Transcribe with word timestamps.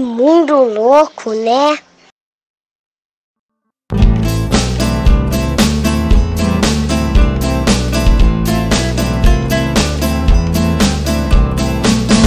Mundo 0.00 0.64
louco, 0.64 1.32
né? 1.34 1.78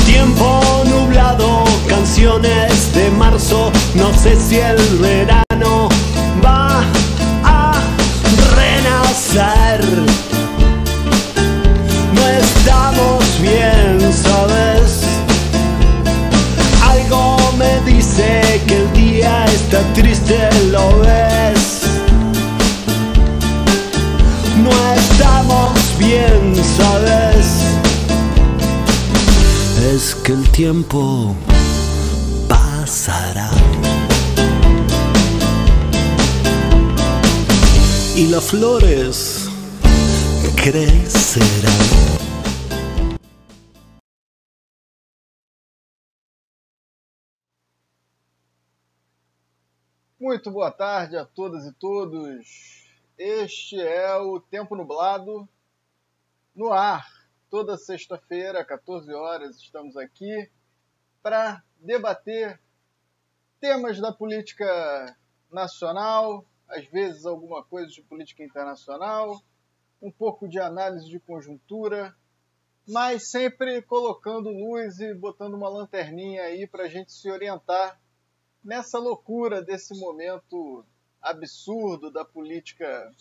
Tiempo 0.05 0.62
nublado, 0.86 1.64
canciones 1.88 2.94
de 2.94 3.09
marzo, 3.12 3.72
no 3.96 4.14
sé 4.14 4.36
si 4.36 4.60
el 4.60 4.78
verano 5.00 5.90
va 6.46 6.84
a 7.44 7.74
renacer. 8.55 9.62
Está 19.73 19.94
triste, 19.94 20.38
¿lo 20.70 21.00
ves? 21.00 21.82
No 24.62 24.70
estamos 24.94 25.72
bien, 25.98 26.55
¿sabes? 26.77 27.48
Es 29.91 30.13
que 30.13 30.34
el 30.34 30.48
tiempo 30.49 31.36
pasará. 32.48 33.49
Y 38.16 38.27
las 38.27 38.44
flores 38.44 39.49
crecerán. 40.55 42.13
Muito 50.24 50.49
boa 50.49 50.71
tarde 50.71 51.18
a 51.18 51.26
todas 51.26 51.66
e 51.66 51.74
todos. 51.74 52.88
Este 53.18 53.77
é 53.82 54.16
o 54.16 54.40
Tempo 54.40 54.74
Nublado 54.74 55.49
no 56.55 56.71
ar. 56.71 57.05
Toda 57.49 57.77
sexta-feira, 57.77 58.63
14 58.63 59.13
horas, 59.13 59.57
estamos 59.57 59.98
aqui 59.98 60.49
para 61.21 61.62
debater 61.77 62.57
temas 63.60 63.99
da 63.99 64.13
política 64.13 65.13
nacional, 65.51 66.46
às 66.69 66.85
vezes 66.85 67.25
alguma 67.25 67.62
coisa 67.62 67.90
de 67.90 68.01
política 68.01 68.46
internacional, 68.46 69.41
um 70.01 70.09
pouco 70.09 70.47
de 70.47 70.57
análise 70.57 71.09
de 71.09 71.19
conjuntura, 71.19 72.16
mas 72.88 73.29
sempre 73.29 73.81
colocando 73.81 74.50
luz 74.50 75.01
e 75.01 75.13
botando 75.13 75.56
uma 75.56 75.68
lanterninha 75.68 76.44
aí 76.44 76.66
para 76.66 76.85
a 76.85 76.90
gente 76.90 77.12
se 77.12 77.29
orientar 77.29 78.01
nessa 78.64 78.97
loucura 78.97 79.62
desse 79.62 79.94
momento 80.00 80.86
absurdo 81.22 82.09
da 82.09 82.24
política 82.24 83.12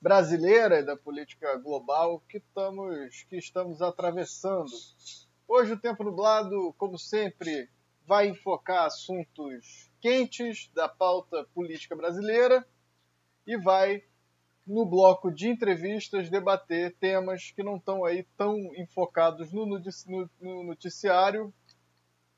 brasileira 0.00 0.80
e 0.80 0.84
da 0.84 0.96
política 0.96 1.56
global 1.56 2.20
que 2.28 2.38
estamos, 2.38 3.22
que 3.28 3.36
estamos 3.36 3.80
atravessando. 3.80 4.70
Hoje 5.46 5.72
o 5.72 5.80
Tempo 5.80 6.04
Nublado, 6.04 6.74
como 6.76 6.98
sempre, 6.98 7.68
vai 8.06 8.28
enfocar 8.28 8.86
assuntos 8.86 9.90
quentes 10.00 10.70
da 10.74 10.88
pauta 10.88 11.44
política 11.54 11.96
brasileira 11.96 12.66
e 13.46 13.56
vai, 13.56 14.02
no 14.66 14.84
bloco 14.84 15.30
de 15.32 15.48
entrevistas, 15.48 16.28
debater 16.28 16.94
temas 16.98 17.50
que 17.50 17.62
não 17.62 17.76
estão 17.76 18.04
aí 18.04 18.26
tão 18.36 18.56
enfocados 18.76 19.52
no, 19.52 19.64
no 19.66 20.64
noticiário, 20.64 21.52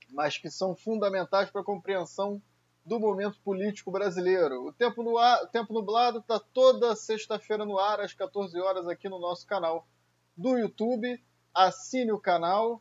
mas 0.09 0.39
que 0.39 0.51
são 0.51 0.75
fundamentais 0.75 1.51
para 1.51 1.61
a 1.61 1.65
compreensão 1.65 2.41
do 2.85 3.01
momento 3.01 3.41
político 3.43 3.91
brasileiro. 3.91 4.67
O 4.67 4.73
Tempo, 4.73 5.03
no 5.03 5.19
ar, 5.19 5.45
Tempo 5.49 5.75
Nublado 5.75 6.21
está 6.21 6.39
toda 6.39 6.95
sexta-feira 6.95 7.65
no 7.65 7.79
ar, 7.79 8.01
às 8.01 8.15
14 8.15 8.59
horas, 8.61 8.87
aqui 8.87 9.09
no 9.09 9.19
nosso 9.19 9.45
canal 9.45 9.87
do 10.37 10.57
YouTube. 10.57 11.21
Assine 11.53 12.13
o 12.13 12.21
canal, 12.21 12.81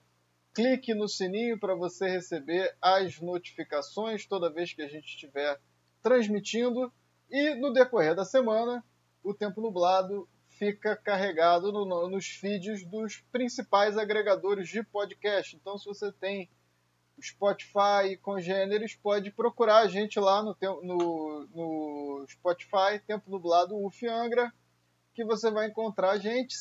clique 0.54 0.94
no 0.94 1.08
sininho 1.08 1.60
para 1.60 1.74
você 1.74 2.08
receber 2.08 2.76
as 2.80 3.20
notificações 3.20 4.28
toda 4.28 4.52
vez 4.52 4.74
que 4.74 4.84
a 4.84 4.88
gente 4.88 5.06
estiver 5.06 5.60
transmitindo. 6.04 6.94
E 7.30 7.56
no 7.56 7.74
decorrer 7.74 8.14
da 8.14 8.24
semana, 8.24 8.86
o 9.24 9.34
Tempo 9.34 9.60
Nublado 9.60 10.30
fica 10.50 10.96
carregado 10.96 11.72
no, 11.72 12.08
nos 12.08 12.28
feeds 12.28 12.86
dos 12.86 13.22
principais 13.32 13.98
agregadores 13.98 14.70
de 14.70 14.84
podcast. 14.84 15.56
Então, 15.56 15.78
se 15.80 15.86
você 15.86 16.12
tem 16.12 16.48
Spotify 17.22 18.12
e 18.12 18.18
congêneres, 18.18 18.96
pode 18.96 19.32
procurar 19.32 19.80
a 19.80 19.88
gente 19.88 20.20
lá 20.20 20.44
no, 20.44 20.56
no, 20.82 21.48
no 21.54 22.26
Spotify, 22.28 23.00
Tempo 23.06 23.30
Nublado 23.30 23.78
UF 23.78 24.08
Angra, 24.08 24.54
que 25.14 25.24
você 25.24 25.50
vai 25.50 25.68
encontrar 25.68 26.12
a 26.12 26.18
gente. 26.18 26.56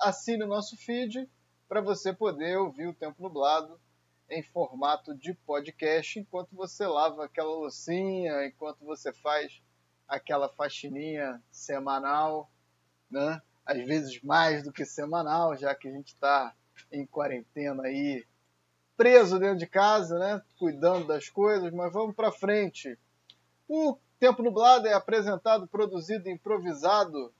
Assine 0.00 0.44
o 0.44 0.48
nosso 0.48 0.76
feed 0.76 1.28
para 1.68 1.80
você 1.80 2.12
poder 2.12 2.58
ouvir 2.58 2.86
o 2.86 2.94
Tempo 2.94 3.22
Nublado 3.22 3.80
em 4.28 4.42
formato 4.42 5.14
de 5.14 5.34
podcast 5.34 6.18
enquanto 6.18 6.54
você 6.54 6.86
lava 6.86 7.24
aquela 7.24 7.50
loucinha, 7.50 8.46
enquanto 8.46 8.84
você 8.84 9.12
faz 9.12 9.60
aquela 10.08 10.48
faxininha 10.48 11.42
semanal, 11.50 12.50
né? 13.10 13.40
às 13.70 13.78
vezes 13.84 14.20
mais 14.22 14.64
do 14.64 14.72
que 14.72 14.84
semanal, 14.84 15.56
já 15.56 15.74
que 15.74 15.88
a 15.88 15.92
gente 15.92 16.08
está 16.08 16.54
em 16.90 17.06
quarentena 17.06 17.84
aí 17.84 18.26
preso 19.00 19.38
dentro 19.38 19.56
de 19.56 19.66
casa, 19.66 20.18
né, 20.18 20.42
cuidando 20.58 21.06
das 21.06 21.26
coisas, 21.30 21.72
mas 21.72 21.90
vamos 21.90 22.14
para 22.14 22.30
frente. 22.30 22.98
O 23.66 23.96
Tempo 24.18 24.42
Nublado 24.42 24.86
é 24.86 24.92
apresentado, 24.92 25.66
produzido, 25.66 26.28
improvisado, 26.28 27.32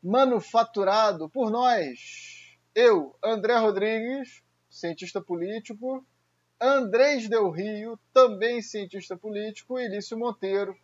manufaturado 0.00 1.28
por 1.28 1.50
nós. 1.50 2.56
Eu, 2.76 3.16
André 3.24 3.58
Rodrigues, 3.58 4.40
cientista 4.70 5.20
político, 5.20 6.06
Andrés 6.60 7.28
Del 7.28 7.50
Rio, 7.50 7.98
também 8.14 8.62
cientista 8.62 9.16
político, 9.16 9.80
e 9.80 9.88
Lício 9.88 10.16
Monteiro, 10.16 10.78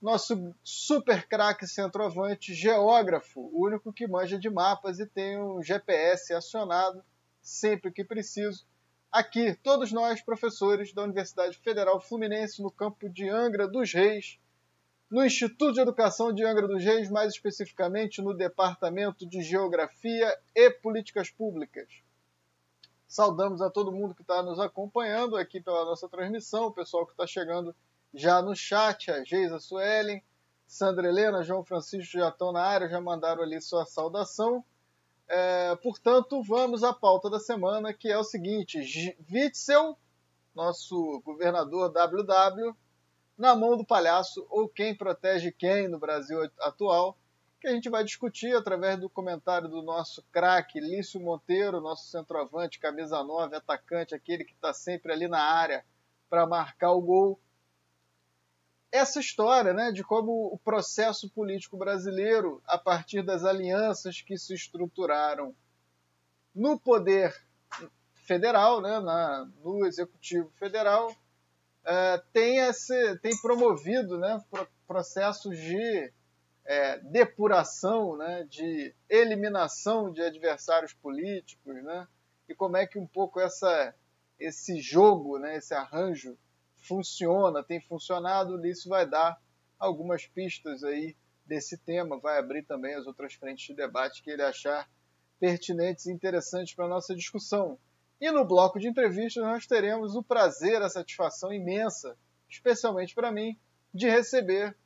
nosso 0.00 0.54
super 0.64 1.28
craque 1.28 1.66
centroavante, 1.66 2.54
geógrafo, 2.54 3.42
o 3.52 3.66
único 3.66 3.92
que 3.92 4.08
manja 4.08 4.38
de 4.38 4.48
mapas 4.48 4.98
e 4.98 5.04
tem 5.04 5.38
um 5.38 5.62
GPS 5.62 6.32
acionado 6.32 7.04
sempre 7.42 7.92
que 7.92 8.02
preciso 8.02 8.64
aqui, 9.10 9.54
todos 9.62 9.92
nós, 9.92 10.20
professores 10.20 10.92
da 10.92 11.02
Universidade 11.02 11.58
Federal 11.58 12.00
Fluminense, 12.00 12.62
no 12.62 12.70
campo 12.70 13.08
de 13.08 13.28
Angra 13.28 13.66
dos 13.66 13.92
Reis, 13.92 14.38
no 15.10 15.24
Instituto 15.24 15.74
de 15.74 15.80
Educação 15.80 16.32
de 16.32 16.44
Angra 16.44 16.66
dos 16.66 16.82
Reis, 16.82 17.10
mais 17.10 17.32
especificamente 17.32 18.20
no 18.20 18.34
Departamento 18.34 19.26
de 19.26 19.40
Geografia 19.42 20.36
e 20.54 20.70
Políticas 20.70 21.30
Públicas. 21.30 21.88
Saudamos 23.06 23.62
a 23.62 23.70
todo 23.70 23.92
mundo 23.92 24.14
que 24.14 24.22
está 24.22 24.42
nos 24.42 24.58
acompanhando 24.58 25.36
aqui 25.36 25.60
pela 25.60 25.84
nossa 25.84 26.08
transmissão, 26.08 26.66
o 26.66 26.72
pessoal 26.72 27.06
que 27.06 27.12
está 27.12 27.26
chegando 27.26 27.74
já 28.12 28.42
no 28.42 28.54
chat, 28.54 29.10
a 29.10 29.22
Geisa 29.22 29.60
Suelen, 29.60 30.22
Sandra 30.66 31.06
Helena, 31.06 31.44
João 31.44 31.64
Francisco 31.64 32.18
já 32.18 32.28
estão 32.28 32.50
na 32.50 32.62
área, 32.62 32.88
já 32.88 33.00
mandaram 33.00 33.42
ali 33.42 33.60
sua 33.60 33.86
saudação. 33.86 34.64
É, 35.28 35.74
portanto, 35.76 36.42
vamos 36.42 36.84
à 36.84 36.92
pauta 36.92 37.28
da 37.28 37.40
semana, 37.40 37.92
que 37.92 38.08
é 38.08 38.18
o 38.18 38.24
seguinte: 38.24 38.78
Witzel, 39.30 39.98
nosso 40.54 41.20
governador 41.24 41.90
WW, 41.92 42.76
na 43.36 43.54
mão 43.54 43.76
do 43.76 43.84
palhaço, 43.84 44.46
ou 44.48 44.68
quem 44.68 44.94
protege 44.94 45.50
quem 45.50 45.88
no 45.88 45.98
Brasil 45.98 46.48
atual, 46.60 47.16
que 47.60 47.66
a 47.66 47.72
gente 47.72 47.90
vai 47.90 48.04
discutir 48.04 48.54
através 48.54 48.98
do 48.98 49.10
comentário 49.10 49.68
do 49.68 49.82
nosso 49.82 50.22
craque 50.30 50.78
Lício 50.78 51.20
Monteiro, 51.20 51.80
nosso 51.80 52.06
centroavante, 52.06 52.78
camisa 52.78 53.22
9, 53.22 53.56
atacante, 53.56 54.14
aquele 54.14 54.44
que 54.44 54.52
está 54.52 54.72
sempre 54.72 55.12
ali 55.12 55.26
na 55.26 55.40
área 55.40 55.84
para 56.30 56.46
marcar 56.46 56.92
o 56.92 57.00
gol 57.00 57.40
essa 58.90 59.20
história 59.20 59.72
né, 59.72 59.92
de 59.92 60.02
como 60.02 60.46
o 60.46 60.58
processo 60.58 61.28
político 61.30 61.76
brasileiro, 61.76 62.62
a 62.66 62.78
partir 62.78 63.22
das 63.22 63.44
alianças 63.44 64.20
que 64.20 64.38
se 64.38 64.54
estruturaram 64.54 65.54
no 66.54 66.78
poder 66.78 67.34
federal, 68.26 68.80
né, 68.80 68.98
na, 69.00 69.48
no 69.62 69.86
executivo 69.86 70.50
federal, 70.58 71.14
é, 71.84 72.22
tem, 72.32 72.58
esse, 72.58 73.18
tem 73.18 73.36
promovido 73.36 74.18
né, 74.18 74.42
processos 74.86 75.56
de 75.56 76.12
é, 76.64 76.98
depuração, 76.98 78.16
né, 78.16 78.44
de 78.48 78.94
eliminação 79.08 80.12
de 80.12 80.22
adversários 80.22 80.92
políticos, 80.92 81.74
né, 81.84 82.08
e 82.48 82.54
como 82.54 82.76
é 82.76 82.86
que 82.86 82.98
um 82.98 83.06
pouco 83.06 83.40
essa, 83.40 83.94
esse 84.38 84.80
jogo, 84.80 85.38
né, 85.38 85.56
esse 85.56 85.74
arranjo 85.74 86.36
funciona, 86.86 87.62
tem 87.62 87.80
funcionado, 87.80 88.64
isso 88.66 88.88
vai 88.88 89.08
dar 89.08 89.40
algumas 89.78 90.26
pistas 90.26 90.82
aí 90.84 91.16
desse 91.44 91.78
tema, 91.78 92.18
vai 92.18 92.38
abrir 92.38 92.62
também 92.64 92.94
as 92.94 93.06
outras 93.06 93.34
frentes 93.34 93.66
de 93.66 93.74
debate 93.74 94.22
que 94.22 94.30
ele 94.30 94.42
achar 94.42 94.88
pertinentes 95.38 96.06
e 96.06 96.12
interessantes 96.12 96.74
para 96.74 96.86
a 96.86 96.88
nossa 96.88 97.14
discussão. 97.14 97.78
E 98.20 98.30
no 98.30 98.44
bloco 98.44 98.78
de 98.78 98.88
entrevistas 98.88 99.42
nós 99.44 99.66
teremos 99.66 100.16
o 100.16 100.22
prazer, 100.22 100.80
a 100.82 100.88
satisfação 100.88 101.52
imensa, 101.52 102.16
especialmente 102.48 103.14
para 103.14 103.30
mim, 103.30 103.58
de 103.92 104.08
receber 104.08 104.76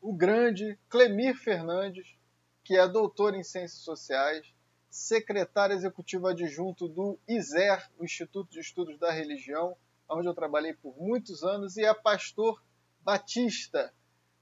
o 0.00 0.12
grande 0.12 0.78
Clemir 0.88 1.36
Fernandes, 1.36 2.16
que 2.64 2.76
é 2.76 2.88
doutor 2.88 3.34
em 3.34 3.44
Ciências 3.44 3.82
Sociais, 3.82 4.44
secretário 4.90 5.74
executivo 5.74 6.26
adjunto 6.26 6.88
do 6.88 7.18
ISER, 7.26 7.88
o 7.98 8.04
Instituto 8.04 8.50
de 8.50 8.60
Estudos 8.60 8.98
da 8.98 9.10
Religião, 9.10 9.76
onde 10.14 10.28
eu 10.28 10.34
trabalhei 10.34 10.74
por 10.74 10.96
muitos 10.96 11.42
anos, 11.42 11.76
e 11.76 11.84
é 11.84 11.94
pastor 11.94 12.62
batista. 13.00 13.92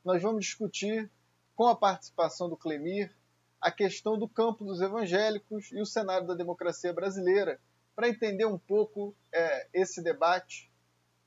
Nós 0.04 0.22
vamos 0.22 0.44
discutir, 0.44 1.10
com 1.54 1.66
a 1.66 1.76
participação 1.76 2.48
do 2.48 2.56
Clemir, 2.56 3.14
a 3.60 3.70
questão 3.70 4.18
do 4.18 4.28
campo 4.28 4.64
dos 4.64 4.80
evangélicos 4.80 5.70
e 5.72 5.80
o 5.80 5.86
cenário 5.86 6.26
da 6.26 6.34
democracia 6.34 6.92
brasileira, 6.92 7.60
para 7.94 8.08
entender 8.08 8.46
um 8.46 8.58
pouco 8.58 9.14
é, 9.32 9.68
esse 9.74 10.02
debate 10.02 10.70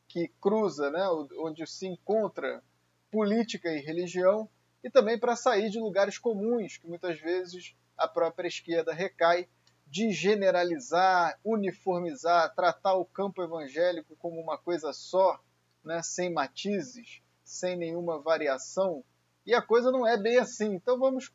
que 0.08 0.28
cruza, 0.42 0.90
né, 0.90 1.08
onde 1.40 1.66
se 1.68 1.86
encontra 1.88 2.64
política 3.12 3.72
e 3.72 3.80
religião, 3.80 4.50
e 4.84 4.90
também 4.90 5.18
para 5.18 5.36
sair 5.36 5.70
de 5.70 5.80
lugares 5.80 6.18
comuns 6.18 6.78
que 6.78 6.88
muitas 6.88 7.20
vezes 7.20 7.76
a 7.98 8.08
própria 8.08 8.48
esquerda 8.48 8.92
recai 8.92 9.48
de 9.94 10.12
generalizar, 10.12 11.40
uniformizar, 11.46 12.52
tratar 12.56 12.96
o 12.96 13.06
campo 13.06 13.44
evangélico 13.44 14.16
como 14.16 14.42
uma 14.42 14.58
coisa 14.58 14.92
só, 14.92 15.40
né, 15.84 16.02
sem 16.02 16.34
matizes, 16.34 17.22
sem 17.44 17.78
nenhuma 17.78 18.20
variação. 18.20 19.04
E 19.46 19.54
a 19.54 19.62
coisa 19.62 19.92
não 19.92 20.08
é 20.08 20.18
bem 20.18 20.40
assim. 20.40 20.74
Então 20.74 20.98
vamos, 20.98 21.32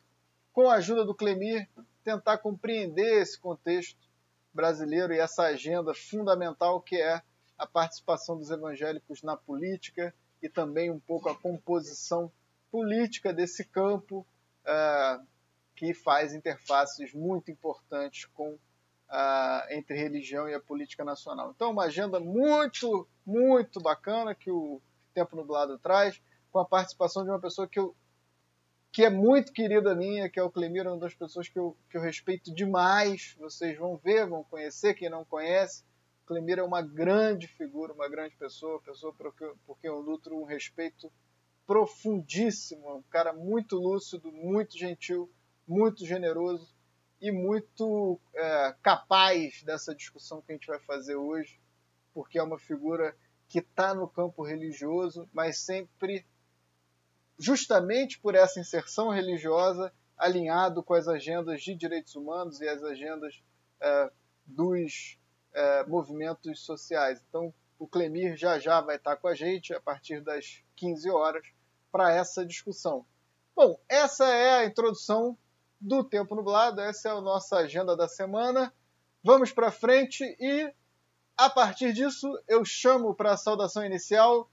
com 0.51 0.69
a 0.69 0.73
ajuda 0.73 1.05
do 1.05 1.15
Clemir, 1.15 1.69
tentar 2.03 2.39
compreender 2.39 3.21
esse 3.21 3.39
contexto 3.39 3.97
brasileiro 4.53 5.13
e 5.13 5.19
essa 5.19 5.43
agenda 5.43 5.93
fundamental 5.93 6.81
que 6.81 6.97
é 6.97 7.21
a 7.57 7.65
participação 7.65 8.37
dos 8.37 8.51
evangélicos 8.51 9.23
na 9.23 9.37
política 9.37 10.13
e 10.43 10.49
também 10.49 10.91
um 10.91 10.99
pouco 10.99 11.29
a 11.29 11.35
composição 11.35 12.29
política 12.69 13.31
desse 13.31 13.63
campo 13.63 14.27
uh, 14.65 15.25
que 15.79 15.93
faz 15.93 16.33
interfaces 16.33 17.13
muito 17.13 17.49
importantes 17.49 18.25
com 18.25 18.59
entre 19.71 19.97
religião 19.97 20.47
e 20.47 20.53
a 20.53 20.59
política 20.59 21.03
nacional. 21.03 21.51
Então, 21.55 21.71
uma 21.71 21.85
agenda 21.85 22.19
muito, 22.19 23.07
muito 23.25 23.79
bacana 23.79 24.35
que 24.35 24.51
o 24.51 24.79
Tempo 25.15 25.35
Nublado 25.35 25.79
traz, 25.79 26.21
com 26.51 26.59
a 26.59 26.65
participação 26.65 27.23
de 27.23 27.29
uma 27.29 27.39
pessoa 27.39 27.67
que, 27.67 27.79
eu, 27.79 27.95
que 28.91 29.03
é 29.03 29.09
muito 29.09 29.51
querida 29.51 29.95
minha, 29.95 30.29
que 30.29 30.39
é 30.39 30.43
o 30.43 30.51
Clemir, 30.51 30.85
uma 30.85 30.99
das 30.99 31.15
pessoas 31.15 31.47
que 31.47 31.57
eu, 31.57 31.75
que 31.89 31.97
eu 31.97 32.01
respeito 32.01 32.53
demais. 32.53 33.35
Vocês 33.39 33.75
vão 33.77 33.97
ver, 33.97 34.27
vão 34.27 34.43
conhecer, 34.43 34.93
quem 34.93 35.09
não 35.09 35.25
conhece. 35.25 35.83
Clemir 36.27 36.59
é 36.59 36.63
uma 36.63 36.81
grande 36.81 37.47
figura, 37.47 37.93
uma 37.93 38.07
grande 38.07 38.35
pessoa, 38.35 38.81
pessoa 38.81 39.11
por, 39.13 39.33
por 39.65 39.79
quem 39.79 39.89
eu 39.89 40.03
nutro 40.03 40.37
um 40.37 40.43
respeito 40.43 41.11
profundíssimo, 41.65 42.97
um 42.97 43.03
cara 43.09 43.33
muito 43.33 43.75
lúcido, 43.75 44.31
muito 44.31 44.77
gentil, 44.77 45.31
muito 45.69 46.03
generoso 46.03 46.67
e 47.21 47.31
muito 47.31 48.19
é, 48.33 48.75
capaz 48.81 49.61
dessa 49.61 49.93
discussão 49.93 50.41
que 50.41 50.51
a 50.51 50.55
gente 50.55 50.65
vai 50.65 50.79
fazer 50.79 51.15
hoje, 51.15 51.61
porque 52.11 52.39
é 52.39 52.43
uma 52.43 52.57
figura 52.57 53.15
que 53.47 53.59
está 53.59 53.93
no 53.93 54.07
campo 54.07 54.41
religioso, 54.41 55.29
mas 55.31 55.59
sempre, 55.59 56.25
justamente 57.37 58.19
por 58.19 58.33
essa 58.33 58.59
inserção 58.59 59.09
religiosa, 59.09 59.93
alinhado 60.17 60.81
com 60.81 60.95
as 60.95 61.07
agendas 61.07 61.61
de 61.61 61.75
direitos 61.75 62.15
humanos 62.15 62.59
e 62.61 62.67
as 62.67 62.83
agendas 62.83 63.39
é, 63.79 64.11
dos 64.45 65.19
é, 65.53 65.85
movimentos 65.85 66.61
sociais. 66.61 67.23
Então, 67.29 67.53
o 67.77 67.87
Clemir 67.87 68.35
já 68.35 68.57
já 68.57 68.81
vai 68.81 68.95
estar 68.95 69.15
com 69.17 69.27
a 69.27 69.35
gente 69.35 69.73
a 69.73 69.79
partir 69.79 70.19
das 70.21 70.63
15 70.75 71.09
horas 71.11 71.45
para 71.91 72.11
essa 72.11 72.43
discussão. 72.43 73.05
Bom, 73.55 73.79
essa 73.87 74.27
é 74.27 74.59
a 74.59 74.65
introdução 74.65 75.37
do 75.79 76.03
Tempo 76.03 76.35
Nublado, 76.35 76.81
essa 76.81 77.09
é 77.09 77.11
a 77.11 77.21
nossa 77.21 77.57
agenda 77.57 77.95
da 77.95 78.07
semana. 78.07 78.73
Vamos 79.23 79.51
para 79.51 79.71
frente 79.71 80.23
e, 80.39 80.73
a 81.37 81.49
partir 81.49 81.93
disso, 81.93 82.27
eu 82.47 82.65
chamo 82.65 83.13
para 83.15 83.31
a 83.31 83.37
saudação 83.37 83.85
inicial 83.85 84.49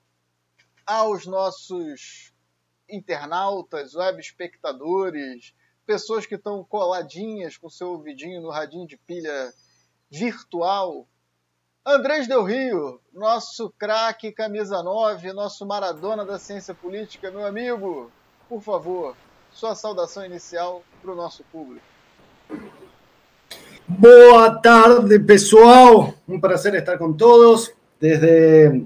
aos 0.87 1.27
nossos 1.27 2.33
internautas, 2.89 3.95
web 3.95 4.21
espectadores, 4.21 5.53
pessoas 5.85 6.27
que 6.27 6.37
estão 6.37 6.63
coladinhas 6.63 7.57
com 7.57 7.69
seu 7.69 7.89
ouvidinho 7.89 8.41
no 8.41 8.51
radinho 8.51 8.87
de 8.87 8.97
pilha 8.97 9.53
virtual. 10.09 11.09
Andrés 11.85 12.29
Del 12.29 12.45
Rio, 12.45 13.01
nosso 13.13 13.71
craque 13.79 14.33
camisa 14.33 14.83
9, 14.83 15.33
nosso 15.33 15.67
Maradona 15.67 16.25
da 16.25 16.39
ciência 16.39 16.75
política, 16.75 17.31
meu 17.31 17.47
amigo, 17.47 18.11
por 18.49 18.61
favor, 18.61 19.17
sua 19.53 19.75
saudação 19.75 20.25
inicial 20.25 20.85
para 21.07 21.13
o 21.13 21.17
nosso 21.17 21.45
público. 21.53 21.87
Boa 23.87 24.51
tarde, 24.61 25.21
pessoal. 25.21 26.13
Um 26.29 26.41
prazer 26.41 26.75
estar 26.75 26.99
com 26.99 27.13
todos. 27.13 27.73
Desde 28.01 28.83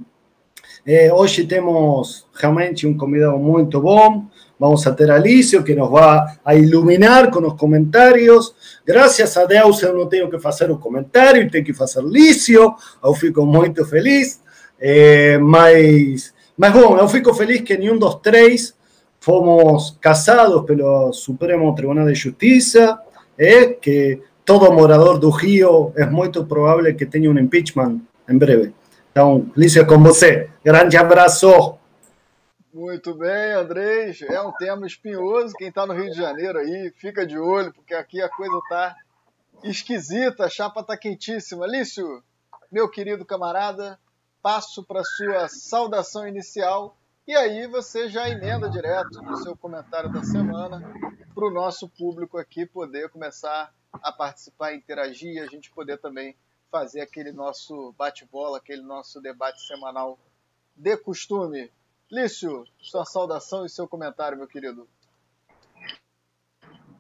eh, 0.85 1.11
hoje 1.11 1.47
temos 1.47 2.27
realmente 2.35 2.87
um 2.87 2.95
convidado 2.95 3.39
muito 3.39 3.81
bom. 3.81 4.27
Vamos 4.59 4.87
a 4.87 4.93
ter 4.93 5.11
Alicio, 5.11 5.65
que 5.65 5.75
nos 5.75 5.91
va 5.91 6.39
a 6.45 6.55
iluminar 6.55 7.31
con 7.31 7.43
los 7.43 7.55
comentarios. 7.55 8.55
Gracias 8.85 9.39
a 9.39 9.47
Deus 9.47 9.83
eu 9.83 9.97
não 9.97 10.07
tenho 10.07 10.29
que 10.29 10.39
fazer 10.39 10.71
o 10.71 10.79
comentário, 10.79 11.51
tenho 11.51 11.65
que 11.65 11.73
fazer 11.73 12.03
Lício. 12.05 12.75
Eu 13.03 13.15
fico 13.15 13.47
muito 13.47 13.83
feliz. 13.87 14.43
Eh, 14.79 15.39
mas, 15.39 16.35
mas 16.55 16.71
bom, 16.71 16.99
eu 16.99 17.09
fico 17.09 17.33
feliz 17.33 17.63
que 17.63 17.79
nenhum 17.79 17.99
dos 17.99 18.17
três 18.17 18.79
fomos 19.21 19.97
casados 20.01 20.65
pelo 20.65 21.13
Supremo 21.13 21.75
Tribunal 21.75 22.07
de 22.07 22.15
Justiça, 22.15 22.99
eh, 23.39 23.67
que 23.67 24.23
todo 24.45 24.73
morador 24.73 25.19
do 25.19 25.31
Rio 25.31 25.93
é 25.95 26.07
muito 26.07 26.45
provável 26.45 26.95
que 26.97 27.07
tenha 27.07 27.31
um 27.31 27.39
impeachment 27.39 28.01
em 28.29 28.39
breve. 28.39 28.75
Então, 29.13 29.51
Lício, 29.57 29.83
é 29.83 29.85
com 29.85 29.99
você. 30.03 30.49
Grande 30.65 30.97
abraço. 30.97 31.79
Muito 32.73 33.15
bem, 33.15 33.53
Andrés. 33.53 34.23
É 34.23 34.41
um 34.41 34.53
tema 34.53 34.87
espinhoso. 34.87 35.55
Quem 35.55 35.69
está 35.69 35.85
no 35.85 35.93
Rio 35.93 36.11
de 36.11 36.17
Janeiro 36.17 36.59
aí, 36.59 36.93
fica 36.97 37.27
de 37.27 37.39
olho, 37.39 37.73
porque 37.75 37.95
aqui 37.95 38.23
a 38.23 38.29
coisa 38.29 38.57
está 38.59 38.97
esquisita, 39.65 40.45
a 40.45 40.49
chapa 40.49 40.81
está 40.81 40.97
quentíssima. 40.97 41.67
Lício, 41.67 42.23
meu 42.71 42.89
querido 42.89 43.25
camarada, 43.25 43.99
passo 44.41 44.85
para 44.85 45.03
sua 45.03 45.49
saudação 45.49 46.27
inicial 46.27 46.97
e 47.31 47.37
aí 47.37 47.65
você 47.69 48.09
já 48.09 48.29
emenda 48.29 48.69
direto 48.69 49.23
no 49.23 49.37
seu 49.37 49.57
comentário 49.57 50.13
da 50.13 50.21
semana 50.25 50.83
para 51.33 51.47
o 51.47 51.51
nosso 51.53 51.89
público 51.89 52.37
aqui 52.37 52.67
poder 52.67 53.09
começar 53.09 53.73
a 53.93 54.11
participar, 54.11 54.75
interagir 54.75 55.35
e 55.35 55.39
a 55.39 55.47
gente 55.47 55.71
poder 55.71 55.99
também 55.99 56.35
fazer 56.73 57.01
aquele 57.01 57.31
nosso 57.31 57.95
bate-bola, 57.97 58.59
aquele 58.59 58.83
nosso 58.83 59.21
debate 59.21 59.65
semanal 59.65 60.19
de 60.75 60.97
costume. 60.97 61.71
Lício, 62.11 62.65
sua 62.81 63.05
saudação 63.05 63.65
e 63.65 63.71
seu 63.71 63.87
comentário, 63.87 64.37
meu 64.37 64.49
querido. 64.49 64.89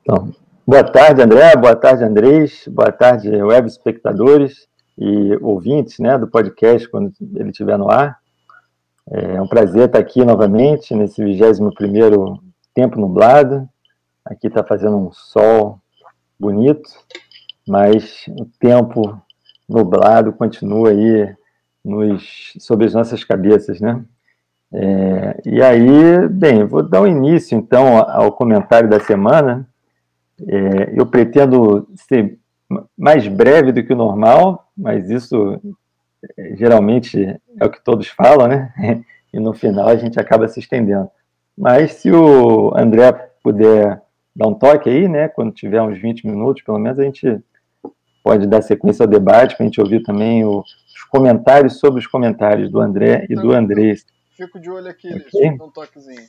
Então, 0.00 0.32
boa 0.64 0.84
tarde, 0.84 1.22
André, 1.22 1.56
boa 1.56 1.74
tarde, 1.74 2.04
Andrés, 2.04 2.68
boa 2.68 2.92
tarde, 2.92 3.28
web 3.30 3.66
espectadores 3.66 4.68
e 4.96 5.36
ouvintes 5.42 5.98
né, 5.98 6.16
do 6.16 6.28
podcast 6.28 6.88
quando 6.88 7.12
ele 7.34 7.50
estiver 7.50 7.76
no 7.76 7.90
ar. 7.90 8.19
É 9.12 9.42
um 9.42 9.48
prazer 9.48 9.86
estar 9.86 9.98
aqui 9.98 10.24
novamente 10.24 10.94
nesse 10.94 11.20
21º 11.20 12.38
Tempo 12.72 13.00
Nublado. 13.00 13.68
Aqui 14.24 14.46
está 14.46 14.62
fazendo 14.62 14.96
um 14.96 15.10
sol 15.10 15.80
bonito, 16.38 16.88
mas 17.66 18.24
o 18.28 18.46
tempo 18.60 19.20
nublado 19.68 20.32
continua 20.32 20.90
aí 20.90 21.34
nos, 21.84 22.52
sobre 22.60 22.86
as 22.86 22.94
nossas 22.94 23.24
cabeças, 23.24 23.80
né? 23.80 24.04
É, 24.72 25.40
e 25.44 25.60
aí, 25.60 26.28
bem, 26.28 26.64
vou 26.64 26.80
dar 26.80 27.02
um 27.02 27.06
início 27.06 27.58
então 27.58 27.98
ao 27.98 28.30
comentário 28.30 28.88
da 28.88 29.00
semana. 29.00 29.68
É, 30.46 30.92
eu 30.94 31.04
pretendo 31.04 31.88
ser 32.08 32.38
mais 32.96 33.26
breve 33.26 33.72
do 33.72 33.82
que 33.82 33.92
o 33.92 33.96
normal, 33.96 34.70
mas 34.76 35.10
isso 35.10 35.60
geralmente 36.56 37.40
é 37.58 37.64
o 37.64 37.70
que 37.70 37.82
todos 37.82 38.08
falam, 38.08 38.48
né? 38.48 38.72
E 39.32 39.38
no 39.38 39.52
final 39.52 39.86
a 39.86 39.94
gente 39.94 40.18
acaba 40.18 40.48
se 40.48 40.58
estendendo. 40.58 41.08
Mas 41.56 41.92
se 41.92 42.10
o 42.10 42.72
André 42.76 43.12
puder 43.44 44.02
dar 44.34 44.48
um 44.48 44.54
toque 44.54 44.90
aí, 44.90 45.06
né? 45.06 45.28
Quando 45.28 45.52
tiver 45.52 45.80
uns 45.80 45.98
20 45.98 46.26
minutos, 46.26 46.64
pelo 46.64 46.80
menos, 46.80 46.98
a 46.98 47.04
gente 47.04 47.40
pode 48.24 48.46
dar 48.46 48.62
sequência 48.62 49.04
ao 49.04 49.08
debate, 49.08 49.54
para 49.54 49.64
a 49.64 49.68
gente 49.68 49.80
ouvir 49.80 50.02
também 50.02 50.44
o, 50.44 50.60
os 50.60 51.04
comentários 51.10 51.78
sobre 51.78 52.00
os 52.00 52.08
comentários 52.08 52.70
do 52.70 52.80
André 52.80 53.26
e 53.30 53.34
do 53.34 53.52
Andrés. 53.52 54.04
Fico 54.36 54.58
de 54.58 54.70
olho 54.70 54.88
aqui, 54.88 55.08
okay. 55.14 55.50
um 55.50 55.70
toquezinho. 55.70 56.22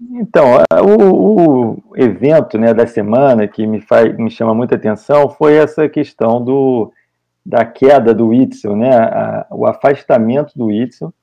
Então, 0.00 0.62
o, 0.84 1.80
o, 1.90 1.96
evento 1.96 2.56
né, 2.56 2.72
da 2.72 2.86
semana 2.86 3.48
que 3.48 3.66
me, 3.66 3.80
faz, 3.80 4.16
me 4.16 4.30
chama 4.30 4.54
muita 4.54 4.76
atenção 4.76 5.28
foi 5.28 5.56
essa 5.56 5.88
questão 5.88 6.42
do, 6.42 6.92
da 7.48 7.64
queda 7.64 8.12
do 8.12 8.34
Itzel, 8.34 8.76
né, 8.76 8.94
a, 8.94 9.46
o 9.50 9.64
afastamento 9.64 10.52
do 10.54 10.70
Itzel. 10.70 11.14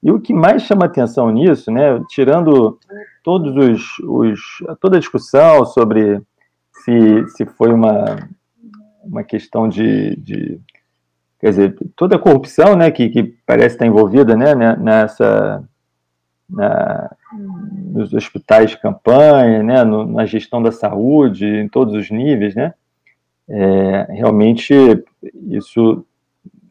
E 0.00 0.12
o 0.12 0.20
que 0.20 0.32
mais 0.32 0.62
chama 0.62 0.84
atenção 0.84 1.28
nisso, 1.32 1.72
né, 1.72 2.00
tirando 2.08 2.78
todos 3.24 3.56
os, 3.56 3.98
os 3.98 4.40
toda 4.80 4.96
a 4.96 5.00
discussão 5.00 5.66
sobre 5.66 6.22
se, 6.84 7.26
se 7.30 7.44
foi 7.46 7.72
uma, 7.72 8.16
uma 9.02 9.24
questão 9.24 9.68
de, 9.68 10.14
de 10.16 10.60
quer 11.40 11.50
dizer, 11.50 11.76
toda 11.96 12.14
a 12.14 12.20
corrupção, 12.20 12.76
né, 12.76 12.88
que, 12.92 13.08
que 13.08 13.24
parece 13.44 13.74
estar 13.74 13.86
envolvida, 13.86 14.36
né, 14.36 14.54
nessa 14.76 15.64
na, 16.48 17.10
nos 17.90 18.12
hospitais 18.12 18.70
de 18.70 18.78
campanha, 18.78 19.64
né, 19.64 19.82
no, 19.82 20.06
na 20.06 20.26
gestão 20.26 20.62
da 20.62 20.70
saúde, 20.70 21.44
em 21.44 21.68
todos 21.68 21.92
os 21.94 22.08
níveis, 22.08 22.54
né, 22.54 22.72
é, 23.48 24.06
realmente 24.10 24.74
isso 25.48 26.04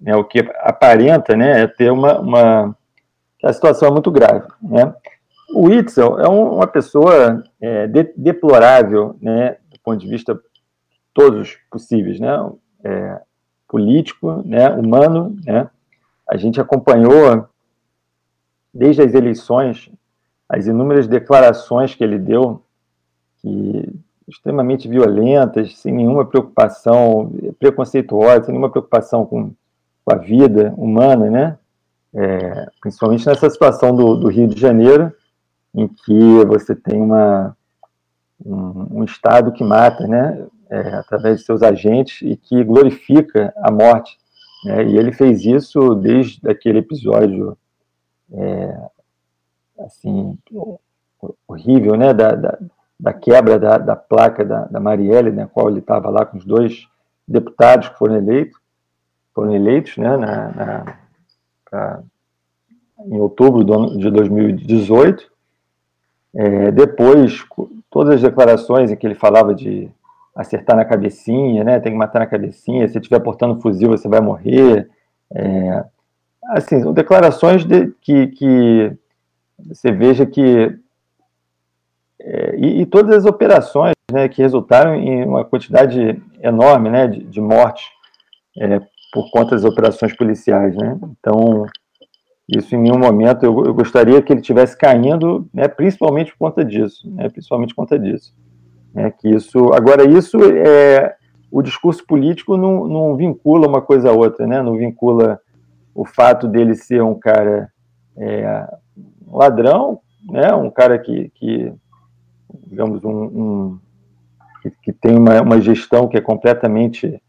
é 0.05 0.15
o 0.15 0.23
que 0.23 0.39
aparenta, 0.59 1.35
né, 1.35 1.61
é 1.61 1.67
ter 1.67 1.91
uma, 1.91 2.19
uma 2.19 2.77
a 3.43 3.53
situação 3.53 3.87
é 3.87 3.91
muito 3.91 4.11
grave, 4.11 4.47
né. 4.61 4.93
O 5.53 5.69
Itzel 5.69 6.19
é 6.19 6.29
um, 6.29 6.55
uma 6.55 6.67
pessoa 6.67 7.43
é, 7.59 7.85
de, 7.87 8.13
deplorável, 8.15 9.17
né, 9.21 9.57
do 9.69 9.79
ponto 9.83 9.99
de 9.99 10.07
vista 10.07 10.39
todos 11.13 11.57
possíveis, 11.69 12.19
né, 12.19 12.51
é, 12.83 13.21
político, 13.67 14.41
né, 14.45 14.69
humano, 14.69 15.35
né. 15.45 15.69
A 16.29 16.37
gente 16.37 16.61
acompanhou 16.61 17.47
desde 18.73 19.01
as 19.01 19.13
eleições 19.13 19.91
as 20.51 20.67
inúmeras 20.67 21.07
declarações 21.07 21.95
que 21.95 22.03
ele 22.03 22.19
deu, 22.19 22.61
que 23.37 23.89
extremamente 24.31 24.87
violentas, 24.87 25.77
sem 25.77 25.93
nenhuma 25.93 26.25
preocupação, 26.25 27.31
preconceituosas, 27.59 28.45
sem 28.45 28.53
nenhuma 28.53 28.69
preocupação 28.69 29.25
com, 29.25 29.51
com 30.03 30.13
a 30.13 30.17
vida 30.17 30.73
humana, 30.77 31.29
né? 31.29 31.57
É, 32.13 32.67
principalmente 32.81 33.25
nessa 33.25 33.49
situação 33.49 33.95
do, 33.95 34.17
do, 34.17 34.27
Rio 34.27 34.47
de 34.47 34.59
Janeiro, 34.59 35.13
em 35.73 35.87
que 35.87 36.45
você 36.45 36.75
tem 36.75 37.01
uma, 37.01 37.55
um, 38.45 38.99
um 38.99 39.03
Estado 39.03 39.51
que 39.51 39.63
mata, 39.63 40.07
né? 40.07 40.45
É, 40.69 40.95
através 40.95 41.39
de 41.39 41.45
seus 41.45 41.61
agentes 41.61 42.21
e 42.21 42.37
que 42.37 42.63
glorifica 42.63 43.53
a 43.57 43.69
morte. 43.69 44.17
Né? 44.65 44.85
E 44.85 44.97
ele 44.97 45.11
fez 45.11 45.43
isso 45.43 45.95
desde 45.95 46.49
aquele 46.49 46.79
episódio 46.79 47.57
é, 48.31 48.87
assim, 49.79 50.37
horrível, 51.45 51.97
né, 51.97 52.13
da, 52.13 52.35
da, 52.35 52.57
da 53.01 53.11
quebra 53.11 53.57
da, 53.57 53.79
da, 53.79 53.95
placa 53.95 54.45
da, 54.45 54.65
da 54.65 54.79
Marielle, 54.79 55.31
na 55.31 55.43
né, 55.43 55.49
qual 55.51 55.67
ele 55.67 55.79
estava 55.79 56.07
lá 56.11 56.23
com 56.23 56.37
os 56.37 56.45
dois 56.45 56.87
deputados 57.27 57.89
que 57.89 57.97
foram 57.97 58.15
eleitos, 58.15 58.59
foram 59.33 59.55
eleitos, 59.55 59.97
né, 59.97 60.15
na, 60.15 60.51
na 60.51 60.97
pra, 61.65 62.03
em 63.07 63.19
outubro 63.19 63.63
de 63.97 64.11
2018. 64.11 65.31
É, 66.35 66.71
depois, 66.71 67.43
todas 67.89 68.15
as 68.15 68.21
declarações 68.21 68.91
em 68.91 68.95
que 68.95 69.07
ele 69.07 69.15
falava 69.15 69.55
de 69.55 69.89
acertar 70.35 70.75
na 70.75 70.85
cabecinha, 70.85 71.63
né, 71.63 71.79
tem 71.79 71.91
que 71.91 71.97
matar 71.97 72.19
na 72.19 72.27
cabecinha, 72.27 72.87
se 72.87 72.99
estiver 72.99 73.19
portando 73.19 73.59
fuzil 73.59 73.89
você 73.89 74.07
vai 74.07 74.21
morrer, 74.21 74.87
é, 75.33 75.85
assim, 76.49 76.79
são 76.83 76.93
declarações 76.93 77.65
de, 77.65 77.87
que, 77.99 78.27
que 78.27 78.95
você 79.57 79.91
veja 79.91 80.23
que 80.23 80.79
é, 82.23 82.55
e, 82.55 82.81
e, 82.81 82.85
todas 82.85 83.15
as 83.15 83.25
operações 83.25 83.93
né, 84.11 84.27
que 84.29 84.41
resultaram 84.41 84.95
em 84.95 85.25
uma 85.25 85.43
quantidade 85.43 86.21
enorme 86.41 86.89
né, 86.89 87.07
de, 87.07 87.23
de 87.23 87.41
mortes 87.41 87.85
é, 88.57 88.79
por 89.11 89.29
conta 89.31 89.55
das 89.55 89.65
operações 89.65 90.15
policiais. 90.15 90.75
Né? 90.75 90.99
Então, 91.19 91.65
isso 92.47 92.75
em 92.75 92.79
nenhum 92.79 92.99
momento 92.99 93.43
eu, 93.43 93.65
eu 93.65 93.73
gostaria 93.73 94.21
que 94.21 94.31
ele 94.31 94.41
tivesse 94.41 94.77
caindo, 94.77 95.47
né, 95.53 95.67
principalmente 95.67 96.31
por 96.31 96.49
conta 96.49 96.63
disso, 96.63 97.09
né, 97.11 97.27
principalmente 97.29 97.73
por 97.73 97.81
conta 97.81 97.97
disso. 97.97 98.33
Né, 98.93 99.11
que 99.11 99.29
isso, 99.29 99.73
agora, 99.73 100.07
isso 100.07 100.37
é 100.43 101.15
o 101.49 101.61
discurso 101.61 102.05
político 102.05 102.55
não, 102.55 102.87
não 102.87 103.15
vincula 103.15 103.67
uma 103.67 103.81
coisa 103.81 104.09
a 104.09 104.13
outra, 104.13 104.45
né, 104.45 104.61
não 104.61 104.77
vincula 104.77 105.39
o 105.93 106.05
fato 106.05 106.47
dele 106.47 106.75
ser 106.75 107.01
um 107.01 107.15
cara 107.15 107.69
é, 108.15 108.67
ladrão, 109.27 109.99
né, 110.29 110.53
um 110.53 110.69
cara 110.69 110.99
que, 110.99 111.29
que 111.35 111.73
digamos, 112.67 113.03
um, 113.03 113.23
um 113.23 113.79
que, 114.61 114.71
que, 114.83 114.93
tem 114.93 115.17
uma, 115.17 115.41
uma 115.41 115.61
gestão 115.61 116.07
que 116.07 116.17
é 116.17 116.21
completamente 116.21 117.21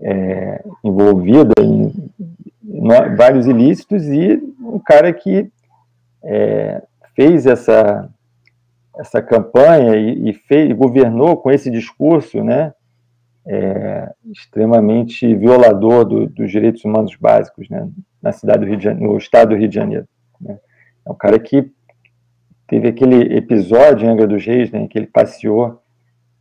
é, 0.00 0.64
envolvida 0.82 1.54
em, 1.60 1.92
vários 3.16 3.46
ilícitos 3.46 4.06
e 4.06 4.34
um 4.60 4.78
cara 4.78 5.12
que 5.12 5.50
é, 6.24 6.82
fez 7.14 7.46
essa 7.46 8.08
essa 8.98 9.22
campanha 9.22 9.96
e, 9.96 10.30
e 10.30 10.32
fez, 10.34 10.72
governou 10.76 11.36
com 11.36 11.50
esse 11.50 11.70
discurso, 11.70 12.44
né, 12.44 12.74
é, 13.46 14.12
extremamente 14.30 15.34
violador 15.34 16.04
do, 16.04 16.26
dos 16.26 16.50
direitos 16.50 16.84
humanos 16.84 17.16
básicos 17.16 17.68
né, 17.68 17.88
na 18.20 18.32
cidade 18.32 18.60
do 18.60 18.66
Rio 18.66 18.76
de 18.76 18.84
Janeiro, 18.84 19.12
no 19.12 19.18
estado 19.18 19.50
do 19.50 19.56
Rio 19.56 19.68
de 19.68 19.74
Janeiro. 19.74 20.06
Né. 20.40 20.58
É 21.06 21.10
um 21.10 21.14
cara 21.14 21.38
que 21.38 21.70
teve 22.72 22.88
aquele 22.88 23.36
episódio 23.36 24.06
em 24.06 24.08
Angra 24.08 24.26
dos 24.26 24.46
Reis, 24.46 24.70
né, 24.70 24.88
que 24.88 24.98
ele 24.98 25.06
passeou 25.06 25.82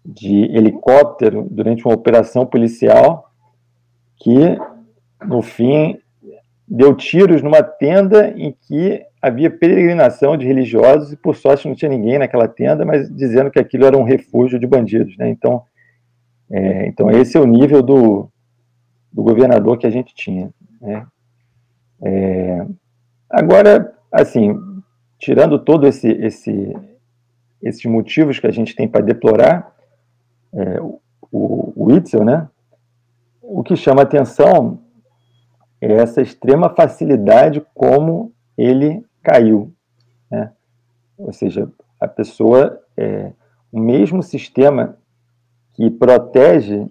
de 0.05 0.45
helicóptero 0.45 1.45
durante 1.51 1.83
uma 1.83 1.93
operação 1.93 2.45
policial 2.45 3.29
que, 4.15 4.57
no 5.27 5.41
fim, 5.41 6.00
deu 6.65 6.95
tiros 6.95 7.41
numa 7.41 7.61
tenda 7.61 8.29
em 8.29 8.55
que 8.61 9.03
havia 9.21 9.51
peregrinação 9.51 10.38
de 10.38 10.47
religiosos 10.47 11.11
e, 11.11 11.17
por 11.17 11.35
sorte, 11.35 11.67
não 11.67 11.75
tinha 11.75 11.91
ninguém 11.91 12.17
naquela 12.17 12.47
tenda, 12.47 12.85
mas 12.85 13.13
dizendo 13.13 13.51
que 13.51 13.59
aquilo 13.59 13.85
era 13.85 13.97
um 13.97 14.05
refúgio 14.05 14.57
de 14.57 14.65
bandidos. 14.65 15.17
Né? 15.17 15.27
Então, 15.27 15.63
é, 16.50 16.88
então, 16.88 17.11
esse 17.11 17.35
é 17.35 17.41
o 17.41 17.45
nível 17.45 17.83
do, 17.83 18.29
do 19.11 19.21
governador 19.21 19.77
que 19.77 19.85
a 19.85 19.91
gente 19.91 20.15
tinha. 20.15 20.50
Né? 20.79 21.05
É, 22.01 22.65
agora, 23.29 23.93
assim, 24.09 24.70
tirando 25.21 25.59
todo 25.59 25.87
esse, 25.87 26.09
esse, 26.09 26.75
esses 27.61 27.85
motivos 27.85 28.39
que 28.39 28.47
a 28.47 28.51
gente 28.51 28.75
tem 28.75 28.87
para 28.87 29.05
deplorar 29.05 29.71
é, 30.51 30.81
o, 31.31 31.71
o 31.75 31.91
Itzel, 31.95 32.25
né? 32.25 32.49
O 33.39 33.61
que 33.61 33.75
chama 33.75 34.01
atenção 34.01 34.79
é 35.79 35.93
essa 35.93 36.21
extrema 36.21 36.73
facilidade 36.73 37.63
como 37.73 38.33
ele 38.57 39.05
caiu, 39.21 39.71
né? 40.29 40.51
Ou 41.15 41.31
seja, 41.31 41.71
a 41.99 42.07
pessoa, 42.07 42.81
é, 42.97 43.31
o 43.71 43.79
mesmo 43.79 44.23
sistema 44.23 44.97
que 45.73 45.91
protege 45.91 46.87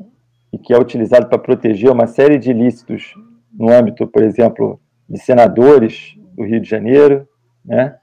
e 0.52 0.58
que 0.58 0.72
é 0.72 0.78
utilizado 0.78 1.28
para 1.28 1.38
proteger 1.38 1.90
uma 1.90 2.06
série 2.06 2.38
de 2.38 2.52
ilícitos 2.52 3.12
no 3.52 3.72
âmbito, 3.72 4.06
por 4.06 4.22
exemplo, 4.22 4.80
de 5.08 5.18
senadores 5.18 6.16
do 6.36 6.44
Rio 6.44 6.60
de 6.60 6.68
Janeiro, 6.68 7.28
né, 7.64 7.96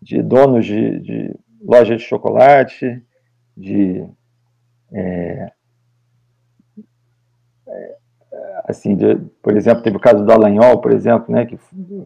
de 0.00 0.22
donos 0.22 0.64
de, 0.64 1.00
de 1.00 1.34
loja 1.62 1.96
de 1.96 2.02
chocolate, 2.02 3.02
de 3.56 4.04
é, 4.92 5.52
é, 7.68 7.96
assim, 8.64 8.96
de, 8.96 9.16
por 9.42 9.56
exemplo, 9.56 9.82
teve 9.82 9.96
o 9.96 10.00
caso 10.00 10.18
do 10.18 10.26
Dallagnol, 10.26 10.80
por 10.80 10.92
exemplo, 10.92 11.32
né, 11.32 11.46
que 11.46 11.58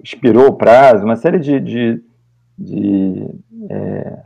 expirou 0.02 0.48
o 0.48 0.56
prazo, 0.56 1.04
uma 1.04 1.16
série 1.16 1.38
de, 1.38 1.60
de, 1.60 2.04
de 2.58 3.30
é, 3.70 4.22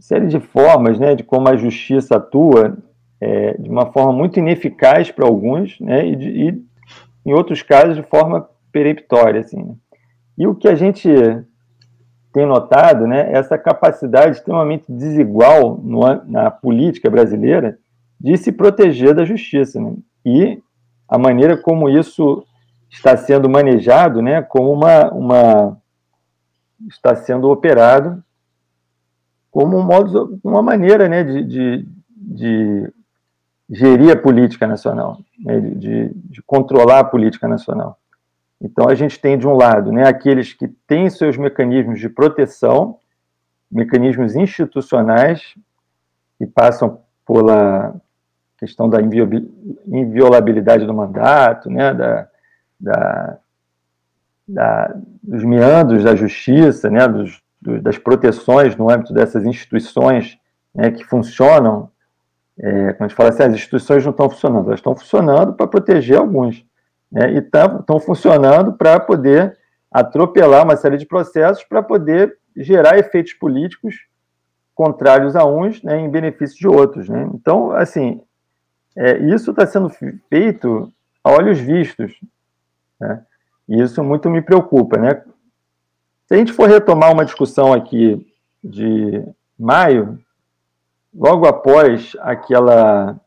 série 0.00 0.26
de 0.26 0.40
formas 0.40 0.98
né, 0.98 1.14
de 1.14 1.22
como 1.22 1.48
a 1.48 1.56
justiça 1.56 2.16
atua 2.16 2.76
é, 3.20 3.56
de 3.58 3.68
uma 3.68 3.92
forma 3.92 4.12
muito 4.12 4.38
ineficaz 4.38 5.10
para 5.10 5.26
alguns, 5.26 5.78
né, 5.78 6.06
e, 6.06 6.16
de, 6.16 6.28
e, 6.28 6.64
em 7.24 7.32
outros 7.32 7.62
casos 7.62 7.96
de 7.96 8.02
forma 8.02 8.48
peremptória. 8.72 9.40
Assim. 9.40 9.76
E 10.40 10.46
o 10.46 10.54
que 10.54 10.66
a 10.66 10.74
gente 10.74 11.06
tem 12.32 12.46
notado 12.46 13.06
né, 13.06 13.30
é 13.30 13.36
essa 13.36 13.58
capacidade 13.58 14.38
extremamente 14.38 14.90
desigual 14.90 15.76
no, 15.76 16.00
na 16.24 16.50
política 16.50 17.10
brasileira 17.10 17.78
de 18.18 18.38
se 18.38 18.50
proteger 18.50 19.14
da 19.14 19.22
justiça. 19.22 19.78
Né? 19.78 19.96
E 20.24 20.62
a 21.06 21.18
maneira 21.18 21.58
como 21.58 21.90
isso 21.90 22.42
está 22.88 23.18
sendo 23.18 23.50
manejado, 23.50 24.22
né, 24.22 24.40
como 24.40 24.72
uma, 24.72 25.12
uma 25.12 25.76
está 26.88 27.14
sendo 27.14 27.50
operado 27.50 28.24
como 29.50 29.76
um 29.76 29.82
modo, 29.82 30.40
uma 30.42 30.62
maneira 30.62 31.06
né, 31.06 31.22
de, 31.22 31.44
de, 31.44 31.88
de 32.16 32.92
gerir 33.68 34.10
a 34.10 34.16
política 34.16 34.66
nacional, 34.66 35.18
né, 35.38 35.60
de, 35.60 36.14
de, 36.14 36.42
controlar 36.46 37.00
a 37.00 37.04
política 37.04 37.46
nacional. 37.46 37.99
Então, 38.60 38.88
a 38.88 38.94
gente 38.94 39.18
tem, 39.18 39.38
de 39.38 39.46
um 39.46 39.54
lado, 39.54 39.90
né, 39.90 40.06
aqueles 40.06 40.52
que 40.52 40.68
têm 40.86 41.08
seus 41.08 41.36
mecanismos 41.36 41.98
de 41.98 42.08
proteção, 42.08 42.98
mecanismos 43.70 44.36
institucionais, 44.36 45.54
que 46.38 46.46
passam 46.46 47.00
pela, 47.26 47.94
questão 48.60 48.90
da 48.90 48.98
inviolabilidade 49.00 50.84
do 50.84 50.92
mandato, 50.92 51.70
né, 51.70 51.94
da, 51.94 52.28
da, 52.78 53.38
da, 54.46 54.94
dos 55.22 55.42
meandros 55.42 56.04
da 56.04 56.14
justiça, 56.14 56.90
né, 56.90 57.08
dos, 57.08 57.42
das 57.82 57.96
proteções 57.96 58.76
no 58.76 58.90
âmbito 58.90 59.14
dessas 59.14 59.46
instituições 59.46 60.38
né, 60.74 60.90
que 60.90 61.02
funcionam. 61.04 61.90
É, 62.58 62.92
quando 62.92 63.04
a 63.04 63.08
gente 63.08 63.16
fala 63.16 63.30
assim, 63.30 63.44
as 63.44 63.54
instituições 63.54 64.04
não 64.04 64.10
estão 64.10 64.28
funcionando, 64.28 64.66
elas 64.66 64.80
estão 64.80 64.94
funcionando 64.94 65.54
para 65.54 65.66
proteger 65.66 66.18
alguns. 66.18 66.62
Né, 67.10 67.32
e 67.32 67.38
estão 67.38 67.98
funcionando 67.98 68.72
para 68.72 69.00
poder 69.00 69.58
atropelar 69.90 70.64
uma 70.64 70.76
série 70.76 70.96
de 70.96 71.06
processos 71.06 71.64
para 71.64 71.82
poder 71.82 72.38
gerar 72.56 72.98
efeitos 72.98 73.32
políticos 73.32 73.96
contrários 74.74 75.34
a 75.34 75.44
uns 75.44 75.82
né, 75.82 75.98
em 75.98 76.08
benefício 76.08 76.56
de 76.56 76.68
outros. 76.68 77.08
Né? 77.08 77.28
Então, 77.34 77.72
assim, 77.72 78.22
é, 78.96 79.18
isso 79.18 79.50
está 79.50 79.66
sendo 79.66 79.90
feito 80.28 80.92
a 81.22 81.32
olhos 81.32 81.58
vistos. 81.58 82.18
Né? 83.00 83.22
E 83.68 83.80
isso 83.82 84.02
muito 84.02 84.30
me 84.30 84.40
preocupa. 84.40 84.96
Né? 84.96 85.22
Se 86.26 86.34
a 86.34 86.36
gente 86.36 86.52
for 86.52 86.68
retomar 86.68 87.12
uma 87.12 87.24
discussão 87.24 87.72
aqui 87.72 88.26
de 88.62 89.22
maio, 89.58 90.18
logo 91.14 91.46
após 91.46 92.16
aquela 92.20 93.20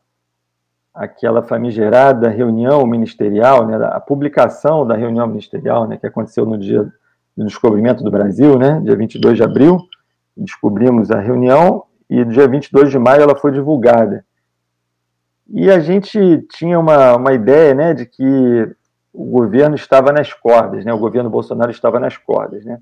aquela 0.94 1.42
famigerada 1.42 2.28
reunião 2.28 2.86
ministerial, 2.86 3.66
né, 3.66 3.76
a 3.84 3.98
publicação 3.98 4.86
da 4.86 4.94
reunião 4.94 5.26
ministerial, 5.26 5.88
né, 5.88 5.96
que 5.96 6.06
aconteceu 6.06 6.46
no 6.46 6.56
dia 6.56 6.84
do 7.36 7.44
descobrimento 7.44 8.04
do 8.04 8.10
Brasil, 8.10 8.56
né, 8.56 8.80
dia 8.80 8.94
22 8.94 9.36
de 9.36 9.42
abril, 9.42 9.80
descobrimos 10.36 11.10
a 11.10 11.18
reunião 11.18 11.84
e 12.08 12.24
dia 12.24 12.46
22 12.46 12.90
de 12.90 12.98
maio 12.98 13.22
ela 13.22 13.34
foi 13.34 13.50
divulgada. 13.50 14.24
E 15.48 15.70
a 15.70 15.80
gente 15.80 16.46
tinha 16.52 16.78
uma, 16.78 17.16
uma 17.16 17.32
ideia 17.32 17.74
né, 17.74 17.92
de 17.92 18.06
que 18.06 18.76
o 19.12 19.24
governo 19.24 19.74
estava 19.74 20.12
nas 20.12 20.32
cordas, 20.32 20.84
né, 20.84 20.92
o 20.92 20.98
governo 20.98 21.28
Bolsonaro 21.28 21.72
estava 21.72 21.98
nas 21.98 22.16
cordas. 22.16 22.64
Né. 22.64 22.78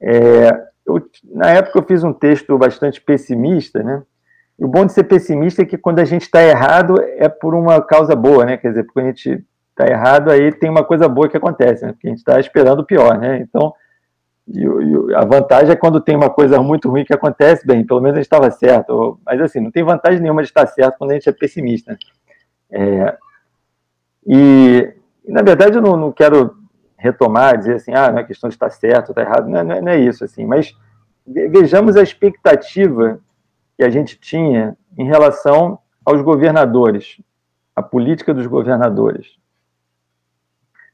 É, 0.00 0.66
eu, 0.86 1.06
na 1.30 1.50
época 1.50 1.78
eu 1.78 1.84
fiz 1.84 2.02
um 2.02 2.12
texto 2.12 2.56
bastante 2.56 3.02
pessimista, 3.02 3.82
né, 3.82 4.02
e 4.62 4.64
o 4.64 4.68
bom 4.68 4.86
de 4.86 4.92
ser 4.92 5.02
pessimista 5.02 5.62
é 5.62 5.64
que 5.66 5.76
quando 5.76 5.98
a 5.98 6.04
gente 6.04 6.22
está 6.22 6.40
errado 6.40 6.94
é 7.16 7.28
por 7.28 7.52
uma 7.52 7.82
causa 7.82 8.14
boa, 8.14 8.44
né, 8.44 8.56
quer 8.56 8.68
dizer, 8.68 8.84
porque 8.84 9.00
a 9.00 9.04
gente 9.06 9.44
está 9.70 9.90
errado 9.90 10.30
aí 10.30 10.52
tem 10.52 10.70
uma 10.70 10.84
coisa 10.84 11.08
boa 11.08 11.28
que 11.28 11.36
acontece, 11.36 11.84
né, 11.84 11.90
porque 11.90 12.06
a 12.06 12.10
gente 12.10 12.20
está 12.20 12.38
esperando 12.38 12.78
o 12.78 12.86
pior, 12.86 13.18
né, 13.18 13.38
então 13.38 13.74
e, 14.46 14.60
e, 14.62 15.14
a 15.16 15.24
vantagem 15.24 15.72
é 15.72 15.76
quando 15.76 16.00
tem 16.00 16.14
uma 16.14 16.30
coisa 16.30 16.62
muito 16.62 16.88
ruim 16.88 17.04
que 17.04 17.12
acontece, 17.12 17.66
bem, 17.66 17.84
pelo 17.84 18.00
menos 18.00 18.14
a 18.14 18.20
gente 18.20 18.26
estava 18.26 18.50
certo. 18.50 19.18
Mas 19.24 19.40
assim, 19.40 19.60
não 19.60 19.70
tem 19.70 19.84
vantagem 19.84 20.20
nenhuma 20.20 20.42
de 20.42 20.48
estar 20.48 20.66
certo 20.66 20.98
quando 20.98 21.12
a 21.12 21.14
gente 21.14 21.28
é 21.28 21.32
pessimista. 21.32 21.96
É, 22.70 23.16
e, 24.26 24.94
na 25.26 25.42
verdade, 25.42 25.76
eu 25.76 25.82
não, 25.82 25.96
não, 25.96 26.12
quero 26.12 26.56
retomar, 26.96 27.56
dizer 27.56 27.74
assim, 27.74 27.92
ah, 27.94 28.10
não 28.10 28.18
é 28.18 28.24
questão 28.24 28.48
de 28.48 28.54
estar 28.54 28.70
certo, 28.70 29.10
estar 29.10 29.22
errado, 29.22 29.48
é, 29.48 29.64
não 29.64 29.74
é, 29.74 29.80
não 29.80 29.92
é 29.92 29.98
isso, 29.98 30.24
assim. 30.24 30.44
Mas 30.44 30.76
vejamos 31.26 31.96
a 31.96 32.02
expectativa 32.02 33.20
que 33.76 33.82
a 33.82 33.90
gente 33.90 34.18
tinha 34.18 34.76
em 34.96 35.04
relação 35.06 35.78
aos 36.04 36.20
governadores, 36.22 37.20
a 37.74 37.82
política 37.82 38.34
dos 38.34 38.46
governadores. 38.46 39.36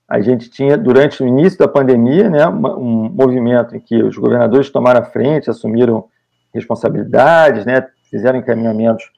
A 0.09 0.21
gente 0.21 0.49
tinha, 0.49 0.77
durante 0.79 1.23
o 1.23 1.27
início 1.27 1.59
da 1.59 1.69
pandemia, 1.69 2.31
né, 2.31 2.47
um 2.47 3.11
movimento 3.11 3.77
em 3.77 3.81
que 3.81 4.03
os 4.03 4.17
governadores 4.17 4.71
tomaram 4.71 5.01
a 5.01 5.05
frente, 5.05 5.51
assumiram 5.51 6.09
responsabilidades, 6.55 7.67
né, 7.67 7.87
fizeram 8.11 8.39
encaminhamentos 8.39 9.11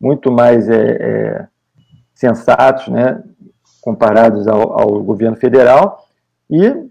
muito 0.00 0.30
mais 0.30 0.68
é, 0.68 0.90
é, 0.90 1.48
sensatos, 2.14 2.88
né, 2.88 3.22
comparados 3.80 4.46
ao, 4.46 4.80
ao, 4.80 5.02
governo 5.02 5.36
federal, 5.36 6.06
e 6.48 6.88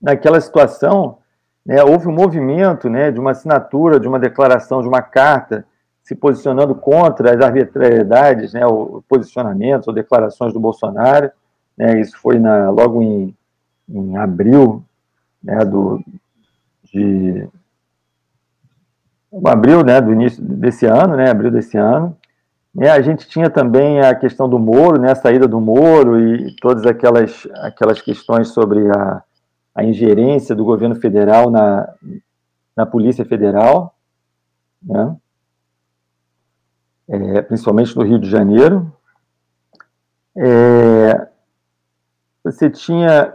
naquela 0.00 0.40
situação 0.40 1.18
né, 1.66 1.82
houve 1.82 2.06
um 2.06 2.12
movimento 2.12 2.88
né, 2.88 3.10
de 3.10 3.18
uma 3.18 3.32
assinatura, 3.32 3.98
de 3.98 4.06
uma 4.06 4.20
declaração, 4.20 4.80
de 4.80 4.86
uma 4.86 5.02
carta, 5.02 5.66
se 6.00 6.14
posicionando 6.14 6.76
contra 6.76 7.34
as 7.34 7.40
arbitrariedades, 7.40 8.52
né, 8.52 8.60
posicionamentos 9.08 9.88
ou 9.88 9.92
declarações 9.92 10.52
do 10.52 10.60
Bolsonaro, 10.60 11.28
né, 11.76 12.00
isso 12.00 12.16
foi 12.18 12.38
na, 12.38 12.70
logo 12.70 13.02
em, 13.02 13.36
em 13.88 14.16
abril 14.16 14.84
né, 15.42 15.64
do, 15.64 16.00
de 16.84 17.48
abril 19.44 19.82
né, 19.82 20.00
do 20.00 20.12
início 20.12 20.40
desse 20.40 20.86
ano, 20.86 21.16
né, 21.16 21.28
abril 21.28 21.50
desse 21.50 21.76
ano. 21.76 22.16
Né, 22.72 22.90
a 22.90 23.00
gente 23.00 23.26
tinha 23.26 23.50
também 23.50 24.00
a 24.00 24.14
questão 24.14 24.48
do 24.48 24.58
Moro, 24.58 25.00
né, 25.00 25.10
a 25.10 25.16
saída 25.16 25.48
do 25.48 25.60
Moro 25.60 26.20
e 26.20 26.54
todas 26.60 26.86
aquelas, 26.86 27.48
aquelas 27.56 28.00
questões 28.00 28.48
sobre 28.48 28.88
a, 28.88 29.22
a 29.76 29.84
ingerência 29.84 30.54
do 30.54 30.64
governo 30.64 30.94
federal 30.94 31.50
na, 31.50 31.86
na 32.74 32.86
Polícia 32.86 33.26
Federal, 33.26 33.94
né, 34.82 35.14
é, 37.06 37.42
principalmente 37.42 37.94
no 37.94 38.02
Rio 38.02 38.18
de 38.18 38.30
Janeiro. 38.30 38.90
É, 40.34 41.28
você 42.42 42.70
tinha 42.70 43.34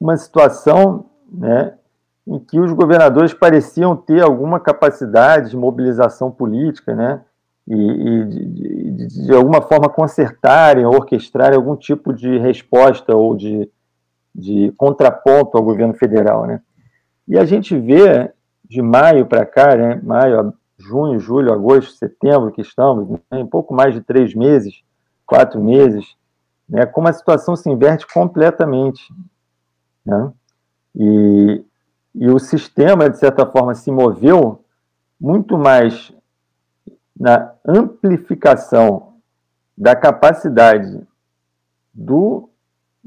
uma 0.00 0.16
situação 0.16 1.06
né, 1.28 1.74
em 2.24 2.38
que 2.38 2.60
os 2.60 2.72
governadores 2.72 3.34
pareciam 3.34 3.96
ter 3.96 4.22
alguma 4.22 4.60
capacidade 4.60 5.50
de 5.50 5.56
mobilização 5.56 6.30
política, 6.30 6.94
né, 6.94 7.20
e, 7.66 7.74
e 7.74 8.24
de, 8.24 8.44
de, 8.92 9.24
de, 9.26 9.34
alguma 9.34 9.60
forma 9.60 9.88
consertarem, 9.88 10.86
orquestrarem 10.86 11.56
algum 11.56 11.74
tipo 11.74 12.14
de 12.14 12.38
resposta 12.38 13.16
ou 13.16 13.36
de, 13.36 13.68
de 14.38 14.72
contraponto 14.76 15.58
ao 15.58 15.64
governo 15.64 15.94
federal, 15.94 16.46
né. 16.46 16.62
E 17.26 17.36
a 17.36 17.44
gente 17.44 17.76
vê 17.76 18.32
de 18.64 18.80
maio 18.80 19.26
para 19.26 19.44
cá, 19.44 19.76
né, 19.76 20.00
maio, 20.02 20.54
junho, 20.78 21.18
julho, 21.18 21.52
agosto, 21.52 21.92
setembro, 21.92 22.52
que 22.52 22.62
estamos, 22.62 23.08
né, 23.08 23.40
em 23.40 23.46
pouco 23.46 23.74
mais 23.74 23.92
de 23.92 24.00
três 24.00 24.34
meses, 24.34 24.82
quatro 25.26 25.60
meses, 25.60 26.16
né, 26.68 26.86
como 26.86 27.08
a 27.08 27.12
situação 27.12 27.56
se 27.56 27.68
inverte 27.68 28.06
completamente. 28.06 29.12
Né? 30.06 30.32
E, 30.94 31.64
e 32.14 32.30
o 32.30 32.38
sistema, 32.38 33.10
de 33.10 33.18
certa 33.18 33.44
forma, 33.44 33.74
se 33.74 33.90
moveu 33.90 34.64
muito 35.20 35.58
mais 35.58 36.12
na 37.18 37.52
amplificação 37.66 39.14
da 39.76 39.96
capacidade 39.96 41.06
do 41.92 42.47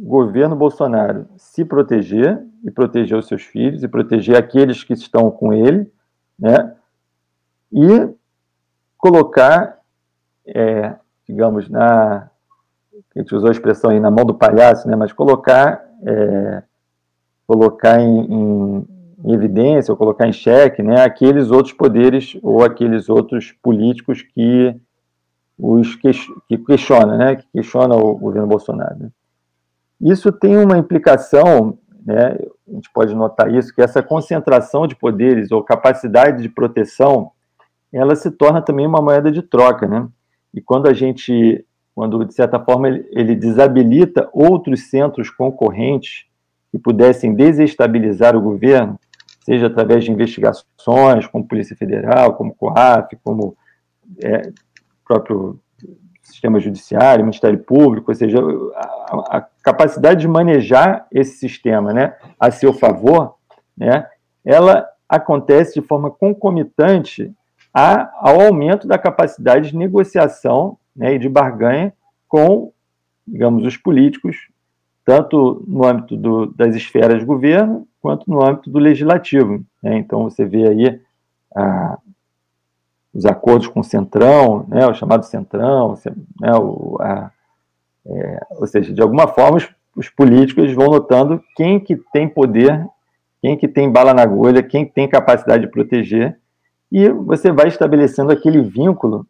governo 0.01 0.55
Bolsonaro 0.55 1.27
se 1.37 1.63
proteger 1.63 2.41
e 2.63 2.71
proteger 2.71 3.17
os 3.17 3.27
seus 3.27 3.43
filhos 3.43 3.83
e 3.83 3.87
proteger 3.87 4.35
aqueles 4.35 4.83
que 4.83 4.93
estão 4.93 5.29
com 5.29 5.53
ele, 5.53 5.91
né? 6.37 6.75
E 7.71 8.09
colocar, 8.97 9.79
é, 10.45 10.95
digamos, 11.27 11.69
na 11.69 12.29
a 13.15 13.19
gente 13.19 13.35
usou 13.35 13.49
a 13.49 13.51
expressão 13.51 13.91
aí 13.91 13.99
na 13.99 14.09
mão 14.09 14.25
do 14.25 14.33
palhaço, 14.33 14.87
né, 14.87 14.95
mas 14.95 15.11
colocar, 15.11 15.83
é, 16.05 16.63
colocar 17.45 17.99
em, 17.99 18.21
em, 18.21 18.87
em, 19.25 19.33
evidência 19.33 19.91
ou 19.91 19.97
colocar 19.97 20.27
em 20.27 20.31
xeque 20.31 20.81
né, 20.81 21.03
aqueles 21.03 21.51
outros 21.51 21.73
poderes 21.73 22.37
ou 22.41 22.63
aqueles 22.63 23.09
outros 23.09 23.51
políticos 23.51 24.21
que 24.21 24.73
os 25.59 25.95
que, 25.95 26.11
que 26.47 26.57
questionam, 26.57 27.17
né, 27.17 27.35
que 27.35 27.45
questionam 27.53 27.97
o 27.99 28.15
governo 28.17 28.47
Bolsonaro. 28.47 28.97
Né. 28.97 29.09
Isso 30.01 30.31
tem 30.31 30.57
uma 30.57 30.77
implicação, 30.77 31.77
né, 32.05 32.37
a 32.67 32.73
gente 32.73 32.89
pode 32.93 33.13
notar 33.13 33.53
isso, 33.53 33.73
que 33.73 33.81
essa 33.81 34.01
concentração 34.01 34.87
de 34.87 34.95
poderes 34.95 35.51
ou 35.51 35.63
capacidade 35.63 36.41
de 36.41 36.49
proteção, 36.49 37.31
ela 37.93 38.15
se 38.15 38.31
torna 38.31 38.61
também 38.61 38.87
uma 38.87 39.01
moeda 39.01 39.31
de 39.31 39.41
troca, 39.41 39.87
né? 39.87 40.07
E 40.53 40.61
quando 40.61 40.87
a 40.87 40.93
gente 40.93 41.65
quando, 41.93 42.23
de 42.25 42.33
certa 42.33 42.59
forma, 42.59 42.87
ele, 42.87 43.35
desabilita 43.35 44.29
outros 44.33 44.89
centros 44.89 45.29
concorrentes 45.29 46.25
que 46.71 46.79
pudessem 46.79 47.33
desestabilizar 47.33 48.35
o 48.35 48.41
governo, 48.41 48.99
seja 49.43 49.67
através 49.67 50.03
de 50.03 50.11
investigações, 50.11 51.27
como 51.27 51.47
Polícia 51.47 51.75
Federal, 51.75 52.35
como 52.35 52.55
COAF, 52.55 53.17
como 53.23 53.57
é, 54.23 54.51
próprio 55.05 55.59
sistema 56.21 56.59
judiciário, 56.59 57.25
Ministério 57.25 57.59
Público, 57.59 58.11
ou 58.11 58.15
seja, 58.15 58.37
a, 58.75 59.37
a, 59.37 59.47
capacidade 59.63 60.21
de 60.21 60.27
manejar 60.27 61.05
esse 61.11 61.37
sistema 61.37 61.93
né, 61.93 62.15
a 62.39 62.51
seu 62.51 62.73
favor, 62.73 63.35
né, 63.77 64.07
ela 64.45 64.87
acontece 65.07 65.79
de 65.79 65.85
forma 65.85 66.09
concomitante 66.09 67.33
a, 67.73 68.09
ao 68.19 68.41
aumento 68.41 68.87
da 68.87 68.97
capacidade 68.97 69.71
de 69.71 69.77
negociação 69.77 70.77
né, 70.95 71.15
e 71.15 71.19
de 71.19 71.29
barganha 71.29 71.93
com, 72.27 72.71
digamos, 73.27 73.65
os 73.65 73.77
políticos, 73.77 74.47
tanto 75.05 75.63
no 75.67 75.85
âmbito 75.85 76.15
do, 76.15 76.47
das 76.47 76.75
esferas 76.75 77.19
de 77.19 77.25
governo, 77.25 77.87
quanto 78.01 78.29
no 78.29 78.43
âmbito 78.43 78.69
do 78.69 78.79
legislativo. 78.79 79.63
Né? 79.81 79.97
Então, 79.97 80.23
você 80.23 80.45
vê 80.45 80.67
aí 80.67 81.01
a, 81.55 81.97
os 83.13 83.25
acordos 83.25 83.67
com 83.67 83.81
o 83.81 83.83
Centrão, 83.83 84.65
né, 84.67 84.87
o 84.87 84.93
chamado 84.93 85.25
Centrão, 85.25 85.95
né, 86.39 86.53
o, 86.55 86.97
a, 86.99 87.31
é, 88.05 88.39
ou 88.51 88.67
seja, 88.67 88.93
de 88.93 89.01
alguma 89.01 89.27
forma 89.27 89.57
os, 89.57 89.69
os, 89.95 90.09
políticos 90.09 90.73
vão 90.73 90.87
notando 90.87 91.43
quem 91.55 91.79
que 91.79 91.95
tem 92.11 92.27
poder, 92.27 92.85
quem 93.41 93.57
que 93.57 93.67
tem 93.67 93.91
bala 93.91 94.13
na 94.13 94.21
agulha, 94.21 94.63
quem 94.63 94.85
tem 94.85 95.09
capacidade 95.09 95.65
de 95.65 95.71
proteger, 95.71 96.37
e 96.91 97.09
você 97.09 97.51
vai 97.51 97.67
estabelecendo 97.67 98.31
aquele 98.31 98.61
vínculo 98.61 99.25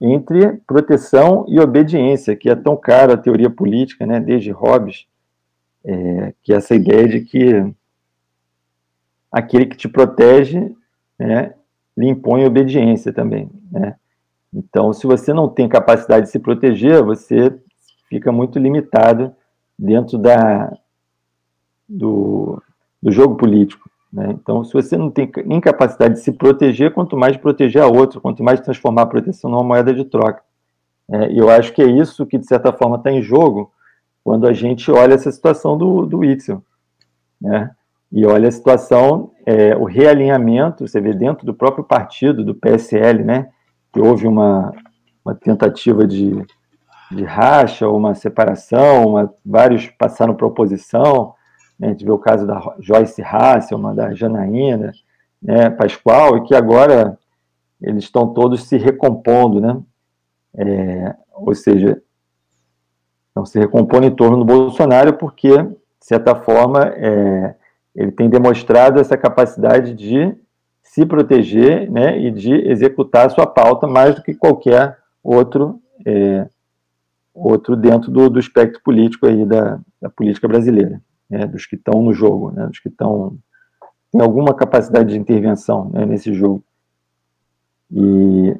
entre 0.00 0.58
proteção 0.66 1.44
e 1.48 1.58
obediência, 1.58 2.36
que 2.36 2.48
é 2.48 2.54
tão 2.54 2.76
caro 2.76 3.12
a 3.12 3.16
teoria 3.16 3.50
política, 3.50 4.06
né, 4.06 4.20
desde 4.20 4.50
Hobbes, 4.50 5.06
é, 5.84 6.32
que 6.42 6.52
é 6.52 6.56
essa 6.56 6.74
ideia 6.74 7.08
de 7.08 7.20
que 7.20 7.72
aquele 9.30 9.66
que 9.66 9.76
te 9.76 9.88
protege 9.88 10.74
né, 11.18 11.54
lhe 11.98 12.08
impõe 12.08 12.46
obediência 12.46 13.12
também. 13.12 13.50
Né? 13.72 13.96
Então, 14.54 14.92
se 14.92 15.04
você 15.04 15.34
não 15.34 15.48
tem 15.48 15.68
capacidade 15.68 16.26
de 16.26 16.32
se 16.32 16.38
proteger, 16.38 17.02
você 17.02 17.52
fica 18.08 18.30
muito 18.30 18.56
limitado 18.56 19.34
dentro 19.76 20.16
da, 20.16 20.72
do, 21.88 22.62
do 23.02 23.10
jogo 23.10 23.34
político. 23.34 23.90
Né? 24.12 24.28
Então, 24.30 24.62
se 24.62 24.72
você 24.72 24.96
não 24.96 25.10
tem 25.10 25.28
nem 25.44 25.60
capacidade 25.60 26.14
de 26.14 26.20
se 26.20 26.30
proteger, 26.32 26.94
quanto 26.94 27.16
mais 27.16 27.36
proteger 27.36 27.82
a 27.82 27.88
outro, 27.88 28.20
quanto 28.20 28.44
mais 28.44 28.60
transformar 28.60 29.02
a 29.02 29.06
proteção 29.06 29.50
numa 29.50 29.64
moeda 29.64 29.92
de 29.92 30.04
troca. 30.04 30.40
É, 31.10 31.32
e 31.32 31.38
eu 31.38 31.50
acho 31.50 31.72
que 31.72 31.82
é 31.82 31.86
isso 31.86 32.24
que, 32.24 32.38
de 32.38 32.46
certa 32.46 32.72
forma, 32.72 32.96
está 32.96 33.10
em 33.10 33.22
jogo 33.22 33.72
quando 34.22 34.46
a 34.46 34.52
gente 34.52 34.88
olha 34.90 35.14
essa 35.14 35.32
situação 35.32 35.76
do, 35.76 36.06
do 36.06 36.24
Itzel. 36.24 36.62
Né? 37.40 37.74
E 38.10 38.24
olha 38.24 38.48
a 38.48 38.52
situação, 38.52 39.32
é, 39.44 39.76
o 39.76 39.84
realinhamento, 39.84 40.86
você 40.86 41.00
vê 41.00 41.12
dentro 41.12 41.44
do 41.44 41.52
próprio 41.52 41.84
partido, 41.84 42.44
do 42.44 42.54
PSL, 42.54 43.22
né, 43.22 43.50
que 43.92 44.00
houve 44.00 44.26
uma, 44.26 44.72
uma 45.24 45.34
tentativa 45.34 46.06
de, 46.06 46.42
de 47.10 47.24
racha, 47.24 47.88
uma 47.88 48.14
separação, 48.14 49.08
uma, 49.08 49.32
vários 49.44 49.86
passaram 49.88 50.34
para 50.34 50.46
oposição, 50.46 51.34
né, 51.78 51.88
a 51.88 51.90
gente 51.90 52.04
vê 52.04 52.10
o 52.10 52.18
caso 52.18 52.46
da 52.46 52.74
Joyce 52.80 53.22
uma 53.72 53.94
da 53.94 54.14
Janaína, 54.14 54.92
né, 55.40 55.68
Pascoal, 55.68 56.38
e 56.38 56.44
que 56.44 56.54
agora 56.54 57.18
eles 57.80 58.04
estão 58.04 58.32
todos 58.32 58.64
se 58.64 58.78
recompondo, 58.78 59.60
né, 59.60 59.80
é, 60.56 61.14
ou 61.34 61.54
seja, 61.54 62.02
estão 63.28 63.44
se 63.44 63.58
recompondo 63.58 64.06
em 64.06 64.14
torno 64.14 64.38
do 64.38 64.44
Bolsonaro 64.46 65.12
porque, 65.12 65.62
de 65.62 65.76
certa 66.00 66.34
forma, 66.34 66.84
é, 66.96 67.54
ele 67.98 68.12
tem 68.12 68.30
demonstrado 68.30 69.00
essa 69.00 69.16
capacidade 69.16 69.92
de 69.92 70.32
se 70.84 71.04
proteger 71.04 71.90
né, 71.90 72.16
e 72.16 72.30
de 72.30 72.52
executar 72.52 73.26
a 73.26 73.30
sua 73.30 73.44
pauta 73.44 73.88
mais 73.88 74.14
do 74.14 74.22
que 74.22 74.34
qualquer 74.34 74.96
outro 75.22 75.82
é, 76.06 76.48
outro 77.34 77.76
dentro 77.76 78.08
do, 78.10 78.30
do, 78.30 78.38
espectro 78.38 78.80
político 78.84 79.26
aí 79.26 79.44
da, 79.44 79.80
da 80.00 80.08
política 80.08 80.46
brasileira, 80.46 81.02
né, 81.28 81.44
dos 81.44 81.66
que 81.66 81.74
estão 81.74 82.00
no 82.00 82.12
jogo, 82.12 82.52
né, 82.52 82.68
dos 82.68 82.78
que 82.78 82.88
estão 82.88 83.36
tem 84.12 84.22
alguma 84.22 84.54
capacidade 84.54 85.10
de 85.10 85.18
intervenção 85.18 85.90
né, 85.90 86.06
nesse 86.06 86.32
jogo. 86.32 86.62
E 87.90 88.56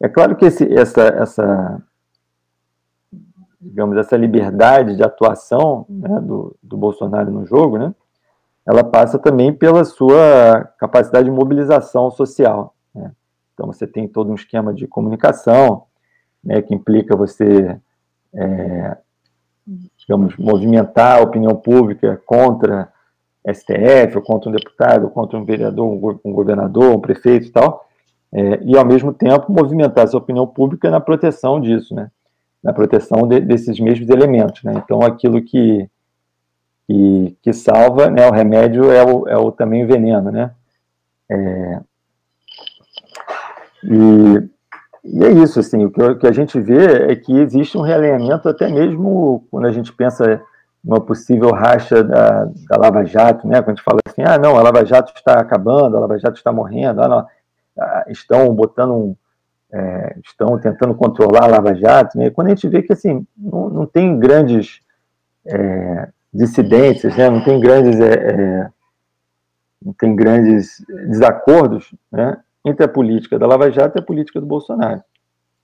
é 0.00 0.08
claro 0.08 0.36
que 0.36 0.44
esse, 0.44 0.70
essa, 0.74 1.02
essa, 1.02 1.82
digamos, 3.60 3.96
essa 3.96 4.16
liberdade 4.16 4.96
de 4.96 5.02
atuação 5.02 5.86
né, 5.88 6.20
do, 6.20 6.54
do 6.62 6.76
Bolsonaro 6.76 7.30
no 7.30 7.46
jogo, 7.46 7.78
né, 7.78 7.94
ela 8.66 8.84
passa 8.84 9.18
também 9.18 9.52
pela 9.52 9.84
sua 9.84 10.68
capacidade 10.78 11.24
de 11.24 11.30
mobilização 11.30 12.10
social. 12.10 12.74
Né? 12.94 13.10
Então, 13.54 13.66
você 13.66 13.86
tem 13.86 14.06
todo 14.06 14.30
um 14.30 14.34
esquema 14.34 14.72
de 14.72 14.86
comunicação, 14.86 15.84
né, 16.42 16.62
que 16.62 16.74
implica 16.74 17.16
você, 17.16 17.78
é, 18.34 18.96
digamos, 19.96 20.36
movimentar 20.36 21.18
a 21.18 21.22
opinião 21.22 21.54
pública 21.54 22.20
contra 22.24 22.88
STF, 23.46 24.16
ou 24.16 24.22
contra 24.22 24.48
um 24.48 24.52
deputado, 24.52 25.04
ou 25.04 25.10
contra 25.10 25.38
um 25.38 25.44
vereador, 25.44 26.20
um 26.24 26.32
governador, 26.32 26.94
um 26.94 27.00
prefeito 27.00 27.48
e 27.48 27.50
tal, 27.50 27.86
é, 28.32 28.62
e, 28.62 28.76
ao 28.76 28.84
mesmo 28.84 29.12
tempo, 29.12 29.52
movimentar 29.52 30.04
essa 30.04 30.16
opinião 30.16 30.46
pública 30.46 30.90
na 30.90 31.00
proteção 31.00 31.60
disso, 31.60 31.94
né? 31.94 32.10
na 32.62 32.72
proteção 32.72 33.26
de, 33.26 33.40
desses 33.40 33.78
mesmos 33.80 34.08
elementos. 34.08 34.62
Né? 34.62 34.72
Então, 34.76 35.02
aquilo 35.02 35.42
que 35.42 35.88
que, 36.86 37.36
que 37.42 37.52
salva, 37.52 38.10
né? 38.10 38.28
O 38.28 38.32
remédio 38.32 38.90
é 38.90 39.04
o, 39.04 39.28
é 39.28 39.36
o 39.36 39.50
também 39.52 39.84
o 39.84 39.86
veneno, 39.86 40.30
né? 40.30 40.50
É, 41.30 41.80
e, 43.84 44.50
e, 45.04 45.24
é 45.24 45.30
isso, 45.30 45.60
assim, 45.60 45.84
o 45.84 45.90
que, 45.90 46.02
o 46.02 46.18
que, 46.18 46.26
a 46.26 46.32
gente 46.32 46.60
vê 46.60 47.12
é 47.12 47.16
que 47.16 47.38
existe 47.38 47.76
um 47.76 47.82
realinhamento 47.82 48.48
até 48.48 48.68
mesmo 48.68 49.46
quando 49.50 49.66
a 49.66 49.72
gente 49.72 49.92
pensa 49.92 50.42
numa 50.84 51.00
possível 51.00 51.52
racha 51.52 52.02
da, 52.02 52.44
da 52.44 52.76
Lava 52.76 53.04
Jato, 53.04 53.46
né? 53.46 53.62
Quando 53.62 53.68
a 53.68 53.74
gente 53.74 53.84
fala 53.84 54.00
assim, 54.06 54.22
ah, 54.22 54.38
não, 54.38 54.56
a 54.58 54.62
Lava 54.62 54.84
Jato 54.84 55.12
está 55.14 55.34
acabando, 55.34 55.96
a 55.96 56.00
Lava 56.00 56.18
Jato 56.18 56.36
está 56.36 56.52
morrendo, 56.52 57.02
ah, 57.02 57.08
não, 57.08 57.26
estão 58.08 58.52
botando 58.54 58.92
um, 58.92 59.16
é, 59.72 60.16
estão 60.24 60.58
tentando 60.58 60.94
controlar 60.94 61.44
a 61.44 61.46
Lava 61.46 61.74
Jato, 61.74 62.18
né? 62.18 62.30
Quando 62.30 62.48
a 62.48 62.50
gente 62.50 62.68
vê 62.68 62.82
que, 62.82 62.92
assim, 62.92 63.26
não, 63.36 63.70
não 63.70 63.86
tem 63.86 64.18
grandes 64.18 64.80
é, 65.46 66.08
dissidências, 66.32 67.16
né? 67.16 67.28
não 67.28 67.42
tem 67.42 67.60
grandes 67.60 68.00
é, 68.00 68.14
é, 68.14 68.70
não 69.84 69.92
tem 69.92 70.14
grandes 70.14 70.84
desacordos 71.08 71.94
né? 72.10 72.38
entre 72.64 72.84
a 72.84 72.88
política 72.88 73.38
da 73.38 73.46
Lava 73.46 73.70
Jato 73.70 73.98
e 73.98 74.00
a 74.00 74.04
política 74.04 74.40
do 74.40 74.46
Bolsonaro. 74.46 75.02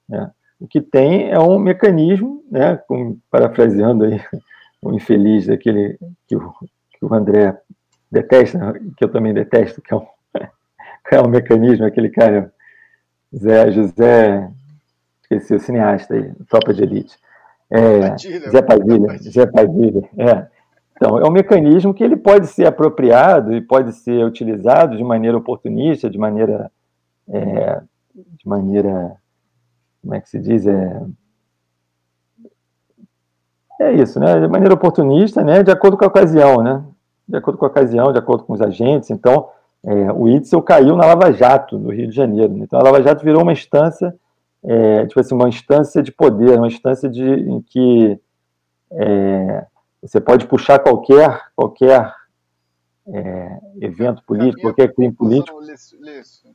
Né? 0.08 0.30
O 0.60 0.66
que 0.66 0.80
tem 0.80 1.30
é 1.30 1.38
um 1.38 1.58
mecanismo, 1.58 2.42
né, 2.50 2.76
como, 2.88 3.20
parafraseando 3.30 4.04
aí 4.04 4.20
o 4.82 4.92
infeliz 4.92 5.46
daquele 5.46 5.98
que 6.26 6.36
o, 6.36 6.52
que 6.90 7.04
o 7.04 7.14
André 7.14 7.56
detesta, 8.10 8.74
que 8.96 9.04
eu 9.04 9.08
também 9.08 9.32
detesto, 9.32 9.80
que 9.80 9.94
é 9.94 9.96
um, 9.96 10.06
é 11.12 11.20
um 11.20 11.28
mecanismo, 11.28 11.86
aquele 11.86 12.10
cara, 12.10 12.52
Zé, 13.34 13.70
José, 13.70 14.50
esqueci, 15.22 15.54
o 15.54 15.60
cineasta 15.60 16.14
aí, 16.14 16.32
Tropa 16.48 16.74
de 16.74 16.82
Elite. 16.82 17.16
É, 17.70 18.16
Zé 18.50 18.62
Padilha, 18.62 19.18
Zé 19.18 19.46
Padilha, 19.46 20.08
é. 20.16 20.57
Então, 20.98 21.16
é 21.16 21.24
um 21.24 21.30
mecanismo 21.30 21.94
que 21.94 22.02
ele 22.02 22.16
pode 22.16 22.48
ser 22.48 22.66
apropriado 22.66 23.54
e 23.54 23.60
pode 23.60 23.92
ser 23.92 24.24
utilizado 24.24 24.96
de 24.96 25.04
maneira 25.04 25.38
oportunista, 25.38 26.10
de 26.10 26.18
maneira, 26.18 26.72
é, 27.28 27.80
de 28.12 28.48
maneira, 28.48 29.14
como 30.02 30.14
é 30.16 30.20
que 30.20 30.28
se 30.28 30.40
diz, 30.40 30.66
é, 30.66 31.02
é 33.80 33.92
isso, 33.92 34.18
né? 34.18 34.40
De 34.40 34.48
maneira 34.48 34.74
oportunista, 34.74 35.44
né? 35.44 35.62
De 35.62 35.70
acordo 35.70 35.96
com 35.96 36.04
a 36.04 36.08
ocasião, 36.08 36.64
né? 36.64 36.84
De 37.28 37.36
acordo 37.36 37.58
com 37.58 37.64
a 37.64 37.68
ocasião, 37.68 38.12
de 38.12 38.18
acordo 38.18 38.42
com 38.42 38.52
os 38.52 38.60
agentes. 38.60 39.08
Então, 39.10 39.50
é, 39.84 40.12
o 40.12 40.28
Itzel 40.28 40.60
caiu 40.62 40.96
na 40.96 41.06
Lava 41.06 41.32
Jato, 41.32 41.78
do 41.78 41.92
Rio 41.92 42.08
de 42.08 42.16
Janeiro. 42.16 42.58
Então, 42.58 42.80
a 42.80 42.82
Lava 42.82 43.00
Jato 43.04 43.24
virou 43.24 43.42
uma 43.42 43.52
instância, 43.52 44.12
é, 44.64 45.06
tipo 45.06 45.20
assim, 45.20 45.36
uma 45.36 45.48
instância 45.48 46.02
de 46.02 46.10
poder, 46.10 46.58
uma 46.58 46.66
instância 46.66 47.08
de, 47.08 47.22
em 47.22 47.62
que 47.62 48.18
é, 48.90 49.64
você 50.02 50.20
pode 50.20 50.46
puxar 50.46 50.78
qualquer, 50.78 51.40
qualquer 51.56 52.12
é, 53.08 53.58
evento 53.80 54.22
político, 54.24 54.62
qualquer 54.62 54.94
crime 54.94 55.12
político. 55.12 55.58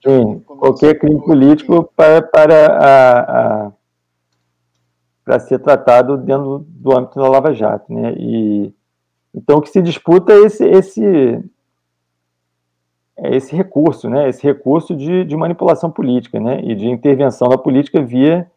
Sim, 0.05 0.39
qualquer 0.39 0.99
crime 0.99 1.23
político 1.23 1.91
para, 1.95 2.21
para, 2.21 2.65
a, 2.67 3.19
a, 3.65 3.71
para 5.23 5.39
ser 5.39 5.59
tratado 5.59 6.17
dentro 6.17 6.65
do 6.67 6.97
âmbito 6.97 7.19
da 7.19 7.27
Lava 7.27 7.53
Jato. 7.53 7.91
Né? 7.91 8.13
E, 8.17 8.73
então, 9.33 9.57
o 9.57 9.61
que 9.61 9.69
se 9.69 9.81
disputa 9.81 10.33
é 10.33 10.41
esse, 10.41 10.65
esse, 10.65 11.03
é 13.17 13.35
esse 13.35 13.55
recurso, 13.55 14.09
né? 14.09 14.29
esse 14.29 14.43
recurso 14.43 14.95
de, 14.95 15.25
de 15.25 15.35
manipulação 15.35 15.89
política 15.89 16.39
né? 16.39 16.61
e 16.63 16.75
de 16.75 16.87
intervenção 16.87 17.49
na 17.49 17.57
política 17.57 18.01
via 18.01 18.49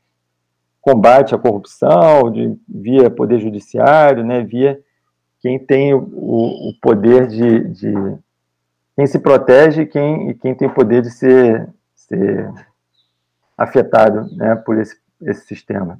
combate 0.86 1.34
à 1.34 1.38
corrupção, 1.38 2.30
de, 2.30 2.56
via 2.68 3.10
poder 3.10 3.40
judiciário, 3.40 4.24
né, 4.24 4.44
via 4.44 4.80
quem 5.40 5.58
tem 5.58 5.92
o, 5.92 5.98
o 5.98 6.72
poder 6.80 7.26
de, 7.26 7.64
de, 7.70 7.92
quem 8.94 9.04
se 9.04 9.18
protege 9.18 9.84
quem, 9.84 10.30
e 10.30 10.34
quem 10.34 10.54
tem 10.54 10.68
o 10.68 10.74
poder 10.74 11.02
de 11.02 11.10
ser, 11.10 11.68
ser 11.92 12.48
afetado 13.58 14.32
né, 14.36 14.54
por 14.54 14.78
esse, 14.78 14.96
esse 15.22 15.44
sistema. 15.48 15.98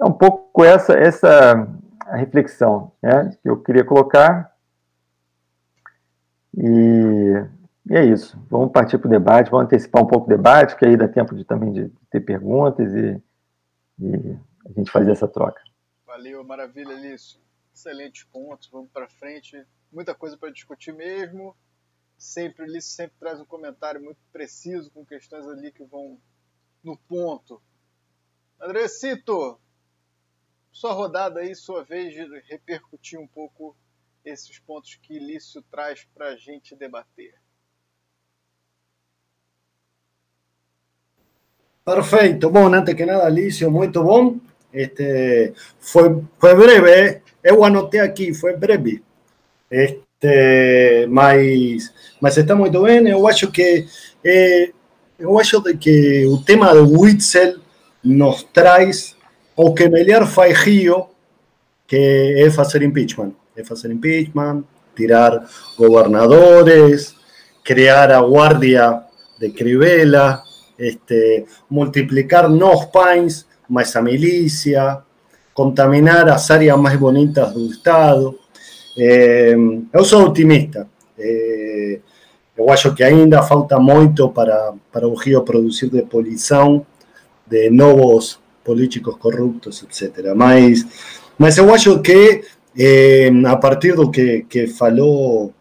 É 0.00 0.04
um 0.04 0.12
pouco 0.12 0.64
essa, 0.64 0.94
essa 0.94 1.68
reflexão 2.10 2.90
né, 3.00 3.30
que 3.40 3.48
eu 3.48 3.56
queria 3.56 3.84
colocar. 3.84 4.50
E, 6.56 7.44
e 7.88 7.96
é 7.96 8.04
isso. 8.04 8.36
Vamos 8.50 8.72
partir 8.72 8.98
para 8.98 9.06
o 9.06 9.10
debate, 9.10 9.48
vamos 9.48 9.66
antecipar 9.66 10.02
um 10.02 10.08
pouco 10.08 10.26
o 10.26 10.28
debate, 10.28 10.74
que 10.74 10.84
aí 10.84 10.96
dá 10.96 11.06
tempo 11.06 11.36
de, 11.36 11.44
também 11.44 11.72
de 11.72 11.88
ter 12.10 12.18
perguntas 12.18 12.92
e 12.92 13.22
e 13.98 14.38
a 14.64 14.72
gente 14.72 14.90
fazer 14.90 15.12
essa 15.12 15.28
troca. 15.28 15.62
Valeu, 16.04 16.42
maravilha, 16.44 16.94
Lício. 16.94 17.40
Excelentes 17.74 18.24
pontos, 18.24 18.68
vamos 18.68 18.90
para 18.90 19.08
frente. 19.08 19.64
Muita 19.92 20.14
coisa 20.14 20.36
para 20.36 20.50
discutir 20.50 20.92
mesmo. 20.92 21.56
Sempre, 22.16 22.64
o 22.64 22.66
Lício 22.66 22.92
sempre 22.92 23.16
traz 23.18 23.40
um 23.40 23.44
comentário 23.44 24.02
muito 24.02 24.20
preciso, 24.32 24.90
com 24.90 25.04
questões 25.04 25.46
ali 25.46 25.70
que 25.70 25.84
vão 25.84 26.18
no 26.82 26.96
ponto. 26.96 27.62
Andrecito, 28.60 29.60
sua 30.72 30.92
rodada 30.92 31.40
aí, 31.40 31.54
sua 31.54 31.84
vez 31.84 32.14
de 32.14 32.24
repercutir 32.48 33.18
um 33.18 33.26
pouco 33.26 33.76
esses 34.24 34.58
pontos 34.58 34.94
que 34.96 35.18
Lício 35.18 35.62
traz 35.70 36.04
para 36.14 36.28
a 36.28 36.36
gente 36.36 36.74
debater. 36.74 37.34
Perfeito. 41.86 42.50
Bom, 42.50 42.66
antes 42.74 42.96
que 42.96 43.06
nada, 43.06 43.28
Lício, 43.28 43.70
muito 43.70 44.02
bom. 44.02 44.38
Este, 44.74 45.52
foi, 45.78 46.20
foi 46.36 46.54
breve, 46.56 47.22
eu 47.44 47.62
anotei 47.62 48.00
aqui, 48.00 48.34
foi 48.34 48.56
breve. 48.56 49.04
Este, 49.70 51.06
mas, 51.08 51.92
mas 52.20 52.36
está 52.36 52.56
muito 52.56 52.82
bem. 52.82 53.08
Eu 53.08 53.28
acho 53.28 53.52
que 53.52 53.86
eh, 54.24 54.72
eu 55.16 55.38
que 55.78 56.26
tema 56.38 56.74
do 56.74 57.00
Witzel 57.00 57.60
nos 58.02 58.42
traz 58.52 59.14
o 59.54 59.72
que 59.72 59.88
melhor 59.88 60.26
faz 60.26 60.58
Rio, 60.58 61.06
que 61.86 62.34
é 62.36 62.50
fazer 62.50 62.82
impeachment. 62.82 63.32
É 63.56 63.62
fazer 63.62 63.92
impeachment, 63.92 64.64
tirar 64.96 65.48
governadores, 65.78 67.14
criar 67.62 68.10
a 68.10 68.20
guardia 68.20 69.02
de 69.38 69.50
Crivella, 69.50 70.42
este, 70.78 71.46
multiplicar 71.68 72.48
nos 72.48 72.86
pães, 72.86 73.46
mais 73.68 73.94
a 73.96 74.02
milícia, 74.02 74.98
contaminar 75.52 76.28
as 76.28 76.50
áreas 76.50 76.78
mais 76.78 76.98
bonitas 76.98 77.52
do 77.52 77.66
Estado. 77.70 78.38
É, 78.98 79.54
eu 79.92 80.04
sou 80.04 80.26
otimista. 80.26 80.88
É, 81.18 81.98
eu 82.56 82.70
acho 82.70 82.94
que 82.94 83.04
ainda 83.04 83.42
falta 83.42 83.78
muito 83.78 84.30
para, 84.30 84.72
para 84.90 85.06
o 85.06 85.14
Rio 85.14 85.42
produzir 85.42 85.90
depolição 85.90 86.86
de 87.46 87.70
novos 87.70 88.40
políticos 88.64 89.16
corruptos, 89.18 89.82
etc. 89.82 90.32
Mas, 90.34 90.84
mas 91.38 91.58
eu 91.58 91.72
acho 91.72 92.00
que, 92.00 92.42
eh, 92.76 93.30
a 93.46 93.56
partir 93.56 93.94
do 93.94 94.10
que, 94.10 94.46
que 94.48 94.66
falou 94.66 95.52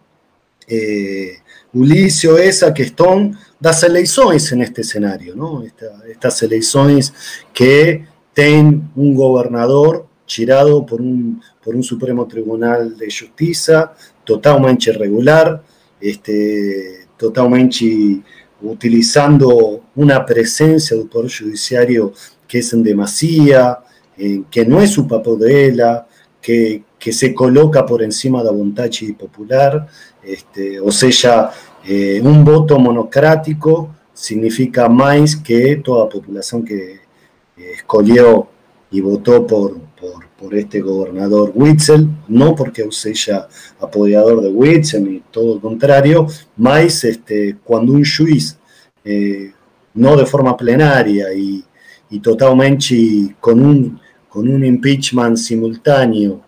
eh, 0.69 1.35
Ulisio, 1.73 2.37
essa 2.37 2.71
questão 2.71 3.31
das 3.65 3.81
eleições 3.81 4.51
neste 4.51 4.83
cenário, 4.83 5.35
não? 5.35 5.63
Esta, 5.63 5.91
estas 6.07 6.39
eleições 6.43 7.11
que 7.51 8.03
tem 8.31 8.83
um 8.95 9.15
governador 9.15 10.05
tirado 10.23 10.83
por 10.83 11.01
um, 11.01 11.39
por 11.63 11.75
um 11.75 11.81
Supremo 11.81 12.27
Tribunal 12.27 12.87
de 12.89 13.09
Justiça 13.09 13.91
totalmente 14.23 14.91
irregular, 14.91 15.63
este, 15.99 17.07
totalmente 17.17 18.21
utilizando 18.61 19.81
una 19.95 20.23
presencia 20.23 20.95
del 20.95 21.07
Poder 21.07 21.31
Judiciario 21.31 22.13
que 22.47 22.59
es 22.59 22.71
en 22.71 22.83
demasía, 22.83 23.79
eh, 24.15 24.43
que 24.51 24.63
no 24.63 24.79
es 24.79 24.91
su 24.91 25.07
papodela, 25.07 26.05
que, 26.39 26.83
que 26.99 27.11
se 27.11 27.33
coloca 27.33 27.83
por 27.83 28.03
encima 28.03 28.39
de 28.39 28.45
la 28.45 28.51
voluntad 28.51 28.91
popular, 29.17 29.87
este, 30.23 30.79
o 30.79 30.91
sea, 30.91 31.49
eh, 31.87 32.19
un 32.23 32.43
voto 32.43 32.79
monocrático 32.79 33.93
significa 34.11 34.89
más 34.89 35.35
que 35.35 35.75
toda 35.75 36.05
la 36.05 36.09
población 36.09 36.65
que 36.65 36.93
eh, 36.93 37.71
escogió 37.75 38.47
y 38.89 39.01
votó 39.01 39.45
por, 39.45 39.77
por, 39.99 40.27
por, 40.35 40.55
este 40.55 40.81
gobernador 40.81 41.51
Witzel, 41.53 42.09
no 42.27 42.55
porque 42.55 42.87
sea 42.91 43.47
apoyador 43.79 44.41
de 44.41 44.49
Witzel 44.49 45.03
ni 45.03 45.19
todo 45.29 45.55
lo 45.55 45.61
contrario, 45.61 46.25
más 46.57 47.03
este, 47.03 47.57
cuando 47.63 47.93
un 47.93 48.03
juiz, 48.03 48.57
eh, 49.03 49.51
no 49.93 50.15
de 50.15 50.25
forma 50.25 50.57
plenaria 50.57 51.31
y, 51.33 51.63
y 52.09 52.19
totalmente 52.19 53.35
con 53.39 53.63
un, 53.63 53.99
con 54.27 54.47
un 54.47 54.65
impeachment 54.65 55.37
simultáneo, 55.37 56.41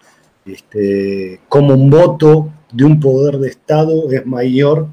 este, 0.46 1.42
como 1.48 1.76
un 1.76 1.90
voto 1.90 2.50
de 2.72 2.86
un 2.86 3.00
poder 3.00 3.38
de 3.38 3.50
Estado 3.50 4.12
es 4.12 4.26
mayor 4.26 4.88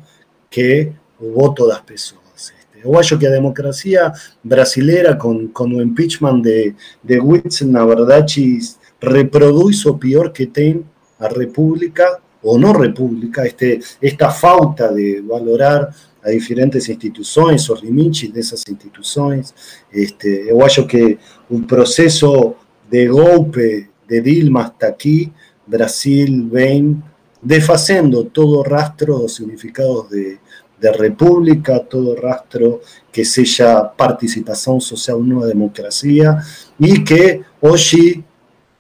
que 0.55 0.93
el 1.21 1.33
voto 1.33 1.67
das 1.67 1.81
pessoas. 1.81 2.53
Eu 2.85 2.97
acho 2.97 3.19
que 3.19 3.27
a 3.27 3.31
democracia 3.31 4.13
brasileira, 4.43 5.17
com, 5.17 5.49
com 5.49 5.65
o 5.65 5.83
impeachment 5.83 6.43
de, 6.43 6.75
de 7.03 7.19
Witzel, 7.19 7.69
na 7.69 7.85
verdade, 7.85 8.59
reproduz 9.03 9.85
o 9.87 9.99
pior 9.99 10.31
que 10.31 10.47
tem 10.47 10.85
a 11.19 11.27
República, 11.27 12.21
ou 12.41 12.57
não 12.59 12.73
República, 12.73 13.45
este, 13.47 13.81
esta 14.01 14.31
falta 14.31 14.93
de 14.93 15.23
valorar 15.23 15.93
a 16.23 16.31
diferentes 16.31 16.89
instituições, 16.89 17.69
os 17.69 17.83
limites 17.83 18.31
dessas 18.31 18.63
instituições. 18.69 19.53
Este, 19.93 20.45
eu 20.47 20.63
acho 20.63 20.87
que 20.87 21.19
o 21.51 21.61
processo 21.63 22.55
de 22.89 23.09
golpe 23.09 23.89
de 24.07 24.21
Dilma 24.21 24.65
hasta 24.67 24.87
aqui, 24.87 25.33
Brasil 25.67 26.49
vem 26.49 27.03
desfazendo 27.45 28.25
todo 28.25 28.61
o 28.61 28.65
rastro 28.65 29.19
dos 29.19 29.35
significados 29.35 30.11
de, 30.11 30.39
de 30.81 30.93
república, 30.93 31.79
todo 31.81 32.17
rastro 32.17 32.81
que 33.13 33.25
sea 33.25 33.93
participación 33.93 34.81
social 34.81 35.19
en 35.19 35.33
una 35.35 35.47
democracia 35.47 36.39
y 36.79 37.05
que 37.05 37.43
hoy 37.61 38.25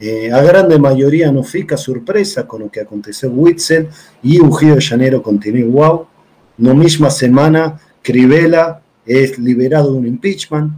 eh, 0.00 0.30
a 0.32 0.42
grande 0.42 0.78
mayoría 0.78 1.30
no 1.30 1.42
fica 1.42 1.76
sorpresa 1.76 2.46
con 2.46 2.62
lo 2.62 2.70
que 2.70 2.80
aconteceu 2.80 3.30
Witzel 3.30 3.88
y 4.22 4.40
o 4.40 4.50
Rio 4.54 4.74
de 4.74 4.82
Janeiro 4.82 5.22
continúa 5.22 5.60
igual. 5.60 6.00
No 6.58 6.74
misma 6.74 7.10
semana, 7.10 7.80
Crivella 8.02 8.80
es 9.06 9.38
liberado 9.38 9.92
de 9.92 9.98
un 9.98 10.06
impeachment, 10.06 10.72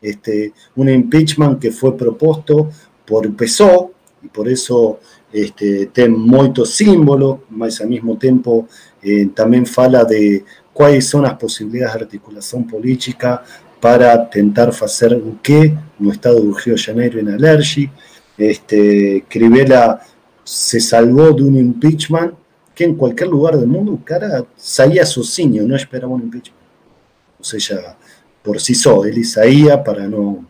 este, 0.00 0.52
un 0.76 0.88
impeachment 0.88 1.58
que 1.58 1.72
fue 1.72 1.96
propuesto 1.96 2.70
por 3.06 3.34
PSOE 3.34 3.90
y 4.22 4.28
por 4.28 4.48
eso 4.48 5.00
este, 5.32 5.86
tem 5.86 6.08
muchos 6.08 6.70
símbolos, 6.70 7.40
mas 7.50 7.80
al 7.80 7.88
mismo 7.88 8.16
tiempo 8.16 8.66
eh, 9.02 9.28
también 9.34 9.66
fala 9.66 10.04
de 10.04 10.44
cuáles 10.72 11.06
son 11.06 11.22
las 11.22 11.34
posibilidades 11.34 11.94
de 11.94 12.00
articulación 12.00 12.66
política 12.66 13.42
para 13.80 14.28
tentar 14.28 14.70
hacer 14.70 15.14
o 15.14 15.40
que 15.42 15.74
no 15.98 16.12
estado 16.12 16.40
do 16.40 16.52
Rio 16.56 16.74
de 16.74 16.82
Janeiro 16.82 17.20
en 17.20 17.28
Alergi. 17.28 17.90
Este, 18.36 19.24
Crivella 19.28 20.00
se 20.44 20.80
salvó 20.80 21.32
de 21.32 21.42
un 21.42 21.56
impeachment 21.56 22.34
que 22.74 22.84
en 22.84 22.94
cualquier 22.94 23.28
lugar 23.28 23.56
del 23.58 23.66
mundo, 23.66 24.00
cara, 24.04 24.44
saía 24.56 25.04
sozinho, 25.04 25.64
no 25.66 25.74
esperaba 25.74 26.12
un 26.12 26.22
impeachment. 26.22 26.62
O 27.40 27.44
sea, 27.44 27.96
por 28.42 28.60
sí 28.60 28.74
solo, 28.74 29.04
él 29.04 29.24
saía 29.24 29.82
para 29.82 30.06
no... 30.06 30.46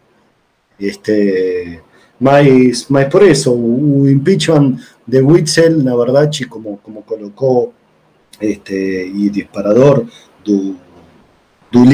Este, 0.78 1.82
más, 2.20 3.06
por 3.10 3.22
eso, 3.22 3.52
un 3.52 4.08
impeachment 4.08 4.80
de 5.06 5.22
Witzel, 5.22 5.84
la 5.84 5.96
verdad, 5.96 6.30
como, 6.48 6.78
como 6.78 7.02
colocó 7.02 7.72
este, 8.40 9.06
y 9.06 9.28
disparador 9.30 10.06
do, 10.44 10.74
do 11.70 11.84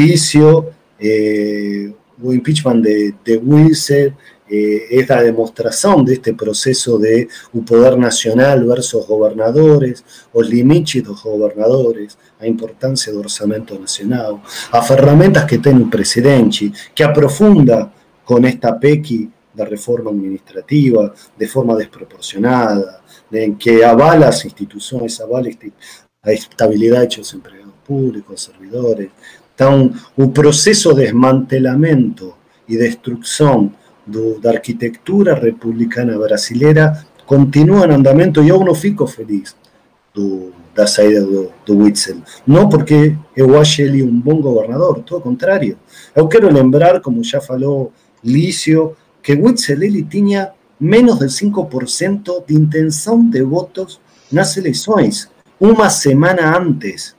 eh, 0.99 1.93
o 2.23 2.33
impeachment 2.33 2.85
de, 2.85 3.15
de 3.25 3.37
Wilson 3.37 4.17
eh, 4.49 4.87
es 4.91 5.09
la 5.09 5.23
demostración 5.23 6.05
de 6.05 6.15
este 6.15 6.35
proceso 6.35 6.99
de 6.99 7.29
un 7.53 7.65
poder 7.65 7.99
nacional 7.99 8.65
versus 8.65 9.07
gobernadores, 9.07 10.05
os 10.33 10.49
limites 10.49 11.03
dos 11.03 11.23
gobernadores, 11.23 12.17
a 12.39 12.47
importancia 12.47 13.13
do 13.13 13.21
orçamento 13.21 13.79
nacional, 13.79 14.43
a 14.71 14.83
ferramentas 14.83 15.47
que 15.47 15.59
tiene 15.59 15.81
el 15.81 15.89
presidente, 15.89 16.71
que 16.95 17.05
aprofunda 17.05 17.91
con 18.25 18.45
esta 18.45 18.79
PEC 18.79 19.31
de 19.55 19.64
reforma 19.64 20.11
administrativa 20.11 21.14
de 21.38 21.47
forma 21.47 21.77
desproporcionada, 21.77 23.01
de 23.31 23.55
que 23.57 23.85
avala 23.85 24.27
las 24.27 24.45
instituciones, 24.45 25.21
avala 25.21 25.49
a 26.23 26.33
estabilidad 26.33 27.09
de 27.09 27.19
los 27.19 27.35
empleados 27.35 27.75
públicos, 27.87 28.43
servidores. 28.43 29.11
Então, 29.55 29.93
o 30.17 30.31
proceso 30.31 30.95
de 30.95 31.03
desmantelamento 31.03 32.35
e 32.69 32.77
destruição 32.77 33.73
do, 34.07 34.40
da 34.40 34.51
arquitectura 34.51 35.35
republicana 35.35 36.19
brasileira 36.19 37.07
continua 37.27 37.87
em 37.87 37.93
andamento 37.93 38.43
e 38.43 38.49
eu 38.49 38.61
não 38.61 38.75
fico 38.75 39.07
feliz 39.07 39.55
do, 40.12 40.53
da 40.75 40.87
saída 40.87 41.23
do, 41.23 41.53
do 41.64 41.79
Witzel. 41.79 42.19
Não 42.47 42.69
porque 42.69 43.17
eu 43.37 43.59
acho 43.59 43.83
ele 43.83 44.03
um 44.03 44.21
bom 44.21 44.40
governador, 44.40 45.01
todo 45.01 45.21
o 45.21 45.23
contrário. 45.23 45.79
Eu 46.14 46.27
quero 46.29 46.53
lembrar, 46.53 47.01
como 47.01 47.23
já 47.23 47.40
falou 47.40 47.93
Lício, 48.23 48.97
que 49.25 49.33
Witzel 49.33 49.83
ele 49.83 50.05
tinha 50.05 50.53
menos 50.79 51.19
de 51.19 51.27
5% 51.27 52.45
de 52.47 52.55
intenção 52.55 53.29
de 53.29 53.43
votos 53.43 54.01
nas 54.31 54.57
eleições 54.57 55.29
una 55.59 55.89
semana 55.89 56.57
antes. 56.57 57.17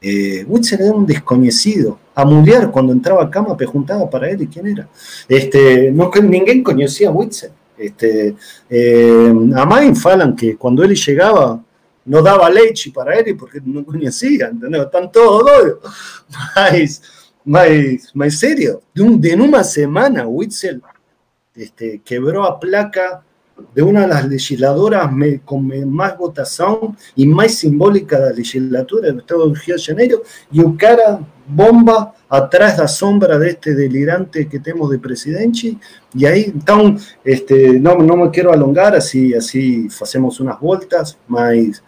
Eh, 0.00 0.46
era 0.72 0.92
un 0.92 1.04
desconocido. 1.06 1.98
A 2.14 2.24
Mulier, 2.24 2.70
cuando 2.70 2.92
entraba 2.92 3.22
a 3.24 3.30
cama, 3.30 3.56
preguntaba 3.56 4.08
para 4.08 4.30
él 4.30 4.42
y 4.42 4.46
quién 4.46 4.66
era. 4.66 4.88
Este, 5.28 5.90
no, 5.92 6.10
ninguém 6.22 6.62
conocía 6.62 7.08
a 7.08 7.12
Witzel. 7.12 7.52
Este, 7.76 8.34
eh, 8.68 9.34
a 9.54 9.64
Main 9.66 9.94
falan 9.96 10.34
que 10.36 10.56
cuando 10.56 10.82
él 10.84 10.94
llegaba, 10.94 11.62
no 12.06 12.22
daba 12.22 12.48
leite 12.48 12.90
para 12.90 13.18
ele 13.18 13.34
porque 13.34 13.60
não 13.64 13.84
conhecia, 13.84 14.50
entendeu? 14.50 14.84
Estão 14.84 15.06
todos 15.08 15.44
doidos. 15.44 15.78
Mas, 16.56 17.02
mas, 17.44 18.10
mas 18.14 18.38
sério, 18.38 18.80
de, 18.94 19.02
um, 19.02 19.18
de 19.18 19.34
uma 19.34 19.62
semana, 19.64 20.26
Witzel 20.26 20.80
este, 21.54 22.00
quebrou 22.04 22.44
a 22.44 22.58
placa 22.58 23.22
de 23.74 23.82
una 23.82 24.02
de 24.02 24.08
las 24.08 24.26
legisladoras 24.26 25.12
me, 25.12 25.40
con 25.40 25.66
más 25.90 26.16
votación 26.16 26.96
y 27.14 27.26
más 27.26 27.54
simbólica 27.54 28.18
de 28.18 28.30
la 28.30 28.32
legislatura 28.32 29.08
del 29.08 29.18
Estado 29.18 29.48
de 29.48 29.60
Río 29.60 29.76
de 29.76 29.82
Janeiro 29.82 30.22
y 30.50 30.60
un 30.60 30.76
cara 30.76 31.20
bomba 31.46 32.14
atrás 32.28 32.76
da 32.76 32.86
sombra 32.86 33.38
de 33.38 33.50
este 33.50 33.74
delirante 33.74 34.48
que 34.48 34.60
tenemos 34.60 34.90
de 34.90 34.98
presidente 34.98 35.76
y 36.14 36.24
ahí 36.24 36.52
então 36.54 36.96
este, 37.24 37.80
no, 37.80 37.96
no 37.96 38.16
me 38.16 38.30
quiero 38.30 38.52
alongar 38.52 38.94
así 38.94 39.34
así 39.34 39.88
hacemos 40.00 40.38
unas 40.40 40.60
vueltas 40.60 41.18
mas 41.26 41.82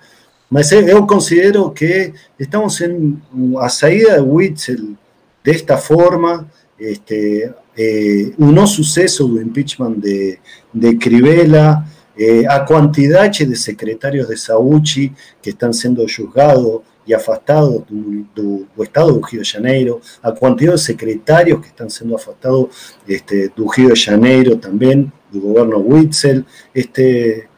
mas 0.50 0.70
yo 0.70 1.06
considero 1.06 1.72
que 1.72 2.12
estamos 2.38 2.80
en 2.80 3.22
a 3.60 3.68
saída 3.68 4.14
de 4.14 4.20
Witzel 4.20 4.96
de 5.44 5.50
esta 5.50 5.78
forma 5.78 6.46
este, 6.76 7.54
eh, 7.76 8.32
un 8.38 8.54
no 8.54 8.66
suceso 8.66 9.26
del 9.28 9.46
impeachment 9.46 9.98
de, 9.98 10.40
de 10.72 10.98
Crivella, 10.98 11.84
eh, 12.16 12.44
a 12.48 12.64
cantidad 12.64 13.30
de 13.30 13.56
secretarios 13.56 14.28
de 14.28 14.36
Sauchi 14.36 15.12
que 15.40 15.50
están 15.50 15.72
siendo 15.72 16.04
juzgados 16.04 16.82
y 17.06 17.14
afastados 17.14 17.84
del 17.88 18.66
Estado 18.78 19.14
de 19.14 19.20
Río 19.30 19.40
de 19.40 19.46
Janeiro, 19.46 20.00
a 20.20 20.34
cantidad 20.34 20.72
de 20.72 20.78
secretarios 20.78 21.60
que 21.60 21.68
están 21.68 21.90
siendo 21.90 22.16
afastados 22.16 22.68
este, 23.06 23.48
del 23.48 23.66
Río 23.74 23.88
de 23.88 23.96
Janeiro 23.96 24.58
también, 24.58 25.10
del 25.32 25.40
gobierno 25.40 25.78
Witzel. 25.78 26.44
Este, 26.74 27.48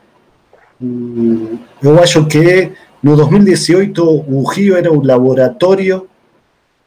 yo 0.80 2.00
acho 2.00 2.28
que 2.28 2.72
en 3.02 3.16
2018 3.16 4.04
o 4.04 4.50
Río 4.52 4.76
era 4.76 4.90
un 4.90 5.06
laboratorio 5.06 6.06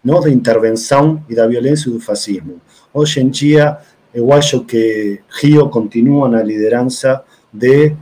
¿no? 0.07 0.21
de 0.21 0.31
intervención 0.31 1.25
y 1.27 1.35
de 1.35 1.45
violencia 1.47 1.89
y 1.89 1.91
del 1.91 2.01
fascismo. 2.01 2.61
Hoy 2.93 3.09
en 3.17 3.29
día, 3.29 3.79
yo 4.13 4.65
que 4.65 5.21
Río 5.41 5.69
continúa 5.69 6.29
la 6.29 6.43
lideranza 6.43 7.25
de 7.51 7.93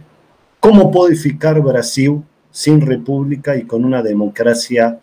cómo 0.60 0.92
codificar 0.92 1.60
Brasil 1.62 2.22
sin 2.52 2.80
república 2.80 3.56
y 3.56 3.66
con 3.66 3.84
una 3.84 4.04
democracia 4.04 5.00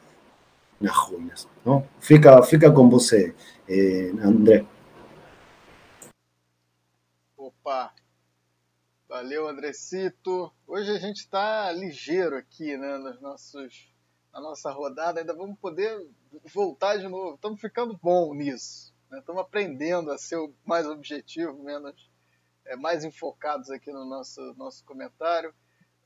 nas 0.78 0.94
ruínas. 1.08 1.48
¿no? 1.64 1.84
Fica, 1.98 2.40
fica 2.44 2.70
com 2.70 2.88
você, 2.88 3.34
eh, 3.68 4.12
André. 4.22 4.64
Opa! 7.36 7.92
Valeu, 9.08 9.48
Andrecito. 9.48 10.52
Hoje 10.68 10.92
a 10.92 11.00
gente 11.00 11.18
está 11.18 11.72
ligeiro 11.72 12.36
aqui, 12.36 12.76
né, 12.76 12.96
nos 12.98 13.20
nossos, 13.20 13.92
na 14.32 14.40
nossa 14.40 14.70
rodada. 14.70 15.20
Ainda 15.20 15.34
vamos 15.34 15.58
poder 15.58 16.00
voltar 16.53 16.97
de 16.99 17.09
novo. 17.09 17.35
Estamos 17.35 17.61
ficando 17.61 17.99
bom 18.03 18.35
nisso. 18.35 18.92
Estamos 19.12 19.42
né? 19.42 19.47
aprendendo 19.47 20.11
a 20.11 20.18
ser 20.18 20.38
mais 20.64 20.87
objetivo, 20.87 21.62
menos 21.62 22.11
é, 22.64 22.77
mais 22.77 23.05
enfocados 23.05 23.71
aqui 23.71 23.92
no 23.92 24.05
nosso, 24.05 24.40
nosso 24.55 24.85
comentário. 24.85 25.55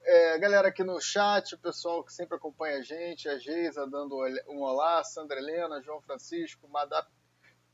É, 0.03 0.39
galera 0.39 0.69
aqui 0.69 0.85
no 0.85 1.01
chat, 1.01 1.55
o 1.55 1.59
pessoal 1.59 2.03
que 2.05 2.12
sempre 2.12 2.37
acompanha 2.37 2.79
a 2.79 2.83
gente, 2.83 3.29
a 3.29 3.39
Geisa 3.39 3.87
dando 3.87 4.17
um 4.49 4.62
olá, 4.62 5.03
Sandra 5.03 5.39
Helena, 5.39 5.83
João 5.83 6.01
Francisco, 6.01 6.69
Madá 6.69 7.07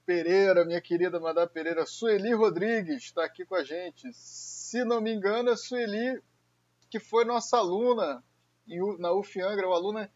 Pereira, 0.07 0.65
minha 0.65 0.81
querida 0.81 1.21
Madá 1.21 1.47
Pereira, 1.47 1.87
Sueli 1.87 2.33
Rodrigues 2.33 3.05
está 3.05 3.25
aqui 3.25 3.45
com 3.45 3.55
a 3.55 3.63
gente. 3.63 4.11
Se 4.13 4.83
não 4.85 5.01
me 5.01 5.13
engano, 5.13 5.51
é 5.51 5.57
Sueli, 5.57 6.23
que 6.91 6.99
foi 6.99 7.25
nossa 7.25 7.59
aluna 7.59 8.25
na 8.99 9.13
UFIANGRA, 9.13 9.67
uma 9.67 9.77
aluna 9.77 10.11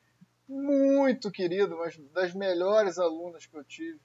muito 0.49 1.31
querida, 1.31 1.75
uma 1.75 1.91
das 2.13 2.35
melhores 2.35 2.99
alunas 2.99 3.47
que 3.47 3.57
eu 3.57 3.65
tive 3.65 4.01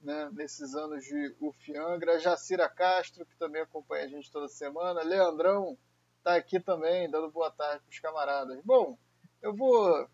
né, 0.00 0.30
nesses 0.32 0.74
anos 0.74 1.04
de 1.04 1.34
Ufiangra. 1.40 2.18
Jacira 2.18 2.68
Castro, 2.68 3.26
que 3.26 3.36
também 3.36 3.62
acompanha 3.62 4.04
a 4.04 4.08
gente 4.08 4.30
toda 4.30 4.48
semana. 4.48 5.02
Leandrão 5.02 5.76
está 6.18 6.36
aqui 6.36 6.60
também, 6.60 7.10
dando 7.10 7.30
boa 7.30 7.50
tarde 7.50 7.82
para 7.82 7.92
os 7.92 7.98
camaradas. 7.98 8.60
Bom, 8.64 8.98
eu 9.42 9.54
vou 9.54 10.08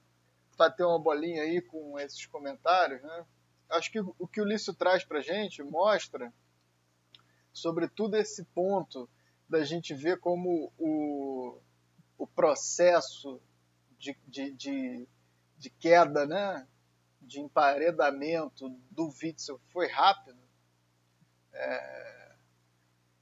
bater 0.56 0.84
uma 0.84 0.98
bolinha 0.98 1.42
aí 1.42 1.60
com 1.60 1.98
esses 1.98 2.26
comentários. 2.26 3.02
Né? 3.02 3.26
Acho 3.70 3.90
que 3.90 4.00
o 4.00 4.26
que 4.26 4.40
o 4.40 4.44
Lício 4.44 4.74
traz 4.74 5.04
para 5.04 5.18
a 5.18 5.22
gente 5.22 5.62
mostra, 5.62 6.32
sobretudo, 7.52 8.16
esse 8.16 8.44
ponto 8.46 9.08
da 9.48 9.64
gente 9.64 9.94
ver 9.94 10.18
como 10.18 10.72
o, 10.78 11.58
o 12.16 12.26
processo 12.26 13.40
de, 13.98 14.16
de, 14.26 14.50
de, 14.52 15.08
de 15.62 15.70
queda 15.70 16.26
né, 16.26 16.66
de 17.20 17.40
emparedamento 17.40 18.68
do 18.90 19.08
Witzel 19.22 19.60
foi 19.72 19.86
rápido. 19.86 20.42
É... 21.52 22.32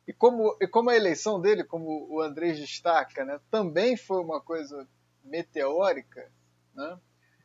E, 0.08 0.12
como, 0.12 0.56
e 0.58 0.66
como 0.66 0.88
a 0.88 0.96
eleição 0.96 1.38
dele, 1.38 1.62
como 1.62 2.08
o 2.10 2.20
Andrés 2.20 2.58
destaca, 2.58 3.24
né, 3.24 3.38
também 3.50 3.96
foi 3.96 4.20
uma 4.22 4.40
coisa 4.40 4.88
meteórica, 5.22 6.32
né, 6.74 6.98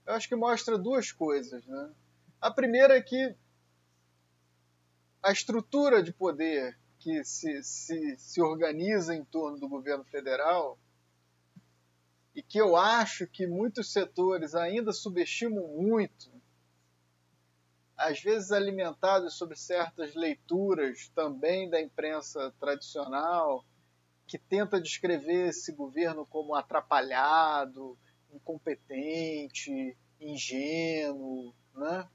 eu 0.05 0.13
acho 0.13 0.29
que 0.29 0.35
mostra 0.35 0.77
duas 0.77 1.11
coisas. 1.11 1.65
Né? 1.65 1.91
A 2.39 2.49
primeira 2.49 2.95
é 2.95 3.01
que 3.01 3.35
a 5.21 5.31
estrutura 5.31 6.01
de 6.01 6.13
poder 6.13 6.79
que 6.99 7.23
se, 7.23 7.61
se, 7.63 8.17
se 8.17 8.41
organiza 8.41 9.13
em 9.13 9.25
torno 9.25 9.59
do 9.59 9.67
governo 9.67 10.05
federal 10.05 10.79
e 12.35 12.43
que 12.43 12.57
eu 12.59 12.75
acho 12.75 13.25
que 13.27 13.47
muitos 13.47 13.91
setores 13.91 14.53
ainda 14.53 14.91
subestimam 14.91 15.67
muito 15.69 16.29
às 17.97 18.21
vezes 18.21 18.51
alimentados 18.51 19.37
sobre 19.37 19.55
certas 19.55 20.13
leituras 20.15 21.07
também 21.15 21.69
da 21.69 21.81
imprensa 21.81 22.53
tradicional, 22.59 23.63
que 24.27 24.37
tenta 24.37 24.81
descrever 24.81 25.47
esse 25.47 25.71
governo 25.71 26.25
como 26.25 26.55
atrapalhado, 26.55 27.97
incompetente, 28.33 29.97
ingênuo, 30.19 31.55
né? 31.73 32.05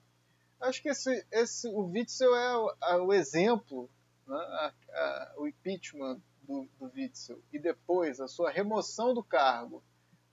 Acho 0.61 0.83
que 0.83 0.91
esse, 0.91 1.27
esse, 1.31 1.67
o 1.69 1.87
Witzel 1.87 2.37
é 2.37 2.57
o, 2.59 2.77
é 2.83 2.97
o 2.97 3.13
exemplo, 3.15 3.89
né? 4.27 4.37
a, 4.37 4.75
a, 4.93 5.35
o 5.39 5.49
impeachment 5.49 6.21
do, 6.43 6.69
do 6.79 6.93
Witzel 6.95 7.43
e 7.51 7.59
depois 7.59 8.21
a 8.21 8.29
sua 8.29 8.51
remoção 8.51 9.15
do 9.15 9.25
cargo 9.25 9.83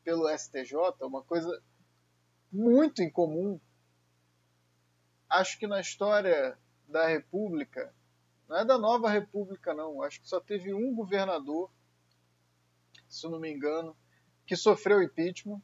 pelo 0.08 0.30
STJ, 0.30 0.74
uma 1.02 1.22
coisa 1.22 1.62
muito 2.50 3.04
incomum 3.04 3.60
acho 5.30 5.60
que 5.60 5.68
na 5.68 5.82
história 5.82 6.58
da 6.88 7.06
República, 7.08 7.94
não 8.48 8.56
é 8.56 8.64
da 8.64 8.78
nova 8.78 9.10
República, 9.10 9.74
não, 9.74 10.02
acho 10.02 10.22
que 10.22 10.30
só 10.30 10.40
teve 10.40 10.74
um 10.74 10.96
governador, 10.96 11.70
se 13.10 13.28
não 13.28 13.38
me 13.38 13.52
engano, 13.52 13.98
que 14.46 14.56
sofreu 14.56 15.04
impeachment. 15.04 15.62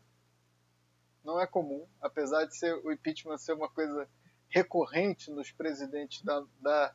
Não 1.24 1.40
é 1.40 1.48
comum, 1.48 1.88
apesar 2.02 2.44
de 2.44 2.58
ser 2.58 2.76
o 2.86 2.92
impeachment 2.92 3.38
ser 3.38 3.54
uma 3.54 3.70
coisa 3.70 4.10
recorrente 4.50 5.32
nos 5.32 5.54
presidentes 5.54 6.22
da, 6.22 6.46
da, 6.60 6.94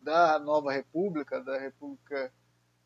da 0.00 0.38
nova 0.38 0.70
República, 0.70 1.42
da 1.42 1.58
República 1.58 2.32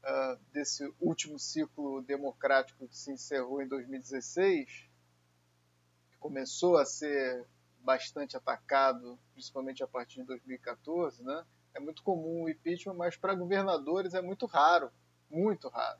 uh, 0.04 0.38
desse 0.52 0.92
último 1.00 1.38
ciclo 1.38 2.02
democrático 2.02 2.86
que 2.88 2.96
se 2.96 3.12
encerrou 3.12 3.62
em 3.62 3.68
2016, 3.68 4.88
que 6.10 6.18
começou 6.18 6.76
a 6.76 6.84
ser 6.84 7.46
bastante 7.80 8.36
atacado, 8.36 9.18
principalmente 9.32 9.82
a 9.82 9.86
partir 9.86 10.20
de 10.20 10.26
2014, 10.26 11.22
né? 11.22 11.44
É 11.74 11.80
muito 11.80 12.02
comum 12.02 12.42
o 12.42 12.48
impeachment, 12.48 12.94
mas 12.94 13.16
para 13.16 13.34
governadores 13.34 14.14
é 14.14 14.20
muito 14.20 14.46
raro, 14.46 14.90
muito 15.30 15.68
raro. 15.68 15.98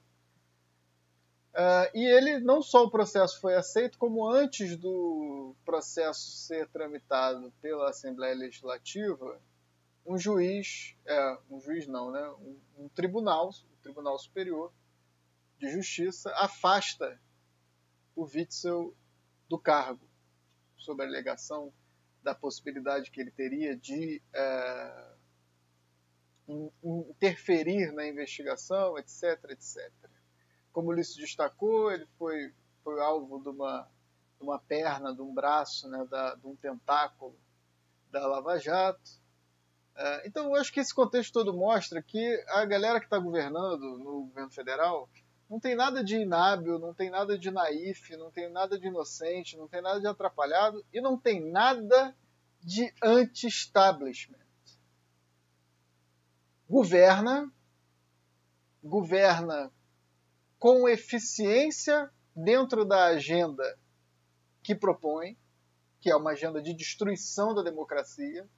Uh, 1.53 1.91
e 1.95 2.05
ele, 2.05 2.39
não 2.39 2.63
só 2.63 2.85
o 2.85 2.91
processo 2.91 3.41
foi 3.41 3.57
aceito, 3.57 3.99
como 3.99 4.29
antes 4.29 4.77
do 4.77 5.55
processo 5.65 6.31
ser 6.31 6.69
tramitado 6.69 7.53
pela 7.61 7.91
Assembleia 7.91 8.35
Legislativa, 8.35 9.41
um 10.07 10.17
juiz, 10.17 10.95
é, 11.05 11.39
um 11.51 11.61
juiz 11.61 11.87
não, 11.87 12.11
né? 12.11 12.29
Um, 12.41 12.85
um 12.85 12.89
tribunal, 12.89 13.51
Tribunal 13.83 14.19
Superior 14.19 14.73
de 15.59 15.71
Justiça, 15.71 16.33
afasta 16.37 17.21
o 18.15 18.25
Witzel 18.25 18.95
do 19.49 19.59
cargo 19.59 20.09
sobre 20.77 21.05
a 21.05 21.09
alegação 21.09 21.73
da 22.23 22.35
possibilidade 22.35 23.11
que 23.11 23.21
ele 23.21 23.31
teria 23.31 23.77
de 23.77 24.23
é, 24.33 25.15
interferir 26.83 27.93
na 27.93 28.07
investigação, 28.07 28.99
etc, 28.99 29.45
etc. 29.51 29.91
Como 30.73 30.89
o 30.89 30.91
Ulisses 30.93 31.17
destacou, 31.17 31.91
ele 31.91 32.07
foi, 32.19 32.53
foi 32.83 33.01
alvo 33.01 33.41
de 33.43 33.49
uma, 33.49 33.89
de 34.39 34.45
uma 34.45 34.59
perna, 34.59 35.15
de 35.15 35.23
um 35.23 35.33
braço, 35.35 35.89
né, 35.89 36.05
da, 36.07 36.35
de 36.35 36.47
um 36.47 36.57
tentáculo 36.57 37.37
da 38.11 38.27
Lava 38.27 38.59
Jato. 38.59 39.21
É, 39.97 40.27
então, 40.27 40.47
eu 40.47 40.55
acho 40.55 40.73
que 40.73 40.81
esse 40.81 40.95
contexto 40.95 41.33
todo 41.33 41.53
mostra 41.53 42.03
que 42.03 42.45
a 42.49 42.65
galera 42.65 43.01
que 43.01 43.07
está 43.07 43.19
governando 43.19 43.99
no 43.99 44.27
governo 44.27 44.51
federal 44.51 45.09
Não 45.51 45.59
tem 45.59 45.75
nada 45.75 46.05
de 46.05 46.15
inábil, 46.15 46.79
não 46.79 46.95
tem 46.95 47.11
nada 47.11 47.37
de 47.37 47.51
naif, 47.51 48.17
não 48.17 48.31
tem 48.31 48.49
nada 48.49 48.79
de 48.79 48.87
inocente, 48.87 49.57
não 49.57 49.67
tem 49.67 49.83
nada 49.83 50.01
de 50.01 50.07
atrapalhado 50.07 50.87
e 50.93 51.01
não 51.01 51.19
tem 51.19 51.41
nada 51.51 52.17
de 52.61 52.95
anti-establishment. 53.03 54.39
Governa, 56.69 57.53
governa 58.81 59.73
com 60.57 60.89
eficiência 60.89 62.09
dentro 62.37 62.85
da 62.85 63.07
agenda 63.07 63.77
que 64.63 64.73
propõe, 64.73 65.37
que 66.01 66.09
é 66.09 66.15
uma 66.15 66.31
agenda 66.31 66.63
de 66.63 66.73
destruição 66.73 67.53
da 67.53 67.63
democracia, 67.63 68.49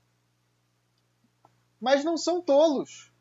mas 1.83 2.03
não 2.05 2.17
são 2.17 2.41
tolos 2.41 3.13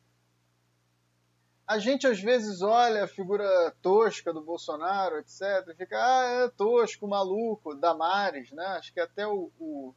a 1.71 1.79
gente 1.79 2.05
às 2.05 2.19
vezes 2.19 2.61
olha 2.61 3.05
a 3.05 3.07
figura 3.07 3.73
tosca 3.81 4.33
do 4.33 4.41
Bolsonaro, 4.41 5.17
etc., 5.19 5.69
e 5.69 5.73
fica, 5.73 5.97
ah, 5.97 6.43
é 6.43 6.49
tosco, 6.49 7.07
maluco, 7.07 7.73
Damares, 7.73 8.51
né? 8.51 8.65
Acho 8.77 8.93
que 8.93 8.99
até 8.99 9.25
o, 9.25 9.49
o 9.57 9.95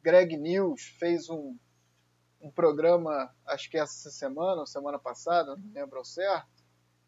Greg 0.00 0.36
News 0.36 0.82
fez 1.00 1.28
um, 1.28 1.56
um 2.40 2.48
programa, 2.48 3.34
acho 3.44 3.68
que 3.68 3.76
essa 3.76 4.08
semana 4.08 4.60
ou 4.60 4.66
semana 4.68 5.00
passada, 5.00 5.56
não 5.56 5.72
lembro 5.74 5.98
ao 5.98 6.04
certo, 6.04 6.62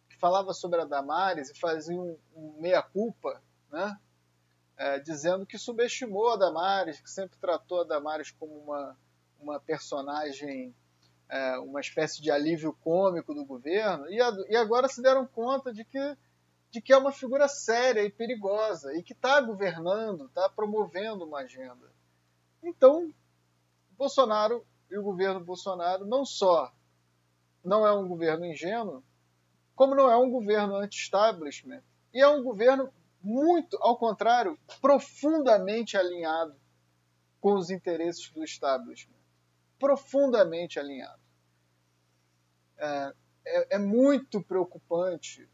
que 0.08 0.16
falava 0.16 0.52
sobre 0.52 0.80
a 0.80 0.84
Damares 0.84 1.50
e 1.50 1.56
fazia 1.56 2.00
um, 2.00 2.18
um 2.34 2.60
meia-culpa, 2.60 3.40
né? 3.70 3.96
É, 4.76 4.98
dizendo 4.98 5.46
que 5.46 5.58
subestimou 5.58 6.30
a 6.30 6.36
Damares, 6.36 7.00
que 7.00 7.08
sempre 7.08 7.38
tratou 7.38 7.82
a 7.82 7.84
Damares 7.84 8.32
como 8.32 8.52
uma, 8.52 8.98
uma 9.38 9.60
personagem 9.60 10.74
é, 11.28 11.58
uma 11.58 11.80
espécie 11.80 12.22
de 12.22 12.30
alívio 12.30 12.72
cômico 12.82 13.34
do 13.34 13.44
governo, 13.44 14.08
e, 14.08 14.20
a, 14.20 14.30
e 14.48 14.56
agora 14.56 14.88
se 14.88 15.02
deram 15.02 15.26
conta 15.26 15.72
de 15.72 15.84
que, 15.84 16.16
de 16.70 16.80
que 16.80 16.92
é 16.92 16.96
uma 16.96 17.12
figura 17.12 17.46
séria 17.48 18.02
e 18.02 18.10
perigosa, 18.10 18.94
e 18.94 19.02
que 19.02 19.12
está 19.12 19.40
governando, 19.40 20.26
está 20.26 20.48
promovendo 20.48 21.26
uma 21.26 21.40
agenda. 21.40 21.92
Então, 22.62 23.12
Bolsonaro 23.92 24.64
e 24.90 24.96
o 24.96 25.02
governo 25.02 25.40
Bolsonaro 25.40 26.06
não 26.06 26.24
só 26.24 26.72
não 27.62 27.86
é 27.86 27.92
um 27.92 28.08
governo 28.08 28.46
ingênuo, 28.46 29.02
como 29.74 29.94
não 29.94 30.10
é 30.10 30.16
um 30.16 30.30
governo 30.30 30.76
anti-establishment, 30.76 31.82
e 32.14 32.20
é 32.20 32.28
um 32.28 32.42
governo 32.42 32.90
muito, 33.20 33.76
ao 33.82 33.98
contrário, 33.98 34.58
profundamente 34.80 35.96
alinhado 35.96 36.56
com 37.40 37.54
os 37.54 37.68
interesses 37.68 38.30
do 38.30 38.42
establishment 38.42 39.17
profundamente 39.78 40.78
alinhado. 40.78 41.22
É, 42.76 43.14
é, 43.46 43.76
é 43.76 43.78
muito 43.78 44.42
preocupante. 44.42 45.48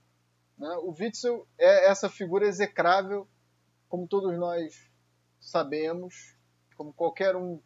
Né? 0.59 0.69
O 0.79 0.91
Witzel 0.91 1.47
é 1.59 1.89
essa 1.89 2.09
figura 2.09 2.47
execrável, 2.47 3.29
como 3.89 4.07
todos 4.07 4.37
nós 4.39 4.91
sabemos, 5.41 6.37
como 6.77 6.93
qualquer 6.93 7.37
um 7.37 7.61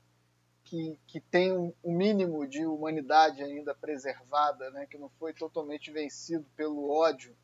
que, 0.65 0.99
que 1.07 1.21
tem 1.21 1.51
um, 1.51 1.73
mínimo 1.83 2.47
de 2.47 2.67
humanidade 2.67 3.43
ainda 3.43 3.75
preservada, 3.75 4.71
né? 4.71 4.87
que 4.87 4.99
não 4.99 5.09
foi 5.19 5.33
totalmente 5.33 5.91
vencido 5.91 6.45
pelo 6.55 6.91
ódio 6.91 7.35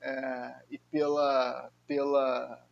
é, 0.00 0.64
e 0.70 0.78
pela, 0.78 1.72
pela 1.86 2.68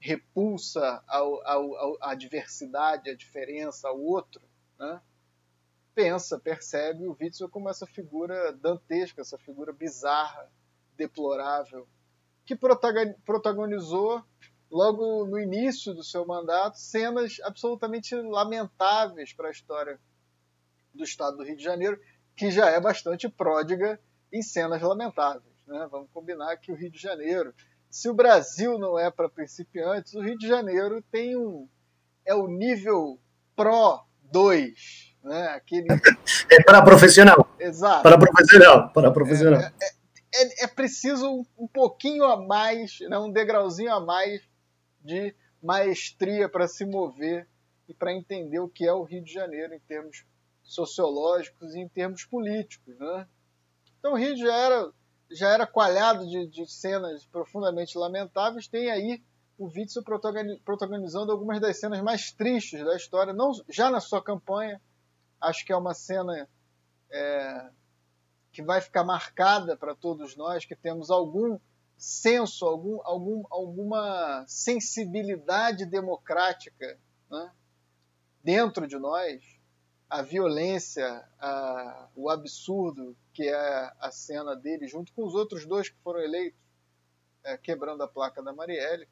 repulsa 0.00 1.02
ao, 1.06 1.46
ao, 1.46 1.76
ao, 1.76 1.98
à 2.00 2.14
diversidade, 2.14 3.10
à 3.10 3.14
diferença, 3.14 3.88
ao 3.88 4.00
outro, 4.00 4.42
né? 4.78 5.00
pensa, 5.94 6.38
percebe 6.38 7.06
o 7.06 7.16
Witzel 7.18 7.48
como 7.48 7.68
essa 7.68 7.86
figura 7.86 8.52
dantesca, 8.52 9.20
essa 9.20 9.38
figura 9.38 9.72
bizarra, 9.72 10.50
deplorável, 10.96 11.88
que 12.44 12.56
protagonizou 13.24 14.22
logo 14.70 15.24
no 15.26 15.38
início 15.38 15.94
do 15.94 16.02
seu 16.02 16.26
mandato 16.26 16.78
cenas 16.78 17.38
absolutamente 17.44 18.14
lamentáveis 18.14 19.32
para 19.32 19.48
a 19.48 19.52
história 19.52 20.00
do 20.92 21.04
Estado 21.04 21.36
do 21.36 21.44
Rio 21.44 21.56
de 21.56 21.62
Janeiro, 21.62 22.00
que 22.36 22.50
já 22.50 22.70
é 22.70 22.80
bastante 22.80 23.28
pródiga 23.28 24.00
em 24.32 24.42
cenas 24.42 24.82
lamentáveis. 24.82 25.54
Né? 25.66 25.86
Vamos 25.90 26.10
combinar 26.12 26.56
que 26.56 26.72
o 26.72 26.74
Rio 26.74 26.90
de 26.90 26.98
Janeiro, 26.98 27.54
se 27.88 28.08
o 28.08 28.14
Brasil 28.14 28.78
não 28.78 28.98
é 28.98 29.10
para 29.10 29.28
principiantes, 29.28 30.14
o 30.14 30.20
Rio 30.20 30.36
de 30.36 30.46
Janeiro 30.46 31.02
tem 31.10 31.36
um 31.36 31.68
é 32.26 32.34
o 32.34 32.48
nível 32.48 33.20
pró 33.54 34.06
2. 34.34 35.14
Né? 35.22 35.46
Aquele... 35.50 35.86
É 36.50 36.62
para 36.64 36.82
profissional. 36.82 37.48
Exato. 37.58 38.02
Para 38.02 38.18
profissional. 38.18 38.92
Para 38.92 39.10
profissional. 39.12 39.60
É, 39.60 39.72
é, 39.80 40.42
é, 40.42 40.64
é 40.64 40.66
preciso 40.66 41.46
um 41.56 41.68
pouquinho 41.68 42.24
a 42.24 42.36
mais, 42.36 42.98
né? 43.08 43.16
um 43.16 43.30
degrauzinho 43.30 43.94
a 43.94 44.00
mais 44.00 44.42
de 45.00 45.32
maestria 45.62 46.48
para 46.48 46.66
se 46.66 46.84
mover 46.84 47.48
e 47.88 47.94
para 47.94 48.12
entender 48.12 48.58
o 48.58 48.68
que 48.68 48.86
é 48.86 48.92
o 48.92 49.04
Rio 49.04 49.22
de 49.22 49.32
Janeiro 49.32 49.72
em 49.72 49.80
termos 49.80 50.24
sociológicos 50.62 51.74
e 51.74 51.80
em 51.80 51.88
termos 51.88 52.24
políticos. 52.24 52.98
Né? 52.98 53.26
Então 53.98 54.12
o 54.12 54.16
Rio 54.16 54.36
já 54.36 54.54
era, 54.54 54.90
já 55.30 55.48
era 55.50 55.66
coalhado 55.66 56.26
de, 56.26 56.46
de 56.48 56.66
cenas 56.70 57.24
profundamente 57.26 57.96
lamentáveis, 57.96 58.66
tem 58.66 58.90
aí 58.90 59.22
o 59.56 59.66
Witzel 59.66 60.02
protagonizando 60.64 61.30
algumas 61.30 61.60
das 61.60 61.78
cenas 61.78 62.00
mais 62.02 62.32
tristes 62.32 62.84
da 62.84 62.96
história, 62.96 63.32
não 63.32 63.52
já 63.68 63.90
na 63.90 64.00
sua 64.00 64.22
campanha. 64.22 64.80
Acho 65.40 65.64
que 65.64 65.72
é 65.72 65.76
uma 65.76 65.94
cena 65.94 66.48
é, 67.10 67.70
que 68.50 68.62
vai 68.62 68.80
ficar 68.80 69.04
marcada 69.04 69.76
para 69.76 69.94
todos 69.94 70.36
nós 70.36 70.64
que 70.64 70.74
temos 70.74 71.10
algum 71.10 71.58
senso, 71.96 72.64
algum, 72.66 73.00
algum, 73.04 73.44
alguma 73.50 74.44
sensibilidade 74.48 75.86
democrática 75.86 76.98
né, 77.30 77.52
dentro 78.42 78.86
de 78.86 78.98
nós. 78.98 79.42
A 80.10 80.22
violência, 80.22 81.24
a, 81.40 82.08
o 82.14 82.28
absurdo 82.28 83.16
que 83.32 83.48
é 83.48 83.92
a 83.98 84.10
cena 84.12 84.54
dele, 84.54 84.86
junto 84.86 85.12
com 85.12 85.24
os 85.24 85.34
outros 85.34 85.66
dois 85.66 85.88
que 85.88 85.96
foram 86.04 86.20
eleitos, 86.20 86.60
é, 87.42 87.56
quebrando 87.56 88.02
a 88.02 88.08
placa 88.08 88.42
da 88.42 88.52
Marielle 88.52 89.08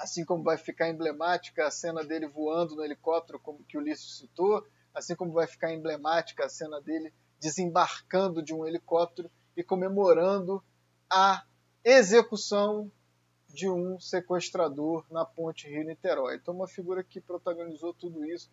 assim 0.00 0.24
como 0.24 0.42
vai 0.42 0.56
ficar 0.56 0.88
emblemática 0.88 1.66
a 1.66 1.70
cena 1.70 2.02
dele 2.02 2.26
voando 2.26 2.74
no 2.74 2.82
helicóptero, 2.82 3.38
como 3.38 3.62
que 3.64 3.76
o 3.76 3.80
Ulisses 3.80 4.16
citou, 4.16 4.66
assim 4.94 5.14
como 5.14 5.32
vai 5.32 5.46
ficar 5.46 5.74
emblemática 5.74 6.46
a 6.46 6.48
cena 6.48 6.80
dele 6.80 7.12
desembarcando 7.38 8.42
de 8.42 8.54
um 8.54 8.66
helicóptero 8.66 9.30
e 9.54 9.62
comemorando 9.62 10.64
a 11.10 11.44
execução 11.84 12.90
de 13.46 13.68
um 13.68 14.00
sequestrador 14.00 15.04
na 15.10 15.24
ponte 15.24 15.68
Rio-Niterói. 15.68 16.36
Então, 16.36 16.54
uma 16.54 16.68
figura 16.68 17.04
que 17.04 17.20
protagonizou 17.20 17.92
tudo 17.92 18.24
isso 18.24 18.50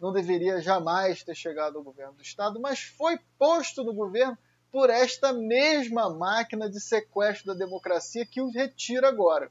não 0.00 0.12
deveria 0.12 0.60
jamais 0.60 1.22
ter 1.22 1.34
chegado 1.34 1.78
ao 1.78 1.84
governo 1.84 2.14
do 2.14 2.22
Estado, 2.22 2.58
mas 2.60 2.80
foi 2.80 3.20
posto 3.38 3.84
no 3.84 3.94
governo 3.94 4.36
por 4.70 4.90
esta 4.90 5.32
mesma 5.32 6.10
máquina 6.10 6.68
de 6.68 6.80
sequestro 6.80 7.48
da 7.48 7.54
democracia 7.54 8.26
que 8.26 8.40
o 8.40 8.50
retira 8.50 9.08
agora. 9.08 9.50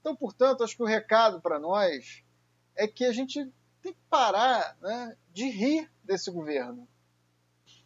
Então, 0.00 0.14
portanto, 0.14 0.64
acho 0.64 0.76
que 0.76 0.82
o 0.82 0.86
recado 0.86 1.40
para 1.40 1.58
nós 1.58 2.22
é 2.76 2.86
que 2.86 3.04
a 3.04 3.12
gente 3.12 3.44
tem 3.82 3.92
que 3.92 4.00
parar 4.08 4.76
né, 4.80 5.16
de 5.32 5.48
rir 5.48 5.90
desse 6.02 6.30
governo. 6.30 6.88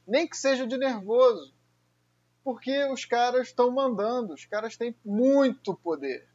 Nem 0.07 0.29
que 0.29 0.37
seja 0.37 0.67
de 0.67 0.77
nervoso. 0.77 1.55
Porque 2.45 2.85
os 2.87 3.05
caras 3.05 3.49
estão 3.49 3.71
mandando, 3.71 4.35
os 4.35 4.45
caras 4.45 4.77
têm 4.77 4.97
muito 5.05 5.75
poder. 5.75 6.29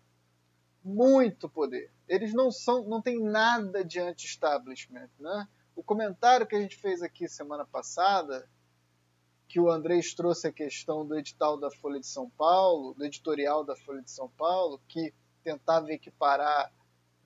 Muito 0.83 1.49
poder. 1.49 1.91
Eles 2.07 2.33
não 2.33 2.49
são, 2.49 2.83
não 2.87 3.01
têm 3.01 3.21
nada 3.21 3.83
de 3.83 3.99
anti-establishment. 3.99 5.09
Né? 5.19 5.47
O 5.75 5.83
comentário 5.83 6.47
que 6.47 6.55
a 6.55 6.61
gente 6.61 6.77
fez 6.77 7.01
aqui 7.01 7.27
semana 7.27 7.65
passada, 7.65 8.49
que 9.47 9.59
o 9.59 9.69
Andrés 9.69 10.13
trouxe 10.13 10.47
a 10.47 10.51
questão 10.51 11.05
do 11.05 11.17
edital 11.17 11.57
da 11.57 11.69
Folha 11.69 11.99
de 11.99 12.07
São 12.07 12.29
Paulo, 12.29 12.93
do 12.93 13.05
editorial 13.05 13.63
da 13.63 13.75
Folha 13.75 14.01
de 14.01 14.11
São 14.11 14.29
Paulo, 14.29 14.81
que 14.87 15.13
tentava 15.47 15.93
equiparar 15.93 16.73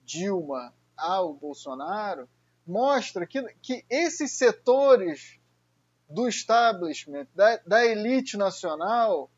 Dilma 0.05 0.71
ao 0.95 1.33
Bolsonaro, 1.33 2.29
mostra 2.67 3.25
que, 3.25 3.41
que 3.59 3.83
esses 3.89 4.33
setores 4.33 5.39
do 6.07 6.27
establishment, 6.27 7.25
da, 7.33 7.57
da 7.65 7.83
elite 7.83 8.37
nacional, 8.37 9.31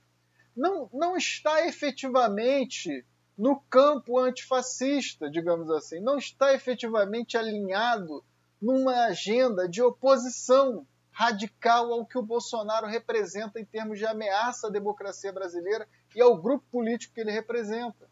não, 0.53 0.89
não 0.91 1.15
está 1.15 1.65
efetivamente 1.65 3.05
no 3.37 3.57
campo 3.69 4.19
antifascista, 4.19 5.29
digamos 5.29 5.69
assim, 5.69 6.01
não 6.01 6.17
está 6.17 6.53
efetivamente 6.53 7.37
alinhado 7.37 8.21
numa 8.61 9.05
agenda 9.05 9.67
de 9.67 9.81
oposição 9.81 10.85
radical 11.09 11.93
ao 11.93 12.05
que 12.05 12.17
o 12.17 12.23
Bolsonaro 12.23 12.87
representa 12.87 13.61
em 13.61 13.65
termos 13.65 13.97
de 13.97 14.05
ameaça 14.05 14.67
à 14.67 14.69
democracia 14.69 15.31
brasileira 15.31 15.87
e 16.13 16.21
ao 16.21 16.35
grupo 16.35 16.65
político 16.69 17.13
que 17.13 17.21
ele 17.21 17.31
representa 17.31 18.11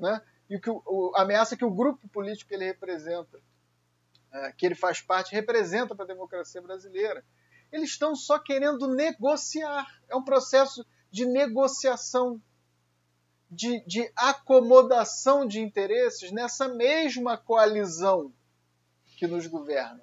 né? 0.00 0.20
e 0.48 0.58
que 0.58 0.68
o, 0.68 1.12
a 1.14 1.22
ameaça 1.22 1.56
que 1.56 1.64
o 1.64 1.70
grupo 1.70 2.08
político 2.08 2.48
que 2.48 2.54
ele 2.54 2.64
representa, 2.64 3.40
é, 4.32 4.52
que 4.52 4.66
ele 4.66 4.74
faz 4.74 5.00
parte, 5.00 5.32
representa 5.32 5.94
para 5.94 6.04
a 6.04 6.08
democracia 6.08 6.60
brasileira. 6.60 7.24
Eles 7.70 7.90
estão 7.90 8.16
só 8.16 8.36
querendo 8.36 8.88
negociar. 8.88 9.86
É 10.08 10.16
um 10.16 10.24
processo 10.24 10.84
de 11.08 11.24
negociação, 11.24 12.42
de, 13.48 13.80
de 13.86 14.10
acomodação 14.16 15.46
de 15.46 15.60
interesses 15.60 16.32
nessa 16.32 16.66
mesma 16.66 17.36
coalizão 17.38 18.32
que 19.16 19.26
nos 19.26 19.46
governa 19.46 20.02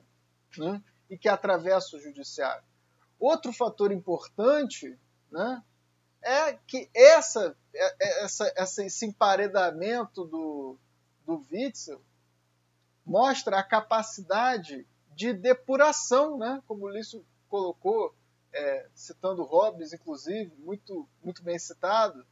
né? 0.57 0.81
e 1.09 1.17
que 1.17 1.27
atravessa 1.27 1.97
o 1.97 1.99
judiciário. 1.99 2.63
Outro 3.19 3.51
fator 3.51 3.91
importante 3.91 4.97
né, 5.31 5.61
é 6.21 6.53
que 6.67 6.89
é, 6.93 7.13
é, 7.13 8.23
essa, 8.23 8.53
essa, 8.55 8.85
esse 8.85 9.05
emparedamento 9.05 10.25
do, 10.25 10.77
do 11.25 11.45
Witzel 11.51 12.01
mostra 13.05 13.57
a 13.59 13.63
capacidade 13.63 14.85
de 15.15 15.33
depuração, 15.33 16.37
né? 16.37 16.61
como 16.67 16.85
o 16.85 16.89
Lício 16.89 17.25
colocou, 17.49 18.13
é, 18.53 18.87
citando 18.93 19.43
Hobbes, 19.43 19.93
inclusive, 19.93 20.53
muito, 20.59 21.07
muito 21.23 21.41
bem 21.41 21.57
citado, 21.57 22.25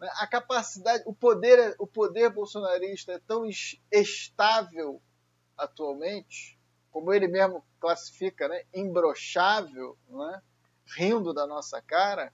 né? 0.00 0.08
a 0.14 0.26
capacidade, 0.26 1.02
o 1.06 1.14
poder, 1.14 1.74
o 1.78 1.86
poder 1.86 2.30
bolsonarista 2.30 3.12
é 3.12 3.18
tão 3.18 3.44
estável 3.90 5.00
atualmente, 5.56 6.58
como 6.90 7.12
ele 7.12 7.28
mesmo 7.28 7.64
classifica, 7.78 8.48
né? 8.48 8.64
imbrochável, 8.74 9.96
né? 10.08 10.42
rindo 10.96 11.32
da 11.32 11.46
nossa 11.46 11.80
cara, 11.82 12.32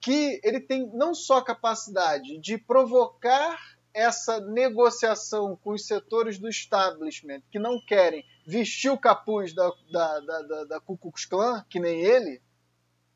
que 0.00 0.40
ele 0.44 0.60
tem 0.60 0.88
não 0.94 1.14
só 1.14 1.40
capacidade 1.40 2.38
de 2.38 2.56
provocar 2.56 3.58
essa 3.92 4.40
negociação 4.40 5.56
com 5.56 5.72
os 5.72 5.86
setores 5.86 6.38
do 6.38 6.48
establishment 6.48 7.42
que 7.50 7.58
não 7.58 7.80
querem 7.84 8.24
vestir 8.46 8.90
o 8.90 8.98
capuz 8.98 9.52
da, 9.52 9.70
da, 9.90 10.20
da, 10.20 10.42
da, 10.42 10.64
da 10.64 10.80
Ku 10.80 10.96
Klux 10.96 11.24
Klan, 11.24 11.64
que 11.68 11.80
nem 11.80 12.00
ele, 12.00 12.40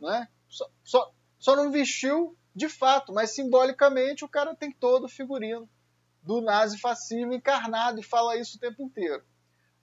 né? 0.00 0.28
só, 0.48 0.68
só, 0.82 1.14
só 1.38 1.56
não 1.56 1.70
vestiu 1.70 2.36
de 2.54 2.68
fato, 2.68 3.12
mas 3.12 3.30
simbolicamente 3.30 4.24
o 4.24 4.28
cara 4.28 4.54
tem 4.54 4.70
todo 4.72 5.04
o 5.04 5.08
figurino 5.08 5.68
do 6.22 6.40
nazifascismo 6.40 7.32
encarnado 7.32 8.00
e 8.00 8.04
fala 8.04 8.36
isso 8.36 8.56
o 8.56 8.60
tempo 8.60 8.82
inteiro. 8.82 9.24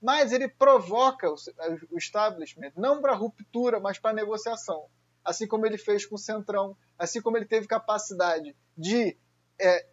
Mas 0.01 0.31
ele 0.31 0.47
provoca 0.47 1.29
o 1.29 1.97
establishment 1.97 2.71
não 2.75 3.01
para 3.01 3.15
ruptura, 3.15 3.79
mas 3.79 3.99
para 3.99 4.13
negociação. 4.13 4.85
Assim 5.23 5.47
como 5.47 5.65
ele 5.65 5.77
fez 5.77 6.05
com 6.05 6.15
o 6.15 6.19
Centrão, 6.19 6.75
assim 6.97 7.21
como 7.21 7.37
ele 7.37 7.45
teve 7.45 7.67
capacidade 7.67 8.55
de 8.77 9.17
é, 9.59 9.85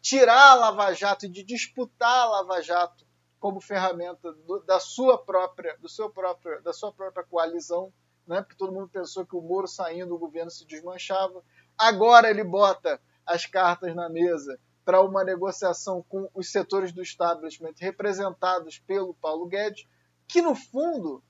tirar 0.00 0.50
a 0.50 0.54
Lava 0.54 0.92
Jato 0.92 1.26
e 1.26 1.28
de 1.28 1.42
disputar 1.42 2.22
a 2.22 2.26
Lava 2.26 2.62
Jato 2.62 3.06
como 3.40 3.60
ferramenta 3.60 4.32
do, 4.32 4.60
da 4.60 4.80
sua 4.80 5.16
própria, 5.16 5.76
do 5.78 5.88
seu 5.88 6.10
próprio, 6.10 6.62
da 6.62 6.72
sua 6.72 6.92
própria 6.92 7.24
coalizão, 7.24 7.92
né? 8.26 8.42
Porque 8.42 8.56
todo 8.56 8.72
mundo 8.72 8.88
pensou 8.88 9.24
que 9.24 9.36
o 9.36 9.40
Moro 9.40 9.66
saindo 9.66 10.10
do 10.10 10.18
governo 10.18 10.50
se 10.50 10.66
desmanchava. 10.66 11.42
Agora 11.76 12.28
ele 12.28 12.44
bota 12.44 13.00
as 13.24 13.46
cartas 13.46 13.94
na 13.94 14.08
mesa 14.08 14.58
para 14.84 15.02
uma 15.02 15.22
negociação 15.22 16.02
com 16.08 16.28
os 16.34 16.50
setores 16.50 16.92
do 16.92 17.02
establishment 17.02 17.74
representados 17.78 18.78
pelo 18.78 19.14
Paulo 19.14 19.46
Guedes, 19.46 19.86
que 20.26 20.42
no 20.42 20.54
fundo 20.54 21.22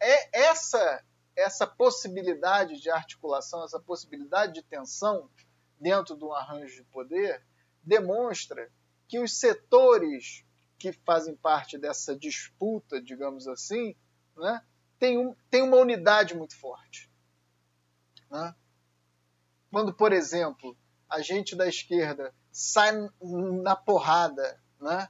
é 0.00 0.48
essa 0.48 1.02
essa 1.36 1.66
possibilidade 1.66 2.80
de 2.80 2.90
articulação, 2.90 3.64
essa 3.64 3.80
possibilidade 3.80 4.54
de 4.54 4.62
tensão 4.62 5.28
dentro 5.78 6.16
de 6.16 6.24
um 6.24 6.32
arranjo 6.32 6.74
de 6.74 6.84
poder, 6.84 7.44
demonstra 7.82 8.70
que 9.08 9.18
os 9.18 9.38
setores 9.38 10.44
que 10.78 10.92
fazem 10.92 11.36
parte 11.36 11.78
dessa 11.78 12.16
disputa, 12.16 13.00
digamos 13.00 13.46
assim, 13.48 13.96
né, 14.36 14.62
tem, 14.98 15.18
um, 15.18 15.34
tem 15.50 15.62
uma 15.62 15.76
unidade 15.76 16.36
muito 16.36 16.56
forte. 16.56 17.10
Né? 18.30 18.54
Quando, 19.70 19.92
por 19.92 20.12
exemplo, 20.12 20.76
a 21.08 21.20
gente 21.20 21.54
da 21.54 21.68
esquerda 21.68 22.34
sai 22.50 22.92
na 23.62 23.76
porrada 23.76 24.60
né, 24.80 25.08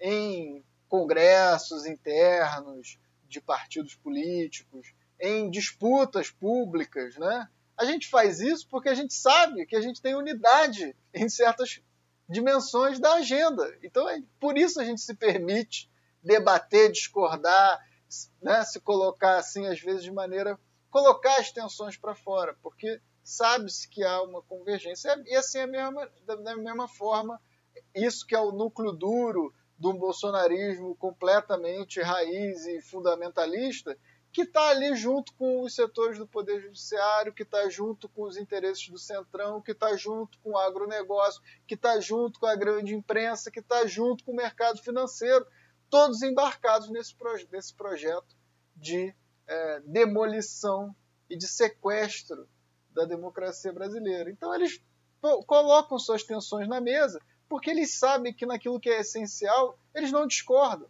em 0.00 0.64
congressos 0.88 1.86
internos 1.86 2.98
de 3.26 3.40
partidos 3.40 3.94
políticos, 3.94 4.94
em 5.22 5.48
disputas 5.48 6.32
públicas, 6.32 7.16
né? 7.16 7.48
A 7.78 7.84
gente 7.84 8.10
faz 8.10 8.40
isso 8.40 8.66
porque 8.68 8.88
a 8.88 8.94
gente 8.94 9.14
sabe 9.14 9.64
que 9.64 9.76
a 9.76 9.80
gente 9.80 10.02
tem 10.02 10.16
unidade 10.16 10.96
em 11.14 11.28
certas 11.28 11.80
dimensões 12.28 12.98
da 12.98 13.14
agenda. 13.14 13.72
Então, 13.84 14.08
é 14.08 14.20
por 14.40 14.58
isso 14.58 14.80
a 14.80 14.84
gente 14.84 15.00
se 15.00 15.14
permite 15.14 15.88
debater, 16.22 16.90
discordar, 16.90 17.80
né? 18.42 18.64
se 18.64 18.80
colocar 18.80 19.36
assim, 19.36 19.66
às 19.66 19.80
vezes, 19.80 20.02
de 20.02 20.10
maneira. 20.10 20.58
colocar 20.90 21.38
as 21.38 21.52
tensões 21.52 21.96
para 21.96 22.14
fora, 22.14 22.56
porque 22.60 23.00
sabe-se 23.22 23.88
que 23.88 24.02
há 24.02 24.20
uma 24.22 24.42
convergência. 24.42 25.22
E 25.26 25.36
assim, 25.36 25.58
a 25.58 25.66
mesma, 25.66 26.10
da 26.26 26.56
mesma 26.56 26.88
forma, 26.88 27.40
isso 27.94 28.26
que 28.26 28.34
é 28.34 28.40
o 28.40 28.52
núcleo 28.52 28.92
duro 28.92 29.54
um 29.88 29.98
bolsonarismo 29.98 30.94
completamente 30.96 32.00
raiz 32.00 32.66
e 32.66 32.80
fundamentalista, 32.80 33.98
que 34.32 34.42
está 34.42 34.70
ali 34.70 34.96
junto 34.96 35.34
com 35.34 35.60
os 35.60 35.74
setores 35.74 36.18
do 36.18 36.26
Poder 36.26 36.62
Judiciário, 36.62 37.34
que 37.34 37.42
está 37.42 37.68
junto 37.68 38.08
com 38.08 38.22
os 38.22 38.38
interesses 38.38 38.88
do 38.88 38.98
Centrão, 38.98 39.60
que 39.60 39.72
está 39.72 39.94
junto 39.94 40.38
com 40.38 40.52
o 40.52 40.58
agronegócio, 40.58 41.42
que 41.66 41.74
está 41.74 42.00
junto 42.00 42.40
com 42.40 42.46
a 42.46 42.56
grande 42.56 42.94
imprensa, 42.94 43.50
que 43.50 43.60
está 43.60 43.86
junto 43.86 44.24
com 44.24 44.32
o 44.32 44.36
mercado 44.36 44.82
financeiro, 44.82 45.46
todos 45.90 46.22
embarcados 46.22 46.88
nesse, 46.88 47.14
proje 47.14 47.46
nesse 47.52 47.74
projeto 47.74 48.34
de 48.74 49.14
é, 49.46 49.80
demolição 49.80 50.96
e 51.28 51.36
de 51.36 51.46
sequestro 51.46 52.48
da 52.90 53.04
democracia 53.04 53.72
brasileira. 53.72 54.30
Então 54.30 54.54
eles 54.54 54.82
colocam 55.46 55.98
suas 55.98 56.22
tensões 56.22 56.66
na 56.66 56.80
mesa, 56.80 57.20
porque 57.48 57.70
eles 57.70 57.98
sabem 57.98 58.32
que 58.32 58.46
naquilo 58.46 58.80
que 58.80 58.88
é 58.88 59.00
essencial, 59.00 59.78
eles 59.94 60.10
não 60.10 60.26
discordam. 60.26 60.88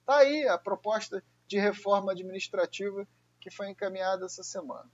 Está 0.00 0.18
aí 0.18 0.46
a 0.46 0.56
proposta 0.56 1.22
de 1.48 1.58
reforma 1.58 2.12
administrativa 2.12 3.08
que 3.40 3.50
foi 3.50 3.70
encaminhada 3.70 4.26
essa 4.26 4.44
semana 4.44 4.88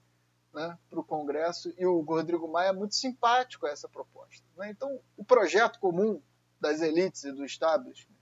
né, 0.54 0.78
para 0.88 1.00
o 1.00 1.04
Congresso 1.04 1.74
e 1.76 1.84
o 1.84 2.00
Rodrigo 2.00 2.46
Maia 2.48 2.68
é 2.68 2.72
muito 2.72 2.94
simpático 2.94 3.66
a 3.66 3.70
essa 3.70 3.88
proposta. 3.88 4.46
Né? 4.56 4.70
Então, 4.70 5.00
o 5.16 5.24
projeto 5.24 5.80
comum 5.80 6.22
das 6.60 6.80
elites 6.80 7.24
e 7.24 7.32
do 7.32 7.44
establishment 7.44 8.14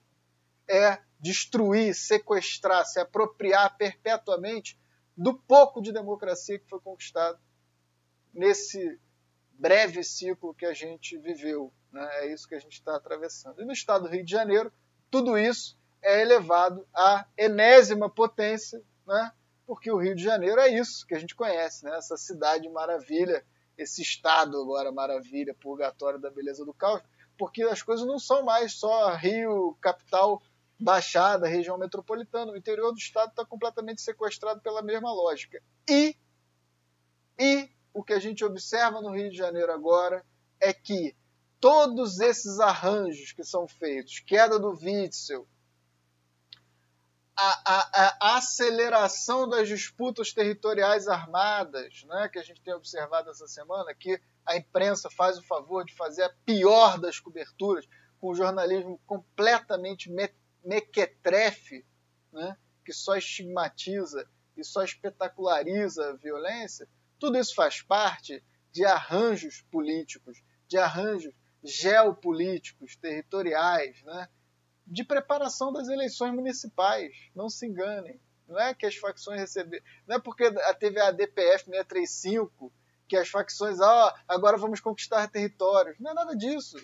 é 0.67 0.99
destruir, 1.21 1.95
sequestrar, 1.95 2.87
se 2.87 2.99
apropriar 2.99 3.77
perpetuamente 3.77 4.81
do 5.17 5.35
pouco 5.35 5.83
de 5.83 5.93
democracia 5.93 6.59
que 6.59 6.69
foi 6.69 6.81
conquistado 6.81 7.39
nesse 8.33 8.99
breve 9.53 10.03
ciclo 10.03 10.55
que 10.55 10.65
a 10.65 10.73
gente 10.73 11.19
viveu. 11.19 11.73
Né? 11.93 12.09
É 12.23 12.33
isso 12.33 12.49
que 12.49 12.55
a 12.55 12.59
gente 12.59 12.73
está 12.73 12.97
atravessando. 12.97 13.61
E 13.61 13.65
no 13.65 13.73
estado 13.73 14.05
do 14.05 14.09
Rio 14.09 14.25
de 14.25 14.33
Janeiro, 14.33 14.73
tudo 15.11 15.37
isso 15.37 15.79
é 16.03 16.21
elevado 16.21 16.87
à 16.95 17.27
enésima 17.37 18.11
potência, 18.11 18.83
né? 19.07 19.33
porque 19.67 19.91
o 19.91 19.99
Rio 19.99 20.15
de 20.15 20.23
Janeiro 20.23 20.61
é 20.61 20.69
isso 20.69 21.07
que 21.07 21.15
a 21.15 21.19
gente 21.19 21.35
conhece, 21.35 21.85
né? 21.85 21.97
essa 21.97 22.17
cidade 22.17 22.69
maravilha, 22.69 23.45
esse 23.79 24.03
estado 24.03 24.61
agora 24.61 24.93
maravilha, 24.93 25.55
purgatório 25.55 26.21
da 26.21 26.31
beleza 26.31 26.65
do 26.65 26.75
caos, 26.75 27.03
porque 27.39 27.63
as 27.63 27.83
coisas 27.83 28.07
não 28.07 28.19
são 28.19 28.45
mais 28.45 28.75
só 28.75 29.15
Rio, 29.15 29.77
capital, 29.81 30.43
Baixada, 30.83 31.47
região 31.47 31.79
metropolitana. 31.79 32.51
O 32.51 32.57
interior 32.57 32.91
do 32.91 32.99
estado 32.99 33.31
está 33.31 33.45
completamente 33.45 34.03
sequestrado 34.03 34.61
pela 34.61 34.83
mesma 34.83 35.13
lógica. 35.13 35.63
E, 35.89 36.17
e 37.39 37.71
o 37.95 38.03
que 38.03 38.13
a 38.13 38.19
gente 38.19 38.45
observa 38.45 39.01
no 39.01 39.15
Rio 39.15 39.31
de 39.31 39.37
Janeiro 39.37 39.71
agora 39.71 40.25
é 40.61 40.73
que 40.73 41.15
todos 41.61 42.19
esses 42.19 42.59
arranjos 42.59 43.31
que 43.31 43.45
são 43.45 43.69
feitos, 43.69 44.19
queda 44.19 44.59
do 44.59 44.71
Witzel, 44.71 45.47
a, 47.37 47.63
a, 47.65 48.17
a, 48.21 48.37
aceleração 48.37 49.49
das 49.49 49.69
disputas 49.69 50.33
territoriais 50.33 51.09
armadas, 51.09 52.05
né, 52.05 52.29
que 52.29 52.39
a 52.39 52.43
gente 52.43 52.61
tem 52.61 52.75
observado 52.75 53.31
essa 53.31 53.47
semana, 53.47 53.95
que 53.95 54.21
a 54.45 54.57
imprensa 54.57 55.09
faz 55.11 55.39
o 55.39 55.43
favor 55.43 55.85
de 55.85 55.95
fazer 55.95 56.25
a 56.25 56.35
pior 56.45 56.99
das 56.99 57.19
coberturas, 57.19 57.87
com 58.21 58.31
o 58.31 58.35
jornalismo 58.35 59.01
completamente 59.07 60.11
me, 60.11 60.29
mequetrefe, 60.65 61.85
né, 62.33 62.57
que 62.85 62.93
só 62.93 63.17
estigmatiza 63.17 64.29
e 64.57 64.63
só 64.63 64.83
espetaculariza 64.83 66.11
a 66.11 66.17
violência, 66.17 66.89
tudo 67.19 67.39
isso 67.39 67.55
faz 67.55 67.81
parte 67.81 68.45
de 68.71 68.85
arranjos 68.85 69.63
políticos, 69.71 70.43
de 70.69 70.77
arranjos 70.77 71.35
geopolíticos, 71.65 72.97
territoriais, 72.97 74.03
né, 74.03 74.29
de 74.93 75.03
preparação 75.03 75.73
das 75.73 75.89
eleições 75.89 76.35
municipais. 76.35 77.31
Não 77.35 77.49
se 77.49 77.67
enganem. 77.67 78.21
Não 78.47 78.61
é 78.61 78.75
que 78.75 78.85
as 78.85 78.95
facções 78.95 79.41
receberam. 79.41 79.83
Não 80.07 80.17
é 80.17 80.21
porque 80.21 80.53
teve 80.79 81.01
a 81.01 81.11
DPF 81.11 81.65
635 81.65 82.71
que 83.09 83.17
as 83.17 83.29
facções, 83.29 83.81
ah, 83.81 84.15
agora 84.29 84.59
vamos 84.59 84.81
conquistar 84.81 85.27
territórios. 85.29 85.99
Não 85.99 86.11
é 86.11 86.15
nada 86.15 86.37
disso. 86.37 86.77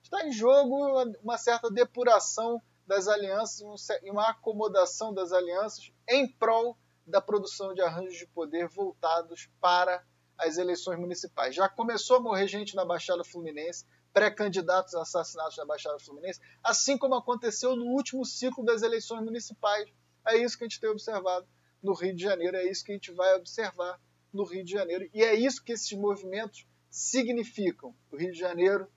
Está 0.00 0.24
em 0.24 0.32
jogo 0.32 0.76
uma 1.20 1.36
certa 1.36 1.68
depuração 1.68 2.62
das 2.86 3.08
alianças 3.08 3.60
e 4.02 4.10
uma 4.10 4.30
acomodação 4.30 5.12
das 5.12 5.32
alianças 5.32 5.92
em 6.08 6.28
prol 6.28 6.78
da 7.04 7.20
produção 7.20 7.74
de 7.74 7.80
arranjos 7.82 8.18
de 8.18 8.26
poder 8.26 8.68
voltados 8.68 9.48
para 9.60 10.02
as 10.38 10.58
eleições 10.58 10.98
municipais. 10.98 11.54
Já 11.54 11.68
começou 11.68 12.18
a 12.18 12.20
morrer 12.20 12.46
gente 12.46 12.76
na 12.76 12.84
Baixada 12.84 13.24
Fluminense, 13.24 13.84
pré-candidatos 14.12 14.94
assassinados 14.94 15.56
na 15.56 15.64
Baixada 15.64 15.98
Fluminense, 15.98 16.40
assim 16.62 16.96
como 16.96 17.14
aconteceu 17.14 17.76
no 17.76 17.86
último 17.86 18.24
ciclo 18.24 18.64
das 18.64 18.82
eleições 18.82 19.22
municipais. 19.22 19.88
É 20.26 20.36
isso 20.36 20.56
que 20.56 20.64
a 20.64 20.68
gente 20.68 20.80
tem 20.80 20.90
observado 20.90 21.46
no 21.82 21.94
Rio 21.94 22.14
de 22.14 22.22
Janeiro, 22.22 22.56
é 22.56 22.64
isso 22.64 22.84
que 22.84 22.92
a 22.92 22.94
gente 22.94 23.12
vai 23.12 23.34
observar 23.36 24.00
no 24.32 24.44
Rio 24.44 24.64
de 24.64 24.72
Janeiro. 24.72 25.08
E 25.14 25.22
é 25.22 25.34
isso 25.34 25.62
que 25.62 25.72
esses 25.72 25.92
movimentos 25.92 26.66
significam. 26.90 27.94
O 28.10 28.16
Rio 28.16 28.32
de 28.32 28.38
Janeiro 28.38 28.88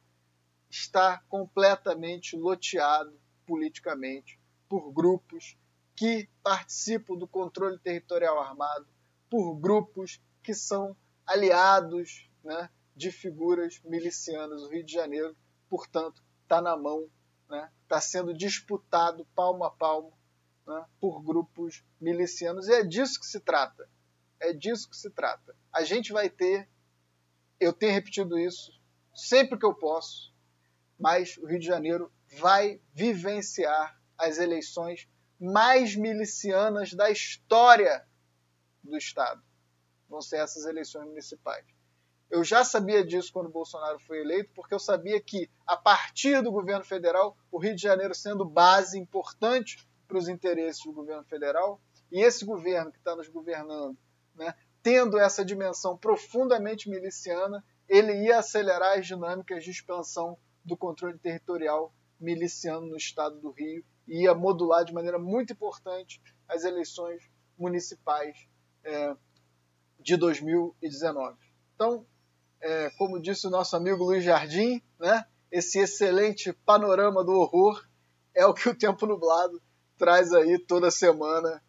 está 0.70 1.22
completamente 1.30 2.36
loteado 2.36 3.20
politicamente 3.45 4.39
por 4.68 4.91
grupos 4.91 5.57
que 5.95 6.30
participam 6.41 7.16
do 7.18 7.28
controle 7.28 7.78
territorial 7.78 8.39
armado, 8.39 8.88
por 9.30 9.55
grupos 9.55 10.22
que 10.41 10.53
são 10.53 10.95
aliados 11.26 12.30
né, 12.43 12.70
de 13.02 13.12
figuras 13.12 13.82
milicianas. 13.84 14.62
O 14.62 14.70
Rio 14.70 14.86
de 14.86 14.93
Janeiro, 14.93 15.36
portanto, 15.68 16.24
está 16.43 16.62
na 16.62 16.78
mão, 16.78 17.10
está 17.43 17.56
né, 17.56 17.72
tá 17.88 17.99
sendo 17.99 18.34
disputado 18.34 19.26
palmo 19.36 19.64
a 19.64 19.72
palmo 19.72 20.14
né, 20.68 20.86
por 20.99 21.22
grupos 21.24 21.84
milicianos. 21.99 22.68
E 22.68 22.74
é 22.74 22.84
disso 22.84 23.20
que 23.20 23.26
se 23.26 23.39
trata. 23.39 23.89
É 24.39 24.54
disso 24.54 24.89
que 24.89 24.95
se 24.95 25.10
trata. 25.10 25.56
A 25.74 25.84
gente 25.84 26.14
vai 26.14 26.30
ter, 26.30 26.70
eu 27.60 27.74
tenho 27.74 27.91
repetido 27.91 28.38
isso 28.38 28.80
sempre 29.14 29.58
que 29.58 29.66
eu 29.66 29.74
posso, 29.74 30.34
mas 30.99 31.38
o 31.38 31.47
Rio 31.47 31.60
de 31.60 31.66
Janeiro 31.66 32.12
vai 32.39 32.80
vivenciar 32.93 33.99
as 34.18 34.38
eleições 34.38 35.10
mais 35.39 35.95
milicianas 35.95 36.93
da 36.93 37.10
história 37.10 38.06
do 38.84 38.95
Estado. 38.95 39.43
Vão 40.08 40.22
ser 40.22 40.38
essas 40.38 40.66
eleições 40.66 41.08
municipais. 41.08 41.66
Eu 42.32 42.44
já 42.46 42.64
sabia 42.64 43.06
disso 43.06 43.32
quando 43.34 43.50
Bolsonaro 43.50 44.00
foi 44.00 44.22
eleito, 44.22 44.52
porque 44.56 44.74
eu 44.74 44.80
sabia 44.80 45.20
que, 45.20 45.50
a 45.68 45.76
partir 45.76 46.42
do 46.42 46.52
governo 46.52 46.84
federal, 46.84 47.38
o 47.52 47.60
Rio 47.60 47.76
de 47.76 47.82
Janeiro 47.82 48.16
sendo 48.16 48.46
base 48.46 48.98
importante 48.98 49.86
para 50.08 50.18
os 50.18 50.30
interesses 50.30 50.82
do 50.84 50.94
governo 50.94 51.26
federal, 51.26 51.80
e 52.10 52.22
esse 52.22 52.46
governo 52.46 52.92
que 52.92 52.98
está 52.98 53.16
nos 53.16 53.28
governando 53.28 53.98
né, 54.34 54.56
tendo 54.82 55.20
essa 55.20 55.44
dimensão 55.44 55.98
profundamente 55.98 56.90
miliciana, 56.90 57.64
ele 57.88 58.26
ia 58.26 58.40
acelerar 58.40 58.98
as 58.98 59.06
dinâmicas 59.06 59.64
de 59.64 59.72
expansão 59.72 60.38
do 60.64 60.78
controle 60.78 61.18
territorial 61.18 61.94
miliciano 62.20 62.88
no 62.88 62.96
estado 62.96 63.40
do 63.40 63.52
Rio 63.52 63.84
e 64.08 64.24
ia 64.24 64.34
modular 64.34 64.86
de 64.86 64.94
maneira 64.94 65.20
muito 65.20 65.54
importante 65.54 66.22
as 66.48 66.64
eleições 66.64 67.30
municipais 67.58 68.48
é, 68.84 69.16
de 70.00 70.16
2019. 70.18 71.38
Então, 71.76 72.06
é, 72.62 72.89
como 72.97 73.22
disse 73.22 73.47
o 73.47 73.49
nosso 73.49 73.76
amigo 73.76 74.03
Luiz 74.03 74.24
Jardim, 74.24 74.82
né, 74.99 75.26
esse 75.51 75.80
excelente 75.80 76.53
panorama 76.66 77.24
do 77.24 77.34
horror 77.34 77.84
é 78.34 78.45
o 78.45 78.53
que 78.53 78.70
o 78.70 78.78
Tempo 78.78 79.05
Nublado 79.05 79.62
traz 79.97 80.32
aí 80.34 80.57
toda 80.57 80.89
semana 80.89 81.62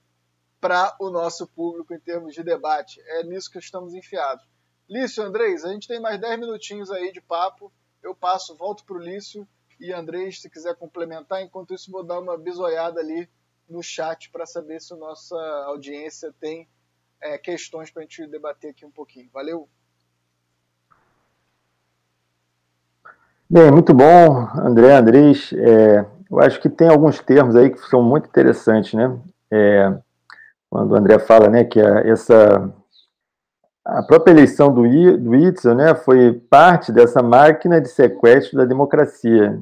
para 0.61 0.97
o 1.01 1.11
nosso 1.11 1.47
público 1.47 1.93
em 1.93 1.99
termos 1.99 2.35
de 2.35 2.43
debate. 2.43 3.01
É 3.07 3.25
nisso 3.25 3.51
que 3.51 3.59
estamos 3.59 3.95
enfiados. 3.95 4.45
Lício, 4.89 5.25
Andrés, 5.25 5.65
a 5.65 5.73
gente 5.73 5.89
tem 5.89 6.01
mais 6.01 6.21
10 6.21 6.39
minutinhos 6.39 6.91
aí 6.91 7.11
de 7.13 7.21
papo. 7.21 7.73
Eu 8.03 8.15
passo, 8.15 8.57
volto 8.57 8.85
para 8.85 8.97
o 8.97 9.01
Lício 9.01 9.49
e 9.81 9.93
Andrés, 9.93 10.41
se 10.41 10.49
quiser 10.49 10.77
complementar. 10.77 11.43
Enquanto 11.43 11.75
isso, 11.75 11.91
vou 11.91 12.05
dar 12.05 12.21
uma 12.21 12.39
bisoiada 12.39 13.01
ali 13.01 13.29
no 13.69 13.83
chat 13.83 14.31
para 14.31 14.47
saber 14.47 14.81
se 14.81 14.95
nossa 14.95 15.37
audiência 15.67 16.33
tem 16.39 16.69
é, 17.21 17.37
questões 17.39 17.91
para 17.91 18.03
a 18.03 18.05
gente 18.05 18.27
debater 18.29 18.71
aqui 18.71 18.85
um 18.85 18.91
pouquinho. 18.91 19.29
Valeu! 19.33 19.69
Bem, 23.53 23.71
muito 23.71 23.93
bom, 23.93 24.49
André, 24.57 24.95
Andrés. 24.95 25.53
É, 25.53 26.07
eu 26.31 26.41
acho 26.41 26.59
que 26.59 26.71
tem 26.71 26.89
alguns 26.89 27.21
termos 27.21 27.55
aí 27.55 27.69
que 27.69 27.79
são 27.81 28.03
muito 28.03 28.27
interessantes, 28.27 28.95
né? 28.95 29.15
É, 29.51 29.95
quando 30.71 30.93
o 30.93 30.95
André 30.97 31.19
fala 31.19 31.51
né, 31.51 31.63
que 31.63 31.79
a, 31.79 31.99
essa 31.99 32.73
a 33.85 34.03
própria 34.05 34.33
eleição 34.33 34.73
do, 34.73 34.87
I, 34.87 35.19
do 35.19 35.35
Itzel 35.35 35.75
né, 35.75 35.95
foi 35.95 36.33
parte 36.33 36.91
dessa 36.91 37.23
máquina 37.23 37.79
de 37.79 37.89
sequestro 37.89 38.57
da 38.57 38.65
democracia, 38.65 39.61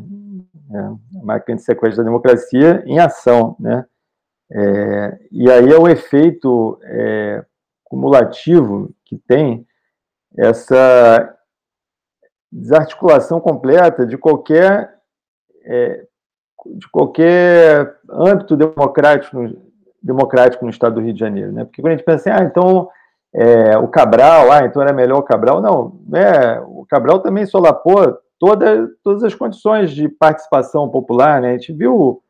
né, 0.68 0.96
a 1.20 1.24
máquina 1.24 1.56
de 1.56 1.64
sequestro 1.64 2.04
da 2.04 2.08
democracia 2.08 2.84
em 2.86 3.00
ação. 3.00 3.56
Né, 3.58 3.84
é, 4.52 5.18
e 5.32 5.50
aí 5.50 5.68
é 5.68 5.76
o 5.76 5.88
efeito 5.88 6.78
é, 6.84 7.44
cumulativo 7.82 8.94
que 9.04 9.18
tem 9.18 9.66
essa 10.36 11.36
desarticulação 12.52 13.40
completa 13.40 14.04
de 14.04 14.18
qualquer 14.18 14.94
é, 15.64 16.04
de 16.66 16.88
qualquer 16.90 17.96
âmbito 18.10 18.56
democrático 18.56 19.38
democrático 20.02 20.64
no 20.64 20.70
estado 20.70 20.94
do 20.94 21.00
Rio 21.00 21.12
de 21.12 21.20
Janeiro, 21.20 21.52
né? 21.52 21.64
Porque 21.64 21.82
quando 21.82 21.92
a 21.92 21.96
gente 21.96 22.04
pensa 22.04 22.30
assim, 22.30 22.42
ah, 22.42 22.46
então 22.46 22.88
é, 23.34 23.76
o 23.78 23.86
Cabral, 23.86 24.50
ah, 24.50 24.64
então 24.64 24.82
era 24.82 24.92
melhor 24.92 25.18
o 25.18 25.22
Cabral, 25.22 25.60
não, 25.60 26.00
né? 26.06 26.58
O 26.60 26.86
Cabral 26.86 27.20
também 27.20 27.46
solapou 27.46 28.18
toda, 28.38 28.88
todas 29.04 29.22
as 29.22 29.34
condições 29.34 29.90
de 29.90 30.08
participação 30.08 30.88
popular, 30.88 31.40
né? 31.40 31.50
A 31.50 31.52
gente 31.52 31.72
viu 31.72 32.22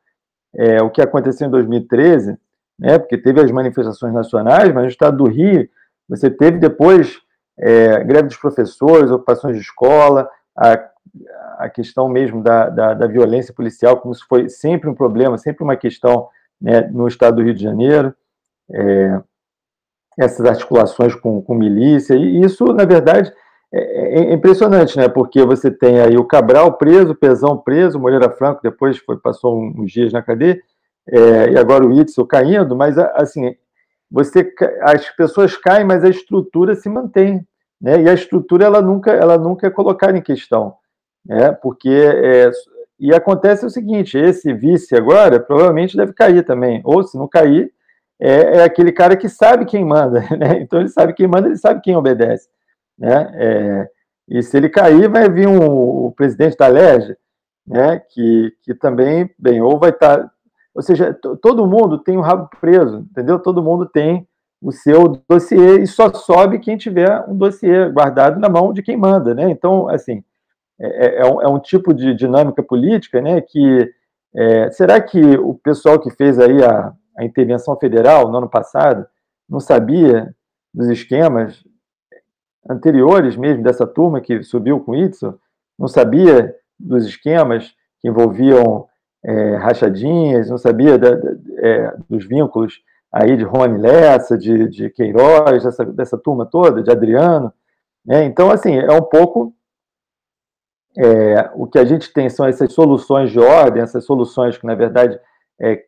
é, 0.55 0.83
o 0.83 0.91
que 0.91 1.01
aconteceu 1.01 1.47
em 1.47 1.51
2013, 1.51 2.37
né? 2.79 2.99
Porque 2.99 3.17
teve 3.17 3.41
as 3.41 3.51
manifestações 3.51 4.13
nacionais, 4.13 4.73
mas 4.73 4.83
no 4.83 4.89
estado 4.89 5.17
do 5.17 5.29
Rio 5.29 5.69
você 6.09 6.29
teve 6.29 6.59
depois 6.59 7.19
é, 7.59 8.03
greve 8.05 8.29
dos 8.29 8.37
professores, 8.37 9.11
ocupações 9.11 9.57
de 9.57 9.63
escola, 9.63 10.29
a, 10.57 10.79
a 11.59 11.69
questão 11.69 12.09
mesmo 12.09 12.43
da, 12.43 12.69
da, 12.69 12.95
da 12.95 13.07
violência 13.07 13.53
policial, 13.53 13.99
como 13.99 14.15
se 14.15 14.25
foi 14.29 14.49
sempre 14.49 14.89
um 14.89 14.95
problema, 14.95 15.37
sempre 15.39 15.63
uma 15.63 15.77
questão 15.77 16.29
né, 16.61 16.83
no 16.93 17.09
estado 17.09 17.37
do 17.37 17.43
Rio 17.43 17.55
de 17.55 17.63
Janeiro, 17.63 18.15
é, 18.73 19.21
essas 20.19 20.45
articulações 20.45 21.15
com, 21.15 21.41
com 21.41 21.55
milícia, 21.55 22.15
e 22.15 22.41
isso, 22.43 22.65
na 22.73 22.85
verdade, 22.85 23.33
é, 23.73 24.21
é, 24.21 24.33
impressionante, 24.33 24.97
né? 24.97 25.09
Porque 25.09 25.45
você 25.45 25.71
tem 25.71 26.01
aí 26.01 26.17
o 26.17 26.25
Cabral 26.25 26.77
preso, 26.77 27.13
o 27.13 27.15
Pezão 27.15 27.57
preso, 27.57 28.01
Moreira 28.01 28.29
Franco 28.29 28.61
depois 28.63 28.99
foi, 28.99 29.17
passou 29.17 29.59
uns 29.59 29.93
dias 29.93 30.13
na 30.13 30.23
cadeia, 30.23 30.61
é, 31.09 31.51
e 31.53 31.57
agora 31.57 31.87
o 31.87 31.93
Itzel 31.93 32.27
caindo, 32.27 32.77
mas 32.77 32.99
assim, 32.99 33.55
você, 34.11 34.53
as 34.83 35.09
pessoas 35.11 35.57
caem, 35.57 35.85
mas 35.85 36.05
a 36.05 36.09
estrutura 36.09 36.75
se 36.75 36.89
mantém, 36.89 37.47
né? 37.81 38.03
E 38.03 38.09
a 38.09 38.15
estrutura 38.15 38.65
ela 38.65 38.83
nunca, 38.83 39.13
ela 39.13 39.39
nunca 39.39 39.67
é 39.67 39.71
colocada 39.71 40.19
em 40.19 40.23
questão, 40.23 40.75
né? 41.25 41.53
Porque 41.53 41.89
é, 41.89 42.51
e 43.01 43.15
acontece 43.15 43.65
o 43.65 43.71
seguinte: 43.71 44.19
esse 44.19 44.53
vice 44.53 44.95
agora 44.95 45.41
provavelmente 45.41 45.97
deve 45.97 46.13
cair 46.13 46.45
também. 46.45 46.83
Ou 46.85 47.03
se 47.03 47.17
não 47.17 47.27
cair, 47.27 47.73
é, 48.21 48.59
é 48.59 48.63
aquele 48.63 48.93
cara 48.93 49.17
que 49.17 49.29
sabe 49.29 49.65
quem 49.65 49.85
manda, 49.85 50.21
né? 50.37 50.61
Então 50.61 50.79
ele 50.79 50.89
sabe 50.91 51.15
quem 51.15 51.27
manda, 51.27 51.49
ele 51.49 51.57
sabe 51.57 51.81
quem 51.81 51.97
obedece, 51.97 52.49
né? 52.99 53.31
É, 53.35 53.89
e 54.29 54.43
se 54.43 54.57
ele 54.57 54.69
cair, 54.69 55.09
vai 55.09 55.29
vir 55.29 55.49
um, 55.49 55.59
o 56.07 56.13
presidente 56.13 56.57
da 56.57 56.69
LERJ, 56.69 57.17
né? 57.67 58.03
Que, 58.11 58.53
que 58.63 58.75
também, 58.75 59.31
bem, 59.39 59.63
ou 59.63 59.79
vai 59.79 59.91
estar. 59.91 60.19
Tá, 60.19 60.31
ou 60.75 60.83
seja, 60.83 61.13
todo 61.43 61.67
mundo 61.67 61.99
tem 61.99 62.17
o 62.17 62.21
rabo 62.21 62.49
preso, 62.61 63.07
entendeu? 63.11 63.39
Todo 63.39 63.63
mundo 63.63 63.87
tem 63.87 64.27
o 64.63 64.71
seu 64.71 65.21
dossiê 65.29 65.81
e 65.81 65.87
só 65.87 66.13
sobe 66.13 66.59
quem 66.59 66.77
tiver 66.77 67.25
um 67.29 67.37
dossiê 67.37 67.89
guardado 67.89 68.39
na 68.39 68.49
mão 68.49 68.73
de 68.73 68.83
quem 68.83 68.97
manda, 68.97 69.35
né? 69.35 69.51
Então, 69.51 69.89
assim, 69.89 70.23
é, 70.81 70.87
é, 71.07 71.21
é, 71.21 71.27
um, 71.27 71.43
é, 71.43 71.49
um, 71.49 71.61
tipo 71.61 71.93
de 71.93 72.15
dinâmica 72.15 72.63
política, 72.63 73.21
né, 73.21 73.43
que 73.43 73.93
é, 74.35 74.71
será 74.71 74.99
que 74.99 75.21
o 75.37 75.55
pessoal 75.55 76.01
que 76.01 76.11
fez 76.11 76.39
aí 76.39 76.65
a, 76.65 76.95
a, 77.19 77.25
intervenção 77.25 77.77
federal 77.77 78.31
no 78.31 78.39
ano 78.39 78.49
passado 78.49 79.07
não 79.47 79.61
sabia 79.61 80.35
dos 80.73 80.89
esquemas 80.89 81.63
anteriores 82.69 83.37
mesmo 83.37 83.63
dessa 83.63 83.87
turma 83.87 84.23
que 84.23 84.43
subiu 84.43 84.81
com 84.81 84.95
isso, 84.95 85.39
não 85.79 85.87
sabia 85.87 86.55
dos 86.79 87.05
esquemas 87.05 87.75
que 88.01 88.09
envolviam 88.09 88.87
é, 89.25 89.57
rachadinhas, 89.57 90.49
não 90.49 90.59
sabia 90.59 90.99
da, 90.99 91.15
da, 91.15 91.31
é, 91.59 91.97
dos 92.09 92.27
vínculos 92.27 92.83
aí 93.13 93.37
de 93.37 93.45
Rony 93.45 93.79
Lessa, 93.81 94.39
de, 94.39 94.69
de 94.69 94.91
Queiroz, 94.91 95.65
dessa, 95.65 95.85
dessa 95.85 96.19
turma 96.19 96.47
toda, 96.47 96.83
de 96.83 96.91
Adriano, 96.91 97.53
né? 98.05 98.25
Então, 98.25 98.51
assim, 98.51 98.79
é 98.79 98.93
um 98.93 99.03
pouco 99.03 99.55
é, 100.97 101.51
o 101.55 101.67
que 101.67 101.79
a 101.79 101.85
gente 101.85 102.13
tem 102.13 102.29
são 102.29 102.47
essas 102.47 102.73
soluções 102.73 103.31
de 103.31 103.39
ordem, 103.39 103.83
essas 103.83 104.05
soluções 104.05 104.57
que, 104.59 104.67
na 104.67 104.75
verdade, 104.75 105.19
é, 105.61 105.85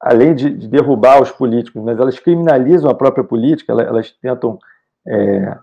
além 0.00 0.34
de, 0.34 0.50
de, 0.50 0.68
derrubar 0.68 1.22
os 1.22 1.30
políticos, 1.30 1.82
mas 1.82 1.98
elas 1.98 2.18
criminalizam 2.18 2.90
a 2.90 2.94
própria 2.94 3.24
política, 3.24 3.72
elas, 3.72 3.86
elas 3.86 4.10
tentam 4.12 4.58
é, 5.06 5.58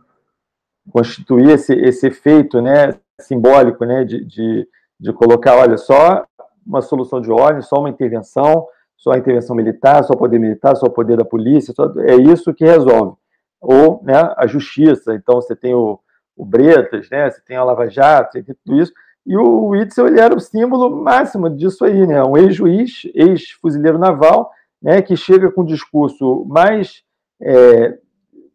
constituir 0.91 1.49
esse, 1.51 1.74
esse 1.74 2.08
efeito 2.08 2.62
né, 2.62 2.93
simbólico 3.20 3.86
né, 3.86 4.04
de, 4.04 4.24
de, 4.24 4.68
de, 5.04 5.14
colocar, 5.14 5.58
olha, 5.58 5.78
só 5.78 6.26
uma 6.66 6.82
solução 6.82 7.20
de 7.20 7.30
ordem, 7.30 7.62
só 7.62 7.80
uma 7.80 7.89
intervenção, 7.89 8.66
só 8.95 9.12
a 9.12 9.18
intervenção 9.18 9.56
militar, 9.56 10.04
só 10.04 10.16
poder 10.16 10.39
militar, 10.39 10.76
só 10.76 10.88
poder 10.88 11.18
da 11.18 11.26
polícia, 11.26 11.74
só, 11.76 11.91
é 11.99 12.16
isso 12.16 12.54
que 12.54 12.64
resolve. 12.64 13.18
ou 13.60 14.01
né, 14.04 14.34
a 14.38 14.47
justiça. 14.47 15.14
Então, 15.14 15.36
você 15.36 15.56
tem 15.56 15.74
o, 15.74 15.99
o 16.38 16.45
Bretas, 16.45 17.10
né, 17.10 17.30
você 17.30 17.41
tem 17.45 17.58
a 17.58 17.64
Lava 17.64 17.89
Jato, 17.89 18.32
você 18.32 18.43
tem 18.43 18.56
tudo 18.64 18.80
isso. 18.82 18.93
E 19.26 19.38
o 19.38 19.68
Witzel 19.70 20.08
ele 20.08 20.20
era 20.20 20.36
o 20.36 20.39
símbolo 20.39 20.89
máximo 21.01 21.49
disso 21.49 21.86
aí, 21.86 22.06
né? 22.06 22.22
Um 22.24 22.36
ex-juiz, 22.36 23.04
ex-fuzileiro 23.14 23.97
naval, 23.97 24.51
né, 24.82 25.01
que 25.01 25.16
chega 25.16 25.49
com 25.49 25.62
um 25.62 25.66
discurso 25.66 26.45
mais, 26.45 27.04
é, 27.41 27.97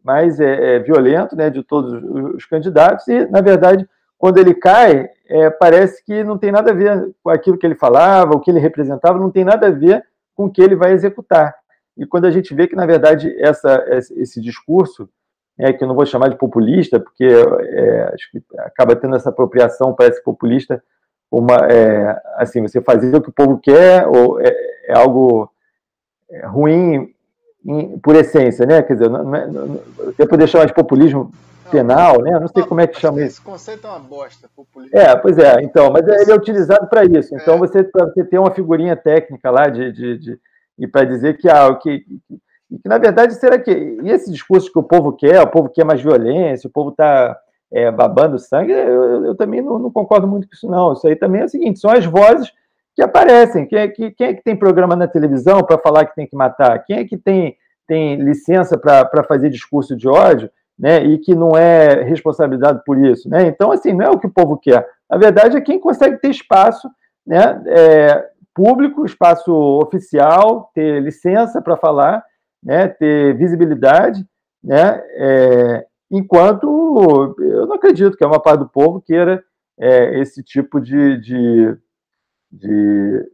mais 0.03 0.39
é, 0.39 0.75
é, 0.75 0.79
violento 0.79 1.35
né, 1.35 1.49
de 1.49 1.63
todos 1.63 1.91
os 2.35 2.45
candidatos, 2.45 3.07
e, 3.07 3.25
na 3.25 3.41
verdade, 3.41 3.89
quando 4.15 4.37
ele 4.37 4.53
cai, 4.53 5.09
é, 5.29 5.49
parece 5.49 6.03
que 6.03 6.23
não 6.23 6.37
tem 6.37 6.51
nada 6.51 6.71
a 6.71 6.73
ver 6.73 7.13
com 7.23 7.29
aquilo 7.29 7.57
que 7.57 7.65
ele 7.65 7.75
falava, 7.75 8.35
o 8.35 8.39
que 8.39 8.49
ele 8.49 8.59
representava, 8.59 9.19
não 9.19 9.29
tem 9.29 9.45
nada 9.45 9.67
a 9.67 9.71
ver 9.71 10.03
com 10.35 10.45
o 10.45 10.51
que 10.51 10.61
ele 10.61 10.75
vai 10.75 10.91
executar. 10.91 11.55
E 11.95 12.05
quando 12.05 12.25
a 12.25 12.31
gente 12.31 12.53
vê 12.55 12.67
que, 12.67 12.75
na 12.75 12.85
verdade, 12.85 13.35
essa, 13.39 13.85
esse 13.89 14.41
discurso, 14.41 15.07
é, 15.57 15.71
que 15.71 15.83
eu 15.83 15.87
não 15.87 15.95
vou 15.95 16.05
chamar 16.05 16.29
de 16.29 16.37
populista, 16.37 16.99
porque 16.99 17.25
é, 17.25 18.11
acho 18.13 18.31
que 18.31 18.41
acaba 18.57 18.95
tendo 18.95 19.15
essa 19.15 19.29
apropriação, 19.29 19.93
parece 19.93 20.23
populista, 20.23 20.81
uma, 21.29 21.57
é, 21.69 22.19
assim, 22.37 22.61
você 22.61 22.81
fazer 22.81 23.15
o 23.15 23.21
que 23.21 23.29
o 23.29 23.33
povo 23.33 23.59
quer, 23.59 24.07
ou 24.07 24.39
é, 24.39 24.55
é 24.87 24.97
algo 24.97 25.51
é, 26.31 26.45
ruim 26.47 27.13
em, 27.65 27.99
por 27.99 28.15
essência, 28.15 28.65
né? 28.65 28.81
Quer 28.81 28.93
dizer, 28.93 29.09
não, 29.09 29.23
não, 29.23 29.67
não, 30.17 30.27
poder 30.27 30.47
chamar 30.47 30.65
de 30.65 30.73
populismo 30.73 31.31
penal, 31.69 32.21
né? 32.21 32.39
Não 32.39 32.47
sei 32.47 32.63
como 32.63 32.81
é 32.81 32.87
que 32.87 32.99
chama 32.99 33.19
esse 33.19 33.27
isso. 33.27 33.35
Esse 33.37 33.41
conceito 33.41 33.87
é 33.87 33.89
uma 33.89 33.99
bosta. 33.99 34.49
É, 34.91 35.15
pois 35.15 35.37
é, 35.37 35.61
então, 35.61 35.91
mas 35.91 36.07
ele 36.07 36.31
é 36.31 36.35
utilizado 36.35 36.87
para 36.87 37.05
isso. 37.05 37.35
Então, 37.35 37.55
é. 37.55 37.57
você, 37.57 37.83
você 37.83 38.23
tem 38.23 38.39
uma 38.39 38.51
figurinha 38.51 38.95
técnica 38.95 39.49
lá 39.49 39.67
de, 39.67 39.91
de, 39.91 40.17
de 40.17 40.39
e 40.79 40.87
para 40.87 41.03
dizer 41.03 41.37
que, 41.37 41.49
ah, 41.49 41.75
que, 41.75 41.99
que, 41.99 42.17
que, 42.81 42.87
na 42.87 42.97
verdade, 42.97 43.35
será 43.35 43.59
que. 43.59 43.71
E 43.71 44.09
esse 44.09 44.31
discurso 44.31 44.71
que 44.71 44.79
o 44.79 44.83
povo 44.83 45.11
quer, 45.11 45.41
o 45.41 45.47
povo 45.47 45.69
quer 45.69 45.83
mais 45.83 46.01
violência, 46.01 46.67
o 46.67 46.71
povo 46.71 46.91
está 46.91 47.37
é, 47.71 47.91
babando 47.91 48.39
sangue, 48.39 48.71
eu, 48.71 49.25
eu 49.25 49.35
também 49.35 49.61
não, 49.61 49.77
não, 49.77 49.91
concordo 49.91 50.25
muito 50.25 50.47
com 50.47 50.53
isso, 50.53 50.69
não. 50.69 50.93
Isso 50.93 51.05
aí 51.05 51.15
também 51.15 51.41
é 51.41 51.45
o 51.45 51.49
seguinte: 51.49 51.79
são 51.79 51.91
as 51.91 52.05
vozes 52.05 52.51
que 52.95 53.01
aparecem. 53.01 53.65
Quem 53.67 53.79
é 53.79 53.87
que, 53.89 54.11
quem 54.11 54.27
é 54.27 54.33
que 54.33 54.43
tem 54.43 54.55
programa 54.55 54.95
na 54.95 55.07
televisão 55.07 55.61
para 55.63 55.77
falar 55.77 56.05
que 56.05 56.15
tem 56.15 56.25
que 56.25 56.35
matar? 56.35 56.79
Quem 56.85 56.99
é 56.99 57.05
que 57.05 57.17
tem, 57.17 57.57
tem 57.85 58.15
licença 58.15 58.77
para 58.77 59.23
fazer 59.27 59.49
discurso 59.49 59.97
de 59.97 60.07
ódio 60.07 60.49
né, 60.79 61.03
e 61.03 61.17
que 61.17 61.35
não 61.35 61.57
é 61.57 62.03
responsabilizado 62.03 62.81
por 62.85 62.97
isso? 62.97 63.29
Né? 63.29 63.47
Então, 63.47 63.71
assim, 63.71 63.93
não 63.93 64.05
é 64.05 64.09
o 64.09 64.17
que 64.17 64.27
o 64.27 64.33
povo 64.33 64.57
quer. 64.57 64.87
A 65.09 65.17
verdade 65.17 65.57
é 65.57 65.61
quem 65.61 65.79
consegue 65.79 66.17
ter 66.17 66.29
espaço 66.29 66.89
né, 67.27 67.61
é, 67.67 68.29
público, 68.55 69.05
espaço 69.05 69.53
oficial, 69.53 70.71
ter 70.73 71.01
licença 71.01 71.61
para 71.61 71.77
falar, 71.77 72.23
né, 72.63 72.87
ter 72.87 73.35
visibilidade, 73.35 74.25
né, 74.63 75.03
é, 75.15 75.85
enquanto 76.09 77.35
eu 77.39 77.67
não 77.67 77.75
acredito 77.75 78.17
que 78.17 78.23
a 78.23 78.27
maior 78.27 78.39
parte 78.39 78.59
do 78.59 78.69
povo 78.69 79.01
queira 79.01 79.43
é, 79.77 80.19
esse 80.19 80.41
tipo 80.41 80.79
de, 80.79 81.17
de 81.17 81.77
de, 82.51 83.31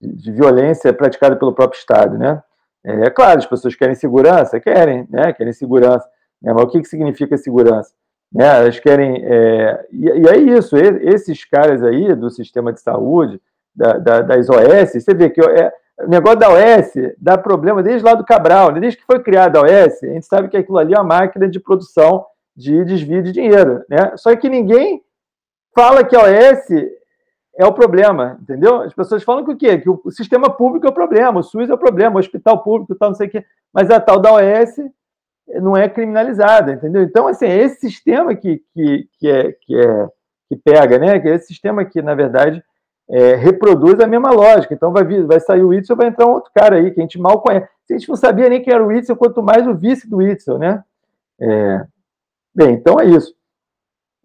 de 0.00 0.32
violência 0.32 0.92
praticada 0.92 1.36
pelo 1.36 1.54
próprio 1.54 1.78
Estado, 1.78 2.16
né? 2.16 2.42
É, 2.84 3.06
é, 3.06 3.10
claro, 3.10 3.38
as 3.38 3.46
pessoas 3.46 3.74
querem 3.74 3.94
segurança, 3.94 4.60
querem, 4.60 5.06
né? 5.10 5.32
Querem 5.32 5.52
segurança. 5.52 6.08
Né? 6.42 6.52
Mas 6.52 6.64
o 6.64 6.68
que, 6.68 6.80
que 6.80 6.88
significa 6.88 7.36
segurança? 7.36 7.92
Né? 8.32 8.46
Elas 8.46 8.78
querem. 8.78 9.24
É... 9.24 9.86
E, 9.92 10.04
e, 10.06 10.28
é 10.28 10.36
isso, 10.36 10.76
esses 10.76 11.44
caras 11.44 11.82
aí 11.82 12.14
do 12.14 12.30
sistema 12.30 12.72
de 12.72 12.80
saúde, 12.80 13.40
da, 13.74 13.98
da, 13.98 14.20
das 14.20 14.48
OS, 14.48 14.92
você 14.92 15.14
vê 15.14 15.30
que 15.30 15.40
é, 15.40 15.72
o 16.00 16.08
negócio 16.08 16.38
da 16.38 16.48
OS 16.48 16.92
dá 17.18 17.36
problema 17.38 17.82
desde 17.82 18.04
lá 18.04 18.14
do 18.14 18.24
Cabral, 18.24 18.72
né? 18.72 18.80
desde 18.80 18.98
que 18.98 19.06
foi 19.06 19.20
criada 19.20 19.58
a 19.58 19.62
OS, 19.62 20.02
a 20.02 20.06
gente 20.06 20.26
sabe 20.26 20.48
que 20.48 20.56
aquilo 20.56 20.78
ali 20.78 20.94
é 20.94 20.98
uma 20.98 21.04
máquina 21.04 21.48
de 21.48 21.60
produção 21.60 22.24
de 22.56 22.84
desvio 22.84 23.22
de 23.22 23.32
dinheiro. 23.32 23.84
Né? 23.88 24.16
Só 24.16 24.34
que 24.36 24.48
ninguém 24.48 25.02
fala 25.74 26.04
que 26.04 26.16
a 26.16 26.20
OS 26.20 26.68
é 27.56 27.64
o 27.64 27.72
problema, 27.72 28.38
entendeu? 28.42 28.82
As 28.82 28.92
pessoas 28.92 29.22
falam 29.22 29.44
que 29.44 29.52
o 29.52 29.56
quê? 29.56 29.78
Que 29.78 29.88
o 29.88 30.10
sistema 30.10 30.50
público 30.50 30.86
é 30.86 30.90
o 30.90 30.94
problema, 30.94 31.40
o 31.40 31.42
SUS 31.42 31.70
é 31.70 31.74
o 31.74 31.78
problema, 31.78 32.16
o 32.16 32.18
hospital 32.18 32.62
público, 32.62 32.94
tal, 32.96 33.10
não 33.10 33.16
sei 33.16 33.28
o 33.28 33.30
quê. 33.30 33.44
Mas 33.72 33.90
a 33.90 34.00
tal 34.00 34.20
da 34.20 34.32
OS 34.32 34.76
não 35.46 35.76
é 35.76 35.88
criminalizada, 35.88 36.72
entendeu? 36.72 37.02
Então, 37.02 37.26
assim, 37.26 37.46
é 37.46 37.56
esse 37.56 37.80
sistema 37.80 38.34
que, 38.34 38.62
que, 38.72 39.08
que, 39.18 39.28
é, 39.28 39.52
que, 39.52 39.76
é, 39.76 40.08
que 40.48 40.56
pega, 40.56 40.98
né? 40.98 41.18
Que 41.20 41.28
é 41.28 41.34
esse 41.34 41.48
sistema 41.48 41.84
que, 41.84 42.00
na 42.02 42.14
verdade, 42.14 42.62
é, 43.08 43.34
reproduz 43.34 44.00
a 44.00 44.06
mesma 44.06 44.30
lógica. 44.30 44.74
Então, 44.74 44.92
vai, 44.92 45.04
vir, 45.04 45.26
vai 45.26 45.40
sair 45.40 45.62
o 45.62 45.68
Whitson, 45.68 45.96
vai 45.96 46.08
entrar 46.08 46.26
um 46.26 46.32
outro 46.32 46.50
cara 46.54 46.76
aí, 46.76 46.90
que 46.90 47.00
a 47.00 47.02
gente 47.02 47.18
mal 47.18 47.40
conhece. 47.40 47.68
A 47.90 47.92
gente 47.92 48.08
não 48.08 48.16
sabia 48.16 48.48
nem 48.48 48.62
quem 48.62 48.72
era 48.72 48.82
o 48.82 48.88
Whitson, 48.88 49.14
quanto 49.16 49.42
mais 49.42 49.66
o 49.66 49.74
vice 49.74 50.08
do 50.08 50.18
Whitson, 50.18 50.58
né? 50.58 50.82
É... 51.40 51.84
Bem, 52.54 52.74
então 52.74 53.00
é 53.00 53.04
isso. 53.04 53.34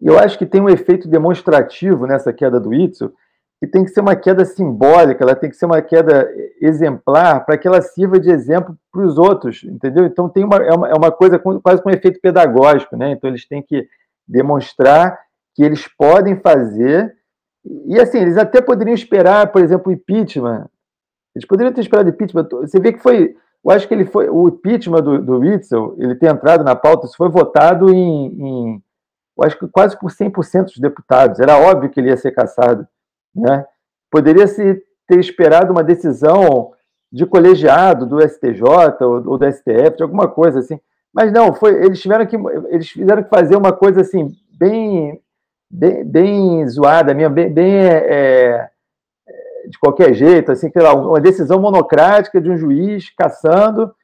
Eu 0.00 0.18
acho 0.18 0.38
que 0.38 0.46
tem 0.46 0.60
um 0.60 0.68
efeito 0.68 1.06
demonstrativo 1.08 2.06
nessa 2.06 2.32
queda 2.32 2.58
do 2.58 2.72
Itzel, 2.72 3.12
que 3.60 3.66
tem 3.66 3.84
que 3.84 3.90
ser 3.90 4.00
uma 4.00 4.16
queda 4.16 4.42
simbólica, 4.44 5.22
ela 5.22 5.36
tem 5.36 5.50
que 5.50 5.56
ser 5.56 5.66
uma 5.66 5.82
queda 5.82 6.26
exemplar 6.62 7.44
para 7.44 7.58
que 7.58 7.68
ela 7.68 7.82
sirva 7.82 8.18
de 8.18 8.30
exemplo 8.30 8.74
para 8.90 9.02
os 9.02 9.18
outros, 9.18 9.62
entendeu? 9.64 10.06
Então 10.06 10.30
tem 10.30 10.44
uma, 10.44 10.56
é, 10.56 10.72
uma, 10.72 10.88
é 10.88 10.94
uma 10.94 11.12
coisa 11.12 11.38
com, 11.38 11.60
quase 11.60 11.82
com 11.82 11.90
um 11.90 11.92
efeito 11.92 12.18
pedagógico, 12.22 12.96
né? 12.96 13.10
Então 13.10 13.28
eles 13.28 13.46
têm 13.46 13.62
que 13.62 13.86
demonstrar 14.26 15.18
que 15.54 15.62
eles 15.62 15.86
podem 15.86 16.36
fazer, 16.36 17.14
e 17.86 18.00
assim, 18.00 18.18
eles 18.18 18.38
até 18.38 18.62
poderiam 18.62 18.94
esperar, 18.94 19.52
por 19.52 19.60
exemplo, 19.60 19.90
o 19.90 19.94
impeachment, 19.94 20.66
eles 21.34 21.46
poderiam 21.46 21.72
ter 21.72 21.82
esperado 21.82 22.08
o 22.08 22.12
impeachment, 22.12 22.48
você 22.50 22.80
vê 22.80 22.94
que 22.94 23.02
foi, 23.02 23.36
eu 23.62 23.70
acho 23.70 23.86
que 23.86 23.92
ele 23.92 24.06
foi, 24.06 24.30
o 24.30 24.48
impeachment 24.48 25.02
do, 25.02 25.20
do 25.20 25.38
Witzel, 25.40 25.96
ele 25.98 26.14
ter 26.14 26.32
entrado 26.32 26.64
na 26.64 26.74
pauta, 26.74 27.06
isso 27.06 27.16
foi 27.16 27.28
votado 27.28 27.92
em, 27.92 28.26
em 28.26 28.82
eu 29.40 29.46
acho 29.46 29.58
que 29.58 29.66
quase 29.68 29.98
por 29.98 30.10
100% 30.10 30.64
dos 30.64 30.78
deputados. 30.78 31.40
Era 31.40 31.56
óbvio 31.56 31.88
que 31.88 31.98
ele 31.98 32.10
ia 32.10 32.16
ser 32.16 32.30
caçado. 32.30 32.86
Né? 33.34 33.64
Poderia-se 34.10 34.82
ter 35.06 35.18
esperado 35.18 35.72
uma 35.72 35.84
decisão 35.84 36.72
de 37.12 37.26
colegiado 37.26 38.06
do 38.06 38.20
STJ 38.20 38.62
ou, 39.00 39.38
do 39.38 39.52
STF, 39.52 39.96
de 39.96 40.02
alguma 40.02 40.28
coisa 40.28 40.60
assim. 40.60 40.78
Mas 41.12 41.32
não, 41.32 41.52
foi, 41.52 41.74
eles 41.84 42.00
tiveram 42.00 42.24
que 42.26 42.36
eles 42.68 42.88
fizeram 42.88 43.22
que 43.22 43.28
fazer 43.28 43.56
uma 43.56 43.72
coisa 43.72 44.00
assim 44.00 44.30
bem 44.56 45.20
bem, 45.70 46.04
bem 46.04 46.68
zoada, 46.68 47.14
minha 47.14 47.28
bem, 47.28 47.52
bem 47.52 47.76
é, 47.76 48.68
é, 49.26 49.68
de 49.68 49.78
qualquer 49.78 50.12
jeito, 50.14 50.50
assim, 50.50 50.70
lá, 50.74 50.92
uma 50.94 51.20
decisão 51.20 51.60
monocrática 51.60 52.40
de 52.40 52.50
um 52.50 52.56
juiz 52.56 53.08
caçando 53.10 53.94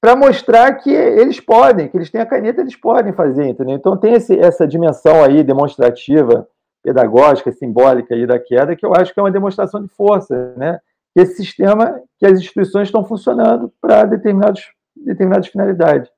para 0.00 0.16
mostrar 0.16 0.72
que 0.74 0.90
eles 0.90 1.40
podem, 1.40 1.88
que 1.88 1.96
eles 1.96 2.10
têm 2.10 2.20
a 2.20 2.26
caneta, 2.26 2.60
eles 2.60 2.76
podem 2.76 3.12
fazer, 3.12 3.48
entendeu? 3.48 3.76
Então 3.76 3.96
tem 3.96 4.14
esse, 4.14 4.38
essa 4.38 4.66
dimensão 4.66 5.22
aí 5.22 5.42
demonstrativa, 5.42 6.48
pedagógica, 6.86 7.50
simbólica 7.50 8.14
aí 8.14 8.24
da 8.24 8.38
queda, 8.38 8.76
que 8.76 8.86
eu 8.86 8.94
acho 8.94 9.12
que 9.12 9.18
é 9.18 9.22
uma 9.22 9.30
demonstração 9.32 9.82
de 9.82 9.88
força, 9.88 10.54
né? 10.56 10.78
Esse 11.16 11.42
sistema, 11.42 12.00
que 12.16 12.24
as 12.24 12.38
instituições 12.38 12.86
estão 12.86 13.04
funcionando 13.04 13.72
para 13.80 14.04
determinados, 14.04 14.62
determinadas 14.94 15.48
finalidades. 15.48 16.08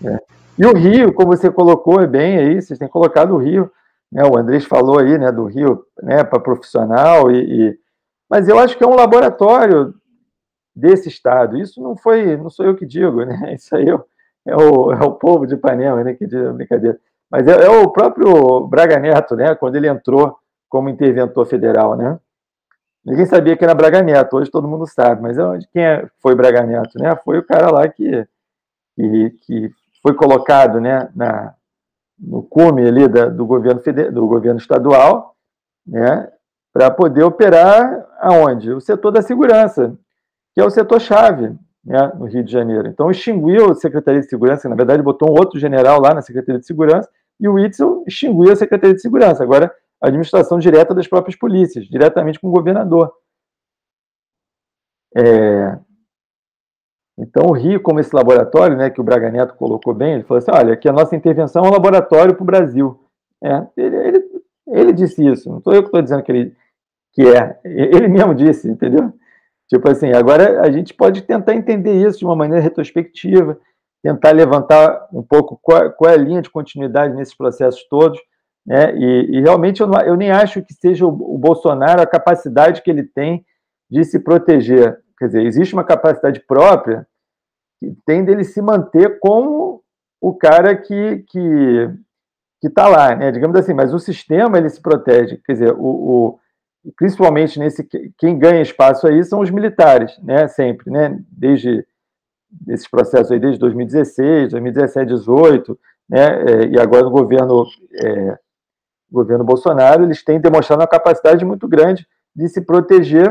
Né? 0.00 0.18
E 0.58 0.64
o 0.64 0.72
Rio, 0.72 1.12
como 1.12 1.36
você 1.36 1.50
colocou 1.50 2.00
é 2.00 2.06
bem 2.06 2.38
aí, 2.38 2.62
vocês 2.62 2.78
têm 2.78 2.88
colocado 2.88 3.34
o 3.34 3.36
Rio, 3.36 3.70
né? 4.10 4.24
O 4.24 4.38
Andrés 4.38 4.64
falou 4.64 4.98
aí, 4.98 5.18
né, 5.18 5.30
do 5.30 5.44
Rio, 5.44 5.84
né, 6.02 6.24
para 6.24 6.40
profissional 6.40 7.30
e, 7.30 7.68
e, 7.68 7.78
mas 8.30 8.48
eu 8.48 8.58
acho 8.58 8.78
que 8.78 8.84
é 8.84 8.86
um 8.86 8.94
laboratório 8.94 9.94
desse 10.74 11.10
Estado. 11.10 11.58
Isso 11.58 11.82
não 11.82 11.94
foi, 11.94 12.34
não 12.38 12.48
sou 12.48 12.64
eu 12.64 12.74
que 12.74 12.86
digo, 12.86 13.26
né? 13.26 13.52
Isso 13.54 13.76
aí 13.76 13.90
é 13.90 14.56
o, 14.56 14.90
é 14.90 15.04
o 15.04 15.12
povo 15.12 15.46
de 15.46 15.54
Ipanema 15.54 16.02
né, 16.02 16.14
que 16.14 16.26
diz 16.26 16.50
brincadeira. 16.52 16.98
Mas 17.32 17.48
é, 17.48 17.64
é, 17.64 17.70
o 17.70 17.88
próprio 17.88 18.66
Braga 18.66 18.98
Neto, 18.98 19.34
né? 19.34 19.54
Quando 19.54 19.76
ele 19.76 19.88
entrou 19.88 20.36
como 20.68 20.90
interventor 20.90 21.46
federal, 21.46 21.96
né? 21.96 22.20
Ninguém 23.02 23.24
sabia 23.24 23.56
que 23.56 23.64
era 23.64 23.74
Braga 23.74 24.02
Neto, 24.02 24.36
hoje 24.36 24.50
todo 24.50 24.68
mundo 24.68 24.86
sabe, 24.86 25.22
mas 25.22 25.38
onde 25.38 25.66
quem 25.68 25.82
é, 25.82 26.06
foi 26.20 26.34
Braga 26.34 26.62
Neto, 26.62 26.98
né? 26.98 27.16
Foi 27.24 27.38
o 27.38 27.42
cara 27.42 27.70
lá 27.70 27.88
que, 27.88 28.28
que, 28.94 29.30
que 29.46 29.70
foi 30.02 30.14
colocado, 30.14 30.78
né, 30.78 31.08
na, 31.16 31.54
no 32.18 32.42
cume 32.42 32.86
ali 32.86 33.08
da, 33.08 33.26
do 33.26 33.46
governo 33.46 33.80
federal, 33.80 34.12
do 34.12 34.26
governo 34.26 34.60
estadual, 34.60 35.34
né, 35.86 36.28
para 36.72 36.90
poder 36.90 37.24
operar 37.24 38.06
aonde? 38.20 38.72
O 38.72 38.80
setor 38.80 39.10
da 39.10 39.22
segurança, 39.22 39.96
que 40.54 40.60
é 40.60 40.64
o 40.64 40.70
setor-chave 40.70 41.56
né, 41.84 42.12
no 42.14 42.26
Rio 42.26 42.44
de 42.44 42.52
Janeiro. 42.52 42.88
Então, 42.88 43.10
extinguiu 43.10 43.70
a 43.70 43.74
Secretaria 43.74 44.20
de 44.20 44.28
Segurança, 44.28 44.62
que, 44.62 44.68
na 44.68 44.76
verdade, 44.76 45.02
botou 45.02 45.30
um 45.30 45.38
outro 45.38 45.58
general 45.58 46.00
lá 46.00 46.14
na 46.14 46.22
Secretaria 46.22 46.60
de 46.60 46.66
Segurança, 46.66 47.08
e 47.42 47.48
o 47.48 47.58
Itzel 47.58 48.04
extinguiu 48.06 48.52
a 48.52 48.56
Secretaria 48.56 48.94
de 48.94 49.02
Segurança. 49.02 49.42
Agora, 49.42 49.74
a 50.00 50.06
administração 50.06 50.60
direta 50.60 50.94
das 50.94 51.08
próprias 51.08 51.36
polícias, 51.36 51.86
diretamente 51.86 52.38
com 52.38 52.46
o 52.46 52.52
governador. 52.52 53.12
É... 55.16 55.76
Então, 57.18 57.46
o 57.46 57.52
Rio, 57.52 57.82
como 57.82 57.98
esse 57.98 58.14
laboratório, 58.14 58.76
né, 58.76 58.90
que 58.90 59.00
o 59.00 59.04
Braga 59.04 59.28
Neto 59.28 59.54
colocou 59.56 59.92
bem, 59.92 60.14
ele 60.14 60.22
falou 60.22 60.38
assim: 60.38 60.52
olha, 60.52 60.72
aqui 60.74 60.88
a 60.88 60.92
nossa 60.92 61.16
intervenção 61.16 61.64
é 61.64 61.68
um 61.68 61.72
laboratório 61.72 62.34
para 62.34 62.42
o 62.42 62.46
Brasil. 62.46 62.98
É, 63.42 63.66
ele, 63.76 63.96
ele, 63.96 64.24
ele, 64.68 64.92
disse 64.92 65.26
isso, 65.26 65.50
não 65.50 65.60
sou 65.60 65.74
eu 65.74 65.82
que 65.82 65.88
estou 65.88 66.00
dizendo 66.00 66.22
que 66.22 66.30
ele 66.30 66.56
que 67.12 67.22
é, 67.22 67.60
ele 67.64 68.08
mesmo 68.08 68.34
disse, 68.34 68.70
entendeu? 68.70 69.12
Tipo 69.68 69.90
assim, 69.90 70.12
agora 70.12 70.62
a 70.62 70.70
gente 70.70 70.94
pode 70.94 71.22
tentar 71.22 71.54
entender 71.54 71.94
isso 71.94 72.20
de 72.20 72.24
uma 72.24 72.36
maneira 72.36 72.62
retrospectiva, 72.62 73.58
tentar 74.02 74.32
levantar 74.32 75.08
um 75.12 75.22
pouco 75.22 75.58
qual, 75.62 75.92
qual, 75.92 76.10
é 76.10 76.14
a 76.14 76.18
linha 76.18 76.42
de 76.42 76.50
continuidade 76.50 77.14
nesses 77.14 77.34
processos 77.34 77.86
todos. 77.88 78.20
Né? 78.66 78.94
E, 78.96 79.38
e 79.38 79.40
realmente 79.40 79.80
eu, 79.80 79.86
não, 79.86 80.00
eu, 80.00 80.16
nem 80.16 80.30
acho 80.30 80.62
que 80.62 80.74
seja 80.74 81.06
o, 81.06 81.08
o, 81.08 81.38
Bolsonaro 81.38 82.02
a 82.02 82.06
capacidade 82.06 82.82
que 82.82 82.90
ele 82.90 83.04
tem 83.04 83.44
de 83.90 84.04
se 84.04 84.18
proteger. 84.18 84.98
Quer 85.18 85.26
dizer, 85.26 85.42
existe 85.42 85.74
uma 85.74 85.84
capacidade 85.84 86.40
própria 86.40 87.06
que 87.78 87.96
tem 88.04 88.24
dele 88.24 88.44
se 88.44 88.60
manter 88.60 89.18
como 89.20 89.82
o 90.20 90.34
cara 90.34 90.76
que 90.76 91.24
que 91.28 91.90
que 92.60 92.68
está 92.68 92.86
lá, 92.86 93.14
né? 93.16 93.32
Digamos 93.32 93.56
assim, 93.56 93.74
mas 93.74 93.92
o 93.92 93.98
sistema 93.98 94.56
ele 94.56 94.68
se 94.68 94.80
protege. 94.80 95.40
Quer 95.44 95.52
dizer, 95.52 95.72
o, 95.72 95.84
o 95.84 96.38
principalmente 96.96 97.58
nesse 97.58 97.84
quem 98.16 98.38
ganha 98.38 98.62
espaço 98.62 99.06
aí 99.06 99.22
são 99.24 99.40
os 99.40 99.50
militares, 99.50 100.16
né? 100.22 100.46
Sempre, 100.46 100.90
né? 100.90 101.18
Desde 101.28 101.84
esses 102.68 102.88
processos 102.88 103.30
aí 103.30 103.38
desde 103.40 103.58
2016, 103.58 104.50
2017, 104.50 105.08
2018, 105.08 105.78
né? 106.08 106.26
É, 106.42 106.66
e 106.66 106.80
agora 106.80 107.04
no 107.04 107.10
governo 107.10 107.64
é, 108.02 108.38
governo 109.10 109.44
Bolsonaro, 109.44 110.04
eles 110.04 110.24
têm 110.24 110.40
demonstrado 110.40 110.80
uma 110.80 110.88
capacidade 110.88 111.44
muito 111.44 111.68
grande 111.68 112.06
de 112.34 112.48
se 112.48 112.62
proteger 112.62 113.30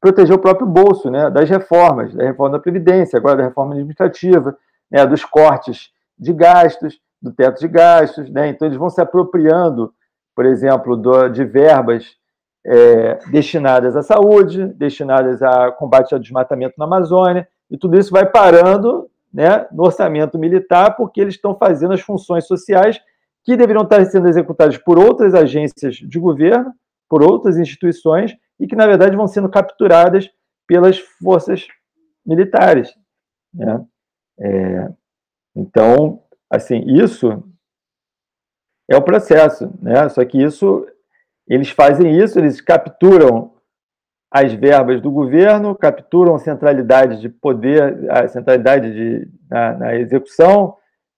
proteger 0.00 0.34
o 0.34 0.38
próprio 0.38 0.66
bolso, 0.66 1.10
né, 1.10 1.28
das 1.28 1.50
reformas, 1.50 2.14
da 2.14 2.24
reforma 2.24 2.56
da 2.56 2.62
Previdência, 2.62 3.18
agora 3.18 3.36
da 3.36 3.44
reforma 3.44 3.74
administrativa, 3.74 4.56
né, 4.90 5.04
dos 5.06 5.24
cortes 5.26 5.90
de 6.18 6.32
gastos, 6.32 6.98
do 7.20 7.30
teto 7.30 7.60
de 7.60 7.68
gastos. 7.68 8.30
Né, 8.30 8.48
então, 8.48 8.66
eles 8.66 8.78
vão 8.78 8.88
se 8.88 8.98
apropriando, 8.98 9.92
por 10.34 10.46
exemplo, 10.46 10.96
do, 10.96 11.28
de 11.28 11.44
verbas 11.44 12.16
é, 12.64 13.18
destinadas 13.30 13.94
à 13.94 14.02
saúde, 14.02 14.68
destinadas 14.68 15.42
a 15.42 15.70
combate 15.70 16.14
ao 16.14 16.20
desmatamento 16.20 16.76
na 16.78 16.86
Amazônia, 16.86 17.46
e 17.70 17.78
tudo 17.78 17.98
isso 17.98 18.10
vai 18.10 18.28
parando 18.28 19.08
né, 19.32 19.66
no 19.70 19.84
orçamento 19.84 20.38
militar, 20.38 20.96
porque 20.96 21.20
eles 21.20 21.34
estão 21.34 21.56
fazendo 21.56 21.94
as 21.94 22.00
funções 22.00 22.46
sociais 22.46 23.00
que 23.44 23.56
deveriam 23.56 23.84
estar 23.84 24.04
sendo 24.06 24.28
executadas 24.28 24.76
por 24.76 24.98
outras 24.98 25.34
agências 25.34 25.96
de 25.96 26.18
governo, 26.18 26.72
por 27.08 27.22
outras 27.22 27.56
instituições, 27.56 28.36
e 28.58 28.66
que, 28.66 28.76
na 28.76 28.86
verdade, 28.86 29.16
vão 29.16 29.26
sendo 29.26 29.48
capturadas 29.48 30.28
pelas 30.66 30.98
forças 30.98 31.66
militares. 32.26 32.92
Né? 33.54 33.84
É, 34.38 34.88
então, 35.56 36.22
assim, 36.50 36.84
isso 36.86 37.42
é 38.90 38.96
o 38.96 39.02
processo, 39.02 39.72
né? 39.80 40.08
Só 40.08 40.24
que 40.24 40.42
isso, 40.42 40.86
eles 41.48 41.70
fazem 41.70 42.18
isso, 42.18 42.38
eles 42.38 42.60
capturam 42.60 43.54
as 44.30 44.52
verbas 44.52 45.00
do 45.00 45.10
governo, 45.10 45.74
capturam 45.74 46.38
centralidade 46.38 47.20
de 47.20 47.28
poder, 47.28 48.08
a 48.10 48.28
centralidade 48.28 48.92
de, 48.92 49.28
na, 49.50 49.72
na 49.72 49.96
execução 49.96 50.76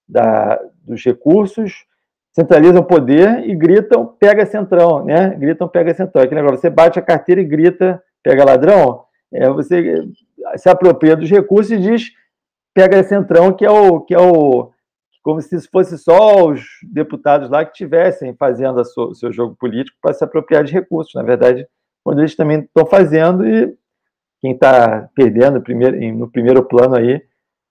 da, 0.08 0.58
dos 0.82 1.04
recursos, 1.04 1.84
centralizam 2.32 2.82
poder 2.82 3.46
e 3.46 3.54
gritam, 3.54 4.06
pega 4.06 4.46
centrão, 4.46 5.04
né? 5.04 5.30
Gritam, 5.30 5.68
pega 5.68 5.94
centrão. 5.94 6.22
Aquele 6.22 6.40
negócio, 6.40 6.60
você 6.60 6.70
bate 6.70 6.98
a 6.98 7.02
carteira 7.02 7.42
e 7.42 7.44
grita, 7.44 8.02
pega 8.22 8.44
ladrão, 8.44 9.04
é, 9.30 9.48
você 9.50 10.08
se 10.56 10.68
apropria 10.68 11.14
dos 11.14 11.28
recursos 11.28 11.70
e 11.72 11.78
diz, 11.78 12.10
pega 12.72 13.02
centrão, 13.02 13.52
que 13.52 13.64
é 13.64 13.70
o, 13.70 14.00
que 14.00 14.14
é 14.14 14.20
o, 14.20 14.70
como 15.22 15.40
se 15.40 15.60
fosse 15.68 15.98
só 15.98 16.46
os 16.46 16.62
deputados 16.82 17.50
lá 17.50 17.64
que 17.64 17.72
estivessem 17.72 18.34
fazendo 18.34 18.80
o 18.80 19.14
seu 19.14 19.30
jogo 19.30 19.54
político 19.54 19.98
para 20.00 20.14
se 20.14 20.24
apropriar 20.24 20.64
de 20.64 20.72
recursos. 20.72 21.14
Na 21.14 21.22
verdade, 21.22 21.66
quando 22.04 22.20
eles 22.20 22.34
também 22.36 22.60
estão 22.60 22.86
fazendo 22.86 23.46
e 23.46 23.74
quem 24.40 24.52
está 24.52 25.08
perdendo 25.14 25.60
primeiro, 25.60 25.96
no 26.14 26.30
primeiro 26.30 26.64
plano 26.64 26.96
aí 26.96 27.22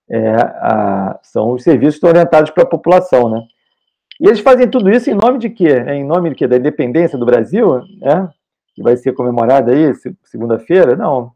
é, 0.10 0.36
a, 0.36 1.20
são 1.24 1.52
os 1.52 1.64
serviços 1.64 2.02
orientados 2.04 2.52
para 2.52 2.64
a 2.64 2.70
população, 2.70 3.30
né? 3.30 3.42
E 4.20 4.28
eles 4.28 4.40
fazem 4.40 4.70
tudo 4.70 4.92
isso 4.92 5.10
em 5.10 5.16
nome 5.16 5.40
de 5.40 5.50
quê? 5.50 5.70
É 5.70 5.96
em 5.96 6.04
nome 6.04 6.30
de 6.30 6.36
quê? 6.36 6.48
Da 6.48 6.58
independência 6.58 7.18
do 7.18 7.26
Brasil, 7.26 7.82
né? 8.00 8.30
que 8.76 8.84
vai 8.84 8.96
ser 8.96 9.14
comemorada 9.14 9.72
aí 9.72 9.92
segunda-feira? 10.24 10.96
Não. 10.96 11.32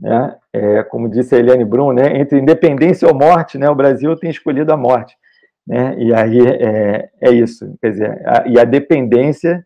Né? 0.00 0.36
É, 0.52 0.82
como 0.82 1.08
disse 1.08 1.36
a 1.36 1.38
Eliane 1.38 1.64
Brum, 1.64 1.92
né? 1.92 2.18
entre 2.18 2.40
independência 2.40 3.06
ou 3.06 3.14
morte, 3.14 3.58
né? 3.58 3.70
o 3.70 3.76
Brasil 3.76 4.16
tem 4.16 4.28
escolhido 4.28 4.72
a 4.72 4.76
morte. 4.76 5.16
Né? 5.64 5.96
E 5.98 6.12
aí 6.12 6.40
é, 6.40 7.10
é 7.20 7.30
isso. 7.30 7.76
Quer 7.80 7.90
dizer, 7.90 8.22
a, 8.26 8.48
e 8.48 8.58
a 8.58 8.64
dependência 8.64 9.64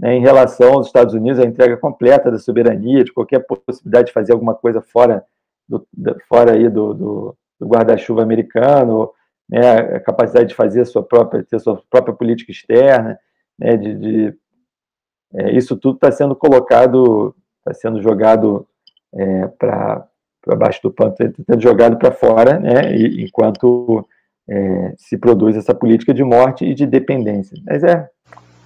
né, 0.00 0.14
em 0.14 0.20
relação 0.20 0.72
aos 0.72 0.86
Estados 0.86 1.12
Unidos, 1.12 1.38
a 1.38 1.44
entrega 1.44 1.76
completa 1.76 2.30
da 2.30 2.38
soberania, 2.38 3.04
de 3.04 3.12
qualquer 3.12 3.40
possibilidade 3.40 4.06
de 4.06 4.14
fazer 4.14 4.32
alguma 4.32 4.54
coisa 4.54 4.80
fora, 4.80 5.22
do, 5.68 5.86
fora 6.26 6.54
aí 6.54 6.70
do, 6.70 6.94
do, 6.94 7.36
do 7.60 7.68
guarda-chuva 7.68 8.22
americano, 8.22 9.10
né, 9.46 9.96
a 9.96 10.00
capacidade 10.00 10.48
de 10.48 10.54
fazer 10.54 10.86
sua 10.86 11.02
própria, 11.02 11.44
ter 11.44 11.60
sua 11.60 11.82
própria 11.90 12.14
política 12.14 12.50
externa, 12.50 13.18
né, 13.58 13.76
de, 13.76 13.94
de 13.94 14.34
é, 15.34 15.52
isso 15.52 15.76
tudo 15.76 15.96
está 15.96 16.10
sendo 16.10 16.34
colocado, 16.34 17.34
está 17.58 17.74
sendo 17.74 18.02
jogado 18.02 18.66
é, 19.14 19.48
para 19.48 20.08
baixo 20.56 20.80
do 20.82 20.90
pano, 20.90 21.12
está 21.12 21.42
sendo 21.44 21.60
jogado 21.60 21.98
para 21.98 22.10
fora, 22.10 22.58
né, 22.58 22.96
e, 22.96 23.22
enquanto 23.22 24.08
é, 24.48 24.94
se 24.96 25.18
produz 25.18 25.56
essa 25.56 25.74
política 25.74 26.14
de 26.14 26.24
morte 26.24 26.64
e 26.64 26.72
de 26.72 26.86
dependência. 26.86 27.60
Mas 27.66 27.84
é, 27.84 28.08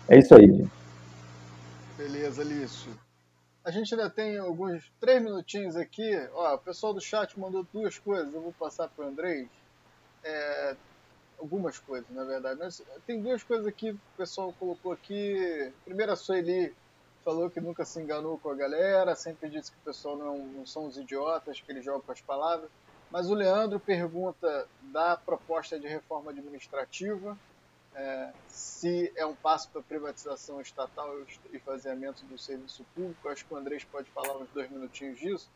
é 0.09 0.19
isso 0.19 0.33
aí, 0.33 0.47
gente. 0.47 0.84
Beleza, 2.35 2.43
Lício. 2.43 3.01
A 3.65 3.71
gente 3.71 3.95
ainda 3.95 4.11
tem 4.11 4.37
alguns 4.39 4.91
três 5.01 5.23
minutinhos 5.23 5.77
aqui. 5.77 6.17
Ó, 6.33 6.55
o 6.55 6.59
pessoal 6.59 6.93
do 6.93 7.01
chat 7.01 7.39
mandou 7.39 7.65
duas 7.73 7.97
coisas, 7.99 8.35
eu 8.35 8.41
vou 8.41 8.53
passar 8.53 8.89
para 8.89 9.05
o 9.05 9.09
Andrei 9.09 9.49
é, 10.25 10.77
algumas 11.39 11.79
coisas, 11.79 12.09
na 12.11 12.25
verdade. 12.25 12.59
Mas 12.59 12.83
tem 13.07 13.23
duas 13.23 13.43
coisas 13.43 13.67
aqui 13.67 13.93
que 13.93 13.99
o 13.99 14.17
pessoal 14.17 14.53
colocou 14.59 14.91
aqui. 14.93 15.73
Primeiro, 15.85 16.13
a 16.13 16.17
Sueli 16.17 16.75
falou 17.25 17.49
que 17.49 17.61
nunca 17.61 17.85
se 17.85 18.01
enganou 18.01 18.37
com 18.39 18.51
a 18.51 18.55
galera, 18.55 19.15
sempre 19.15 19.49
disse 19.49 19.71
que 19.71 19.79
o 19.79 19.85
pessoal 19.85 20.17
não, 20.17 20.39
não 20.39 20.67
são 20.67 20.87
os 20.87 20.97
idiotas, 20.97 21.61
que 21.61 21.71
eles 21.71 21.85
jogam 21.85 22.01
com 22.01 22.13
as 22.13 22.21
palavras. 22.21 22.69
Mas 23.11 23.31
o 23.31 23.35
Leandro 23.35 23.79
pergunta 23.79 24.67
da 24.83 25.17
proposta 25.17 25.79
de 25.79 25.87
reforma 25.87 26.33
administrativa, 26.33 27.39
é, 27.95 28.33
se 28.49 29.13
é 29.17 29.25
um 29.25 29.35
passo 29.35 29.69
para 29.71 29.83
privatização 29.83 30.61
estatal 30.61 31.17
e 31.53 31.57
esvaziamento 31.57 32.25
do 32.27 32.37
serviço 32.37 32.85
público. 32.95 33.29
Acho 33.29 33.45
que 33.45 33.55
o 33.55 33.57
Andrés 33.57 33.85
pode 33.85 34.11
falar 34.11 34.37
uns 34.37 34.49
dois 34.51 34.71
minutinhos 34.71 35.19
disso. 35.19 35.51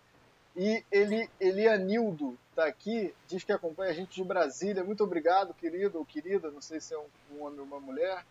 E 0.57 0.85
ele, 0.91 1.31
Elianildo 1.39 2.37
está 2.51 2.67
aqui, 2.67 3.15
diz 3.27 3.45
que 3.45 3.53
acompanha 3.53 3.91
a 3.91 3.95
gente 3.95 4.15
de 4.15 4.25
Brasília. 4.25 4.83
Muito 4.83 5.05
obrigado, 5.05 5.55
querido 5.55 5.99
ou 5.99 6.05
querida. 6.05 6.51
Não 6.51 6.61
sei 6.61 6.81
se 6.81 6.95
é 6.95 6.99
um, 6.99 7.07
um 7.33 7.43
homem 7.43 7.61
ou 7.61 7.67
uma 7.67 7.79
mulher, 7.79 8.25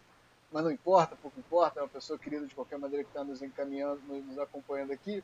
mas 0.52 0.64
não 0.64 0.72
importa, 0.72 1.16
pouco 1.16 1.40
importa. 1.40 1.80
É 1.80 1.84
uma 1.84 1.90
pessoa 1.90 2.20
querida 2.20 2.46
de 2.46 2.56
qualquer 2.56 2.78
maneira 2.78 3.04
que 3.04 3.10
está 3.10 3.24
nos 3.24 3.42
encaminhando, 3.42 4.02
nos 4.08 4.40
acompanhando 4.40 4.92
aqui. 4.92 5.24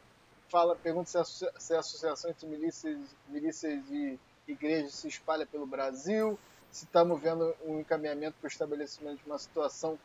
Fala, 0.49 0.75
pergunta 0.75 1.09
se 1.09 1.17
a, 1.17 1.59
se 1.59 1.73
a 1.73 1.79
associação 1.79 2.29
entre 2.29 2.47
milícias, 2.47 2.99
milícias 3.27 3.83
e 3.89 4.19
igrejas 4.47 4.93
se 4.93 5.07
espalha 5.07 5.45
pelo 5.45 5.65
Brasil, 5.65 6.37
se 6.73 6.85
estamos 6.85 7.21
vendo 7.21 7.55
um 7.63 7.79
encaminhamento 7.79 8.35
para 8.41 8.47
o 8.47 8.51
estabelecimento 8.51 9.19
de 9.19 9.25
uma 9.27 9.37
situação 9.37 9.97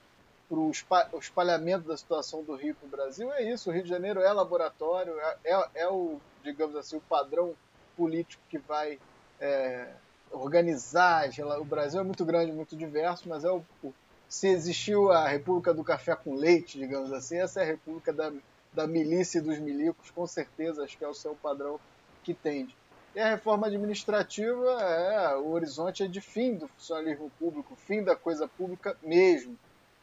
para 0.49 0.59
o 0.59 1.19
espalhamento 1.19 1.87
da 1.87 1.97
situação 1.97 2.43
do 2.43 2.55
Rio 2.55 2.75
para 2.75 2.87
o 2.87 2.91
Brasil. 2.91 3.31
É 3.33 3.43
isso, 3.43 3.69
o 3.69 3.73
Rio 3.73 3.83
de 3.83 3.89
Janeiro 3.89 4.21
é 4.21 4.33
laboratório, 4.33 5.12
é, 5.21 5.37
é, 5.45 5.69
é 5.75 5.89
o 5.89 6.19
digamos 6.43 6.77
assim, 6.77 6.97
o 6.97 7.01
padrão 7.01 7.55
político 7.97 8.43
que 8.49 8.59
vai 8.59 8.99
é, 9.41 9.89
organizar. 10.31 11.29
O 11.61 11.64
Brasil 11.64 12.01
é 12.01 12.05
muito 12.05 12.25
grande, 12.25 12.53
muito 12.53 12.77
diverso, 12.77 13.29
mas 13.29 13.45
é 13.45 13.51
o, 13.51 13.62
o, 13.83 13.93
se 14.29 14.49
existiu 14.49 15.11
a 15.11 15.29
República 15.29 15.75
do 15.75 15.85
Café 15.85 16.14
com 16.16 16.35
Leite, 16.35 16.79
digamos 16.79 17.12
assim, 17.12 17.39
essa 17.39 17.61
é 17.61 17.62
a 17.62 17.66
República 17.66 18.12
da, 18.12 18.33
da 18.73 18.87
milícia 18.87 19.39
e 19.39 19.43
dos 19.43 19.59
milicos, 19.59 20.11
com 20.11 20.27
certeza, 20.27 20.85
acho 20.85 20.97
que 20.97 21.05
é 21.05 21.09
o 21.09 21.14
seu 21.14 21.35
padrão 21.35 21.81
que 22.23 22.33
tende. 22.33 22.78
E 23.19 23.21
a 23.21 23.31
reforma 23.31 23.66
administrativa, 23.66 24.81
é, 24.81 25.35
o 25.39 25.51
horizonte 25.51 26.05
é 26.05 26.07
de 26.07 26.21
fim 26.21 26.55
do 26.55 26.69
funcionalismo 26.69 27.29
público, 27.37 27.77
fim 27.85 28.01
da 28.01 28.14
coisa 28.14 28.47
pública 28.47 28.97
mesmo. 29.03 29.57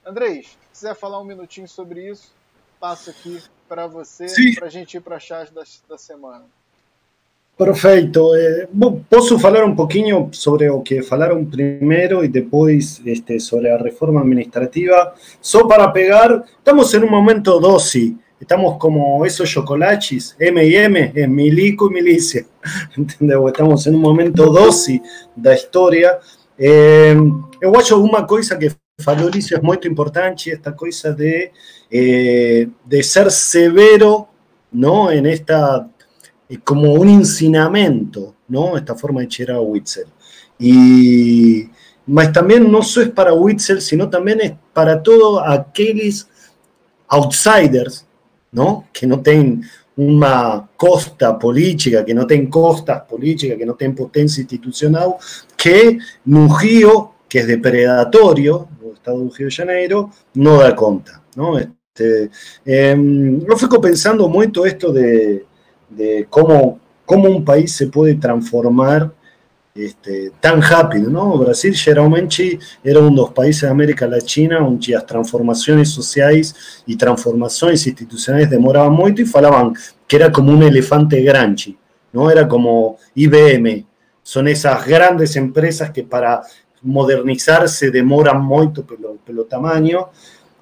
Andrés, 0.05 0.47
se 0.47 0.57
quiser 0.82 0.95
falar 0.95 1.22
um 1.22 1.24
minutinho 1.24 1.66
sobre 1.66 2.11
isso, 2.11 2.34
passo 2.78 3.09
aqui 3.09 3.41
para 3.70 3.88
você, 3.88 4.26
para 4.55 4.68
a 4.68 4.70
gente 4.70 4.97
ir 4.97 4.99
para 4.99 5.16
a 5.16 5.20
charge 5.20 5.53
da, 5.53 5.63
da 5.88 5.97
semana. 5.97 6.43
Perfeito. 7.57 8.36
Eh, 8.36 8.68
posso 9.09 9.39
falar 9.39 9.63
um 9.63 9.74
pouquinho 9.74 10.28
sobre 10.34 10.70
o 10.70 10.82
que 10.82 11.01
falaram 11.01 11.45
primeiro 11.45 12.22
e 12.22 12.28
depois 12.28 13.01
este, 13.05 13.39
sobre 13.39 13.70
a 13.70 13.78
reforma 13.78 14.20
administrativa? 14.20 15.16
Só 15.41 15.66
para 15.66 15.88
pegar, 15.88 16.43
estamos 16.57 16.93
em 16.93 17.05
um 17.05 17.09
momento 17.09 17.57
doce, 17.61 18.18
estamos 18.39 18.77
como 18.77 19.25
esos 19.25 19.49
chocolates, 19.49 20.36
M&M, 20.39 21.11
é 21.15 21.27
milico 21.27 21.88
e 21.88 21.93
milícia, 21.93 22.45
entendeu? 22.97 23.47
Estamos 23.47 23.86
em 23.88 23.95
um 23.95 23.99
momento 23.99 24.51
doce 24.51 25.01
da 25.36 25.53
história. 25.53 26.19
Eh, 26.57 27.15
eu 27.61 27.75
acho 27.75 28.01
uma 28.01 28.25
coisa 28.25 28.57
que 28.57 28.71
falou 29.01 29.29
Lício 29.29 29.57
é 29.57 29.61
muito 29.61 29.88
importante, 29.88 30.51
esta 30.51 30.71
coisa 30.71 31.13
de 31.13 31.51
Eh, 31.89 32.67
de 32.83 33.03
ser 33.03 33.31
severo, 33.31 34.27
¿no? 34.71 35.11
En 35.11 35.25
esta, 35.27 35.88
eh, 36.49 36.57
como 36.63 36.93
un 36.93 37.09
ensinamento, 37.09 38.36
¿no? 38.47 38.75
Esta 38.75 38.95
forma 38.95 39.21
de 39.21 39.27
echar 39.27 39.51
a 39.51 39.61
Witzel. 39.61 40.07
E, 40.59 41.69
mas 42.07 42.31
também 42.31 42.59
não 42.59 42.81
só 42.81 43.01
é 43.01 43.09
para 43.09 43.33
Witzel, 43.33 43.81
sino 43.81 44.07
também 44.09 44.36
é 44.41 44.57
para 44.73 44.97
todos 44.97 45.39
aqueles 45.43 46.27
outsiders, 47.07 48.04
não? 48.55 48.83
que 48.93 49.05
não 49.05 49.17
têm 49.17 49.61
uma 49.97 50.67
costa 50.77 51.33
política, 51.33 52.03
que 52.03 52.13
não 52.13 52.25
tem 52.25 52.45
costas 52.45 53.01
políticas, 53.03 53.57
que 53.57 53.65
não 53.65 53.75
tem 53.75 53.91
potência 53.91 54.41
institucional, 54.41 55.19
que 55.57 55.97
no 56.25 56.47
Rio, 56.47 57.09
que 57.29 57.39
é 57.39 57.45
depredatório, 57.45 58.67
no 58.81 58.93
estado 58.93 59.23
do 59.23 59.29
Rio 59.29 59.49
de 59.49 59.55
Janeiro, 59.55 60.09
não 60.33 60.57
dá 60.57 60.73
conta. 60.73 61.21
Não? 61.35 61.57
Este, 61.57 62.29
eh, 62.65 62.95
eu 63.47 63.57
fico 63.57 63.79
pensando 63.79 64.27
muito 64.27 64.65
esto 64.65 64.91
de, 64.91 65.43
de 65.89 66.25
como, 66.29 66.79
como 67.05 67.29
um 67.29 67.43
país 67.43 67.71
se 67.73 67.87
pode 67.87 68.15
transformar 68.15 69.11
este, 69.76 70.32
tan 70.39 70.61
rápido, 70.61 71.09
¿no? 71.09 71.38
Brasil 71.38 71.76
geralmente 71.76 72.57
era 72.82 72.99
uno 72.99 73.09
de 73.09 73.15
los 73.17 73.32
países 73.32 73.63
de 73.63 73.67
América 73.67 74.07
Latina 74.07 74.59
donde 74.59 74.93
las 74.93 75.05
transformaciones 75.05 75.89
sociales 75.89 76.55
y 76.86 76.95
transformaciones 76.95 77.86
institucionales 77.86 78.49
demoraban 78.49 78.93
mucho 78.93 79.21
y 79.21 79.26
falaban 79.26 79.73
que 80.07 80.15
era 80.15 80.32
como 80.32 80.53
un 80.53 80.63
elefante 80.63 81.21
grande, 81.21 81.76
¿no? 82.13 82.32
Era 82.32 82.47
como 82.47 82.97
IBM, 83.15 83.86
son 84.23 84.47
esas 84.47 84.88
grandes 84.88 85.36
empresas 85.36 85.91
que 85.91 86.03
para 86.03 86.41
modernizarse 86.82 87.91
demoran 87.91 88.41
mucho 88.41 88.86
pelo, 88.86 89.17
pelo 89.26 89.43
tamaño 89.43 90.07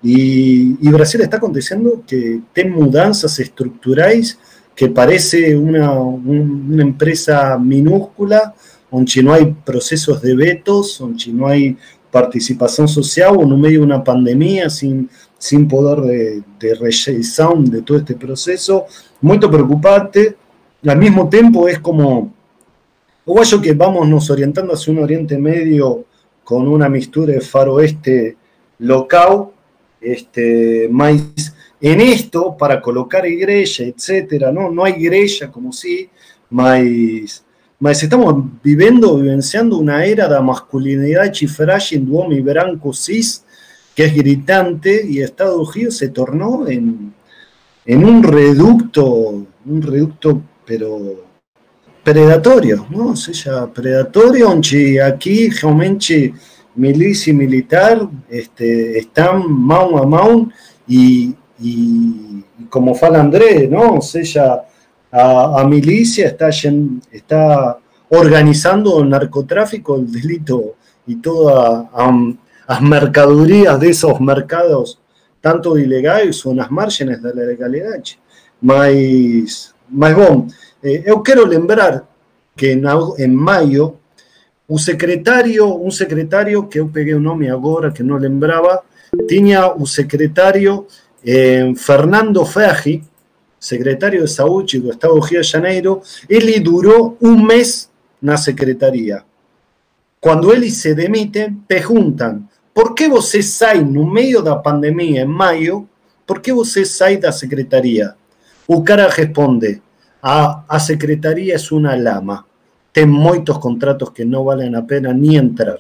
y, 0.02 0.76
y 0.82 0.90
Brasil 0.90 1.22
está 1.22 1.38
aconteciendo 1.38 2.02
que 2.08 2.42
tiene 2.52 2.72
mudanzas 2.72 3.38
estructurales 3.40 4.40
que 4.76 4.88
parece 4.88 5.56
una, 5.56 5.92
un, 5.92 6.70
una 6.72 6.82
empresa 6.82 7.60
minúscula 7.60 8.56
onde 8.94 9.24
não 9.24 9.34
há 9.34 9.44
processos 9.66 10.22
de 10.22 10.36
vetos, 10.36 11.02
onde 11.02 11.34
não 11.34 11.48
há 11.48 11.56
participação 12.12 12.88
social, 12.88 13.40
ou 13.40 13.48
no 13.48 13.58
meio 13.58 13.80
de 13.80 13.86
uma 13.88 14.02
pandemia, 14.02 14.70
sem, 14.70 15.10
sem 15.40 15.66
poder 15.66 16.00
de, 16.02 16.44
de 16.60 17.72
de 17.72 17.82
todo 17.82 18.00
este 18.00 18.14
processo, 18.14 18.84
muito 19.20 19.50
preocupante. 19.50 20.36
Al 20.88 20.98
mesmo 20.98 21.28
tempo, 21.28 21.68
é 21.68 21.80
como. 21.80 22.32
Eu 23.26 23.40
acho 23.40 23.60
que 23.60 23.74
vamos 23.74 24.08
nos 24.08 24.30
orientando 24.30 24.72
hacia 24.72 24.94
um 24.94 25.02
Oriente 25.02 25.38
Médio 25.38 26.06
com 26.44 26.58
uma 26.58 26.90
mistura 26.90 27.34
de 27.34 27.42
faroeste 27.42 28.38
local, 28.80 29.54
este, 30.02 30.88
mas 30.92 31.56
en 31.82 32.02
esto, 32.02 32.56
para 32.60 32.82
colocar 32.82 33.26
igreja, 33.26 33.86
etc., 33.86 34.52
no, 34.54 34.72
no 34.72 34.84
hay 34.84 34.94
igreja 34.94 35.50
como 35.50 35.72
si, 35.72 36.10
mas 36.50 37.44
estamos 37.92 38.46
vivendo, 38.64 39.18
vivenciando 39.18 39.78
una 39.78 40.06
era 40.06 40.28
de 40.28 40.40
masculinidad 40.42 41.34
frágil 41.48 42.06
do 42.06 42.18
homem 42.18 42.44
branco 42.44 42.94
cis, 42.94 43.44
que 43.96 44.06
es 44.06 44.16
gritante, 44.16 45.06
y 45.06 45.20
Estados 45.20 45.76
Unidos 45.76 45.98
se 45.98 46.10
tornó 46.10 46.68
en, 46.68 47.14
en 47.86 48.06
un 48.06 48.24
reducto, 48.24 49.46
un 49.66 49.82
reducto, 49.82 50.42
pero 50.66 51.26
predatorio, 52.04 52.86
¿no? 52.90 53.10
O 53.12 53.16
sea, 53.16 53.68
predatorio, 53.68 54.50
onde 54.50 55.02
aquí 55.02 55.50
realmente 55.50 56.34
milicia 56.76 57.32
y 57.32 57.36
militar 57.36 58.10
este, 58.30 58.98
están 58.98 59.48
mão 59.48 59.98
a 59.98 60.06
mão 60.06 60.50
y, 60.88 61.36
y 61.60 62.44
como 62.70 62.96
fala 62.96 63.22
André, 63.22 63.68
¿no? 63.68 63.96
O 63.96 64.02
sea, 64.02 64.64
a, 65.14 65.62
a 65.62 65.68
milicia 65.68 66.26
está, 66.26 66.50
está 66.50 67.78
organizando 68.10 69.06
narcotráfico, 69.06 69.96
el 69.96 70.12
delito 70.12 70.76
y 71.06 71.18
todas 71.18 71.86
las 72.68 72.82
mercaderías 72.82 73.80
de 73.80 73.90
esos 73.90 74.20
mercados, 74.20 75.00
tanto 75.40 75.78
ilegales 75.78 76.44
o 76.46 76.54
las 76.54 76.72
márgenes 76.72 77.22
de 77.22 77.34
la 77.34 77.44
legalidad. 77.44 78.02
Mas, 78.60 79.76
mas 79.90 80.16
bom, 80.16 80.48
eh, 80.82 81.04
eu 81.06 81.22
quero 81.22 81.46
lembrar 81.46 82.06
que 82.56 82.72
en, 82.72 82.86
en 83.18 83.36
maio 83.36 84.00
o 84.68 84.80
secretario, 84.80 85.68
un 85.76 85.92
secretario 85.92 86.70
que 86.70 86.80
eu 86.80 86.88
peguei 86.88 87.14
o 87.14 87.20
nome 87.20 87.50
agora, 87.50 87.92
que 87.92 88.02
não 88.02 88.18
lembrava, 88.18 88.84
tinha 89.28 89.68
o 89.68 89.86
secretario 89.86 90.88
eh, 91.26 91.74
Fernando 91.76 92.46
Ferri, 92.46 93.04
secretario 93.64 94.20
de 94.20 94.26
Estado 94.26 95.14
do 95.14 95.20
Rio 95.20 95.42
de 95.42 95.48
Janeiro, 95.48 96.02
ele 96.28 96.60
durou 96.60 97.18
um 97.22 97.42
mês 97.42 97.90
na 98.22 98.36
secretaria. 98.36 99.24
Quando 100.20 100.52
ele 100.52 100.70
se 100.70 100.94
demite, 100.94 101.50
perguntam 101.66 102.44
por 102.74 102.94
que 102.94 103.08
você 103.08 103.42
sai 103.42 103.82
no 103.82 104.06
meio 104.06 104.42
da 104.42 104.58
pandemia, 104.58 105.22
em 105.22 105.26
maio, 105.26 105.88
por 106.28 106.42
que 106.42 106.52
você 106.52 106.84
sai 106.84 107.18
da 107.18 107.32
secretaria? 107.32 108.16
O 108.68 108.84
cara 108.84 109.08
responde, 109.08 109.82
a, 110.22 110.64
a 110.68 110.80
secretaria 110.80 111.56
é 111.56 111.74
uma 111.74 111.96
lama, 111.96 112.46
tem 112.92 113.06
muitos 113.06 113.58
contratos 113.60 114.10
que 114.10 114.26
não 114.26 114.44
valem 114.44 114.76
a 114.76 114.82
pena 114.82 115.14
nem 115.14 115.36
entrar. 115.36 115.80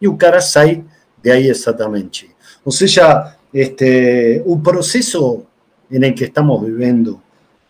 E 0.00 0.06
o 0.06 0.16
cara 0.16 0.40
sai 0.40 0.84
de 1.22 1.30
aí 1.30 1.48
exatamente. 1.48 2.28
Ou 2.64 2.72
seja, 2.72 3.36
este, 3.52 4.42
o 4.44 4.58
processo 4.60 5.46
en 5.92 6.04
el 6.04 6.14
que 6.14 6.24
estamos 6.24 6.64
viviendo 6.64 7.21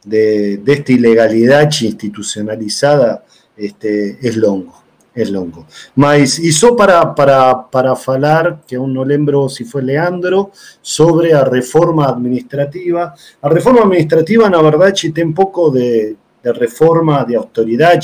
de, 0.04 0.58
de 0.58 0.72
esta 0.72 0.92
ilegalidad 0.92 1.70
institucionalizada 1.80 3.24
este, 3.56 4.18
es 4.20 4.36
longo, 4.36 4.82
es 5.14 5.30
longo. 5.30 5.66
Mas 5.94 6.38
hizo 6.38 6.74
para, 6.76 7.14
para, 7.14 7.70
para 7.70 7.94
falar, 7.96 8.62
que 8.66 8.76
aún 8.76 8.92
no 8.92 9.04
lembro 9.04 9.48
si 9.48 9.64
fue 9.64 9.82
Leandro, 9.82 10.52
sobre 10.80 11.30
la 11.30 11.44
reforma 11.44 12.06
administrativa. 12.06 13.14
La 13.42 13.48
reforma 13.48 13.82
administrativa, 13.82 14.48
na 14.48 14.60
verdade, 14.60 15.10
tem 15.12 15.26
un 15.26 15.34
poco 15.34 15.70
de, 15.70 16.16
de 16.42 16.52
reforma 16.52 17.24
de 17.24 17.36
autoridad 17.36 18.00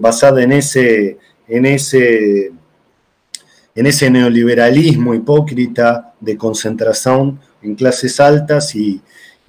basada 0.00 0.42
en 0.42 0.52
ese, 0.52 1.18
en 1.46 1.66
ese 1.66 2.52
en 3.72 3.86
ese 3.86 4.10
neoliberalismo 4.10 5.14
hipócrita 5.14 6.12
de 6.20 6.36
concentración 6.36 7.38
en 7.62 7.76
clases 7.76 8.18
altas 8.18 8.74
y, 8.74 9.00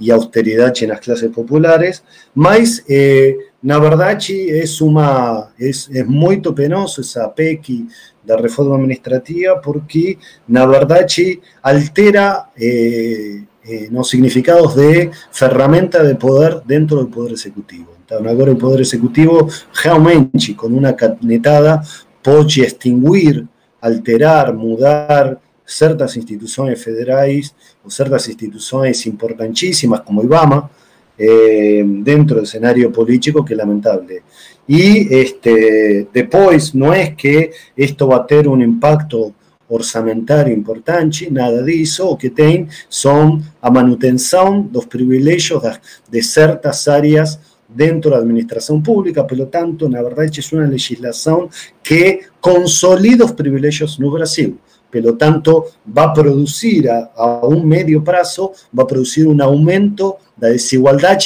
y 0.02 0.10
austeridad 0.10 0.74
en 0.82 0.90
las 0.90 1.00
clases 1.00 1.30
populares, 1.30 2.04
mas, 2.34 2.84
eh, 2.88 3.38
na 3.62 3.78
verdade, 3.78 4.60
es, 4.60 4.82
uma, 4.82 5.54
es, 5.58 5.88
es 5.94 6.08
muito 6.08 6.56
penoso 6.56 7.02
esa 7.02 7.34
PEC 7.34 7.86
da 8.24 8.36
reforma 8.36 8.76
administrativa, 8.76 9.62
porque, 9.62 10.18
na 10.48 10.66
verdade, 10.66 11.40
altera 11.62 12.50
eh, 12.58 13.44
eh, 13.64 13.88
los 13.92 14.10
significados 14.10 14.76
de 14.76 15.12
ferramenta 15.32 16.02
de 16.04 16.16
poder 16.16 16.62
dentro 16.66 16.98
del 16.98 17.08
Poder 17.08 17.34
Ejecutivo. 17.34 17.94
Então, 18.04 18.28
agora 18.28 18.52
o 18.52 18.58
Poder 18.58 18.82
Executivo, 18.82 19.48
realmente, 19.84 20.56
con 20.56 20.74
una 20.74 20.96
canetada, 20.96 21.84
pode 22.24 22.62
extinguir, 22.62 23.48
alterar, 23.80 24.54
mudar, 24.54 25.40
ciertas 25.72 26.18
instituciones 26.18 26.84
federales 26.84 27.56
o 27.84 27.90
ciertas 27.90 28.28
instituciones 28.28 29.06
importantísimas 29.06 30.02
como 30.02 30.24
IBAMA 30.24 30.70
eh, 31.18 31.84
dentro 31.86 32.36
del 32.36 32.46
escenario 32.46 32.92
político 32.92 33.44
que 33.46 33.54
es 33.54 33.58
lamentable. 33.58 34.24
Y 34.68 35.14
este, 35.14 36.08
después 36.14 36.74
no 36.76 36.94
es 36.94 37.16
que 37.16 37.52
esto 37.76 38.08
va 38.08 38.18
a 38.18 38.28
tener 38.28 38.48
un 38.48 38.62
impacto 38.62 39.34
orçamentário 39.70 40.54
importante, 40.54 41.30
nada 41.32 41.64
disso, 41.64 42.06
o 42.10 42.18
que 42.18 42.30
tem 42.30 42.68
são 42.90 43.42
a 43.62 43.72
manutenção 43.72 44.62
dos 44.62 44.86
privilégios 44.86 45.64
de 46.10 46.22
certas 46.22 46.88
áreas 46.90 47.40
dentro 47.70 48.12
da 48.12 48.18
administração 48.18 48.82
pública, 48.82 49.24
pelo 49.24 49.46
tanto, 49.46 49.88
na 49.88 50.04
verdade, 50.04 50.42
é 50.42 50.56
uma 50.56 50.68
legislação 50.68 51.50
que 51.82 52.22
consolida 52.42 53.24
os 53.24 53.32
privilégios 53.32 53.98
no 53.98 54.12
Brasil. 54.12 54.58
Pelo 54.92 55.16
tanto, 55.16 55.68
va 55.98 56.04
a 56.04 56.14
producir 56.14 56.90
a, 56.90 57.40
un 57.44 57.68
medio 57.68 58.04
plazo, 58.04 58.54
va 58.78 58.84
a 58.84 58.88
producir 58.88 59.28
un 59.28 59.42
aumento 59.42 60.18
de 60.36 60.52
desigualdad 60.52 61.18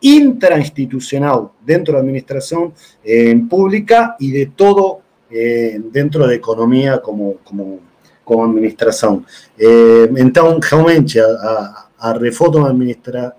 intrainstitucional 0.00 1.48
dentro 1.64 1.92
de 1.92 1.98
la 1.98 2.04
administración 2.04 2.72
eh, 3.02 3.34
pública 3.50 4.16
y 4.18 4.30
de 4.30 4.46
todo 4.54 5.00
eh, 5.30 5.78
dentro 5.92 6.26
de 6.26 6.36
economía 6.36 7.02
como, 7.02 7.34
como, 7.44 7.80
como 8.24 8.44
administración. 8.44 9.26
Eh, 9.58 10.08
entonces, 10.16 10.70
realmente, 10.70 11.20
a, 11.20 11.88
a 11.98 12.14
reforma 12.14 12.68
administrativa 12.68 13.34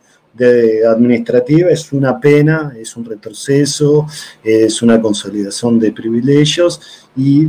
es 1.69 1.93
una 1.93 2.19
pena, 2.19 2.73
es 2.77 2.95
un 2.97 3.05
retroceso, 3.05 4.05
es 4.43 4.81
una 4.81 5.01
consolidación 5.01 5.79
de 5.79 5.91
privilegios 5.91 7.09
y 7.15 7.47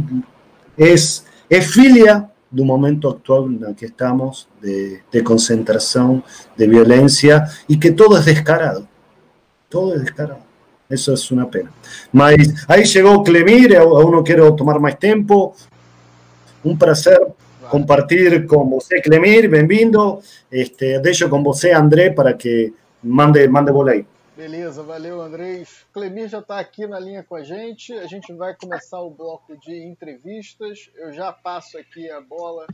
es 0.76 1.24
es 1.50 1.70
filia 1.70 2.30
do 2.50 2.64
momento 2.64 3.10
actual 3.10 3.44
en 3.46 3.64
el 3.64 3.76
que 3.76 3.86
estamos, 3.86 4.48
de, 4.62 5.02
de, 5.10 5.22
concentración, 5.22 6.24
de 6.56 6.66
violencia, 6.66 7.46
y 7.68 7.78
que 7.78 7.92
todo 7.92 8.18
es 8.18 8.24
descarado. 8.24 8.86
Todo 9.68 9.94
es 9.94 10.00
descarado. 10.00 10.40
Eso 10.88 11.12
es 11.12 11.30
una 11.30 11.48
pena. 11.48 11.70
Mas 12.10 12.36
ahí 12.66 12.84
llegó 12.84 13.22
Clemir, 13.22 13.76
aún 13.76 14.12
no 14.12 14.24
quiero 14.24 14.54
tomar 14.54 14.80
más 14.80 14.98
tiempo. 14.98 15.54
Un 16.64 16.76
placer 16.76 17.20
compartir 17.70 18.46
con 18.46 18.68
você, 18.68 19.00
Clemir, 19.00 19.48
bem-vindo. 19.48 20.20
Este, 20.50 20.98
deixo 20.98 21.28
com 21.28 21.42
você, 21.42 21.72
André, 21.72 22.10
para 22.10 22.34
que 22.34 22.72
mande, 23.02 23.48
mande 23.48 23.70
bola 23.70 23.92
aí. 23.92 24.04
Beleza, 24.40 24.82
valeu, 24.82 25.20
André. 25.20 25.64
Clemir 25.92 26.26
já 26.26 26.38
está 26.38 26.58
aqui 26.58 26.86
na 26.86 26.98
linha 26.98 27.22
com 27.22 27.34
a 27.34 27.42
gente. 27.42 27.92
A 27.92 28.06
gente 28.06 28.32
vai 28.32 28.56
começar 28.56 28.98
o 28.98 29.10
bloco 29.10 29.54
de 29.58 29.84
entrevistas. 29.84 30.90
Eu 30.94 31.12
já 31.12 31.30
passo 31.30 31.76
aqui 31.76 32.10
a 32.10 32.22
bola 32.22 32.66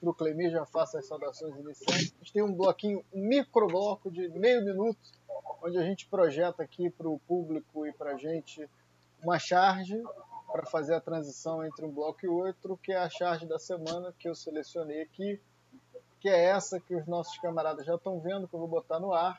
para 0.00 0.08
o 0.08 0.14
Clemir, 0.14 0.50
já 0.50 0.64
faço 0.64 0.96
as 0.96 1.06
saudações 1.06 1.54
iniciais. 1.58 2.14
A 2.14 2.24
gente 2.24 2.32
tem 2.32 2.42
um 2.42 2.54
bloquinho, 2.54 3.04
um 3.12 3.20
microbloco 3.20 4.10
de 4.10 4.30
meio 4.30 4.64
minuto, 4.64 4.98
onde 5.62 5.76
a 5.76 5.82
gente 5.82 6.06
projeta 6.06 6.62
aqui 6.62 6.88
para 6.88 7.06
o 7.06 7.18
público 7.18 7.86
e 7.86 7.92
para 7.92 8.12
a 8.12 8.16
gente 8.16 8.66
uma 9.22 9.38
charge 9.38 10.02
para 10.50 10.64
fazer 10.64 10.94
a 10.94 11.02
transição 11.02 11.62
entre 11.62 11.84
um 11.84 11.90
bloco 11.90 12.24
e 12.24 12.28
outro, 12.28 12.78
que 12.78 12.92
é 12.92 12.96
a 12.96 13.10
charge 13.10 13.44
da 13.44 13.58
semana 13.58 14.14
que 14.18 14.26
eu 14.26 14.34
selecionei 14.34 15.02
aqui, 15.02 15.38
que 16.18 16.30
é 16.30 16.44
essa 16.46 16.80
que 16.80 16.94
os 16.94 17.06
nossos 17.06 17.36
camaradas 17.36 17.84
já 17.84 17.96
estão 17.96 18.18
vendo, 18.20 18.48
que 18.48 18.54
eu 18.54 18.60
vou 18.60 18.68
botar 18.68 18.98
no 18.98 19.12
ar, 19.12 19.38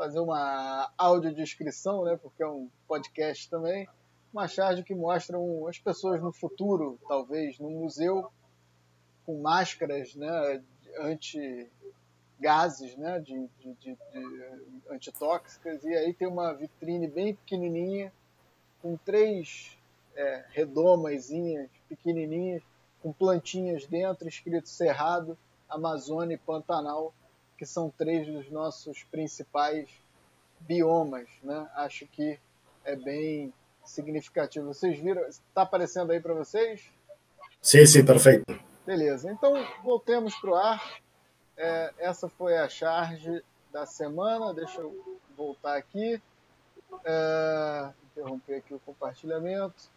fazer 0.00 0.18
uma 0.18 0.90
audiodescrição, 0.96 2.04
né, 2.06 2.16
porque 2.16 2.42
é 2.42 2.48
um 2.48 2.70
podcast 2.88 3.50
também, 3.50 3.86
uma 4.32 4.48
charge 4.48 4.82
que 4.82 4.94
mostra 4.94 5.36
as 5.68 5.78
pessoas 5.78 6.22
no 6.22 6.32
futuro, 6.32 6.98
talvez, 7.06 7.58
no 7.58 7.68
museu, 7.68 8.32
com 9.26 9.42
máscaras 9.42 10.14
né, 10.14 10.62
anti 11.00 11.70
gases 12.40 12.96
né, 12.96 13.20
de, 13.20 13.46
de, 13.58 13.74
de, 13.74 13.94
de 13.94 14.44
antitóxicas, 14.90 15.84
e 15.84 15.94
aí 15.94 16.14
tem 16.14 16.26
uma 16.26 16.54
vitrine 16.54 17.06
bem 17.06 17.34
pequenininha, 17.34 18.10
com 18.80 18.96
três 18.96 19.76
é, 20.16 20.46
redomazinhas, 20.48 21.68
pequenininhas, 21.90 22.62
com 23.02 23.12
plantinhas 23.12 23.84
dentro, 23.86 24.26
escrito 24.26 24.66
Cerrado, 24.66 25.36
Amazônia 25.68 26.36
e 26.36 26.38
Pantanal, 26.38 27.12
que 27.60 27.66
são 27.66 27.90
três 27.90 28.26
dos 28.26 28.50
nossos 28.50 29.04
principais 29.10 29.86
biomas. 30.60 31.28
Né? 31.42 31.68
Acho 31.74 32.06
que 32.06 32.40
é 32.86 32.96
bem 32.96 33.52
significativo. 33.84 34.68
Vocês 34.68 34.98
viram? 34.98 35.20
Está 35.26 35.60
aparecendo 35.60 36.10
aí 36.10 36.20
para 36.20 36.32
vocês? 36.32 36.90
Sim, 37.60 37.84
sim, 37.84 38.02
perfeito. 38.02 38.46
Beleza, 38.86 39.30
então 39.30 39.52
voltemos 39.84 40.34
para 40.36 40.50
o 40.50 40.54
ar. 40.54 41.00
É, 41.54 41.92
essa 41.98 42.30
foi 42.30 42.56
a 42.56 42.66
charge 42.66 43.44
da 43.70 43.84
semana. 43.84 44.54
Deixa 44.54 44.80
eu 44.80 45.20
voltar 45.36 45.76
aqui. 45.76 46.18
É, 47.04 47.90
interromper 48.06 48.54
aqui 48.54 48.72
o 48.72 48.80
compartilhamento. 48.80 49.90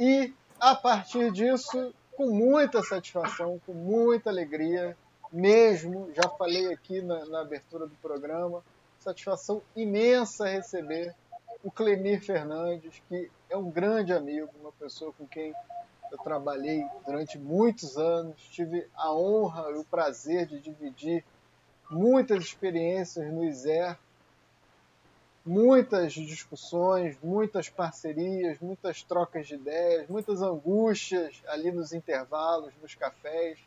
E 0.00 0.34
a 0.58 0.74
partir 0.74 1.30
disso, 1.30 1.94
com 2.16 2.30
muita 2.30 2.82
satisfação, 2.82 3.60
com 3.64 3.72
muita 3.72 4.28
alegria, 4.28 4.96
mesmo, 5.36 6.10
já 6.14 6.28
falei 6.30 6.72
aqui 6.72 7.02
na, 7.02 7.26
na 7.26 7.40
abertura 7.42 7.86
do 7.86 7.94
programa, 7.96 8.64
satisfação 8.98 9.62
imensa 9.76 10.48
receber 10.48 11.14
o 11.62 11.70
Clemir 11.70 12.22
Fernandes, 12.22 13.02
que 13.06 13.30
é 13.50 13.56
um 13.56 13.70
grande 13.70 14.14
amigo, 14.14 14.48
uma 14.58 14.72
pessoa 14.72 15.12
com 15.12 15.26
quem 15.26 15.54
eu 16.10 16.18
trabalhei 16.18 16.86
durante 17.04 17.38
muitos 17.38 17.98
anos, 17.98 18.40
tive 18.50 18.86
a 18.94 19.12
honra 19.12 19.70
e 19.72 19.74
o 19.74 19.84
prazer 19.84 20.46
de 20.46 20.58
dividir 20.58 21.22
muitas 21.90 22.42
experiências 22.42 23.30
no 23.30 23.44
ISER, 23.44 23.98
muitas 25.44 26.14
discussões, 26.14 27.18
muitas 27.22 27.68
parcerias, 27.68 28.58
muitas 28.58 29.02
trocas 29.02 29.46
de 29.46 29.54
ideias, 29.54 30.08
muitas 30.08 30.40
angústias 30.40 31.42
ali 31.46 31.70
nos 31.70 31.92
intervalos, 31.92 32.72
nos 32.80 32.94
cafés. 32.94 33.58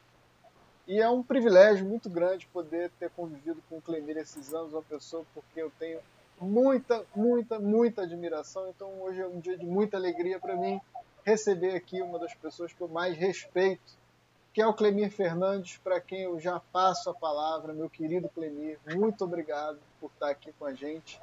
E 0.89 0.99
é 0.99 1.09
um 1.09 1.23
privilégio 1.23 1.85
muito 1.85 2.09
grande 2.09 2.45
poder 2.47 2.91
ter 2.99 3.09
convivido 3.11 3.63
com 3.69 3.77
o 3.77 3.81
Clemir 3.81 4.17
esses 4.17 4.53
anos, 4.53 4.73
uma 4.73 4.81
pessoa 4.81 5.23
porque 5.33 5.61
eu 5.61 5.71
tenho 5.79 6.01
muita, 6.41 7.05
muita, 7.15 7.59
muita 7.59 8.01
admiração. 8.01 8.67
Então 8.69 8.89
hoje 9.01 9.21
é 9.21 9.27
um 9.27 9.39
dia 9.39 9.57
de 9.57 9.65
muita 9.65 9.95
alegria 9.95 10.37
para 10.39 10.57
mim 10.57 10.81
receber 11.23 11.75
aqui 11.75 12.01
uma 12.01 12.19
das 12.19 12.33
pessoas 12.33 12.73
que 12.73 12.81
eu 12.81 12.87
mais 12.89 13.15
respeito, 13.15 13.97
que 14.51 14.61
é 14.61 14.67
o 14.67 14.73
Clemir 14.73 15.11
Fernandes, 15.11 15.77
para 15.77 16.01
quem 16.01 16.23
eu 16.23 16.39
já 16.41 16.59
passo 16.59 17.09
a 17.09 17.13
palavra, 17.13 17.71
meu 17.71 17.89
querido 17.89 18.27
Clemir. 18.27 18.79
Muito 18.95 19.23
obrigado 19.23 19.79
por 20.01 20.09
estar 20.11 20.31
aqui 20.31 20.51
com 20.57 20.65
a 20.65 20.73
gente 20.73 21.21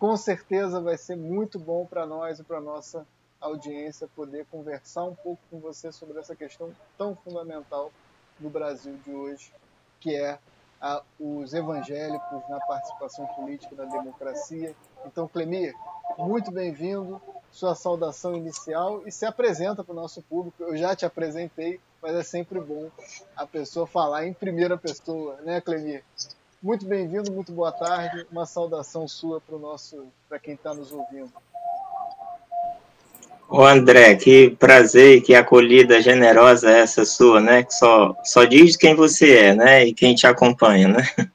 com 0.00 0.16
certeza 0.16 0.80
vai 0.80 0.96
ser 0.96 1.14
muito 1.14 1.58
bom 1.58 1.84
para 1.84 2.06
nós 2.06 2.38
e 2.38 2.42
para 2.42 2.58
nossa 2.58 3.06
audiência 3.38 4.08
poder 4.16 4.46
conversar 4.46 5.04
um 5.04 5.14
pouco 5.14 5.42
com 5.50 5.60
você 5.60 5.92
sobre 5.92 6.18
essa 6.18 6.34
questão 6.34 6.74
tão 6.96 7.14
fundamental 7.14 7.92
no 8.40 8.50
Brasil 8.50 8.96
de 9.04 9.12
hoje, 9.12 9.52
que 10.00 10.14
é 10.14 10.38
a, 10.80 11.02
os 11.18 11.52
evangélicos 11.52 12.48
na 12.48 12.58
participação 12.60 13.26
política 13.26 13.74
na 13.76 13.84
democracia. 13.84 14.74
Então, 15.04 15.28
Clemir, 15.28 15.74
muito 16.16 16.50
bem-vindo, 16.50 17.20
sua 17.52 17.74
saudação 17.74 18.34
inicial 18.34 19.02
e 19.06 19.12
se 19.12 19.26
apresenta 19.26 19.84
para 19.84 19.92
o 19.92 19.96
nosso 19.96 20.22
público. 20.22 20.62
Eu 20.62 20.76
já 20.76 20.96
te 20.96 21.04
apresentei, 21.04 21.80
mas 22.00 22.14
é 22.14 22.22
sempre 22.22 22.60
bom 22.60 22.90
a 23.36 23.46
pessoa 23.46 23.86
falar 23.86 24.26
em 24.26 24.32
primeira 24.32 24.76
pessoa, 24.78 25.36
né, 25.42 25.60
Clemir? 25.60 26.02
Muito 26.62 26.86
bem-vindo, 26.86 27.32
muito 27.32 27.52
boa 27.52 27.72
tarde. 27.72 28.26
Uma 28.30 28.44
saudação 28.44 29.08
sua 29.08 29.40
para 29.40 29.56
o 29.56 29.58
nosso, 29.58 30.06
para 30.28 30.38
quem 30.38 30.54
está 30.54 30.74
nos 30.74 30.92
ouvindo. 30.92 31.32
Ô 33.52 33.64
André, 33.64 34.14
que 34.14 34.50
prazer 34.60 35.16
e 35.16 35.20
que 35.20 35.34
acolhida 35.34 36.00
generosa 36.00 36.70
é 36.70 36.78
essa 36.82 37.04
sua, 37.04 37.40
né? 37.40 37.64
Que 37.64 37.74
só, 37.74 38.14
só 38.22 38.44
diz 38.44 38.76
quem 38.76 38.94
você 38.94 39.38
é, 39.38 39.54
né? 39.56 39.86
E 39.86 39.92
quem 39.92 40.14
te 40.14 40.24
acompanha, 40.24 40.86
né? 40.86 41.08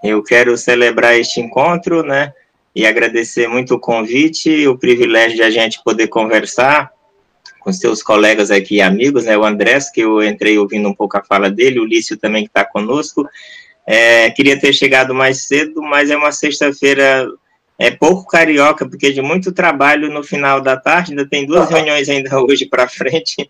Eu 0.00 0.22
quero 0.22 0.56
celebrar 0.56 1.18
este 1.18 1.40
encontro, 1.40 2.04
né? 2.04 2.32
E 2.72 2.86
agradecer 2.86 3.48
muito 3.48 3.74
o 3.74 3.80
convite 3.80 4.68
o 4.68 4.78
privilégio 4.78 5.36
de 5.36 5.42
a 5.42 5.50
gente 5.50 5.82
poder 5.82 6.06
conversar 6.06 6.92
com 7.58 7.72
seus 7.72 8.00
colegas 8.00 8.52
aqui 8.52 8.76
e 8.76 8.80
amigos, 8.80 9.24
né? 9.24 9.36
O 9.36 9.44
Andrés, 9.44 9.90
que 9.90 10.02
eu 10.02 10.22
entrei 10.22 10.56
ouvindo 10.56 10.88
um 10.88 10.94
pouco 10.94 11.18
a 11.18 11.24
fala 11.24 11.50
dele, 11.50 11.80
o 11.80 11.84
Lício 11.84 12.16
também 12.16 12.44
que 12.44 12.50
está 12.50 12.64
conosco, 12.64 13.28
é, 13.84 14.30
queria 14.30 14.56
ter 14.56 14.72
chegado 14.72 15.12
mais 15.12 15.48
cedo, 15.48 15.82
mas 15.82 16.10
é 16.10 16.16
uma 16.16 16.30
sexta-feira 16.30 17.26
é 17.78 17.90
pouco 17.90 18.26
carioca, 18.26 18.88
porque 18.88 19.12
de 19.12 19.20
muito 19.20 19.52
trabalho 19.52 20.10
no 20.10 20.22
final 20.22 20.60
da 20.60 20.76
tarde, 20.76 21.12
ainda 21.12 21.28
tem 21.28 21.46
duas 21.46 21.68
reuniões 21.68 22.08
ainda 22.08 22.38
hoje 22.40 22.66
para 22.66 22.88
frente. 22.88 23.48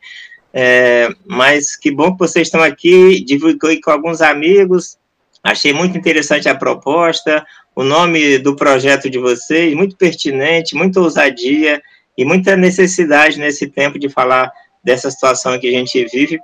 É, 0.53 1.09
mas 1.27 1.77
que 1.77 1.91
bom 1.91 2.12
que 2.12 2.18
vocês 2.18 2.49
estão 2.49 2.62
aqui, 2.62 3.22
divulguei 3.22 3.80
com 3.80 3.91
alguns 3.91 4.22
amigos, 4.22 4.96
achei 5.42 5.72
muito 5.72 5.99
interessante 5.99 6.49
a 6.49 6.55
proposta, 6.55 7.46
o 7.75 7.84
nome 7.84 8.38
do 8.38 8.57
projeto 8.57 9.11
de 9.11 9.18
vocês, 9.18 9.75
muito 9.75 9.96
pertinente, 9.96 10.75
muita 10.75 11.00
ousadia 11.00 11.80
e 12.17 12.25
muita 12.25 12.57
necessidade 12.57 13.38
nesse 13.38 13.67
tempo 13.67 13.99
de 13.99 14.09
falar 14.09 14.50
dessa 14.83 15.11
situação 15.11 15.59
que 15.59 15.68
a 15.68 15.72
gente 15.72 16.05
vive, 16.07 16.41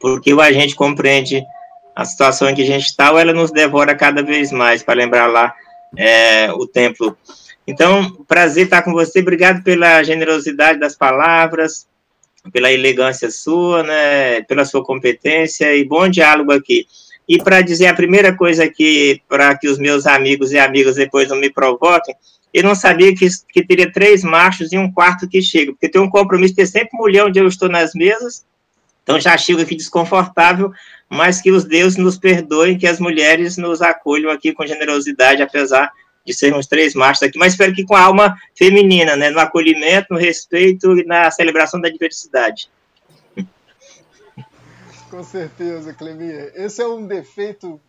porque 0.00 0.32
o 0.32 0.40
agente 0.40 0.74
compreende 0.74 1.44
a 1.94 2.04
situação 2.04 2.48
em 2.48 2.54
que 2.54 2.62
a 2.62 2.66
gente 2.66 2.86
está, 2.86 3.12
ou 3.12 3.18
ela 3.18 3.34
nos 3.34 3.50
devora 3.50 3.94
cada 3.94 4.22
vez 4.22 4.50
mais, 4.50 4.82
para 4.82 4.94
lembrar 4.94 5.26
lá 5.26 5.54
é, 5.96 6.52
o 6.52 6.66
templo. 6.66 7.16
Então, 7.66 8.24
prazer 8.28 8.64
estar 8.64 8.82
com 8.82 8.92
você, 8.92 9.20
obrigado 9.20 9.62
pela 9.62 10.02
generosidade 10.02 10.78
das 10.78 10.94
palavras, 10.94 11.86
pela 12.52 12.72
elegância 12.72 13.30
sua, 13.30 13.82
né, 13.82 14.42
pela 14.42 14.64
sua 14.64 14.84
competência 14.84 15.74
e 15.74 15.84
bom 15.84 16.08
diálogo 16.08 16.52
aqui. 16.52 16.86
E 17.28 17.38
para 17.38 17.60
dizer 17.60 17.86
a 17.86 17.94
primeira 17.94 18.36
coisa 18.36 18.64
aqui, 18.64 19.20
para 19.28 19.56
que 19.58 19.68
os 19.68 19.78
meus 19.78 20.06
amigos 20.06 20.52
e 20.52 20.58
amigas 20.58 20.94
depois 20.94 21.28
não 21.28 21.36
me 21.36 21.50
provoquem, 21.50 22.14
eu 22.54 22.62
não 22.62 22.74
sabia 22.74 23.14
que, 23.14 23.26
que 23.52 23.66
teria 23.66 23.92
três 23.92 24.22
machos 24.22 24.72
e 24.72 24.78
um 24.78 24.90
quarto 24.90 25.28
que 25.28 25.42
chega, 25.42 25.72
porque 25.72 25.88
tem 25.88 26.00
um 26.00 26.08
compromisso 26.08 26.54
de 26.54 26.66
sempre 26.66 26.96
mulher 26.96 27.24
onde 27.24 27.38
eu 27.38 27.48
estou 27.48 27.68
nas 27.68 27.92
mesas, 27.94 28.46
então 29.02 29.20
já 29.20 29.36
chego 29.36 29.60
aqui 29.60 29.74
desconfortável, 29.74 30.72
mas 31.08 31.40
que 31.40 31.50
os 31.50 31.64
deuses 31.64 31.98
nos 31.98 32.18
perdoem, 32.18 32.78
que 32.78 32.86
as 32.86 32.98
mulheres 32.98 33.56
nos 33.56 33.80
acolham 33.80 34.30
aqui 34.30 34.52
com 34.52 34.66
generosidade, 34.66 35.42
apesar 35.42 35.92
de 36.24 36.34
sermos 36.34 36.66
três 36.66 36.94
machos 36.94 37.22
aqui, 37.22 37.38
mas 37.38 37.52
espero 37.52 37.72
que 37.72 37.84
com 37.84 37.94
a 37.94 38.02
alma 38.02 38.36
feminina, 38.56 39.14
né, 39.14 39.30
no 39.30 39.38
acolhimento, 39.38 40.08
no 40.10 40.18
respeito 40.18 40.98
e 40.98 41.04
na 41.04 41.30
celebração 41.30 41.80
da 41.80 41.88
diversidade. 41.88 42.68
Com 45.08 45.22
certeza, 45.22 45.94
Clemir. 45.94 46.52
Esse 46.56 46.82
é 46.82 46.86
um 46.86 47.06
defeito 47.06 47.80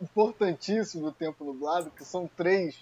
importantíssimo 0.00 1.06
do 1.06 1.12
Tempo 1.12 1.44
Nublado, 1.44 1.90
que 1.90 2.04
são 2.04 2.30
três, 2.36 2.76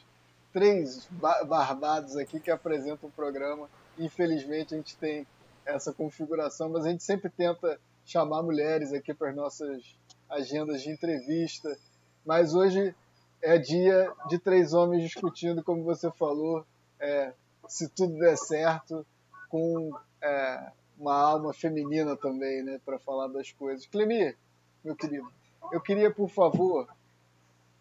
três 0.53 1.09
barbados 1.11 2.17
aqui 2.19 2.39
que 2.39 2.51
apresentam 2.51 3.09
o 3.09 3.13
programa. 3.13 3.69
Infelizmente, 3.99 4.75
a 4.75 4.77
gente 4.77 4.95
tem 4.97 5.27
essa 5.65 5.91
configuração, 5.91 6.69
mas 6.69 6.85
a 6.85 6.91
gente 6.91 7.03
sempre 7.03 7.31
tenta 7.31 7.81
chamar 8.05 8.43
mulheres 8.43 8.93
aqui 8.93 9.15
para 9.15 9.31
as 9.31 9.37
nossas 9.37 9.97
agendas 10.29 10.83
de 10.83 10.91
entrevista. 10.91 11.77
Mas 12.25 12.55
hoje 12.55 12.95
é 13.41 13.59
dia 13.59 14.13
de 14.29 14.39
três 14.39 14.73
homens 14.73 15.03
discutindo, 15.03 15.63
como 15.63 15.83
você 15.83 16.11
falou, 16.11 16.65
é, 17.01 17.33
se 17.69 17.89
tudo 17.89 18.19
der 18.19 18.37
certo, 18.37 19.05
com 19.49 19.93
é, 20.21 20.71
uma 20.99 21.15
alma 21.15 21.53
feminina 21.53 22.17
também, 22.17 22.63
né, 22.63 22.81
para 22.85 22.99
falar 22.99 23.29
das 23.29 23.51
coisas. 23.53 23.87
Clemir, 23.87 24.37
meu 24.85 24.95
querido, 24.95 25.29
eu 25.73 25.81
queria, 25.81 26.11
por 26.11 26.29
favor, 26.29 26.89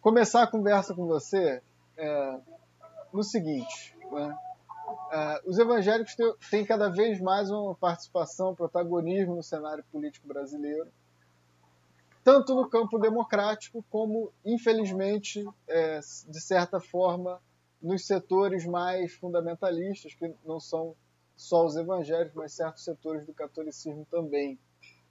começar 0.00 0.42
a 0.42 0.46
conversa 0.46 0.94
com 0.94 1.06
você 1.06 1.62
é, 1.96 2.38
no 3.12 3.22
seguinte, 3.22 3.96
né? 4.10 4.36
É, 5.12 5.42
os 5.44 5.58
evangélicos 5.58 6.16
têm 6.50 6.64
cada 6.64 6.88
vez 6.88 7.20
mais 7.20 7.50
uma 7.50 7.74
participação, 7.74 8.54
protagonismo 8.54 9.36
no 9.36 9.42
cenário 9.42 9.84
político 9.92 10.26
brasileiro, 10.26 10.90
tanto 12.24 12.54
no 12.54 12.66
campo 12.66 12.98
democrático 12.98 13.84
como, 13.90 14.32
infelizmente, 14.42 15.44
é, 15.68 15.98
de 15.98 16.40
certa 16.40 16.80
forma, 16.80 17.42
nos 17.82 18.06
setores 18.06 18.64
mais 18.64 19.12
fundamentalistas, 19.12 20.14
que 20.14 20.34
não 20.46 20.58
são 20.58 20.96
só 21.36 21.66
os 21.66 21.76
evangélicos, 21.76 22.34
mas 22.34 22.54
certos 22.54 22.82
setores 22.82 23.26
do 23.26 23.34
catolicismo 23.34 24.06
também. 24.10 24.58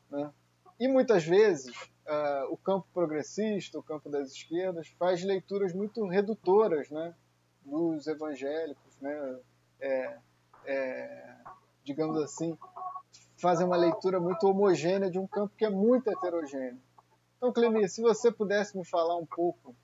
Né? 0.10 0.32
E 0.80 0.88
muitas 0.88 1.24
vezes 1.24 1.76
uh, 2.08 2.50
o 2.50 2.58
campo 2.58 2.88
progressista, 2.92 3.78
o 3.78 3.84
campo 3.84 4.10
das 4.10 4.32
esquerdas, 4.32 4.88
faz 4.98 5.24
leituras 5.24 5.74
muito 5.74 6.08
redutoras 6.08 6.90
né, 6.90 7.14
dos 7.64 8.08
evangélicos, 8.08 8.98
né? 9.00 9.40
É, 9.82 10.18
é, 10.66 11.36
digamos 11.84 12.18
assim, 12.22 12.58
fazem 13.38 13.66
uma 13.66 13.76
leitura 13.76 14.20
muito 14.20 14.48
homogênea 14.48 15.10
de 15.10 15.18
um 15.18 15.28
campo 15.28 15.54
que 15.58 15.66
é 15.66 15.70
muito 15.70 16.10
heterogêneo. 16.10 16.80
Então, 17.38 17.52
Clemir, 17.52 17.90
se 17.90 18.02
você 18.02 18.32
pudesse 18.32 18.78
me 18.78 18.86
falar 18.86 19.18
um 19.18 19.26
pouco, 19.26 19.76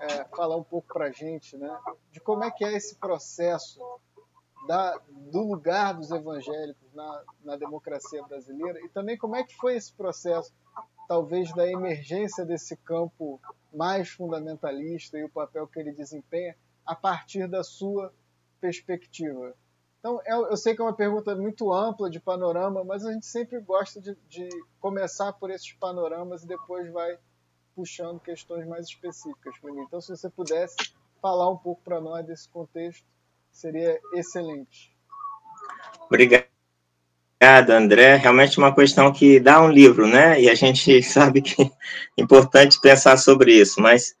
é, 0.00 0.24
falar 0.34 0.56
um 0.56 0.64
pouco 0.64 0.88
para 0.92 1.06
a 1.06 1.12
gente, 1.12 1.56
né, 1.56 1.78
de 2.10 2.18
como 2.18 2.44
é 2.44 2.50
que 2.50 2.64
é 2.64 2.72
esse 2.72 2.94
processo 2.96 3.78
da, 4.66 4.98
do 5.10 5.42
lugar 5.42 5.94
dos 5.94 6.10
evangélicos 6.10 6.92
na, 6.94 7.22
na 7.44 7.56
democracia 7.56 8.22
brasileira 8.22 8.80
e 8.80 8.88
também 8.88 9.18
como 9.18 9.36
é 9.36 9.44
que 9.44 9.54
foi 9.56 9.76
esse 9.76 9.92
processo, 9.92 10.52
talvez, 11.06 11.52
da 11.54 11.70
emergência 11.70 12.44
desse 12.44 12.76
campo 12.78 13.40
mais 13.72 14.08
fundamentalista 14.08 15.18
e 15.18 15.24
o 15.24 15.30
papel 15.30 15.66
que 15.66 15.78
ele 15.78 15.92
desempenha 15.92 16.56
a 16.86 16.94
partir 16.94 17.46
da 17.46 17.62
sua 17.62 18.12
perspectiva. 18.60 19.54
Então, 19.98 20.20
eu, 20.26 20.46
eu 20.50 20.56
sei 20.56 20.74
que 20.74 20.80
é 20.80 20.84
uma 20.84 20.94
pergunta 20.94 21.34
muito 21.34 21.72
ampla 21.72 22.08
de 22.08 22.20
panorama, 22.20 22.84
mas 22.84 23.04
a 23.04 23.12
gente 23.12 23.26
sempre 23.26 23.60
gosta 23.60 24.00
de, 24.00 24.16
de 24.28 24.48
começar 24.80 25.32
por 25.32 25.50
esses 25.50 25.72
panoramas 25.72 26.44
e 26.44 26.46
depois 26.46 26.90
vai 26.92 27.18
puxando 27.74 28.20
questões 28.20 28.66
mais 28.66 28.86
específicas. 28.86 29.54
Então, 29.86 30.00
se 30.00 30.08
você 30.08 30.28
pudesse 30.30 30.76
falar 31.20 31.50
um 31.50 31.56
pouco 31.56 31.82
para 31.82 32.00
nós 32.00 32.24
desse 32.24 32.48
contexto, 32.48 33.04
seria 33.50 34.00
excelente. 34.14 34.96
Obrigado, 36.06 36.48
André. 37.70 38.16
Realmente 38.16 38.58
uma 38.58 38.74
questão 38.74 39.12
que 39.12 39.38
dá 39.40 39.60
um 39.60 39.68
livro, 39.68 40.06
né? 40.06 40.40
E 40.40 40.48
a 40.48 40.54
gente 40.54 41.02
sabe 41.04 41.42
que 41.42 41.62
é 41.62 42.22
importante 42.22 42.80
pensar 42.80 43.16
sobre 43.16 43.52
isso, 43.52 43.80
mas 43.80 44.16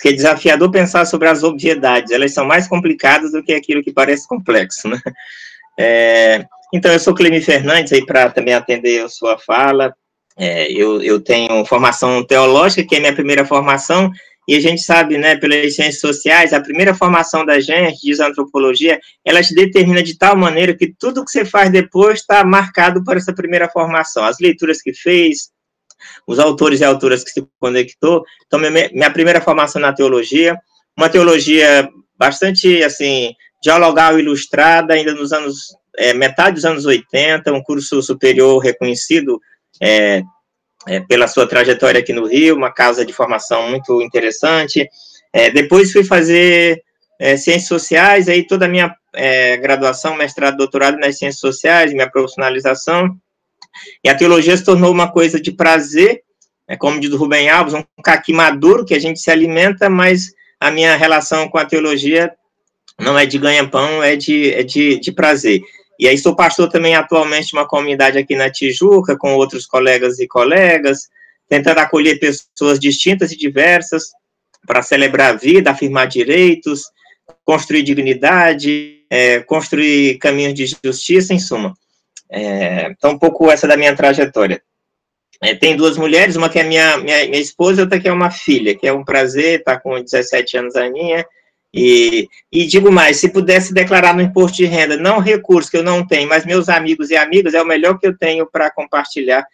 que 0.00 0.08
é 0.08 0.12
desafiador 0.12 0.70
pensar 0.70 1.04
sobre 1.04 1.28
as 1.28 1.42
obviedades. 1.42 2.12
Elas 2.12 2.32
são 2.32 2.46
mais 2.46 2.66
complicadas 2.68 3.32
do 3.32 3.42
que 3.42 3.52
aquilo 3.52 3.82
que 3.82 3.92
parece 3.92 4.26
complexo, 4.26 4.88
né? 4.88 5.00
É, 5.78 6.44
então, 6.72 6.90
eu 6.90 6.98
sou 6.98 7.14
Clemi 7.14 7.40
Fernandes, 7.40 7.92
aí 7.92 8.04
para 8.04 8.30
também 8.30 8.54
atender 8.54 9.04
a 9.04 9.08
sua 9.08 9.38
fala. 9.38 9.94
É, 10.38 10.70
eu, 10.72 11.02
eu 11.02 11.20
tenho 11.20 11.64
formação 11.66 12.24
teológica, 12.24 12.86
que 12.86 12.96
é 12.96 13.00
minha 13.00 13.14
primeira 13.14 13.44
formação, 13.44 14.10
e 14.48 14.56
a 14.56 14.60
gente 14.60 14.82
sabe, 14.82 15.18
né, 15.18 15.36
pelas 15.36 15.74
ciências 15.74 16.00
sociais, 16.00 16.52
a 16.52 16.60
primeira 16.60 16.94
formação 16.94 17.44
da 17.44 17.60
gente, 17.60 18.00
diz 18.02 18.18
a 18.18 18.28
antropologia, 18.28 18.98
ela 19.24 19.42
te 19.42 19.54
determina 19.54 20.02
de 20.02 20.18
tal 20.18 20.36
maneira 20.36 20.74
que 20.74 20.92
tudo 20.98 21.24
que 21.24 21.30
você 21.30 21.44
faz 21.44 21.70
depois 21.70 22.20
está 22.20 22.42
marcado 22.42 23.04
por 23.04 23.16
essa 23.16 23.32
primeira 23.32 23.68
formação. 23.68 24.24
As 24.24 24.38
leituras 24.40 24.82
que 24.82 24.92
fez, 24.92 25.50
os 26.26 26.38
autores 26.38 26.80
e 26.80 26.84
autoras 26.84 27.24
que 27.24 27.30
se 27.30 27.46
conectou. 27.58 28.24
Então, 28.46 28.58
minha, 28.58 29.10
primeira 29.10 29.40
formação 29.40 29.80
na 29.80 29.92
teologia, 29.92 30.56
uma 30.96 31.08
teologia 31.08 31.88
bastante, 32.16 32.82
assim, 32.82 33.34
dialogal 33.62 34.18
ilustrada, 34.18 34.94
ainda 34.94 35.14
nos 35.14 35.32
anos, 35.32 35.76
é, 35.96 36.12
metade 36.12 36.56
dos 36.56 36.64
anos 36.64 36.84
80, 36.84 37.52
um 37.52 37.62
curso 37.62 38.02
superior 38.02 38.58
reconhecido 38.58 39.40
é, 39.80 40.22
é, 40.86 41.00
pela 41.00 41.28
sua 41.28 41.46
trajetória 41.46 42.00
aqui 42.00 42.12
no 42.12 42.26
Rio, 42.26 42.56
uma 42.56 42.72
casa 42.72 43.04
de 43.04 43.12
formação 43.12 43.68
muito 43.68 44.02
interessante. 44.02 44.88
É, 45.32 45.50
depois 45.50 45.92
fui 45.92 46.04
fazer 46.04 46.82
é, 47.20 47.36
ciências 47.36 47.68
sociais, 47.68 48.28
aí 48.28 48.46
toda 48.46 48.66
a 48.66 48.68
minha 48.68 48.94
é, 49.14 49.56
graduação, 49.56 50.16
mestrado, 50.16 50.56
doutorado 50.56 50.98
nas 50.98 51.18
ciências 51.18 51.40
sociais, 51.40 51.92
minha 51.92 52.10
profissionalização. 52.10 53.16
E 54.04 54.08
a 54.08 54.14
teologia 54.14 54.56
se 54.56 54.64
tornou 54.64 54.90
uma 54.90 55.10
coisa 55.10 55.40
de 55.40 55.52
prazer, 55.52 56.22
é, 56.68 56.76
como 56.76 57.00
diz 57.00 57.10
o 57.10 57.16
Rubem 57.16 57.48
Alves, 57.48 57.74
um 57.74 57.84
caqui 58.02 58.32
maduro 58.32 58.84
que 58.84 58.94
a 58.94 58.98
gente 58.98 59.20
se 59.20 59.30
alimenta, 59.30 59.90
mas 59.90 60.32
a 60.60 60.70
minha 60.70 60.96
relação 60.96 61.48
com 61.48 61.58
a 61.58 61.64
teologia 61.64 62.32
não 62.98 63.18
é 63.18 63.26
de 63.26 63.38
ganha-pão, 63.38 64.02
é, 64.02 64.16
de, 64.16 64.52
é 64.52 64.62
de, 64.62 64.98
de 65.00 65.12
prazer. 65.12 65.60
E 65.98 66.08
aí 66.08 66.16
sou 66.18 66.34
pastor 66.34 66.68
também 66.68 66.94
atualmente 66.94 67.48
de 67.48 67.54
uma 67.54 67.66
comunidade 67.66 68.18
aqui 68.18 68.34
na 68.34 68.50
Tijuca, 68.50 69.16
com 69.16 69.34
outros 69.34 69.66
colegas 69.66 70.18
e 70.18 70.26
colegas, 70.26 71.08
tentando 71.48 71.78
acolher 71.78 72.18
pessoas 72.18 72.78
distintas 72.78 73.32
e 73.32 73.36
diversas 73.36 74.10
para 74.66 74.82
celebrar 74.82 75.34
a 75.34 75.36
vida, 75.36 75.70
afirmar 75.70 76.06
direitos, 76.06 76.84
construir 77.44 77.82
dignidade, 77.82 79.04
é, 79.10 79.40
construir 79.40 80.18
caminhos 80.18 80.54
de 80.54 80.66
justiça, 80.84 81.34
em 81.34 81.38
suma. 81.38 81.74
É, 82.32 82.86
então, 82.90 83.10
um 83.10 83.18
pouco 83.18 83.50
essa 83.50 83.68
da 83.68 83.76
minha 83.76 83.94
trajetória. 83.94 84.62
É, 85.42 85.54
tem 85.54 85.76
duas 85.76 85.98
mulheres, 85.98 86.34
uma 86.34 86.48
que 86.48 86.58
é 86.58 86.62
minha, 86.62 86.96
minha, 86.96 87.26
minha 87.26 87.40
esposa 87.40 87.80
e 87.80 87.84
outra 87.84 88.00
que 88.00 88.08
é 88.08 88.12
uma 88.12 88.30
filha, 88.30 88.74
que 88.74 88.86
é 88.86 88.92
um 88.92 89.04
prazer, 89.04 89.58
está 89.58 89.78
com 89.78 90.00
17 90.00 90.56
anos 90.56 90.76
a 90.76 90.88
minha, 90.88 91.26
e, 91.74 92.28
e, 92.50 92.66
digo 92.66 92.92
mais, 92.92 93.18
se 93.18 93.28
pudesse 93.28 93.74
declarar 93.74 94.14
no 94.14 94.22
imposto 94.22 94.58
de 94.58 94.66
renda, 94.66 94.96
não 94.96 95.18
recurso 95.18 95.70
que 95.70 95.76
eu 95.76 95.82
não 95.82 96.06
tenho, 96.06 96.28
mas 96.28 96.46
meus 96.46 96.68
amigos 96.68 97.10
e 97.10 97.16
amigas, 97.16 97.54
é 97.54 97.62
o 97.62 97.66
melhor 97.66 97.98
que 97.98 98.06
eu 98.06 98.16
tenho 98.16 98.46
para 98.46 98.70
compartilhar 98.70 99.44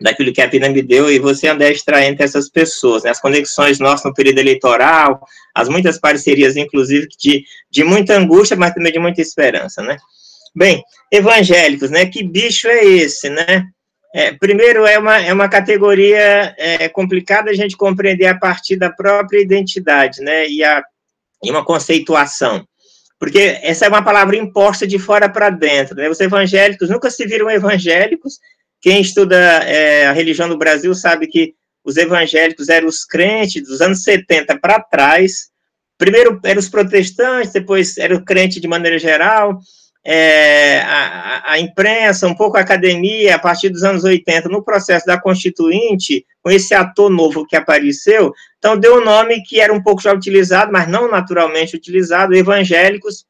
daquilo 0.00 0.32
que 0.32 0.42
a 0.42 0.46
vida 0.46 0.68
me 0.68 0.82
deu, 0.82 1.10
e 1.10 1.18
você, 1.18 1.46
André, 1.48 1.70
extrair 1.70 2.06
entre 2.06 2.24
essas 2.24 2.50
pessoas, 2.50 3.04
né? 3.04 3.10
as 3.10 3.20
conexões 3.20 3.78
nossas 3.78 4.04
no 4.04 4.14
período 4.14 4.38
eleitoral, 4.38 5.24
as 5.54 5.68
muitas 5.68 5.98
parcerias, 5.98 6.56
inclusive, 6.56 7.06
de, 7.18 7.44
de 7.70 7.84
muita 7.84 8.16
angústia, 8.16 8.56
mas 8.56 8.74
também 8.74 8.92
de 8.92 8.98
muita 8.98 9.22
esperança, 9.22 9.80
né? 9.82 9.96
Bem, 10.54 10.82
evangélicos, 11.10 11.90
né? 11.90 12.06
Que 12.06 12.22
bicho 12.22 12.68
é 12.68 12.84
esse, 12.84 13.28
né? 13.28 13.66
É, 14.14 14.32
primeiro, 14.32 14.86
é 14.86 14.96
uma, 14.98 15.20
é 15.20 15.32
uma 15.32 15.48
categoria 15.48 16.54
é, 16.56 16.88
complicada 16.88 17.50
a 17.50 17.54
gente 17.54 17.76
compreender 17.76 18.26
a 18.26 18.38
partir 18.38 18.76
da 18.76 18.88
própria 18.88 19.40
identidade, 19.40 20.20
né? 20.20 20.48
E 20.48 20.62
a 20.62 20.84
e 21.44 21.50
uma 21.50 21.64
conceituação. 21.64 22.66
Porque 23.18 23.58
essa 23.62 23.86
é 23.86 23.88
uma 23.88 24.02
palavra 24.02 24.36
imposta 24.36 24.86
de 24.86 24.98
fora 24.98 25.28
para 25.28 25.50
dentro. 25.50 25.96
Né? 25.96 26.08
Os 26.08 26.20
evangélicos 26.20 26.90
nunca 26.90 27.10
se 27.10 27.24
viram 27.26 27.50
evangélicos. 27.50 28.38
Quem 28.80 29.00
estuda 29.00 29.36
é, 29.36 30.06
a 30.06 30.12
religião 30.12 30.48
no 30.48 30.58
Brasil 30.58 30.94
sabe 30.94 31.26
que 31.26 31.54
os 31.84 31.96
evangélicos 31.96 32.68
eram 32.68 32.88
os 32.88 33.04
crentes 33.04 33.62
dos 33.62 33.80
anos 33.80 34.02
70 34.02 34.58
para 34.58 34.80
trás. 34.80 35.50
Primeiro 35.96 36.40
eram 36.44 36.58
os 36.58 36.68
protestantes, 36.68 37.52
depois 37.52 37.96
era 37.98 38.14
o 38.14 38.24
crente 38.24 38.60
de 38.60 38.66
maneira 38.66 38.98
geral, 38.98 39.58
é, 40.06 40.80
a, 40.80 41.52
a, 41.52 41.58
imprensa, 41.58 42.26
um 42.28 42.34
pouco 42.34 42.58
a 42.58 42.60
academia, 42.60 43.36
a 43.36 43.38
partir 43.38 43.70
dos 43.70 43.82
anos 43.82 44.04
80, 44.04 44.48
no 44.50 44.62
processo 44.62 45.06
da 45.06 45.18
Constituinte, 45.18 46.26
com 46.42 46.50
esse 46.50 46.74
ator 46.74 47.10
novo 47.10 47.46
que 47.46 47.56
apareceu, 47.56 48.32
então 48.58 48.76
deu 48.76 48.98
um 48.98 49.04
nome 49.04 49.42
que 49.42 49.60
era 49.60 49.72
um 49.72 49.82
pouco 49.82 50.02
já 50.02 50.12
utilizado, 50.12 50.70
mas 50.70 50.86
não 50.86 51.10
naturalmente 51.10 51.74
utilizado, 51.74 52.34
evangélicos, 52.34 53.24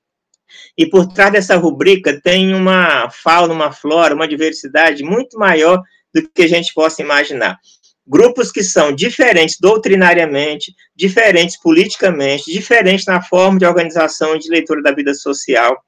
e 0.77 0.85
por 0.87 1.07
trás 1.07 1.33
dessa 1.33 1.57
rubrica 1.57 2.21
tem 2.21 2.55
uma 2.55 3.09
fauna, 3.11 3.55
uma 3.55 3.73
flora, 3.73 4.15
uma 4.15 4.27
diversidade 4.27 5.05
muito 5.05 5.39
maior 5.39 5.81
do 6.13 6.29
que 6.29 6.43
a 6.43 6.49
gente 6.49 6.75
possa 6.75 7.03
imaginar. 7.03 7.59
Grupos 8.07 8.53
que 8.53 8.63
são 8.63 8.93
diferentes 8.93 9.57
doutrinariamente, 9.59 10.75
diferentes 10.95 11.57
politicamente, 11.57 12.53
diferentes 12.53 13.07
na 13.07 13.23
forma 13.23 13.59
de 13.59 13.65
organização 13.65 14.35
e 14.35 14.39
de 14.39 14.51
leitura 14.51 14.83
da 14.83 14.93
vida 14.93 15.15
social, 15.15 15.81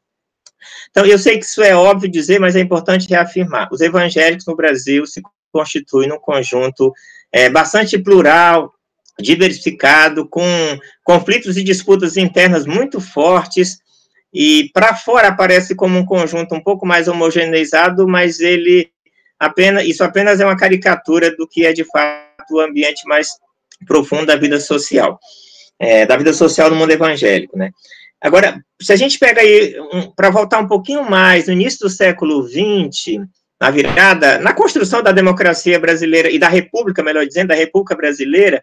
então, 0.91 1.05
eu 1.05 1.19
sei 1.19 1.39
que 1.39 1.45
isso 1.45 1.63
é 1.63 1.75
óbvio 1.75 2.11
dizer, 2.11 2.39
mas 2.39 2.57
é 2.57 2.61
importante 2.61 3.09
reafirmar. 3.09 3.69
Os 3.71 3.81
evangélicos 3.81 4.47
no 4.47 4.57
Brasil 4.57 5.07
se 5.07 5.21
constituem 5.53 6.09
num 6.09 6.19
conjunto 6.19 6.93
é, 7.33 7.49
bastante 7.49 7.99
plural, 7.99 8.73
diversificado, 9.19 10.29
com 10.29 10.45
conflitos 11.05 11.57
e 11.57 11.63
disputas 11.63 12.17
internas 12.17 12.67
muito 12.67 13.01
fortes, 13.01 13.79
e 14.33 14.71
para 14.75 14.95
fora 14.95 15.29
aparece 15.29 15.75
como 15.75 15.99
um 15.99 16.05
conjunto 16.05 16.55
um 16.55 16.63
pouco 16.63 16.87
mais 16.87 17.09
homogeneizado, 17.09 18.07
mas 18.07 18.41
ele 18.41 18.91
apenas, 19.39 19.87
isso 19.87 20.05
apenas 20.05 20.41
é 20.41 20.45
uma 20.45 20.57
caricatura 20.57 21.35
do 21.35 21.49
que 21.49 21.65
é 21.65 21.73
de 21.73 21.85
fato 21.85 22.27
o 22.51 22.61
ambiente 22.61 23.07
mais 23.07 23.31
profundo 23.87 24.27
da 24.27 24.37
vida 24.37 24.61
social, 24.61 25.19
é, 25.79 26.05
da 26.05 26.17
vida 26.17 26.33
social 26.33 26.71
no 26.71 26.77
mundo 26.77 26.91
evangélico, 26.91 27.57
né? 27.57 27.71
Agora, 28.23 28.61
se 28.81 28.93
a 28.93 28.97
gente 28.97 29.19
pega 29.19 29.41
aí, 29.41 29.79
um, 29.93 30.11
para 30.11 30.31
voltar 30.31 30.59
um 30.59 30.67
pouquinho 30.67 31.09
mais, 31.09 31.47
no 31.47 31.53
início 31.53 31.81
do 31.81 31.91
século 31.91 32.47
XX, 32.47 33.27
na 33.61 33.71
virada, 33.71 34.39
na 34.39 34.53
construção 34.53 35.03
da 35.03 35.13
democracia 35.13 35.79
brasileira 35.79 36.31
e 36.31 36.39
da 36.39 36.49
República, 36.49 37.03
melhor 37.03 37.27
dizendo, 37.27 37.49
da 37.49 37.55
República 37.55 37.95
Brasileira, 37.95 38.63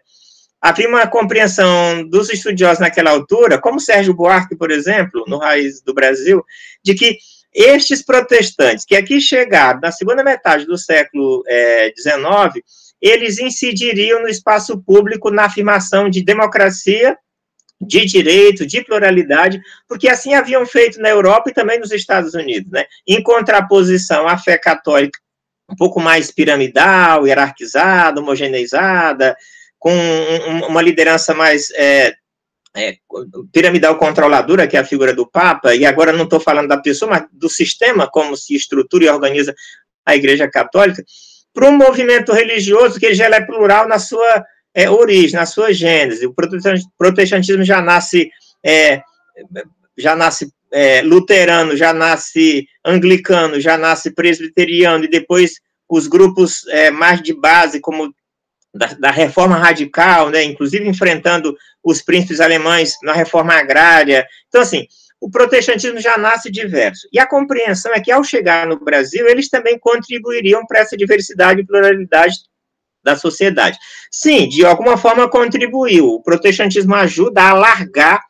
havia 0.60 0.88
uma 0.88 1.06
compreensão 1.06 2.08
dos 2.08 2.30
estudiosos 2.30 2.78
naquela 2.78 3.10
altura, 3.10 3.60
como 3.60 3.80
Sérgio 3.80 4.14
Buarque, 4.14 4.56
por 4.56 4.70
exemplo, 4.70 5.24
no 5.28 5.38
Raiz 5.38 5.82
do 5.82 5.92
Brasil, 5.92 6.42
de 6.82 6.94
que 6.94 7.18
estes 7.52 8.02
protestantes 8.02 8.84
que 8.84 8.96
aqui 8.96 9.20
chegaram 9.20 9.80
na 9.80 9.92
segunda 9.92 10.24
metade 10.24 10.66
do 10.66 10.76
século 10.76 11.44
XIX, 11.96 12.16
é, 12.20 12.60
eles 13.00 13.38
incidiriam 13.38 14.22
no 14.22 14.28
espaço 14.28 14.82
público 14.82 15.30
na 15.30 15.44
afirmação 15.44 16.08
de 16.08 16.24
democracia, 16.24 17.16
de 17.86 18.04
direito, 18.04 18.66
de 18.66 18.82
pluralidade, 18.82 19.60
porque 19.88 20.08
assim 20.08 20.34
haviam 20.34 20.64
feito 20.66 21.00
na 21.00 21.08
Europa 21.08 21.50
e 21.50 21.54
também 21.54 21.78
nos 21.78 21.92
Estados 21.92 22.34
Unidos, 22.34 22.70
né? 22.70 22.84
Em 23.06 23.22
contraposição 23.22 24.26
à 24.28 24.36
fé 24.38 24.58
católica 24.58 25.18
um 25.70 25.76
pouco 25.76 26.00
mais 26.00 26.30
piramidal, 26.30 27.26
hierarquizada, 27.26 28.20
homogeneizada, 28.20 29.36
com 29.78 29.94
uma 30.68 30.82
liderança 30.82 31.34
mais 31.34 31.70
é, 31.72 32.14
é, 32.76 32.96
piramidal 33.52 33.96
controladora, 33.96 34.66
que 34.66 34.76
é 34.76 34.80
a 34.80 34.84
figura 34.84 35.14
do 35.14 35.26
Papa, 35.26 35.74
e 35.74 35.84
agora 35.84 36.12
não 36.12 36.24
estou 36.24 36.40
falando 36.40 36.68
da 36.68 36.78
pessoa, 36.78 37.10
mas 37.10 37.26
do 37.32 37.48
sistema, 37.48 38.08
como 38.10 38.36
se 38.36 38.54
estrutura 38.54 39.04
e 39.04 39.08
organiza 39.08 39.54
a 40.04 40.14
Igreja 40.14 40.48
Católica, 40.48 41.04
para 41.52 41.68
um 41.68 41.76
movimento 41.76 42.32
religioso 42.32 42.98
que 42.98 43.14
já 43.14 43.26
é 43.26 43.40
plural 43.40 43.88
na 43.88 43.98
sua 43.98 44.44
é, 44.74 44.90
origem, 44.90 45.38
na 45.38 45.46
sua 45.46 45.72
gênese. 45.72 46.26
O 46.26 46.34
protestantismo 46.98 47.62
já 47.62 47.80
nasce, 47.80 48.30
é, 48.64 49.02
já 49.96 50.16
nasce 50.16 50.52
é, 50.72 51.02
luterano, 51.02 51.76
já 51.76 51.92
nasce 51.92 52.66
anglicano, 52.84 53.60
já 53.60 53.78
nasce 53.78 54.12
presbiteriano, 54.12 55.04
e 55.04 55.08
depois 55.08 55.60
os 55.88 56.08
grupos 56.08 56.66
é, 56.68 56.90
mais 56.90 57.22
de 57.22 57.32
base, 57.32 57.80
como 57.80 58.12
da, 58.74 58.86
da, 58.86 59.10
reforma 59.12 59.56
radical, 59.56 60.30
né, 60.30 60.42
inclusive 60.42 60.88
enfrentando 60.88 61.56
os 61.82 62.02
príncipes 62.02 62.40
alemães 62.40 62.94
na 63.04 63.12
reforma 63.12 63.54
agrária. 63.54 64.26
Então, 64.48 64.62
assim, 64.62 64.88
o 65.20 65.30
protestantismo 65.30 66.00
já 66.00 66.18
nasce 66.18 66.50
diverso. 66.50 67.06
E 67.12 67.20
a 67.20 67.26
compreensão 67.26 67.92
é 67.94 68.00
que, 68.00 68.10
ao 68.10 68.24
chegar 68.24 68.66
no 68.66 68.80
Brasil, 68.80 69.28
eles 69.28 69.48
também 69.48 69.78
contribuiriam 69.78 70.66
para 70.66 70.80
essa 70.80 70.96
diversidade 70.96 71.60
e 71.60 71.66
pluralidade 71.66 72.34
da 73.04 73.16
sociedade. 73.16 73.78
Sim, 74.10 74.48
de 74.48 74.64
alguma 74.64 74.96
forma 74.96 75.28
contribuiu. 75.28 76.06
O 76.06 76.22
protestantismo 76.22 76.94
ajuda 76.94 77.42
a 77.42 77.50
alargar 77.50 78.22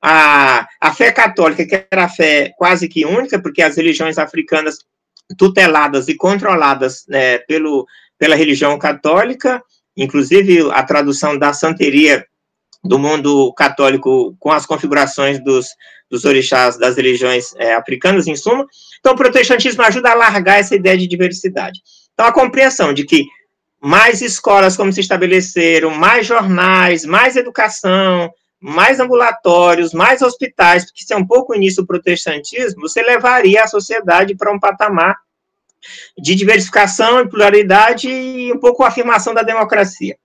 a, 0.00 0.66
a 0.80 0.94
fé 0.94 1.10
católica, 1.10 1.66
que 1.66 1.86
era 1.90 2.04
a 2.04 2.08
fé 2.08 2.52
quase 2.56 2.88
que 2.88 3.04
única, 3.04 3.40
porque 3.40 3.62
as 3.62 3.76
religiões 3.76 4.18
africanas 4.18 4.78
tuteladas 5.36 6.08
e 6.08 6.14
controladas 6.14 7.04
né, 7.08 7.38
pelo, 7.38 7.86
pela 8.18 8.36
religião 8.36 8.78
católica, 8.78 9.62
inclusive 9.96 10.70
a 10.72 10.82
tradução 10.82 11.38
da 11.38 11.52
santeria 11.52 12.24
do 12.84 12.98
mundo 12.98 13.52
católico 13.54 14.36
com 14.38 14.52
as 14.52 14.66
configurações 14.66 15.42
dos, 15.42 15.68
dos 16.10 16.24
orixás 16.26 16.76
das 16.76 16.96
religiões 16.96 17.54
é, 17.56 17.74
africanas, 17.74 18.26
em 18.26 18.36
suma. 18.36 18.66
Então, 19.00 19.14
o 19.14 19.16
protestantismo 19.16 19.82
ajuda 19.82 20.10
a 20.10 20.12
alargar 20.12 20.58
essa 20.58 20.74
ideia 20.74 20.98
de 20.98 21.06
diversidade. 21.06 21.80
Então, 22.12 22.26
a 22.26 22.32
compreensão 22.32 22.92
de 22.92 23.04
que 23.04 23.24
mais 23.84 24.22
escolas 24.22 24.78
como 24.78 24.90
se 24.90 25.00
estabeleceram, 25.00 25.90
mais 25.90 26.26
jornais, 26.26 27.04
mais 27.04 27.36
educação, 27.36 28.32
mais 28.58 28.98
ambulatórios, 28.98 29.92
mais 29.92 30.22
hospitais, 30.22 30.86
porque 30.86 31.04
se 31.04 31.12
é 31.12 31.16
um 31.18 31.26
pouco 31.26 31.52
o 31.52 31.54
início 31.54 31.82
do 31.82 31.86
protestantismo, 31.86 32.80
você 32.80 33.02
levaria 33.02 33.62
a 33.62 33.66
sociedade 33.66 34.34
para 34.34 34.50
um 34.50 34.58
patamar 34.58 35.14
de 36.18 36.34
diversificação 36.34 37.20
e 37.20 37.28
pluralidade 37.28 38.08
e 38.08 38.50
um 38.50 38.58
pouco 38.58 38.82
a 38.82 38.88
afirmação 38.88 39.34
da 39.34 39.42
democracia. 39.42 40.16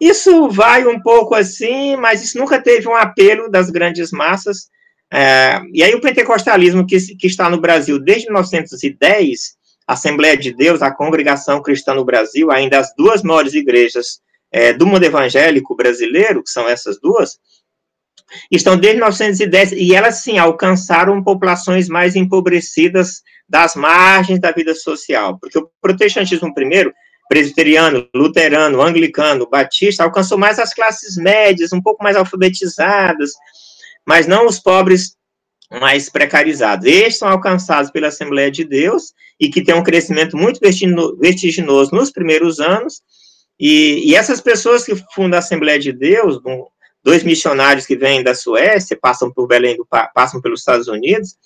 Isso 0.00 0.48
vai 0.48 0.84
um 0.84 1.00
pouco 1.00 1.36
assim, 1.36 1.94
mas 1.94 2.24
isso 2.24 2.36
nunca 2.36 2.60
teve 2.60 2.88
um 2.88 2.96
apelo 2.96 3.48
das 3.48 3.70
grandes 3.70 4.10
massas. 4.10 4.68
É, 5.12 5.62
e 5.72 5.80
aí 5.80 5.94
o 5.94 6.00
pentecostalismo 6.00 6.84
que, 6.84 6.98
que 7.14 7.28
está 7.28 7.48
no 7.48 7.60
Brasil 7.60 8.00
desde 8.00 8.26
1910, 8.26 9.38
a 9.50 9.63
Assembleia 9.86 10.36
de 10.36 10.52
Deus, 10.52 10.82
a 10.82 10.90
Congregação 10.90 11.62
Cristã 11.62 11.94
no 11.94 12.04
Brasil, 12.04 12.50
ainda 12.50 12.78
as 12.78 12.94
duas 12.96 13.22
maiores 13.22 13.54
igrejas 13.54 14.20
é, 14.50 14.72
do 14.72 14.86
mundo 14.86 15.04
evangélico 15.04 15.74
brasileiro, 15.74 16.42
que 16.42 16.50
são 16.50 16.68
essas 16.68 16.98
duas, 17.00 17.38
estão 18.50 18.76
desde 18.76 18.96
1910 18.96 19.72
e 19.72 19.94
elas 19.94 20.22
sim 20.22 20.38
alcançaram 20.38 21.22
populações 21.22 21.88
mais 21.88 22.16
empobrecidas 22.16 23.22
das 23.48 23.74
margens 23.74 24.40
da 24.40 24.50
vida 24.50 24.74
social, 24.74 25.38
porque 25.38 25.58
o 25.58 25.68
protestantismo 25.80 26.52
primeiro, 26.54 26.92
presbiteriano, 27.28 28.08
luterano, 28.14 28.80
anglicano, 28.80 29.48
batista, 29.48 30.04
alcançou 30.04 30.38
mais 30.38 30.58
as 30.58 30.72
classes 30.72 31.16
médias, 31.16 31.72
um 31.72 31.82
pouco 31.82 32.02
mais 32.02 32.16
alfabetizadas, 32.16 33.32
mas 34.06 34.26
não 34.26 34.46
os 34.46 34.58
pobres 34.58 35.16
mais 35.70 36.10
precarizados. 36.10 36.86
Estes 36.86 37.18
são 37.18 37.28
alcançados 37.28 37.90
pela 37.90 38.08
Assembleia 38.08 38.50
de 38.50 38.64
Deus 38.64 39.12
e 39.40 39.48
que 39.48 39.62
tem 39.62 39.74
um 39.74 39.82
crescimento 39.82 40.36
muito 40.36 40.60
vertiginoso 40.60 41.94
nos 41.94 42.10
primeiros 42.10 42.60
anos, 42.60 43.02
e, 43.58 44.10
e 44.10 44.14
essas 44.14 44.40
pessoas 44.40 44.84
que 44.84 44.94
fundam 45.14 45.38
a 45.38 45.40
Assembleia 45.40 45.78
de 45.78 45.92
Deus, 45.92 46.40
dois 47.02 47.22
missionários 47.22 47.86
que 47.86 47.96
vêm 47.96 48.22
da 48.22 48.34
Suécia, 48.34 48.98
passam 49.00 49.32
por 49.32 49.46
Belém, 49.46 49.76
passam 50.14 50.40
pelos 50.40 50.60
Estados 50.60 50.88
Unidos, 50.88 51.36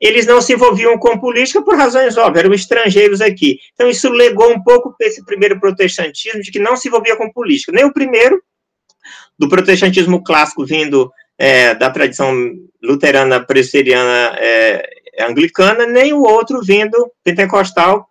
eles 0.00 0.26
não 0.26 0.40
se 0.40 0.54
envolviam 0.54 0.96
com 0.98 1.18
política 1.18 1.62
por 1.62 1.76
razões 1.76 2.16
óbvias, 2.16 2.44
eram 2.44 2.54
estrangeiros 2.54 3.20
aqui. 3.20 3.58
Então, 3.74 3.88
isso 3.88 4.08
legou 4.08 4.50
um 4.50 4.62
pouco 4.62 4.94
para 4.96 5.06
esse 5.06 5.22
primeiro 5.24 5.60
protestantismo, 5.60 6.40
de 6.40 6.50
que 6.50 6.58
não 6.58 6.76
se 6.76 6.88
envolvia 6.88 7.16
com 7.16 7.30
política. 7.30 7.70
Nem 7.72 7.84
o 7.84 7.92
primeiro, 7.92 8.42
do 9.38 9.48
protestantismo 9.48 10.22
clássico 10.22 10.64
vindo 10.64 11.10
é, 11.40 11.74
da 11.74 11.88
tradição 11.88 12.34
luterana, 12.82 13.42
presbiteriana, 13.42 14.36
é, 14.38 14.86
anglicana, 15.20 15.86
nem 15.86 16.12
o 16.12 16.20
outro 16.20 16.60
vindo 16.62 17.10
pentecostal, 17.24 18.06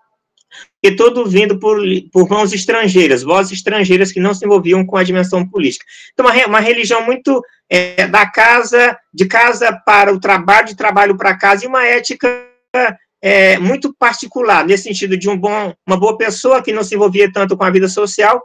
e 0.81 0.95
todo 0.95 1.29
vindo 1.29 1.59
por, 1.59 1.79
por 2.11 2.27
mãos 2.27 2.51
estrangeiras, 2.53 3.21
vozes 3.21 3.59
estrangeiras 3.59 4.11
que 4.11 4.19
não 4.19 4.33
se 4.33 4.43
envolviam 4.45 4.83
com 4.83 4.97
a 4.97 5.03
dimensão 5.03 5.47
política. 5.47 5.85
Então, 6.11 6.25
uma, 6.25 6.47
uma 6.47 6.59
religião 6.59 7.05
muito 7.05 7.39
é, 7.69 8.07
da 8.07 8.25
casa, 8.25 8.97
de 9.13 9.27
casa 9.27 9.79
para 9.85 10.11
o 10.11 10.19
trabalho, 10.19 10.65
de 10.65 10.75
trabalho 10.75 11.15
para 11.15 11.37
casa, 11.37 11.65
e 11.65 11.67
uma 11.67 11.85
ética 11.85 12.47
é, 13.21 13.59
muito 13.59 13.93
particular, 13.93 14.65
nesse 14.65 14.85
sentido 14.85 15.15
de 15.15 15.29
um 15.29 15.37
bom, 15.37 15.71
uma 15.85 15.99
boa 15.99 16.17
pessoa 16.17 16.63
que 16.63 16.73
não 16.73 16.83
se 16.83 16.95
envolvia 16.95 17.31
tanto 17.31 17.55
com 17.55 17.63
a 17.63 17.69
vida 17.69 17.87
social. 17.87 18.41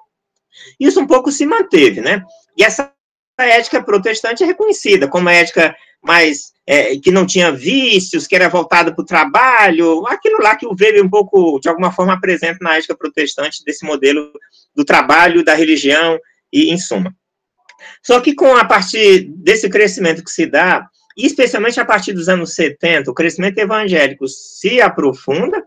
Isso 0.79 1.01
um 1.01 1.07
pouco 1.07 1.33
se 1.33 1.47
manteve, 1.47 2.03
né? 2.03 2.23
E 2.57 2.63
essa 2.63 2.94
ética 3.39 3.83
protestante 3.83 4.43
é 4.43 4.47
reconhecida 4.47 5.09
como 5.09 5.23
uma 5.23 5.33
ética 5.33 5.75
mais 6.03 6.53
é, 6.67 6.97
que 6.97 7.11
não 7.11 7.27
tinha 7.27 7.51
vícios, 7.51 8.27
que 8.27 8.37
era 8.37 8.49
voltado 8.49 8.95
para 8.95 9.03
o 9.03 9.07
trabalho, 9.07 10.07
aquilo 10.07 10.39
lá 10.41 10.57
que 10.57 10.67
o 10.67 10.75
Weber 10.79 11.05
um 11.05 11.09
pouco, 11.09 11.59
de 11.61 11.69
alguma 11.69 11.91
forma, 11.91 12.13
apresenta 12.13 12.59
na 12.61 12.77
ética 12.77 12.97
protestante 12.97 13.65
desse 13.65 13.85
modelo 13.85 14.31
do 14.75 14.85
trabalho, 14.85 15.45
da 15.45 15.55
religião 15.55 16.19
e 16.53 16.71
em 16.71 16.79
suma. 16.79 17.15
Só 18.03 18.21
que 18.21 18.35
com 18.35 18.57
a 18.57 18.65
partir 18.65 19.29
desse 19.37 19.69
crescimento 19.69 20.23
que 20.23 20.31
se 20.31 20.47
dá, 20.47 20.87
especialmente 21.17 21.81
a 21.81 21.85
partir 21.85 22.13
dos 22.13 22.29
anos 22.29 22.55
70, 22.55 23.11
o 23.11 23.15
crescimento 23.15 23.59
evangélico 23.59 24.27
se 24.29 24.81
aprofunda 24.81 25.63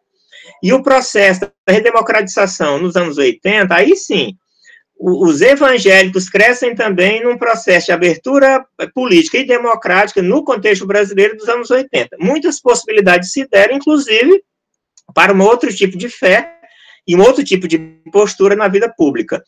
e 0.63 0.73
o 0.73 0.81
processo 0.81 1.41
da 1.41 1.51
redemocratização 1.69 2.79
nos 2.79 2.95
anos 2.95 3.17
80, 3.17 3.73
aí 3.73 3.95
sim, 3.95 4.35
os 4.99 5.41
evangélicos 5.41 6.27
crescem 6.27 6.73
também 6.73 7.23
num 7.23 7.37
processo 7.37 7.87
de 7.87 7.91
abertura 7.91 8.65
política 8.93 9.37
e 9.37 9.45
democrática 9.45 10.21
no 10.21 10.43
contexto 10.43 10.87
brasileiro 10.87 11.37
dos 11.37 11.47
anos 11.47 11.69
80. 11.69 12.17
Muitas 12.19 12.59
possibilidades 12.59 13.31
se 13.31 13.47
deram, 13.47 13.75
inclusive, 13.75 14.41
para 15.13 15.33
um 15.33 15.41
outro 15.41 15.73
tipo 15.73 15.97
de 15.97 16.09
fé 16.09 16.55
e 17.07 17.15
um 17.15 17.21
outro 17.21 17.43
tipo 17.43 17.67
de 17.67 17.77
postura 18.11 18.55
na 18.55 18.67
vida 18.67 18.91
pública. 18.97 19.41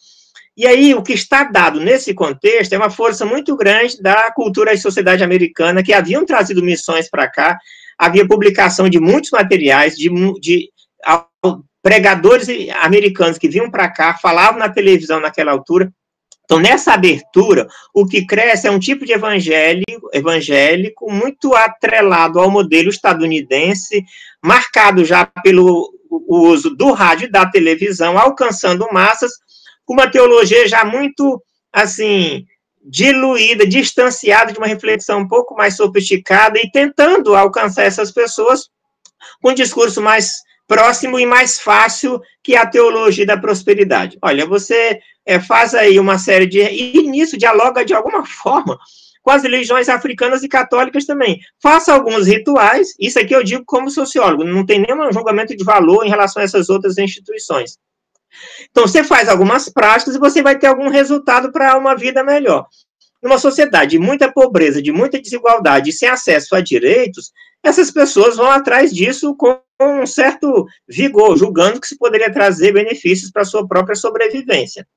E 0.56 0.68
aí, 0.68 0.94
o 0.94 1.02
que 1.02 1.14
está 1.14 1.46
dado 1.46 1.80
nesse 1.80 2.14
contexto 2.14 2.74
é 2.74 2.78
uma 2.78 2.90
força 2.90 3.26
muito 3.26 3.56
grande 3.56 4.02
da 4.02 4.32
cultura 4.32 4.74
e 4.74 4.78
sociedade 4.78 5.24
americana, 5.24 5.82
que 5.82 5.94
haviam 5.94 6.26
trazido 6.26 6.62
missões 6.62 7.10
para 7.10 7.30
cá, 7.30 7.58
havia 7.98 8.28
publicação 8.28 8.90
de 8.90 9.00
muitos 9.00 9.32
materiais, 9.32 9.96
de, 9.96 10.10
de 10.40 10.70
pregadores 11.82 12.48
americanos 12.82 13.38
que 13.38 13.48
vinham 13.48 13.70
para 13.70 13.90
cá, 13.90 14.18
falavam 14.18 14.60
na 14.60 14.70
televisão 14.70 15.20
naquela 15.20 15.52
altura. 15.52 15.92
Então, 16.44 16.60
nessa 16.60 16.94
abertura, 16.94 17.68
o 17.94 18.08
que 18.08 18.26
cresce 18.26 18.68
é 18.68 18.72
um 18.72 18.80
tipo 18.80 19.06
de 19.06 19.14
evangélico, 19.14 20.10
evangélico 20.12 21.12
muito 21.12 21.54
atrelado 21.54 22.40
ao 22.40 22.50
modelo 22.50 22.90
estadunidense, 22.90 24.04
marcado 24.44 25.06
já 25.06 25.26
pelo 25.44 25.94
uso 26.28 26.76
do 26.76 26.92
rádio 26.92 27.28
e 27.28 27.32
da 27.32 27.46
televisão, 27.46 28.18
alcançando 28.18 28.88
massas, 28.92 29.32
com 29.86 29.94
uma 29.94 30.10
teologia 30.10 30.68
já 30.68 30.84
muito, 30.84 31.42
assim, 31.72 32.46
diluída, 32.84 33.68
distanciada 33.68 34.52
de 34.52 34.58
uma 34.58 34.68
reflexão 34.68 35.20
um 35.20 35.28
pouco 35.28 35.56
mais 35.56 35.76
sofisticada 35.76 36.60
e 36.60 36.72
tentando 36.72 37.36
alcançar 37.36 37.84
essas 37.84 38.12
pessoas 38.12 38.70
com 39.40 39.52
um 39.52 39.54
discurso 39.54 40.02
mais 40.02 40.32
próximo 40.70 41.20
e 41.20 41.26
mais 41.26 41.60
fácil 41.60 42.22
que 42.44 42.56
a 42.56 42.64
teologia 42.66 43.26
da 43.26 43.36
prosperidade. 43.36 44.20
Olha, 44.22 44.46
você 44.46 45.00
é, 45.26 45.40
faz 45.40 45.74
aí 45.74 46.00
uma 46.00 46.20
série 46.20 46.46
de. 46.46 46.60
E 46.60 47.02
nisso 47.08 47.38
dialoga 47.38 47.84
de 47.84 47.96
alguma 47.96 48.24
forma 48.44 48.78
com 49.22 49.32
as 49.32 49.44
religiões 49.44 49.90
africanas 49.90 50.44
e 50.44 50.48
católicas 50.48 51.06
também. 51.06 51.40
Faça 51.62 51.92
alguns 51.92 52.28
rituais, 52.28 52.94
isso 53.00 53.20
aqui 53.20 53.36
eu 53.36 53.44
digo 53.44 53.64
como 53.66 53.90
sociólogo, 53.90 54.46
não 54.46 54.66
tem 54.66 54.80
nenhum 54.80 55.12
julgamento 55.12 55.58
de 55.58 55.64
valor 55.64 56.06
em 56.06 56.10
relação 56.10 56.42
a 56.42 56.46
essas 56.46 56.70
outras 56.70 56.98
instituições. 56.98 57.78
Então, 58.70 58.88
você 58.88 59.04
faz 59.04 59.28
algumas 59.28 59.68
práticas 59.68 60.16
e 60.16 60.20
você 60.20 60.42
vai 60.42 60.58
ter 60.58 60.68
algum 60.68 60.88
resultado 60.88 61.52
para 61.52 61.78
uma 61.78 61.96
vida 61.96 62.24
melhor. 62.24 62.68
Numa 63.22 63.38
sociedade 63.38 63.92
de 63.92 64.00
muita 64.00 64.32
pobreza, 64.32 64.82
de 64.82 64.92
muita 64.92 65.22
desigualdade 65.22 65.92
sem 65.92 66.08
acesso 66.08 66.56
a 66.56 66.62
direitos, 66.62 67.32
essas 67.64 67.92
pessoas 67.92 68.38
vão 68.38 68.50
atrás 68.50 68.94
disso 68.94 69.36
com 69.36 69.60
um 69.82 70.06
certo 70.06 70.66
vigor, 70.88 71.38
julgando 71.38 71.80
que 71.80 71.88
se 71.88 71.98
poderia 71.98 72.32
trazer 72.32 72.74
benefícios 72.74 73.32
para 73.32 73.42
a 73.42 73.46
sua 73.46 73.68
própria 73.68 73.96
sobrevivência. 73.96 74.88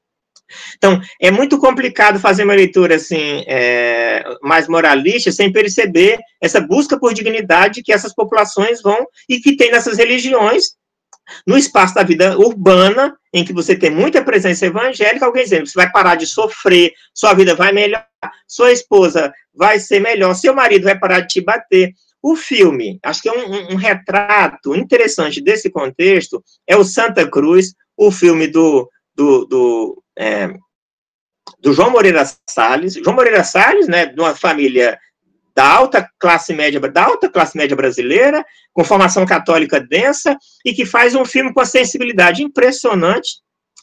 Então, 0.76 1.00
é 1.20 1.30
muito 1.30 1.58
complicado 1.58 2.20
fazer 2.20 2.44
uma 2.44 2.54
leitura 2.54 2.96
assim, 2.96 3.42
é, 3.46 4.22
mais 4.42 4.68
moralista, 4.68 5.32
sem 5.32 5.50
perceber 5.50 6.18
essa 6.40 6.60
busca 6.60 6.98
por 6.98 7.14
dignidade 7.14 7.82
que 7.82 7.92
essas 7.92 8.14
populações 8.14 8.82
vão 8.82 9.06
e 9.28 9.40
que 9.40 9.56
tem 9.56 9.70
nessas 9.70 9.96
religiões, 9.96 10.74
no 11.46 11.56
espaço 11.56 11.94
da 11.94 12.02
vida 12.02 12.38
urbana, 12.38 13.16
em 13.32 13.44
que 13.44 13.52
você 13.52 13.76
tem 13.76 13.90
muita 13.90 14.22
presença 14.22 14.66
evangélica, 14.66 15.24
alguém 15.24 15.44
dizendo, 15.44 15.66
você 15.66 15.74
vai 15.74 15.90
parar 15.90 16.16
de 16.16 16.26
sofrer, 16.26 16.92
sua 17.14 17.34
vida 17.34 17.54
vai 17.54 17.72
melhorar, 17.72 18.06
sua 18.46 18.72
esposa 18.72 19.32
vai 19.54 19.78
ser 19.78 20.00
melhor, 20.00 20.34
seu 20.34 20.54
marido 20.54 20.84
vai 20.84 20.98
parar 20.98 21.20
de 21.20 21.28
te 21.28 21.40
bater. 21.40 21.92
O 22.22 22.36
filme, 22.36 23.00
acho 23.02 23.22
que 23.22 23.28
é 23.28 23.32
um, 23.32 23.52
um, 23.52 23.72
um 23.72 23.76
retrato 23.76 24.76
interessante 24.76 25.40
desse 25.40 25.70
contexto, 25.70 26.42
é 26.66 26.76
o 26.76 26.84
Santa 26.84 27.28
Cruz, 27.28 27.74
o 27.96 28.12
filme 28.12 28.46
do, 28.46 28.88
do, 29.14 29.44
do, 29.46 30.02
é, 30.16 30.48
do 31.58 31.72
João 31.72 31.90
Moreira 31.90 32.24
Salles. 32.48 32.94
João 32.94 33.16
Moreira 33.16 33.42
Salles, 33.42 33.88
né, 33.88 34.06
de 34.06 34.20
uma 34.20 34.34
família 34.34 34.98
da 35.54 35.66
alta 35.66 36.08
classe 36.18 36.52
média, 36.52 36.80
da 36.80 37.04
alta 37.04 37.28
classe 37.28 37.56
média 37.56 37.76
brasileira, 37.76 38.44
com 38.72 38.84
formação 38.84 39.26
católica 39.26 39.80
densa, 39.80 40.36
e 40.64 40.72
que 40.72 40.86
faz 40.86 41.14
um 41.14 41.24
filme 41.24 41.52
com 41.52 41.60
a 41.60 41.66
sensibilidade 41.66 42.42
impressionante 42.42 43.40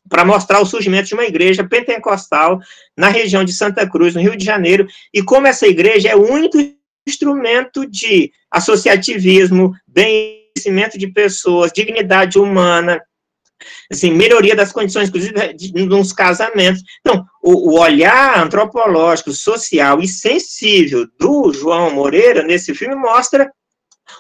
para 0.09 0.25
mostrar 0.25 0.59
o 0.59 0.65
surgimento 0.65 1.07
de 1.07 1.13
uma 1.13 1.25
igreja 1.25 1.63
pentecostal 1.63 2.59
na 2.97 3.09
região 3.09 3.43
de 3.43 3.53
Santa 3.53 3.87
Cruz, 3.87 4.15
no 4.15 4.21
Rio 4.21 4.35
de 4.35 4.43
Janeiro, 4.43 4.87
e 5.13 5.21
como 5.21 5.47
essa 5.47 5.67
igreja 5.67 6.09
é 6.09 6.15
o 6.15 6.31
único 6.31 6.57
instrumento 7.07 7.85
de 7.85 8.31
associativismo, 8.51 9.73
bem-conhecimento 9.87 10.97
de 10.97 11.07
pessoas, 11.07 11.71
dignidade 11.71 12.39
humana, 12.39 13.01
assim, 13.91 14.11
melhoria 14.11 14.55
das 14.55 14.71
condições, 14.71 15.09
inclusive, 15.09 15.53
de, 15.53 15.71
de, 15.71 15.85
nos 15.85 16.13
casamentos. 16.13 16.83
Então, 16.99 17.25
o, 17.41 17.71
o, 17.71 17.79
olhar 17.79 18.39
antropológico, 18.39 19.31
social 19.31 19.99
e 19.99 20.07
sensível 20.07 21.07
do 21.19 21.51
João 21.51 21.91
Moreira 21.91 22.43
nesse 22.43 22.75
filme 22.75 22.95
mostra 22.95 23.51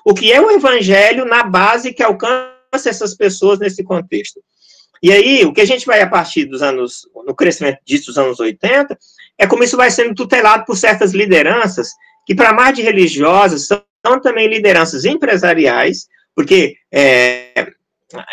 o 0.03 0.13
que 0.13 0.31
é 0.31 0.41
o 0.41 0.49
evangelho 0.51 1.25
na 1.25 1.43
base 1.43 1.93
que 1.93 2.03
alcança 2.03 2.49
essas 2.73 3.15
pessoas 3.15 3.59
nesse 3.59 3.83
contexto. 3.83 4.41
E 5.01 5.11
aí, 5.11 5.45
o 5.45 5.53
que 5.53 5.61
a 5.61 5.65
gente 5.65 5.85
vai 5.85 6.01
a 6.01 6.09
partir 6.09 6.45
dos 6.45 6.61
anos, 6.61 7.07
no 7.25 7.33
crescimento 7.33 7.79
disso 7.85 8.07
dos 8.07 8.17
anos 8.17 8.39
80, 8.39 8.97
é 9.37 9.47
como 9.47 9.63
isso 9.63 9.77
vai 9.77 9.89
sendo 9.89 10.13
tutelado 10.13 10.65
por 10.65 10.75
certas 10.75 11.13
lideranças 11.13 11.91
que, 12.25 12.35
para 12.35 12.53
mais 12.53 12.75
de 12.75 12.81
religiosas, 12.81 13.67
são, 13.67 13.81
são 14.05 14.19
também 14.19 14.47
lideranças 14.47 15.05
empresariais, 15.05 16.07
porque 16.35 16.75
é, 16.91 17.71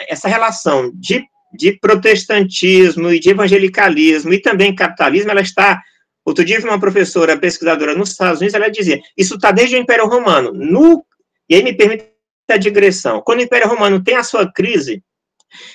essa 0.08 0.28
relação 0.28 0.90
de, 0.94 1.24
de 1.52 1.72
protestantismo 1.78 3.10
e 3.10 3.20
de 3.20 3.30
evangelicalismo 3.30 4.32
e 4.32 4.40
também 4.40 4.74
capitalismo, 4.74 5.30
ela 5.30 5.40
está. 5.40 5.82
Outro 6.24 6.44
dia, 6.44 6.58
uma 6.60 6.80
professora 6.80 7.38
pesquisadora 7.38 7.94
nos 7.94 8.10
Estados 8.10 8.40
Unidos, 8.40 8.54
ela 8.54 8.70
dizia: 8.70 9.00
isso 9.16 9.36
está 9.36 9.50
desde 9.50 9.76
o 9.76 9.78
Império 9.78 10.06
Romano. 10.06 10.52
No, 10.52 11.04
e 11.48 11.54
aí 11.54 11.62
me 11.62 11.72
permite 11.72 12.10
a 12.48 12.56
digressão. 12.56 13.22
Quando 13.24 13.40
o 13.40 13.42
Império 13.42 13.68
Romano 13.68 14.02
tem 14.02 14.16
a 14.16 14.24
sua 14.24 14.50
crise, 14.50 15.02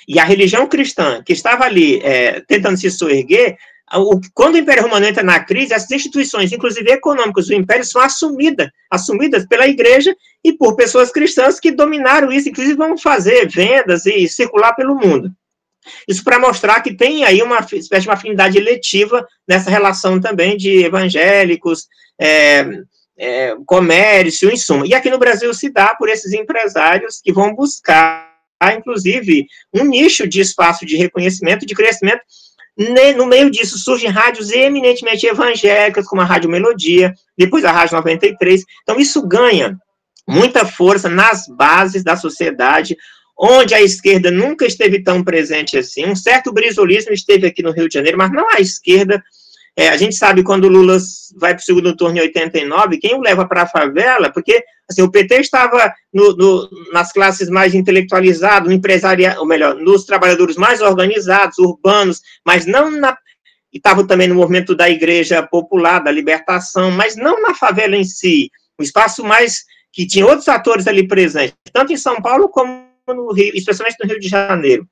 e 0.07 0.19
a 0.19 0.23
religião 0.23 0.67
cristã, 0.67 1.23
que 1.23 1.33
estava 1.33 1.65
ali 1.65 1.99
é, 2.03 2.41
tentando 2.41 2.77
se 2.77 2.89
soerguer, 2.89 3.57
quando 4.33 4.55
o 4.55 4.57
Império 4.57 4.83
Romano 4.83 5.05
entra 5.05 5.23
na 5.23 5.39
crise, 5.39 5.73
as 5.73 5.89
instituições, 5.91 6.51
inclusive 6.51 6.89
econômicas 6.91 7.47
do 7.47 7.53
Império, 7.53 7.83
são 7.83 8.01
assumidas, 8.01 8.69
assumidas 8.89 9.45
pela 9.45 9.67
Igreja 9.67 10.15
e 10.43 10.53
por 10.53 10.75
pessoas 10.75 11.11
cristãs 11.11 11.59
que 11.59 11.71
dominaram 11.71 12.31
isso, 12.31 12.49
inclusive 12.49 12.75
vão 12.75 12.97
fazer 12.97 13.49
vendas 13.49 14.05
e 14.05 14.27
circular 14.27 14.73
pelo 14.73 14.95
mundo. 14.95 15.31
Isso 16.07 16.23
para 16.23 16.39
mostrar 16.39 16.81
que 16.81 16.93
tem 16.93 17.25
aí 17.25 17.41
uma 17.41 17.59
espécie 17.59 18.03
de 18.03 18.09
afinidade 18.09 18.57
eletiva 18.57 19.27
nessa 19.47 19.69
relação 19.69 20.19
também 20.19 20.55
de 20.55 20.83
evangélicos, 20.83 21.87
é, 22.19 22.65
é, 23.17 23.55
comércio, 23.65 24.49
em 24.49 24.57
suma. 24.57 24.85
E 24.87 24.93
aqui 24.93 25.09
no 25.09 25.17
Brasil 25.17 25.53
se 25.53 25.69
dá 25.69 25.95
por 25.95 26.09
esses 26.09 26.33
empresários 26.33 27.19
que 27.21 27.33
vão 27.33 27.53
buscar, 27.53 28.29
inclusive, 28.75 29.47
um 29.73 29.83
nicho 29.83 30.27
de 30.27 30.39
espaço 30.39 30.85
de 30.85 30.95
reconhecimento, 30.95 31.65
de 31.65 31.73
crescimento, 31.73 32.21
no 33.15 33.25
meio 33.25 33.49
disso 33.49 33.77
surgem 33.77 34.09
rádios 34.09 34.51
eminentemente 34.51 35.25
evangélicas, 35.25 36.05
como 36.05 36.21
a 36.21 36.25
Rádio 36.25 36.49
Melodia, 36.49 37.13
depois 37.37 37.65
a 37.65 37.71
Rádio 37.71 37.97
93. 37.97 38.63
Então, 38.83 38.99
isso 38.99 39.27
ganha 39.27 39.77
muita 40.27 40.65
força 40.65 41.09
nas 41.09 41.47
bases 41.47 42.03
da 42.03 42.15
sociedade, 42.15 42.95
onde 43.37 43.73
a 43.73 43.81
esquerda 43.81 44.31
nunca 44.31 44.65
esteve 44.65 45.03
tão 45.03 45.23
presente 45.23 45.77
assim. 45.77 46.05
Um 46.05 46.15
certo 46.15 46.51
brisolismo 46.51 47.11
esteve 47.11 47.47
aqui 47.47 47.61
no 47.61 47.71
Rio 47.71 47.87
de 47.87 47.93
Janeiro, 47.93 48.17
mas 48.17 48.31
não 48.31 48.47
a 48.49 48.59
esquerda 48.59 49.21
é, 49.75 49.87
a 49.87 49.97
gente 49.97 50.15
sabe 50.15 50.43
quando 50.43 50.65
o 50.65 50.69
Lula 50.69 50.97
vai 51.37 51.53
para 51.53 51.61
o 51.61 51.63
segundo 51.63 51.95
turno 51.95 52.17
em 52.17 52.21
89, 52.21 52.97
quem 52.97 53.15
o 53.15 53.21
leva 53.21 53.47
para 53.47 53.63
a 53.63 53.67
favela, 53.67 54.29
porque 54.29 54.63
assim, 54.91 55.01
o 55.01 55.11
PT 55.11 55.41
estava 55.41 55.93
no, 56.13 56.35
no, 56.35 56.69
nas 56.91 57.11
classes 57.11 57.49
mais 57.49 57.73
intelectualizadas, 57.73 58.67
no 58.67 58.73
empresariado, 58.73 59.39
ou 59.39 59.45
melhor, 59.45 59.75
nos 59.75 60.05
trabalhadores 60.05 60.55
mais 60.55 60.81
organizados, 60.81 61.57
urbanos, 61.57 62.21
mas 62.45 62.65
não 62.65 62.91
na. 62.91 63.17
E 63.73 63.77
estava 63.77 64.05
também 64.05 64.27
no 64.27 64.35
movimento 64.35 64.75
da 64.75 64.89
igreja 64.89 65.41
popular, 65.41 65.99
da 65.99 66.11
libertação, 66.11 66.91
mas 66.91 67.15
não 67.15 67.41
na 67.41 67.55
favela 67.55 67.95
em 67.95 68.03
si. 68.03 68.49
Um 68.79 68.83
espaço 68.83 69.23
mais. 69.23 69.63
que 69.93 70.05
tinha 70.05 70.25
outros 70.25 70.47
atores 70.47 70.87
ali 70.87 71.07
presentes, 71.07 71.55
tanto 71.73 71.93
em 71.93 71.97
São 71.97 72.21
Paulo 72.21 72.49
como 72.49 72.85
no 73.07 73.31
Rio, 73.33 73.51
especialmente 73.55 73.97
no 74.01 74.09
Rio 74.09 74.19
de 74.19 74.27
Janeiro. 74.27 74.87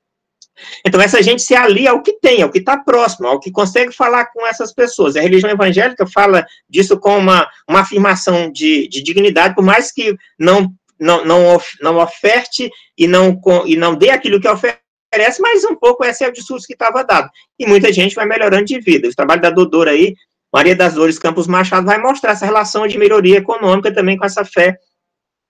Então, 0.86 1.00
essa 1.00 1.22
gente 1.22 1.42
se 1.42 1.54
alia 1.54 1.90
ao 1.90 2.02
que 2.02 2.12
tem, 2.14 2.42
ao 2.42 2.50
que 2.50 2.58
está 2.58 2.76
próximo, 2.76 3.26
ao 3.26 3.40
que 3.40 3.50
consegue 3.50 3.92
falar 3.92 4.26
com 4.26 4.46
essas 4.46 4.72
pessoas. 4.72 5.16
A 5.16 5.20
religião 5.20 5.50
evangélica 5.50 6.06
fala 6.06 6.44
disso 6.68 6.98
com 6.98 7.18
uma, 7.18 7.48
uma 7.68 7.80
afirmação 7.80 8.50
de, 8.50 8.88
de 8.88 9.02
dignidade, 9.02 9.54
por 9.54 9.64
mais 9.64 9.92
que 9.92 10.16
não, 10.38 10.72
não, 10.98 11.24
não, 11.24 11.54
of, 11.54 11.66
não 11.80 11.96
oferte 11.96 12.70
e 12.96 13.06
não, 13.06 13.40
e 13.66 13.76
não 13.76 13.94
dê 13.94 14.10
aquilo 14.10 14.40
que 14.40 14.48
oferece, 14.48 15.40
mas 15.40 15.64
um 15.64 15.74
pouco 15.74 16.04
esse 16.04 16.24
é 16.24 16.28
o 16.28 16.32
discurso 16.32 16.66
que 16.66 16.74
estava 16.74 17.02
dado. 17.02 17.28
E 17.58 17.66
muita 17.66 17.92
gente 17.92 18.14
vai 18.14 18.26
melhorando 18.26 18.64
de 18.64 18.80
vida. 18.80 19.08
O 19.08 19.14
trabalho 19.14 19.40
da 19.40 19.50
Dodora 19.50 19.90
aí, 19.90 20.14
Maria 20.52 20.74
das 20.74 20.94
Dores 20.94 21.18
Campos 21.18 21.46
Machado, 21.46 21.86
vai 21.86 21.98
mostrar 21.98 22.32
essa 22.32 22.46
relação 22.46 22.86
de 22.86 22.98
melhoria 22.98 23.38
econômica 23.38 23.92
também 23.92 24.16
com 24.16 24.24
essa 24.24 24.44
fé 24.44 24.78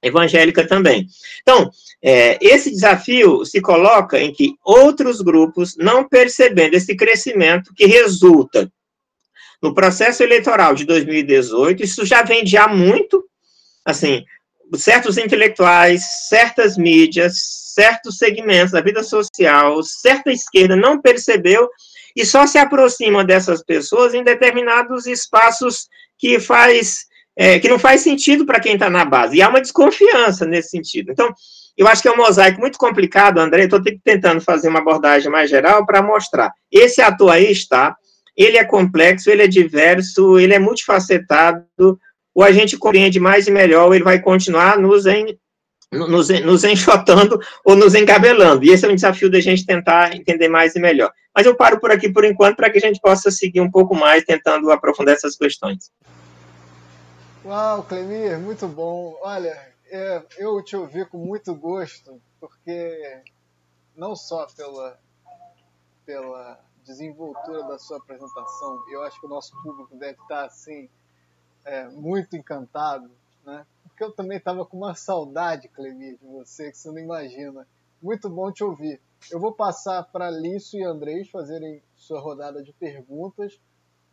evangélica 0.03 0.67
também. 0.67 1.07
Então, 1.43 1.71
é, 2.03 2.39
esse 2.41 2.71
desafio 2.71 3.45
se 3.45 3.61
coloca 3.61 4.19
em 4.19 4.33
que 4.33 4.55
outros 4.65 5.21
grupos, 5.21 5.77
não 5.77 6.09
percebendo 6.09 6.75
esse 6.75 6.97
crescimento 6.97 7.75
que 7.75 7.87
resulta 7.87 8.71
no 9.63 9.75
processo 9.75 10.23
eleitoral 10.23 10.75
de 10.75 10.85
2018, 10.87 11.83
isso 11.83 12.07
já 12.07 12.23
vem 12.23 12.43
de 12.43 12.57
há 12.57 12.67
muito, 12.67 13.23
assim, 13.85 14.25
certos 14.75 15.19
intelectuais, 15.19 16.03
certas 16.29 16.79
mídias, 16.79 17.35
certos 17.75 18.17
segmentos 18.17 18.73
da 18.73 18.81
vida 18.81 19.03
social, 19.03 19.83
certa 19.83 20.33
esquerda 20.33 20.77
não 20.77 21.01
percebeu 21.01 21.69
e 22.17 22.25
só 22.25 22.47
se 22.47 22.59
aproxima 22.59 23.25
dessas 23.25 23.63
pessoas 23.63 24.15
em 24.15 24.25
determinados 24.25 25.07
espaços 25.07 25.89
que 26.19 26.41
faz 26.41 27.07
é, 27.41 27.59
que 27.59 27.71
não 27.71 27.79
faz 27.79 28.03
sentido 28.03 28.45
para 28.45 28.61
quem 28.61 28.75
está 28.75 28.91
na 28.91 29.03
base. 29.03 29.39
E 29.39 29.41
há 29.41 29.49
uma 29.49 29.63
desconfiança 29.63 30.45
nesse 30.45 30.69
sentido. 30.69 31.11
Então, 31.11 31.33
eu 31.75 31.89
acho 31.89 32.03
que 32.03 32.09
é 32.09 32.13
um 32.13 32.17
mosaico 32.19 32.61
muito 32.61 32.77
complicado, 32.77 33.39
André. 33.39 33.65
Estou 33.65 33.81
tentando 34.05 34.43
fazer 34.43 34.69
uma 34.69 34.81
abordagem 34.81 35.33
mais 35.33 35.49
geral 35.49 35.87
para 35.87 36.03
mostrar. 36.03 36.53
Esse 36.71 37.01
ator 37.01 37.31
aí 37.31 37.51
está, 37.51 37.97
ele 38.37 38.59
é 38.59 38.65
complexo, 38.65 39.31
ele 39.31 39.43
é 39.43 39.47
diverso, 39.47 40.39
ele 40.39 40.53
é 40.53 40.59
multifacetado. 40.59 41.65
Ou 42.35 42.45
a 42.45 42.53
gente 42.53 42.77
compreende 42.77 43.19
mais 43.19 43.47
e 43.47 43.51
melhor, 43.51 43.87
ou 43.87 43.95
ele 43.95 44.05
vai 44.05 44.21
continuar 44.21 44.79
nos 44.79 45.07
nos, 45.91 46.29
nos 46.29 46.63
enxotando 46.63 47.41
ou 47.65 47.75
nos 47.75 47.95
encabelando. 47.95 48.67
E 48.67 48.69
esse 48.69 48.85
é 48.85 48.89
um 48.89 48.95
desafio 48.95 49.31
da 49.31 49.41
gente 49.41 49.65
tentar 49.65 50.15
entender 50.15 50.49
mais 50.49 50.77
e 50.77 50.79
melhor. 50.79 51.11
Mas 51.35 51.47
eu 51.47 51.55
paro 51.55 51.81
por 51.81 51.91
aqui 51.91 52.13
por 52.13 52.23
enquanto 52.23 52.57
para 52.57 52.69
que 52.69 52.77
a 52.77 52.83
gente 52.83 53.01
possa 53.01 53.31
seguir 53.31 53.63
um 53.63 53.71
pouco 53.71 53.95
mais 53.95 54.25
tentando 54.25 54.71
aprofundar 54.71 55.15
essas 55.15 55.37
questões. 55.37 55.91
Uau, 57.43 57.83
Clemir, 57.85 58.39
muito 58.39 58.69
bom. 58.69 59.19
Olha, 59.23 59.75
é, 59.87 60.23
eu 60.37 60.63
te 60.63 60.77
ouvi 60.77 61.07
com 61.07 61.17
muito 61.17 61.55
gosto, 61.55 62.21
porque 62.39 63.23
não 63.97 64.15
só 64.15 64.47
pela, 64.55 65.01
pela 66.05 66.61
desenvoltura 66.85 67.63
da 67.65 67.79
sua 67.79 67.97
apresentação, 67.97 68.85
eu 68.91 69.03
acho 69.05 69.19
que 69.19 69.25
o 69.25 69.29
nosso 69.31 69.55
público 69.63 69.97
deve 69.97 70.21
estar 70.21 70.45
assim 70.45 70.87
é, 71.65 71.89
muito 71.89 72.37
encantado, 72.37 73.11
né? 73.43 73.67
Porque 73.85 74.05
eu 74.05 74.13
também 74.13 74.37
estava 74.37 74.67
com 74.67 74.77
uma 74.77 74.95
saudade, 74.95 75.69
Clemir, 75.69 76.19
de 76.19 76.27
você, 76.27 76.71
que 76.71 76.77
você 76.77 76.91
não 76.91 76.99
imagina. 76.99 77.67
Muito 78.03 78.29
bom 78.29 78.53
te 78.53 78.63
ouvir. 78.63 79.01
Eu 79.31 79.41
vou 79.41 79.53
passar 79.53 80.03
para 80.03 80.31
Lício 80.31 80.79
e 80.79 80.85
Andrés 80.85 81.31
fazerem 81.31 81.83
sua 81.97 82.21
rodada 82.21 82.63
de 82.63 82.75
perguntas, 82.75 83.59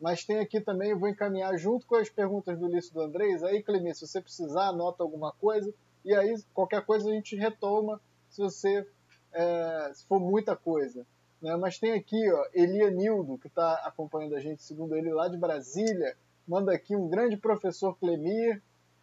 mas 0.00 0.24
tem 0.24 0.38
aqui 0.38 0.60
também, 0.60 0.90
eu 0.90 0.98
vou 0.98 1.08
encaminhar 1.08 1.56
junto 1.58 1.86
com 1.86 1.96
as 1.96 2.08
perguntas 2.08 2.58
do 2.58 2.68
e 2.68 2.80
do 2.92 3.00
Andrés. 3.00 3.42
Aí, 3.42 3.62
Clemir, 3.62 3.94
se 3.94 4.06
você 4.06 4.20
precisar, 4.20 4.68
anota 4.68 5.02
alguma 5.02 5.32
coisa, 5.32 5.72
e 6.04 6.14
aí 6.14 6.34
qualquer 6.54 6.84
coisa 6.84 7.08
a 7.08 7.12
gente 7.12 7.36
retoma 7.36 8.00
se 8.30 8.40
você 8.40 8.86
é, 9.32 9.90
se 9.94 10.06
for 10.06 10.20
muita 10.20 10.56
coisa. 10.56 11.06
Né? 11.40 11.56
Mas 11.56 11.78
tem 11.78 11.92
aqui 11.92 12.30
ó, 12.30 12.44
Elianildo, 12.52 13.38
que 13.38 13.48
está 13.48 13.74
acompanhando 13.84 14.36
a 14.36 14.40
gente, 14.40 14.62
segundo 14.62 14.96
ele, 14.96 15.12
lá 15.12 15.28
de 15.28 15.36
Brasília, 15.36 16.16
manda 16.46 16.72
aqui 16.72 16.96
um 16.96 17.08
grande 17.08 17.36
professor 17.36 17.96
Clemir, 17.98 18.62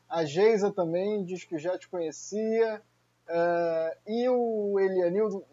a 0.10 0.24
Geisa 0.24 0.72
também 0.72 1.24
diz 1.24 1.44
que 1.44 1.58
já 1.58 1.78
te 1.78 1.88
conhecia, 1.88 2.82
uh, 3.28 3.98
e 4.08 4.30
o 4.30 4.80
Elianildo 4.80 5.44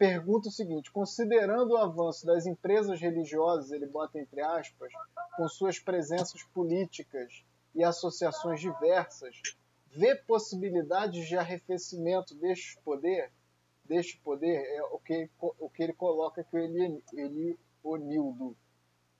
pergunta 0.00 0.48
o 0.48 0.50
seguinte: 0.50 0.90
considerando 0.90 1.72
o 1.72 1.76
avanço 1.76 2.24
das 2.24 2.46
empresas 2.46 2.98
religiosas, 2.98 3.70
ele 3.70 3.86
bota 3.86 4.18
entre 4.18 4.40
aspas, 4.40 4.90
com 5.36 5.46
suas 5.46 5.78
presenças 5.78 6.42
políticas 6.54 7.44
e 7.74 7.84
associações 7.84 8.60
diversas, 8.62 9.36
vê 9.88 10.16
possibilidades 10.16 11.28
de 11.28 11.36
arrefecimento 11.36 12.34
deste 12.34 12.78
poder? 12.78 13.30
Deste 13.84 14.16
poder 14.18 14.64
é 14.74 14.82
o 14.84 14.98
que, 14.98 15.28
o 15.38 15.68
que 15.68 15.82
ele 15.82 15.92
coloca 15.92 16.44
que 16.44 16.56
o 16.56 16.58
Eli, 16.58 17.04
Elionildo, 17.12 18.56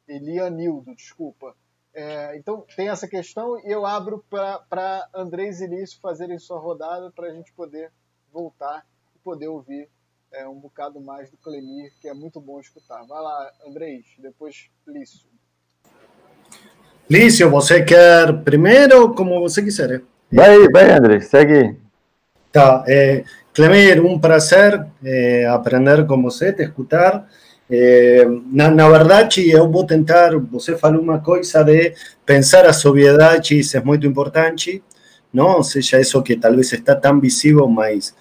Elianildo, 0.08 0.94
desculpa. 0.94 1.54
É, 1.92 2.36
então 2.36 2.64
tem 2.76 2.88
essa 2.88 3.08
questão 3.08 3.58
e 3.58 3.70
eu 3.70 3.84
abro 3.84 4.24
para 4.30 5.10
Andrés 5.12 5.60
e 5.60 5.66
Lício 5.66 6.00
fazerem 6.00 6.38
sua 6.38 6.58
rodada 6.58 7.10
para 7.10 7.26
a 7.26 7.34
gente 7.34 7.52
poder 7.52 7.92
voltar 8.32 8.86
e 9.14 9.18
poder 9.18 9.48
ouvir 9.48 9.90
é, 10.32 10.46
um 10.46 10.54
bocado 10.54 11.00
mais 11.00 11.30
do 11.30 11.36
Clemir, 11.36 11.92
que 12.00 12.08
é 12.08 12.14
muito 12.14 12.40
bom 12.40 12.60
escutar. 12.60 13.04
Vai 13.06 13.20
lá, 13.20 13.50
Andrés, 13.66 14.04
depois 14.18 14.68
Lício. 14.86 15.28
Lício, 17.08 17.50
você 17.50 17.82
quer 17.82 18.32
primeiro 18.44 19.12
como 19.14 19.40
você 19.40 19.62
quiser? 19.62 20.02
Vai, 20.32 20.68
vai, 20.68 20.92
Andrés, 20.92 21.26
segue. 21.26 21.76
Tá, 22.52 22.84
é, 22.86 23.24
Clemir, 23.52 24.04
um 24.04 24.18
prazer 24.18 24.86
é, 25.04 25.46
aprender 25.46 26.06
com 26.06 26.22
você, 26.22 26.52
te 26.52 26.62
escutar. 26.62 27.28
É, 27.68 28.24
na, 28.52 28.70
na, 28.70 28.88
verdade, 28.88 29.48
eu 29.50 29.70
vou 29.70 29.84
tentar. 29.84 30.36
Você 30.50 30.76
falou 30.76 31.02
uma 31.02 31.20
coisa 31.20 31.64
de 31.64 31.94
pensar 32.24 32.64
a 32.66 32.72
sobriedade, 32.72 33.58
isso 33.58 33.76
é 33.76 33.80
muito 33.80 34.06
importante, 34.06 34.82
não? 35.32 35.56
Ou 35.56 35.62
seja, 35.64 36.00
isso 36.00 36.22
que 36.22 36.36
talvez 36.36 36.72
está 36.72 36.94
tão 36.94 37.20
visível, 37.20 37.66
mas 37.68 38.14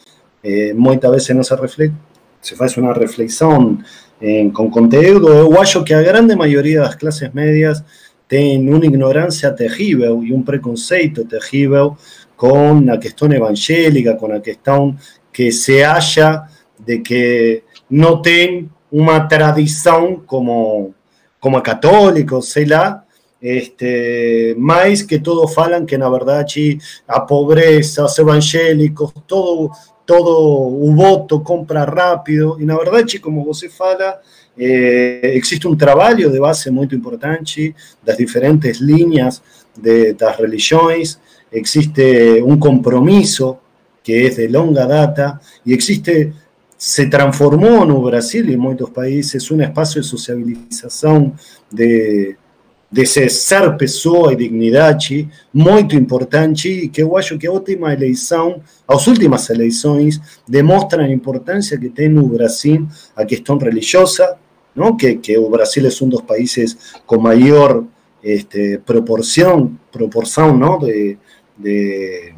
muitas 0.76 1.12
vezes 1.12 1.30
não 1.30 1.44
se 1.44 1.56
reflete, 1.56 1.94
se 2.42 2.56
faz 2.56 2.76
uma 2.78 2.94
reflexão 2.94 3.78
em, 4.22 4.50
com 4.50 4.70
conteúdo. 4.70 5.30
Eu 5.30 5.60
acho 5.60 5.84
que 5.84 5.94
a 5.94 6.02
grande 6.02 6.36
maioria 6.36 6.82
das 6.82 6.96
classes 6.96 7.32
médias 7.34 7.84
tem 8.28 8.60
uma 8.70 8.86
ignorância 8.86 9.52
terrível 9.52 10.24
e 10.24 10.34
um 10.34 10.44
preconceito 10.44 11.26
terrível 11.26 11.98
com 12.38 12.90
a 12.90 12.98
questão 12.98 13.32
evangélica, 13.32 14.16
com 14.16 14.32
a 14.32 14.40
questão 14.40 14.96
que 15.34 15.52
se 15.52 15.84
acha 15.84 16.44
de 16.78 17.00
que 17.00 17.64
não 17.90 18.22
tem 18.22 18.70
uma 18.92 19.22
tradição 19.22 20.22
como, 20.26 20.94
como 21.40 21.62
católico, 21.62 22.42
sei 22.42 22.66
lá, 22.66 23.04
este, 23.42 24.56
mais 24.58 25.02
que 25.02 25.20
todos 25.20 25.54
falam 25.54 25.86
que 25.86 25.98
na 25.98 26.10
verdade 26.10 26.78
a 27.08 27.22
pobreza, 27.22 28.06
os 28.06 28.18
evangélicos, 28.18 29.12
todo, 29.26 29.72
todo 30.10 30.32
o 30.32 30.92
voto 30.96 31.40
compra 31.42 31.84
rápido, 31.84 32.58
e 32.60 32.66
na 32.66 32.76
verdade, 32.76 33.20
como 33.20 33.46
você 33.46 33.70
fala, 33.70 34.20
eh, 34.58 35.34
existe 35.36 35.68
um 35.68 35.76
trabalho 35.76 36.32
de 36.32 36.40
base 36.40 36.72
muito 36.72 36.96
importante 36.96 37.76
das 38.04 38.18
diferentes 38.18 38.80
linhas 38.80 39.40
de, 39.78 40.14
das 40.14 40.36
religiões, 40.36 41.20
existe 41.52 42.42
um 42.44 42.58
compromisso 42.58 43.58
que 44.02 44.14
é 44.14 44.30
de 44.30 44.48
longa 44.48 44.88
data, 44.88 45.40
e 45.64 45.76
existe 45.76 46.34
se 46.76 47.08
transformou 47.08 47.86
no 47.86 48.02
Brasil 48.02 48.44
e 48.46 48.54
em 48.54 48.58
muitos 48.58 48.90
países 48.90 49.52
um 49.52 49.62
espaço 49.62 50.02
de 50.02 50.08
socialização 50.08 51.34
de, 51.72 52.36
de 52.92 53.06
ser 53.06 53.30
pessoa 53.78 54.34
e 54.34 54.36
dignidade 54.36 55.30
muito 55.54 55.96
importante 55.96 56.68
e 56.68 56.90
que 56.90 57.02
eu 57.04 57.16
acho 57.16 57.38
que 57.38 57.46
a 57.46 57.52
última 57.52 57.94
eleição, 57.94 58.62
as 58.88 59.06
últimas 59.06 59.50
eleições 59.50 60.20
demonstram 60.48 61.04
a 61.04 61.10
importância 61.10 61.78
que 61.78 61.90
tem 61.90 62.10
no 62.10 62.28
Brasil 62.28 62.88
a 63.16 63.26
questão 63.26 63.58
religiosa, 63.58 64.38
não? 64.76 64.98
Que, 64.98 65.16
que 65.16 65.38
o 65.38 65.50
Brasil 65.50 65.86
é 65.86 66.04
um 66.04 66.10
dos 66.10 66.22
países 66.22 66.96
com 67.06 67.20
maior 67.20 67.84
este, 68.24 68.80
proporção, 68.80 69.78
proporção 69.92 70.58
não? 70.58 70.80
De, 70.80 71.18
de, 71.58 72.34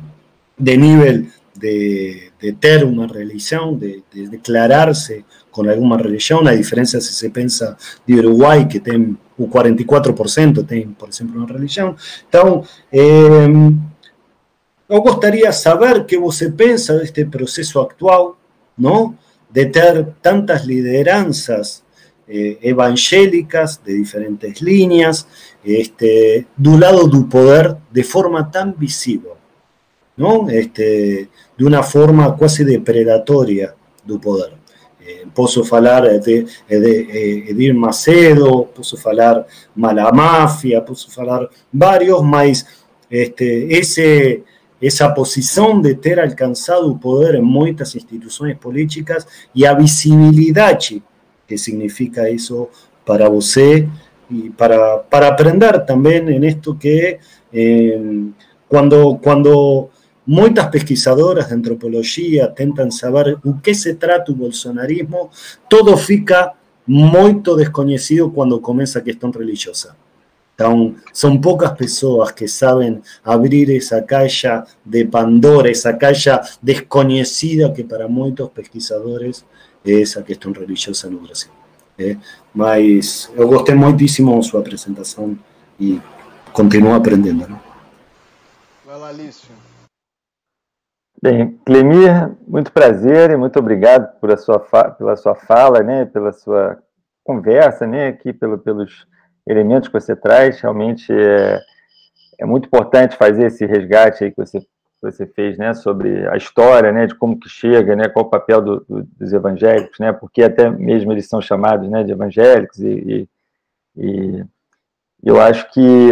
de 0.60 0.78
nível 0.78 1.26
de, 1.62 2.32
de 2.40 2.54
ter 2.54 2.84
uma 2.84 3.08
religião, 3.08 3.78
de, 3.78 4.04
de, 4.12 4.28
declararse 4.28 5.24
com 5.52 5.70
alguma 5.70 5.98
religião, 5.98 6.46
a 6.48 6.56
diferença 6.56 7.00
se 7.02 7.14
se 7.14 7.30
pensa 7.30 7.78
de 8.08 8.16
Uruguai, 8.16 8.68
que 8.68 8.80
tem 8.80 9.18
o 9.38 9.48
44% 9.48 10.66
tem, 10.66 10.88
por 10.90 11.10
exemplo, 11.10 11.38
uma 11.38 11.48
religião. 11.48 11.96
Então, 12.28 12.64
eh, 12.92 13.48
eu 14.88 15.02
gostaria 15.02 15.52
saber 15.52 15.98
o 15.98 16.06
que 16.06 16.18
você 16.18 16.52
pensa 16.52 16.98
deste 16.98 17.26
processo 17.26 17.80
atual, 17.80 18.38
não? 18.78 19.18
de 19.50 19.66
ter 19.66 20.08
tantas 20.22 20.64
lideranças 20.64 21.84
eh, 22.28 22.58
evangélicas 22.62 23.80
de 23.84 23.98
diferentes 23.98 24.62
linhas, 24.62 25.28
este, 25.66 26.46
do 26.56 26.78
lado 26.78 27.08
do 27.08 27.26
poder 27.26 27.76
de 27.92 28.04
forma 28.04 28.44
tão 28.46 28.74
visível. 28.74 29.38
¿no? 30.18 30.50
Este, 30.50 31.30
de 31.58 31.66
una 31.66 31.84
forma 31.84 32.36
quase 32.38 32.64
depredatoria 32.64 33.74
do 34.06 34.20
poder. 34.20 34.61
Eh, 35.06 35.26
posso 35.34 35.64
falar 35.64 36.20
de, 36.20 36.46
Edir 36.70 37.74
Macedo, 37.74 38.66
posso 38.76 38.98
falar 38.98 39.46
Mala 39.76 40.12
Máfia, 40.12 40.82
posso 40.82 41.12
falar 41.12 41.48
vários, 41.74 42.22
mas 42.22 42.66
este, 43.10 43.68
esse, 43.70 44.44
essa 44.82 45.10
posição 45.10 45.82
de 45.82 45.96
ter 45.96 46.20
alcançado 46.20 46.92
o 46.92 46.98
poder 46.98 47.36
em 47.36 47.42
muitas 47.42 47.96
instituições 47.96 48.58
políticas 48.58 49.26
e 49.56 49.66
a 49.66 49.74
visibilidade 49.74 51.04
que 51.48 51.58
significa 51.58 52.30
isso 52.30 52.70
para 53.06 53.28
você 53.28 53.88
e 54.30 54.50
para, 54.52 55.00
para 55.00 55.28
aprender 55.28 55.86
também 55.86 56.20
em 56.30 56.46
isto 56.46 56.76
que 56.76 57.20
eh, 57.54 58.00
quando, 58.70 59.18
quando 59.18 59.90
Muchas 60.32 60.70
pesquisadoras 60.70 61.50
de 61.50 61.56
antropología 61.56 62.54
tentan 62.54 62.90
saber 62.90 63.38
o 63.44 63.62
que 63.62 63.76
se 63.76 63.96
trata 63.96 64.32
el 64.32 64.38
bolsonarismo, 64.38 65.30
todo 65.68 65.98
fica 65.98 66.54
muy 66.86 67.42
desconocido 67.58 68.32
cuando 68.32 68.62
comienza 68.62 69.00
a 69.00 69.04
cuestión 69.04 69.34
religiosa. 69.34 69.94
son 71.12 71.42
pocas 71.42 71.74
personas 71.74 72.32
que 72.32 72.48
saben 72.48 73.04
abrir 73.26 73.72
esa 73.72 74.06
caja 74.06 74.66
de 74.86 75.04
Pandora, 75.06 75.70
esa 75.70 75.98
caja 75.98 76.42
desconocida 76.62 77.74
que 77.74 77.84
para 77.84 78.08
muchos 78.08 78.52
pesquisadores 78.52 79.44
es 79.84 80.16
a 80.16 80.24
cuestión 80.24 80.54
religiosa 80.54 81.10
en 81.10 81.22
Brasil. 81.22 81.52
¿eh? 81.98 82.16
Mas 82.54 83.30
eu 83.36 83.50
gostei 83.50 83.76
muitíssimo 83.76 84.40
de 84.40 84.46
sua 84.46 84.62
apresentação 84.62 85.38
e 85.78 86.00
continuo 86.54 86.94
aprendendo. 86.94 87.60
Bem, 91.24 91.60
Clemir, 91.64 92.36
muito 92.48 92.72
prazer 92.72 93.30
e 93.30 93.38
muito 93.38 93.60
obrigado 93.60 94.20
por 94.20 94.36
sua 94.40 94.60
pela 94.98 95.16
sua 95.16 95.36
fala, 95.36 95.84
né, 95.84 96.04
pela 96.04 96.34
sua 96.34 96.80
conversa, 97.24 97.86
né, 97.86 98.08
aqui 98.08 98.34
pelo, 98.34 98.58
pelos 98.58 99.06
elementos 99.46 99.88
que 99.88 99.94
você 99.94 100.16
traz. 100.16 100.60
Realmente 100.60 101.14
é, 101.14 101.60
é 102.40 102.46
muito 102.46 102.66
importante 102.66 103.16
fazer 103.18 103.46
esse 103.46 103.68
resgate 103.68 104.24
aí 104.24 104.32
que 104.32 104.38
você 104.38 104.66
você 105.00 105.28
fez, 105.28 105.58
né, 105.60 105.76
sobre 105.76 106.28
a 106.28 106.38
história, 106.38 106.92
né, 106.92 107.06
de 107.06 107.14
como 107.16 107.40
que 107.40 107.50
chega, 107.50 107.96
né, 107.96 108.08
qual 108.08 108.26
o 108.26 108.30
papel 108.30 108.62
do, 108.62 108.80
do, 108.88 109.04
dos 109.04 109.32
evangélicos, 109.32 110.00
né, 110.00 110.12
porque 110.12 110.44
até 110.44 110.70
mesmo 110.72 111.12
eles 111.12 111.28
são 111.28 111.42
chamados, 111.42 111.88
né, 111.90 112.04
de 112.04 112.12
evangélicos 112.12 112.80
e, 112.80 113.28
e, 113.96 114.44
e 114.44 114.46
eu 115.24 115.40
acho 115.40 115.72
que 115.72 116.10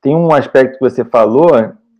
tem 0.00 0.14
um 0.14 0.32
aspecto 0.32 0.74
que 0.74 0.88
você 0.88 1.04
falou 1.04 1.50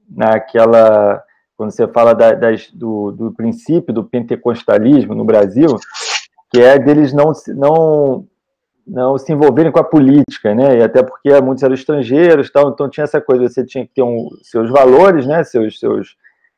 naquela 0.09 1.25
quando 1.63 1.71
você 1.71 1.87
fala 1.87 2.13
da, 2.13 2.33
das, 2.33 2.69
do, 2.73 3.13
do 3.13 3.33
princípio 3.33 3.95
do 3.95 4.03
pentecostalismo 4.03 5.15
no 5.15 5.25
Brasil, 5.25 5.69
que 6.51 6.61
é 6.61 6.77
deles 6.77 7.13
não 7.13 7.31
não 7.49 8.27
não 8.85 9.17
se 9.17 9.33
envolverem 9.33 9.71
com 9.71 9.79
a 9.79 9.85
política, 9.85 10.53
né? 10.57 10.79
E 10.79 10.83
até 10.83 11.05
porque 11.05 11.41
muitos 11.41 11.63
eram 11.63 11.73
estrangeiros, 11.73 12.51
tal, 12.51 12.71
então 12.71 12.91
tinha 12.91 13.05
essa 13.05 13.21
coisa, 13.21 13.49
você 13.49 13.65
tinha 13.65 13.87
que 13.87 13.95
ter 13.95 14.03
um, 14.03 14.29
seus 14.43 14.69
valores, 14.71 15.25
né? 15.25 15.45
Seus 15.45 15.79
seus 15.79 16.17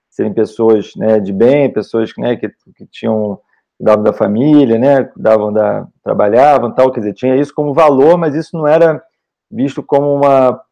serem 0.08 0.32
pessoas, 0.32 0.94
né, 0.96 1.18
de 1.18 1.32
bem, 1.32 1.72
pessoas, 1.72 2.12
né, 2.16 2.36
que, 2.36 2.48
que 2.48 2.86
tinham 2.86 3.36
cuidavam 3.76 4.04
da 4.04 4.12
família, 4.12 4.78
né, 4.78 5.02
cuidavam 5.02 5.52
da 5.52 5.88
trabalhavam, 6.04 6.72
tal, 6.72 6.92
quer 6.92 7.00
dizer, 7.00 7.14
tinha 7.14 7.34
isso 7.34 7.52
como 7.52 7.74
valor, 7.74 8.16
mas 8.16 8.32
isso 8.32 8.56
não 8.56 8.66
era 8.66 9.02
visto 9.50 9.82
como 9.82 10.14
uma 10.14 10.62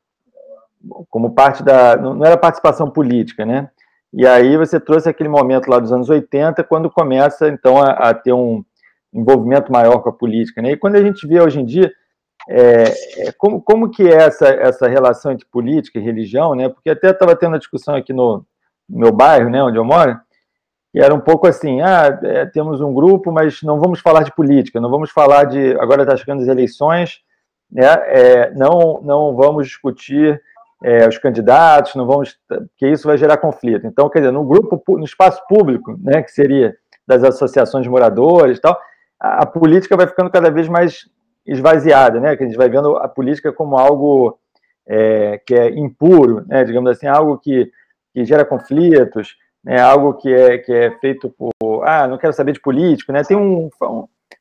como 1.10 1.34
parte 1.34 1.62
da 1.62 1.96
não 1.96 2.24
era 2.24 2.36
participação 2.36 2.88
política, 2.90 3.44
né? 3.44 3.68
E 4.12 4.26
aí 4.26 4.56
você 4.56 4.78
trouxe 4.78 5.09
aquele 5.09 5.28
momento 5.28 5.68
lá 5.68 5.78
dos 5.78 5.93
anos 5.93 6.10
80, 6.10 6.62
quando 6.64 6.90
começa 6.90 7.48
então 7.48 7.78
a, 7.80 7.93
a 7.93 8.14
ter 8.14 8.32
um 8.32 8.62
envolvimento 9.12 9.72
maior 9.72 10.01
com 10.01 10.10
a 10.10 10.12
política. 10.12 10.60
Né? 10.60 10.72
E 10.72 10.76
quando 10.76 10.97
a 10.97 11.02
gente 11.02 11.26
vê 11.26 11.40
hoje 11.40 11.60
em 11.60 11.64
dia, 11.64 11.90
é, 12.48 13.28
é, 13.28 13.32
como, 13.39 13.60
como 13.60 13.90
que 13.90 14.02
é 14.02 14.14
essa, 14.14 14.48
essa 14.48 14.89
relação 14.89 15.32
entre 15.32 15.47
política 15.47 15.98
e 15.98 16.02
religião, 16.02 16.55
né? 16.55 16.68
porque 16.68 16.90
até 16.90 17.10
estava 17.10 17.36
tendo 17.36 17.52
uma 17.52 17.59
discussão 17.59 17.94
aqui 17.94 18.12
no, 18.12 18.44
no, 18.89 18.98
meu 18.98 19.12
bairro, 19.12 19.48
né, 19.48 19.62
onde 19.62 19.78
eu 19.78 19.84
moro, 19.84 20.18
que 20.93 20.98
era 20.98 21.14
um 21.14 21.20
pouco 21.20 21.47
assim, 21.47 21.80
ah, 21.80 22.18
é, 22.22 22.47
temos 22.47 22.80
um 22.80 22.93
grupo, 22.93 23.30
mas 23.32 23.62
não 23.62 23.78
vamos 23.80 24.01
falar 24.01 24.24
de 24.24 24.34
política, 24.34 24.80
não 24.80 24.90
vamos 24.90 25.10
falar 25.10 25.44
de, 25.44 25.72
agora 25.78 26.02
está 26.02 26.16
chegando 26.16 26.43
as 26.43 26.48
eleições, 26.48 27.20
né, 27.70 27.86
é, 27.86 28.51
não, 28.55 29.01
não 29.02 29.34
vamos 29.36 29.68
discutir 29.68 30.40
é, 30.82 31.09
os 31.09 31.18
candidatos, 31.18 31.94
não 31.94 32.06
vamos, 32.06 32.36
porque 32.48 32.88
isso 32.88 33.06
vai 33.06 33.16
gerar 33.16 33.36
conflito. 33.36 33.86
Então, 33.86 34.09
quer 34.09 34.20
dizer, 34.20 34.32
no 34.32 34.44
grupo, 34.44 34.82
no 34.96 35.04
espaço 35.04 35.42
público, 35.48 35.96
né, 36.02 36.22
que 36.22 36.30
seria 36.30 36.74
das 37.06 37.24
associações 37.24 37.84
de 37.84 37.90
moradores 37.90 38.59
e 38.59 38.60
tal, 38.60 38.78
a, 39.18 39.46
política 39.46 39.96
vai 39.96 40.06
ficando 40.06 40.30
cada 40.30 40.50
vez 40.50 40.68
mais 40.68 41.09
esvaziada, 41.46 42.18
né? 42.18 42.36
Que 42.36 42.42
a 42.42 42.46
gente 42.46 42.56
vai 42.56 42.68
vendo 42.68 42.96
a 42.96 43.09
política 43.09 43.52
como 43.52 43.78
algo 43.78 44.38
é, 44.86 45.40
que 45.46 45.54
é 45.54 45.70
impuro, 45.70 46.44
né? 46.48 46.64
Digamos 46.64 46.90
assim, 46.90 47.06
algo 47.06 47.38
que, 47.38 47.70
que 48.12 48.24
gera 48.24 48.44
conflitos, 48.44 49.36
né? 49.62 49.80
Algo 49.80 50.14
que 50.14 50.32
é 50.32 50.59
que 50.59 50.72
é 50.72 50.90
feito 50.98 51.32
por 51.38 51.52
ah, 51.84 52.09
não 52.09 52.18
quero 52.18 52.32
saber 52.32 52.52
de 52.52 52.60
político, 52.60 53.12
né? 53.12 53.22
Tem 53.22 53.36
um, 53.36 53.70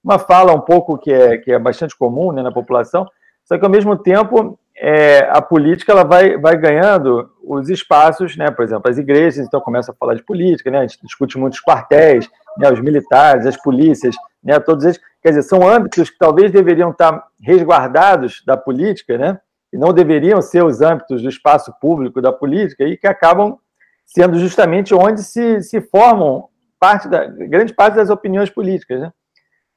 uma 0.04 0.18
fala 0.18 0.54
um 0.54 0.62
pouco 0.62 0.98
que 0.98 1.12
é 1.12 1.38
que 1.38 1.52
é 1.52 1.60
bastante 1.60 1.96
comum 1.96 2.32
né, 2.32 2.42
na 2.42 2.52
população, 2.52 3.06
só 3.46 3.58
que 3.58 3.66
ao 3.66 3.72
mesmo 3.72 3.96
tempo 3.98 4.60
é, 4.82 5.30
a 5.30 5.42
política 5.42 5.92
ela 5.92 6.04
vai, 6.04 6.38
vai 6.38 6.58
ganhando 6.58 7.30
os 7.44 7.70
espaços, 7.70 8.36
né? 8.36 8.50
Por 8.50 8.66
exemplo, 8.66 8.90
as 8.90 8.98
igrejas 8.98 9.46
então 9.46 9.62
começam 9.62 9.94
a 9.94 9.98
falar 9.98 10.16
de 10.16 10.24
política, 10.24 10.72
né? 10.72 10.80
A 10.80 10.88
gente 10.88 11.00
discute 11.04 11.38
muitos 11.38 11.62
quartéis, 11.62 12.28
né? 12.58 12.72
Os 12.72 12.82
militares, 12.82 13.46
as 13.46 13.56
polícias 13.56 14.16
né, 14.44 14.60
todos 14.60 14.86
eles, 14.86 15.00
quer 15.22 15.30
dizer, 15.30 15.44
são 15.44 15.68
âmbitos 15.68 16.10
que 16.10 16.18
talvez 16.18 16.52
deveriam 16.52 16.92
estar 16.92 17.28
resguardados 17.42 18.42
da 18.46 18.58
política, 18.58 19.18
né, 19.18 19.40
e 19.72 19.78
não 19.78 19.94
deveriam 19.94 20.42
ser 20.42 20.64
os 20.64 20.82
âmbitos 20.82 21.22
do 21.22 21.30
espaço 21.30 21.74
público 21.80 22.22
da 22.22 22.32
política, 22.32 22.84
e 22.84 22.98
que 22.98 23.08
acabam 23.08 23.58
sendo 24.06 24.38
justamente 24.40 24.94
onde 24.94 25.24
se, 25.24 25.62
se 25.62 25.80
formam 25.80 26.50
parte 26.80 27.08
da, 27.08 27.26
grande 27.26 27.74
parte 27.74 27.96
das 27.96 28.10
opiniões 28.10 28.50
políticas, 28.50 29.00
né? 29.00 29.12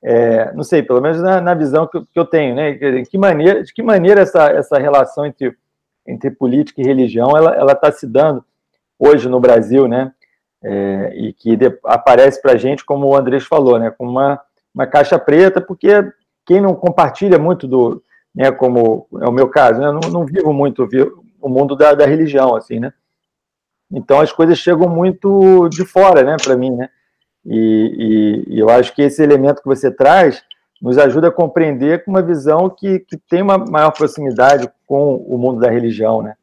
É, 0.04 0.52
não 0.52 0.62
sei, 0.62 0.82
pelo 0.82 1.00
menos 1.00 1.20
na, 1.22 1.40
na 1.40 1.54
visão 1.54 1.86
que, 1.86 1.98
que, 1.98 2.18
eu 2.18 2.26
tenho, 2.26 2.54
né? 2.54 2.72
De 2.72 3.04
que 3.06 3.16
maneira, 3.16 3.62
de 3.62 3.72
que 3.72 3.82
maneira 3.82 4.20
essa, 4.20 4.50
essa 4.50 4.78
relação 4.78 5.24
entre, 5.24 5.56
entre 6.06 6.30
política 6.30 6.82
e 6.82 6.84
religião 6.84 7.34
ela 7.36 7.72
está 7.72 7.90
se 7.90 8.06
dando 8.06 8.44
hoje 8.98 9.28
no 9.28 9.40
Brasil, 9.40 9.88
né? 9.88 10.12
É, 10.62 11.12
e 11.14 11.32
que 11.32 11.56
de, 11.56 11.78
aparece 11.84 12.40
para 12.40 12.52
a 12.52 12.56
gente, 12.56 12.84
como 12.84 13.06
o 13.06 13.16
Andrés 13.16 13.44
falou, 13.44 13.78
né? 13.78 13.90
Com 13.90 14.06
uma 14.06 14.40
uma 14.74 14.86
caixa 14.86 15.18
preta, 15.18 15.60
porque 15.60 15.88
quem 16.44 16.60
não 16.60 16.74
compartilha 16.74 17.38
muito 17.38 17.68
do, 17.68 18.02
né, 18.34 18.50
como 18.50 19.06
é 19.22 19.28
o 19.28 19.32
meu 19.32 19.48
caso, 19.48 19.80
né, 19.80 19.86
não, 19.92 20.10
não 20.10 20.26
vivo 20.26 20.52
muito 20.52 20.88
o 21.40 21.48
mundo 21.48 21.76
da, 21.76 21.94
da 21.94 22.04
religião, 22.04 22.56
assim, 22.56 22.80
né? 22.80 22.92
Então 23.92 24.20
as 24.20 24.32
coisas 24.32 24.58
chegam 24.58 24.88
muito 24.88 25.68
de 25.68 25.84
fora, 25.84 26.24
né, 26.24 26.36
para 26.42 26.56
mim, 26.56 26.70
né? 26.70 26.88
E, 27.46 28.44
e, 28.48 28.54
e, 28.54 28.58
eu 28.58 28.70
acho 28.70 28.94
que 28.94 29.02
esse 29.02 29.22
elemento 29.22 29.62
que 29.62 29.68
você 29.68 29.90
traz 29.90 30.42
nos 30.80 30.98
ajuda 30.98 31.28
a 31.28 31.32
compreender 31.32 32.04
com 32.04 32.10
uma 32.10 32.22
visão 32.22 32.70
que, 32.70 33.00
que 33.00 33.16
tem 33.16 33.42
uma 33.42 33.58
maior 33.58 33.90
proximidade 33.90 34.70
com 34.86 35.16
o 35.16 35.38
mundo 35.38 35.60
da 35.60 35.70
religião, 35.70 36.22
né? 36.22 36.34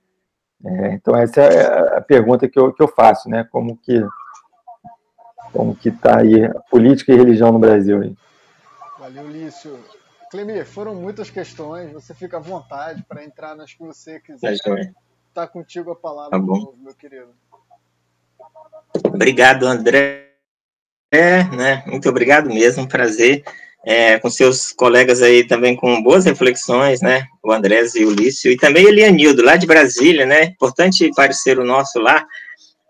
É, 0.63 0.93
então 0.93 1.15
essa 1.15 1.41
é 1.41 1.97
a 1.97 2.01
pergunta 2.01 2.47
que 2.47 2.59
eu, 2.59 2.71
que 2.71 2.83
eu 2.83 2.87
faço, 2.87 3.27
né? 3.27 3.47
Como 3.51 3.75
que 3.77 4.03
como 5.51 5.75
que 5.75 5.89
está 5.89 6.19
aí 6.19 6.45
a 6.45 6.59
política 6.69 7.11
e 7.11 7.17
religião 7.17 7.51
no 7.51 7.59
Brasil. 7.59 8.01
Aí. 8.01 8.15
Valeu, 8.97 9.27
Lício. 9.29 9.79
Clemir, 10.29 10.65
foram 10.65 10.95
muitas 10.95 11.29
questões, 11.29 11.91
você 11.91 12.13
fica 12.13 12.37
à 12.37 12.39
vontade 12.39 13.03
para 13.03 13.23
entrar 13.23 13.53
nas 13.53 13.73
que 13.73 13.83
você 13.83 14.17
quiser. 14.21 14.53
Está 14.53 14.75
tá 15.33 15.47
contigo 15.47 15.91
a 15.91 15.95
palavra, 15.95 16.31
tá 16.31 16.39
bom. 16.39 16.57
Novo, 16.57 16.77
meu 16.79 16.95
querido. 16.95 17.35
Obrigado, 19.13 19.67
André. 19.67 20.30
É, 21.11 21.43
né? 21.55 21.83
Muito 21.85 22.07
obrigado 22.07 22.47
mesmo, 22.47 22.87
prazer. 22.87 23.43
É, 23.83 24.19
com 24.19 24.29
seus 24.29 24.71
colegas 24.71 25.23
aí 25.23 25.43
também 25.43 25.75
com 25.75 26.03
boas 26.03 26.25
reflexões, 26.25 27.01
né? 27.01 27.25
O 27.43 27.51
Andrés 27.51 27.95
e 27.95 28.05
o 28.05 28.11
Lício, 28.11 28.51
e 28.51 28.55
também 28.55 28.85
Elianildo, 28.85 29.43
lá 29.43 29.55
de 29.55 29.65
Brasília, 29.65 30.25
né? 30.25 30.43
Importante 30.43 31.09
parceiro 31.15 31.65
nosso 31.65 31.99
lá. 31.99 32.23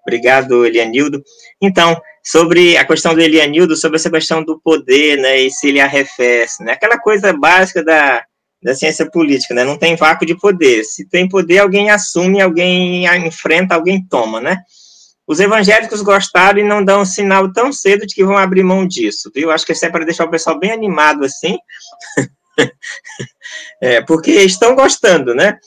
Obrigado, 0.06 0.66
Elianildo. 0.66 1.24
Então, 1.62 2.00
sobre 2.24 2.78
a 2.78 2.86
questão 2.86 3.14
do 3.14 3.22
Elianildo, 3.22 3.76
sobre 3.76 3.98
essa 3.98 4.10
questão 4.10 4.44
do 4.44 4.60
poder, 4.60 5.18
né, 5.18 5.42
e 5.42 5.52
se 5.52 5.70
ele 5.70 5.80
arrefece, 5.80 6.64
né, 6.64 6.74
aquela 6.74 7.00
coisa 7.00 7.34
básica 7.34 7.84
da, 7.84 8.24
da 8.62 8.76
ciência 8.76 9.10
política, 9.10 9.54
né, 9.54 9.64
não 9.64 9.78
tem 9.78 9.96
vácuo 9.96 10.26
de 10.26 10.38
poder, 10.38 10.84
se 10.84 11.08
tem 11.08 11.28
poder, 11.28 11.60
alguém 11.60 11.90
assume, 11.90 12.42
alguém 12.42 13.06
enfrenta, 13.26 13.76
alguém 13.76 14.06
toma, 14.08 14.40
né, 14.40 14.58
os 15.32 15.40
evangélicos 15.40 16.02
gostaram 16.02 16.60
e 16.60 16.64
não 16.64 16.84
dão 16.84 17.02
um 17.02 17.06
sinal 17.06 17.52
tão 17.54 17.72
cedo 17.72 18.06
de 18.06 18.14
que 18.14 18.24
vão 18.24 18.38
abrir 18.38 18.64
mão 18.64 18.86
disso, 18.86 19.32
viu, 19.34 19.50
acho 19.50 19.66
que 19.66 19.72
isso 19.72 19.86
é 19.86 19.90
para 19.90 20.04
deixar 20.04 20.26
o 20.26 20.30
pessoal 20.30 20.60
bem 20.60 20.72
animado, 20.72 21.24
assim, 21.24 21.58
é, 23.82 24.02
porque 24.02 24.32
estão 24.32 24.76
gostando, 24.76 25.34
né, 25.34 25.58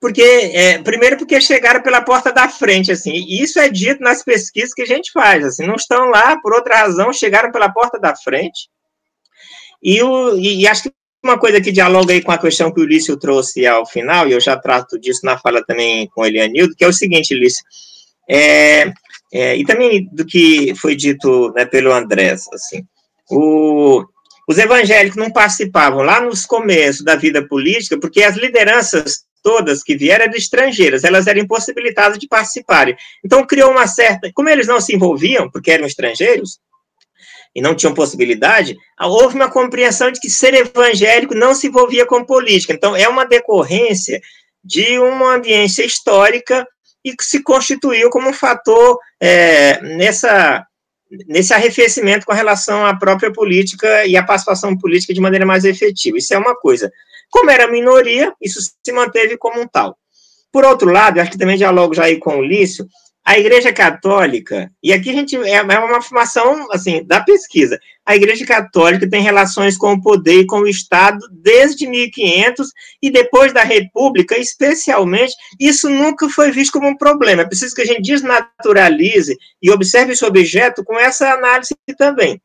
porque 0.00 0.20
é, 0.20 0.78
primeiro 0.78 1.16
porque 1.16 1.40
chegaram 1.40 1.80
pela 1.80 2.02
porta 2.02 2.32
da 2.32 2.48
frente, 2.48 2.90
assim, 2.90 3.12
e 3.12 3.40
isso 3.40 3.60
é 3.60 3.68
dito 3.68 4.02
nas 4.02 4.24
pesquisas 4.24 4.74
que 4.74 4.82
a 4.82 4.86
gente 4.86 5.12
faz, 5.12 5.44
assim, 5.44 5.64
não 5.64 5.76
estão 5.76 6.10
lá 6.10 6.36
por 6.40 6.52
outra 6.52 6.78
razão, 6.78 7.12
chegaram 7.12 7.52
pela 7.52 7.72
porta 7.72 8.00
da 8.00 8.16
frente, 8.16 8.68
e, 9.80 10.02
o, 10.02 10.36
e, 10.36 10.62
e 10.62 10.66
acho 10.66 10.82
que 10.82 10.92
uma 11.22 11.38
coisa 11.38 11.60
que 11.60 11.70
dialoga 11.70 12.12
aí 12.12 12.20
com 12.20 12.32
a 12.32 12.38
questão 12.38 12.72
que 12.74 12.80
o 12.80 12.84
Lício 12.84 13.16
trouxe 13.16 13.64
ao 13.64 13.86
final, 13.86 14.26
e 14.26 14.32
eu 14.32 14.40
já 14.40 14.56
trato 14.56 14.98
disso 14.98 15.20
na 15.24 15.38
fala 15.38 15.64
também 15.64 16.08
com 16.08 16.22
o 16.22 16.26
Elianildo, 16.26 16.74
que 16.74 16.84
é 16.84 16.88
o 16.88 16.92
seguinte, 16.92 17.32
Lício, 17.32 17.64
é, 18.28 18.92
é, 19.34 19.56
e 19.56 19.64
também 19.64 20.08
do 20.12 20.24
que 20.24 20.72
foi 20.76 20.94
dito 20.94 21.52
né, 21.56 21.64
pelo 21.64 21.92
Andrés, 21.92 22.46
assim, 22.52 22.86
o, 23.28 24.04
os 24.48 24.58
evangélicos 24.58 25.16
não 25.16 25.32
participavam 25.32 26.02
lá 26.02 26.20
nos 26.20 26.46
começos 26.46 27.02
da 27.02 27.16
vida 27.16 27.44
política, 27.46 27.98
porque 27.98 28.22
as 28.22 28.36
lideranças 28.36 29.24
todas 29.42 29.82
que 29.82 29.96
vieram 29.96 30.26
eram 30.26 30.34
estrangeiras, 30.34 31.02
elas 31.02 31.26
eram 31.26 31.40
impossibilitadas 31.40 32.16
de 32.16 32.28
participarem. 32.28 32.96
Então 33.24 33.44
criou 33.44 33.72
uma 33.72 33.88
certa, 33.88 34.30
como 34.32 34.48
eles 34.48 34.68
não 34.68 34.80
se 34.80 34.94
envolviam, 34.94 35.50
porque 35.50 35.72
eram 35.72 35.84
estrangeiros, 35.84 36.60
e 37.54 37.60
não 37.60 37.74
tinham 37.74 37.92
possibilidade, 37.92 38.76
houve 39.00 39.34
uma 39.34 39.50
compreensão 39.50 40.10
de 40.10 40.18
que 40.20 40.30
ser 40.30 40.54
evangélico 40.54 41.34
não 41.34 41.54
se 41.54 41.68
envolvia 41.68 42.06
com 42.06 42.24
política. 42.24 42.72
Então, 42.72 42.96
é 42.96 43.08
uma 43.08 43.24
decorrência 43.24 44.20
de 44.62 44.98
uma 44.98 45.34
ambiência 45.34 45.84
histórica 45.84 46.66
e 47.04 47.14
que 47.14 47.24
se 47.24 47.42
constituiu 47.42 48.08
como 48.10 48.30
um 48.30 48.32
fator 48.32 48.98
é, 49.20 49.80
nessa, 49.96 50.66
nesse 51.28 51.52
arrefecimento 51.52 52.24
com 52.24 52.32
relação 52.32 52.86
à 52.86 52.96
própria 52.96 53.32
política 53.32 54.06
e 54.06 54.16
à 54.16 54.22
participação 54.22 54.76
política 54.76 55.12
de 55.12 55.20
maneira 55.20 55.44
mais 55.44 55.64
efetiva. 55.64 56.16
Isso 56.16 56.32
é 56.32 56.38
uma 56.38 56.56
coisa. 56.56 56.90
Como 57.30 57.50
era 57.50 57.70
minoria, 57.70 58.32
isso 58.40 58.60
se 58.60 58.92
manteve 58.92 59.36
como 59.36 59.60
um 59.60 59.68
tal. 59.68 59.96
Por 60.50 60.64
outro 60.64 60.90
lado, 60.90 61.20
acho 61.20 61.32
que 61.32 61.38
também 61.38 61.56
dialogo 61.56 61.94
já 61.94 62.04
aí 62.04 62.18
com 62.18 62.38
o 62.38 62.44
Lício, 62.44 62.86
a 63.24 63.38
Igreja 63.38 63.72
Católica, 63.72 64.70
e 64.82 64.92
aqui 64.92 65.08
a 65.08 65.12
gente 65.14 65.34
é, 65.34 65.54
é 65.54 65.62
uma 65.62 65.96
afirmação 65.96 66.68
assim 66.70 67.02
da 67.04 67.22
pesquisa, 67.22 67.80
a 68.04 68.14
Igreja 68.14 68.44
Católica 68.44 69.08
tem 69.08 69.22
relações 69.22 69.78
com 69.78 69.94
o 69.94 70.02
poder 70.02 70.40
e 70.40 70.46
com 70.46 70.60
o 70.60 70.68
Estado 70.68 71.26
desde 71.32 71.86
1500 71.86 72.68
e 73.02 73.10
depois 73.10 73.50
da 73.50 73.62
República, 73.62 74.36
especialmente, 74.36 75.34
isso 75.58 75.88
nunca 75.88 76.28
foi 76.28 76.50
visto 76.50 76.72
como 76.72 76.86
um 76.86 76.96
problema. 76.96 77.42
É 77.42 77.46
preciso 77.46 77.74
que 77.74 77.80
a 77.80 77.86
gente 77.86 78.02
desnaturalize 78.02 79.34
e 79.62 79.70
observe 79.70 80.12
esse 80.12 80.24
objeto 80.24 80.84
com 80.84 80.98
essa 80.98 81.32
análise 81.32 81.74
também. 81.96 82.38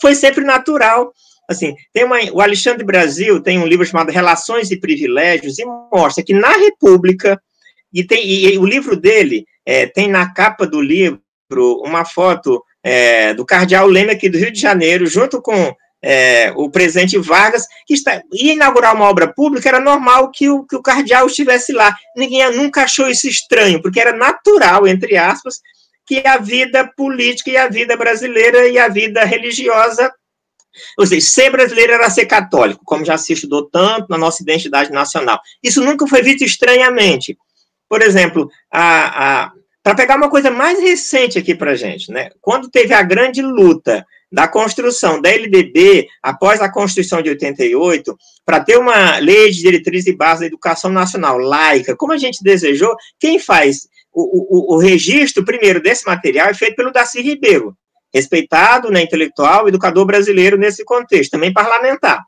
Foi 0.00 0.16
sempre 0.16 0.42
natural. 0.44 1.14
Assim, 1.48 1.74
tem 1.92 2.04
uma, 2.04 2.18
o 2.32 2.40
Alexandre 2.40 2.84
Brasil 2.84 3.40
tem 3.40 3.58
um 3.58 3.66
livro 3.66 3.86
chamado 3.86 4.10
Relações 4.10 4.72
e 4.72 4.80
Privilégios 4.80 5.58
e 5.60 5.64
mostra 5.64 6.24
que 6.24 6.34
na 6.34 6.52
República 6.56 7.40
e, 7.92 8.02
tem, 8.02 8.26
e, 8.26 8.54
e 8.54 8.58
o 8.58 8.66
livro 8.66 8.96
dele 8.96 9.46
é, 9.66 9.86
tem 9.86 10.08
na 10.08 10.32
capa 10.32 10.66
do 10.66 10.80
livro 10.80 11.20
uma 11.84 12.04
foto 12.04 12.62
é, 12.82 13.34
do 13.34 13.44
cardeal 13.44 13.86
Leme 13.86 14.12
aqui 14.12 14.28
do 14.28 14.38
Rio 14.38 14.52
de 14.52 14.60
Janeiro, 14.60 15.06
junto 15.06 15.40
com 15.42 15.74
é, 16.02 16.52
o 16.56 16.70
presidente 16.70 17.18
Vargas, 17.18 17.66
que 17.86 17.94
está, 17.94 18.22
ia 18.32 18.54
inaugurar 18.54 18.94
uma 18.94 19.08
obra 19.08 19.28
pública, 19.28 19.68
era 19.68 19.80
normal 19.80 20.30
que 20.30 20.48
o, 20.48 20.64
que 20.64 20.76
o 20.76 20.82
cardeal 20.82 21.26
estivesse 21.26 21.72
lá. 21.72 21.94
Ninguém 22.16 22.50
nunca 22.56 22.84
achou 22.84 23.08
isso 23.08 23.28
estranho, 23.28 23.82
porque 23.82 24.00
era 24.00 24.16
natural, 24.16 24.86
entre 24.86 25.16
aspas, 25.16 25.60
que 26.06 26.26
a 26.26 26.38
vida 26.38 26.90
política 26.96 27.50
e 27.50 27.56
a 27.56 27.68
vida 27.68 27.96
brasileira 27.96 28.68
e 28.68 28.78
a 28.78 28.88
vida 28.88 29.24
religiosa 29.24 30.10
ou 30.96 31.06
seja, 31.06 31.26
ser 31.26 31.50
brasileiro 31.50 31.92
era 31.92 32.08
ser 32.08 32.26
católico, 32.26 32.84
como 32.84 33.04
já 33.04 33.18
se 33.18 33.32
estudou 33.32 33.68
tanto 33.68 34.06
na 34.08 34.16
nossa 34.16 34.42
identidade 34.42 34.90
nacional. 34.90 35.40
Isso 35.62 35.82
nunca 35.82 36.06
foi 36.06 36.22
visto 36.22 36.44
estranhamente. 36.44 37.36
Por 37.90 38.02
exemplo, 38.02 38.48
a, 38.72 39.42
a 39.42 39.52
para 39.82 39.94
pegar 39.94 40.16
uma 40.16 40.30
coisa 40.30 40.50
mais 40.50 40.78
recente 40.78 41.38
aqui 41.38 41.54
para 41.54 41.74
gente, 41.74 42.12
né? 42.12 42.28
Quando 42.40 42.70
teve 42.70 42.92
a 42.94 43.02
grande 43.02 43.40
luta 43.40 44.06
da 44.30 44.46
construção 44.46 45.20
da 45.20 45.30
LDB 45.30 46.06
após 46.22 46.60
a 46.60 46.70
Constituição 46.70 47.22
de 47.22 47.30
88, 47.30 48.16
para 48.44 48.60
ter 48.60 48.78
uma 48.78 49.16
lei 49.18 49.50
de 49.50 49.60
diretriz 49.60 50.06
e 50.06 50.14
base 50.14 50.40
da 50.40 50.46
educação 50.46 50.90
nacional 50.92 51.38
laica, 51.38 51.96
como 51.96 52.12
a 52.12 52.18
gente 52.18 52.44
desejou, 52.44 52.94
quem 53.18 53.38
faz 53.38 53.88
o, 54.12 54.74
o, 54.74 54.76
o 54.76 54.78
registro 54.78 55.44
primeiro 55.44 55.82
desse 55.82 56.06
material 56.06 56.48
é 56.48 56.54
feito 56.54 56.76
pelo 56.76 56.92
Darcy 56.92 57.22
Ribeiro, 57.22 57.74
respeitado, 58.14 58.90
né, 58.90 59.02
intelectual, 59.02 59.66
educador 59.66 60.04
brasileiro 60.04 60.58
nesse 60.58 60.84
contexto, 60.84 61.32
também 61.32 61.52
parlamentar. 61.52 62.22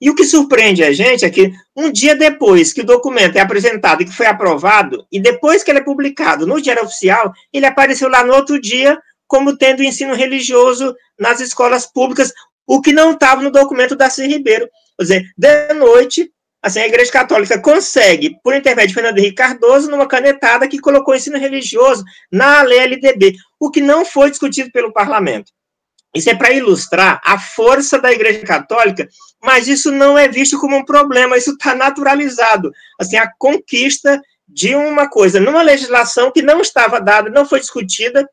E 0.00 0.08
o 0.08 0.14
que 0.14 0.24
surpreende 0.24 0.82
a 0.82 0.92
gente 0.92 1.24
é 1.24 1.30
que 1.30 1.52
um 1.76 1.90
dia 1.92 2.16
depois 2.16 2.72
que 2.72 2.80
o 2.80 2.86
documento 2.86 3.36
é 3.36 3.40
apresentado 3.40 4.02
e 4.02 4.06
que 4.06 4.16
foi 4.16 4.26
aprovado, 4.26 5.06
e 5.12 5.20
depois 5.20 5.62
que 5.62 5.70
ele 5.70 5.80
é 5.80 5.84
publicado 5.84 6.46
no 6.46 6.60
Diário 6.60 6.84
Oficial, 6.84 7.32
ele 7.52 7.66
apareceu 7.66 8.08
lá 8.08 8.24
no 8.24 8.32
outro 8.32 8.58
dia 8.60 8.98
como 9.26 9.56
tendo 9.56 9.84
ensino 9.84 10.14
religioso 10.14 10.94
nas 11.18 11.40
escolas 11.40 11.86
públicas, 11.86 12.32
o 12.66 12.80
que 12.80 12.92
não 12.92 13.12
estava 13.12 13.42
no 13.42 13.52
documento 13.52 13.94
da 13.94 14.10
Cir 14.10 14.28
Ribeiro. 14.28 14.68
Quer 14.98 15.02
dizer, 15.02 15.24
de 15.36 15.74
noite, 15.74 16.32
assim, 16.62 16.80
a 16.80 16.86
Igreja 16.86 17.12
Católica 17.12 17.60
consegue, 17.60 18.36
por 18.42 18.54
intermédio 18.54 18.88
de 18.88 18.94
Fernando 18.94 19.18
Henrique 19.18 19.36
Cardoso, 19.36 19.90
numa 19.90 20.08
canetada 20.08 20.66
que 20.66 20.80
colocou 20.80 21.14
ensino 21.14 21.38
religioso 21.38 22.02
na 22.32 22.62
lei 22.62 22.80
LDB, 22.80 23.34
o 23.60 23.70
que 23.70 23.80
não 23.80 24.04
foi 24.04 24.30
discutido 24.30 24.70
pelo 24.72 24.92
parlamento. 24.92 25.52
Isso 26.14 26.28
é 26.28 26.34
para 26.34 26.52
ilustrar 26.52 27.20
a 27.24 27.38
força 27.38 27.98
da 27.98 28.10
Igreja 28.10 28.44
Católica, 28.44 29.08
mas 29.42 29.68
isso 29.68 29.92
não 29.92 30.18
é 30.18 30.28
visto 30.28 30.58
como 30.58 30.76
um 30.76 30.84
problema, 30.84 31.36
isso 31.36 31.52
está 31.52 31.74
naturalizado. 31.74 32.72
Assim, 32.98 33.16
a 33.16 33.30
conquista 33.38 34.20
de 34.48 34.74
uma 34.74 35.08
coisa 35.08 35.38
numa 35.38 35.62
legislação 35.62 36.32
que 36.32 36.42
não 36.42 36.60
estava 36.60 37.00
dada, 37.00 37.30
não 37.30 37.46
foi 37.46 37.60
discutida, 37.60 38.28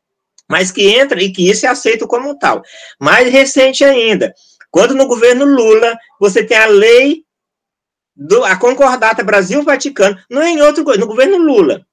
mas 0.48 0.72
que 0.72 0.88
entra 0.88 1.22
e 1.22 1.30
que 1.30 1.48
isso 1.48 1.66
é 1.66 1.68
aceito 1.68 2.06
como 2.06 2.36
tal. 2.38 2.62
Mais 3.00 3.30
recente 3.30 3.84
ainda, 3.84 4.34
quando 4.70 4.94
no 4.94 5.06
governo 5.06 5.44
Lula 5.44 5.96
você 6.18 6.42
tem 6.42 6.56
a 6.56 6.66
lei 6.66 7.22
do, 8.16 8.44
a 8.44 8.56
concordata 8.56 9.22
Brasil-Vaticano, 9.22 10.18
não 10.28 10.42
é 10.42 10.48
em 10.48 10.60
outro 10.60 10.82
no 10.98 11.06
governo 11.06 11.38
Lula. 11.38 11.86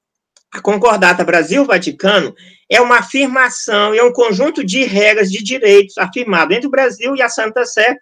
A 0.56 0.62
concordata 0.62 1.22
Brasil-Vaticano 1.26 2.34
é 2.70 2.80
uma 2.80 3.00
afirmação, 3.00 3.94
é 3.94 4.02
um 4.02 4.14
conjunto 4.14 4.64
de 4.64 4.86
regras 4.86 5.30
de 5.30 5.44
direitos 5.44 5.98
afirmado 5.98 6.54
entre 6.54 6.66
o 6.66 6.72
Brasil 6.72 7.14
e 7.14 7.22
a 7.22 7.28
Santa 7.28 7.66
Sé. 7.66 7.94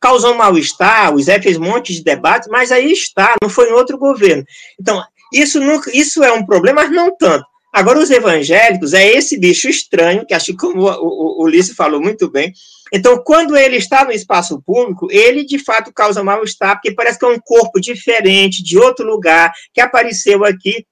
Causou 0.00 0.34
mal-estar, 0.34 1.14
o 1.14 1.22
Zé 1.22 1.40
fez 1.40 1.56
um 1.56 1.62
monte 1.62 1.94
de 1.94 2.02
debates, 2.02 2.48
mas 2.50 2.72
aí 2.72 2.90
está, 2.90 3.36
não 3.40 3.48
foi 3.48 3.68
em 3.68 3.72
outro 3.72 3.96
governo. 3.96 4.44
Então, 4.80 5.00
isso, 5.32 5.60
nunca, 5.60 5.96
isso 5.96 6.24
é 6.24 6.32
um 6.32 6.44
problema, 6.44 6.82
mas 6.82 6.90
não 6.90 7.16
tanto. 7.16 7.46
Agora, 7.72 8.00
os 8.00 8.10
evangélicos 8.10 8.92
é 8.92 9.06
esse 9.06 9.38
bicho 9.38 9.68
estranho, 9.68 10.26
que 10.26 10.34
acho 10.34 10.46
que 10.46 10.56
como 10.56 10.82
o, 10.82 11.40
o 11.40 11.44
Ulisses 11.44 11.76
falou 11.76 12.00
muito 12.00 12.28
bem. 12.28 12.52
Então, 12.92 13.22
quando 13.24 13.56
ele 13.56 13.76
está 13.76 14.04
no 14.04 14.10
espaço 14.10 14.60
público, 14.60 15.06
ele 15.08 15.44
de 15.44 15.56
fato 15.56 15.92
causa 15.92 16.24
mal-estar, 16.24 16.74
porque 16.74 16.90
parece 16.90 17.16
que 17.16 17.24
é 17.24 17.28
um 17.28 17.38
corpo 17.38 17.80
diferente, 17.80 18.60
de 18.60 18.76
outro 18.76 19.06
lugar, 19.06 19.52
que 19.72 19.80
apareceu 19.80 20.44
aqui 20.44 20.84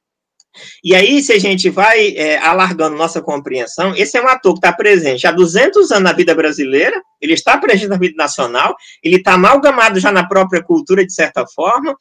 e 0.82 0.94
aí, 0.94 1.22
se 1.22 1.32
a 1.32 1.38
gente 1.38 1.70
vai 1.70 2.14
é, 2.16 2.38
alargando 2.38 2.96
nossa 2.96 3.20
compreensão, 3.20 3.94
esse 3.96 4.16
é 4.16 4.22
um 4.22 4.28
ator 4.28 4.54
que 4.54 4.58
está 4.58 4.72
presente 4.72 5.26
há 5.26 5.32
200 5.32 5.90
anos 5.90 6.04
na 6.04 6.12
vida 6.12 6.34
brasileira, 6.34 7.00
ele 7.20 7.34
está 7.34 7.56
presente 7.58 7.88
na 7.88 7.96
vida 7.96 8.14
nacional, 8.16 8.76
ele 9.02 9.16
está 9.16 9.34
amalgamado 9.34 9.98
já 10.00 10.12
na 10.12 10.26
própria 10.26 10.62
cultura, 10.62 11.04
de 11.04 11.12
certa 11.12 11.46
forma, 11.46 11.96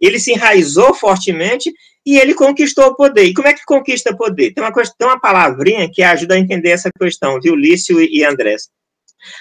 ele 0.00 0.18
se 0.18 0.32
enraizou 0.32 0.94
fortemente 0.94 1.72
e 2.04 2.18
ele 2.18 2.34
conquistou 2.34 2.86
o 2.86 2.96
poder. 2.96 3.24
E 3.24 3.34
como 3.34 3.48
é 3.48 3.52
que 3.52 3.64
conquista 3.64 4.16
poder? 4.16 4.52
Tem 4.52 4.64
uma, 4.64 4.72
tem 4.72 5.06
uma 5.06 5.20
palavrinha 5.20 5.90
que 5.92 6.02
ajuda 6.02 6.34
a 6.34 6.38
entender 6.38 6.70
essa 6.70 6.90
questão, 6.98 7.38
viu, 7.40 7.54
Lício 7.54 8.00
e 8.00 8.24
Andrés? 8.24 8.68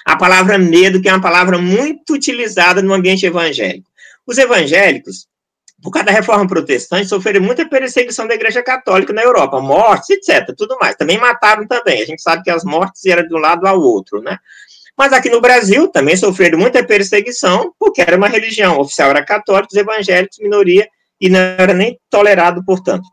A 0.05 0.17
palavra 0.17 0.57
medo, 0.57 1.01
que 1.01 1.07
é 1.07 1.13
uma 1.13 1.21
palavra 1.21 1.57
muito 1.57 2.13
utilizada 2.13 2.81
no 2.81 2.93
ambiente 2.93 3.25
evangélico. 3.25 3.89
Os 4.27 4.37
evangélicos, 4.37 5.25
por 5.81 5.91
causa 5.91 6.07
da 6.07 6.11
reforma 6.11 6.45
protestante, 6.47 7.07
sofreram 7.07 7.41
muita 7.41 7.67
perseguição 7.67 8.27
da 8.27 8.35
igreja 8.35 8.61
católica 8.61 9.13
na 9.13 9.21
Europa, 9.21 9.61
mortes, 9.61 10.09
etc, 10.09 10.53
tudo 10.57 10.77
mais. 10.79 10.95
Também 10.95 11.17
mataram 11.17 11.65
também, 11.65 12.01
a 12.01 12.05
gente 12.05 12.21
sabe 12.21 12.43
que 12.43 12.49
as 12.49 12.63
mortes 12.63 13.05
eram 13.05 13.27
de 13.27 13.33
um 13.33 13.37
lado 13.37 13.65
ao 13.65 13.79
outro, 13.79 14.21
né? 14.21 14.37
Mas 14.97 15.13
aqui 15.13 15.29
no 15.29 15.39
Brasil 15.39 15.87
também 15.87 16.17
sofreram 16.17 16.59
muita 16.59 16.83
perseguição, 16.83 17.73
porque 17.79 18.01
era 18.01 18.17
uma 18.17 18.27
religião, 18.27 18.77
oficial 18.79 19.09
era 19.09 19.23
católico, 19.23 19.77
evangélicos, 19.77 20.39
minoria, 20.39 20.85
e 21.21 21.29
não 21.29 21.39
era 21.39 21.73
nem 21.73 21.97
tolerado, 22.09 22.63
portanto. 22.65 23.07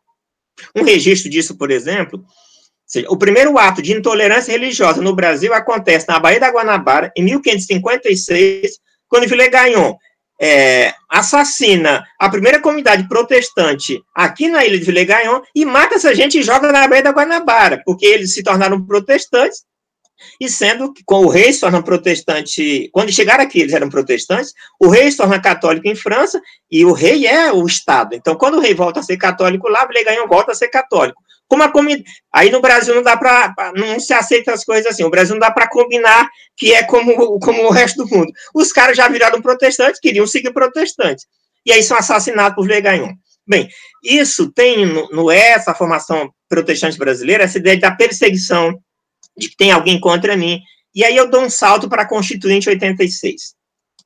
Um 0.74 0.82
registro 0.82 1.30
disso, 1.30 1.56
por 1.56 1.70
exemplo, 1.70 2.24
seja, 2.84 3.06
o 3.08 3.16
primeiro 3.16 3.56
ato 3.56 3.80
de 3.80 3.92
intolerância 3.92 4.50
religiosa 4.50 5.00
no 5.00 5.14
Brasil 5.14 5.54
acontece 5.54 6.08
na 6.08 6.18
Baía 6.18 6.40
da 6.40 6.50
Guanabara, 6.50 7.12
em 7.16 7.22
1556, 7.22 8.80
quando 9.08 9.28
Villegagnon 9.28 9.96
é, 10.40 10.94
assassina 11.08 12.04
a 12.18 12.28
primeira 12.28 12.60
comunidade 12.60 13.08
protestante 13.08 14.02
aqui 14.14 14.48
na 14.48 14.64
ilha 14.64 14.78
de 14.78 14.84
Villegagnon 14.84 15.40
e 15.54 15.64
mata 15.64 15.94
essa 15.94 16.14
gente 16.14 16.38
e 16.38 16.42
joga 16.42 16.70
na 16.70 16.86
Baía 16.86 17.02
da 17.02 17.10
Guanabara, 17.10 17.82
porque 17.84 18.06
eles 18.06 18.34
se 18.34 18.42
tornaram 18.42 18.84
protestantes, 18.84 19.64
e 20.40 20.48
sendo 20.48 20.92
que 20.92 21.02
com 21.04 21.24
o 21.24 21.28
rei 21.28 21.52
se 21.52 21.60
torna 21.60 21.82
protestante, 21.82 22.88
quando 22.92 23.12
chegaram 23.12 23.44
aqui 23.44 23.60
eles 23.60 23.74
eram 23.74 23.88
protestantes, 23.88 24.52
o 24.80 24.88
rei 24.88 25.10
se 25.10 25.18
torna 25.18 25.40
católico 25.40 25.86
em 25.88 25.94
França, 25.94 26.40
e 26.70 26.84
o 26.84 26.92
rei 26.92 27.26
é 27.26 27.52
o 27.52 27.66
Estado. 27.66 28.14
Então, 28.14 28.34
quando 28.34 28.56
o 28.56 28.60
rei 28.60 28.74
volta 28.74 29.00
a 29.00 29.02
ser 29.02 29.16
católico 29.16 29.68
lá, 29.68 29.86
Villegagnon 29.86 30.26
volta 30.26 30.52
a 30.52 30.54
ser 30.54 30.68
católico. 30.68 31.22
Como 31.48 31.62
a 31.62 31.70
comunidade. 31.70 32.04
Aí 32.32 32.50
no 32.50 32.60
Brasil 32.60 32.94
não 32.94 33.02
dá 33.02 33.16
para. 33.16 33.72
Não 33.74 34.00
se 34.00 34.12
aceita 34.12 34.52
as 34.52 34.64
coisas 34.64 34.86
assim. 34.86 35.04
O 35.04 35.10
Brasil 35.10 35.34
não 35.34 35.40
dá 35.40 35.50
para 35.50 35.68
combinar 35.68 36.28
que 36.56 36.74
é 36.74 36.82
como, 36.82 37.38
como 37.38 37.64
o 37.64 37.70
resto 37.70 38.04
do 38.04 38.08
mundo. 38.08 38.32
Os 38.54 38.72
caras 38.72 38.96
já 38.96 39.08
viraram 39.08 39.40
protestantes, 39.40 40.00
queriam 40.00 40.26
seguir 40.26 40.52
protestantes. 40.52 41.26
E 41.64 41.72
aí 41.72 41.82
são 41.82 41.96
assassinados 41.96 42.54
por 42.54 42.66
Leganhon. 42.66 43.12
Bem, 43.46 43.68
isso 44.02 44.50
tem 44.50 44.86
no, 44.86 45.08
no 45.10 45.30
essa 45.30 45.72
formação 45.72 46.32
protestante 46.48 46.98
brasileira, 46.98 47.44
essa 47.44 47.58
ideia 47.58 47.78
da 47.78 47.92
perseguição, 47.92 48.76
de 49.36 49.48
que 49.48 49.56
tem 49.56 49.70
alguém 49.70 50.00
contra 50.00 50.36
mim. 50.36 50.60
E 50.94 51.04
aí 51.04 51.16
eu 51.16 51.28
dou 51.28 51.42
um 51.42 51.50
salto 51.50 51.88
para 51.88 52.02
a 52.02 52.08
Constituinte 52.08 52.68
86. 52.68 53.54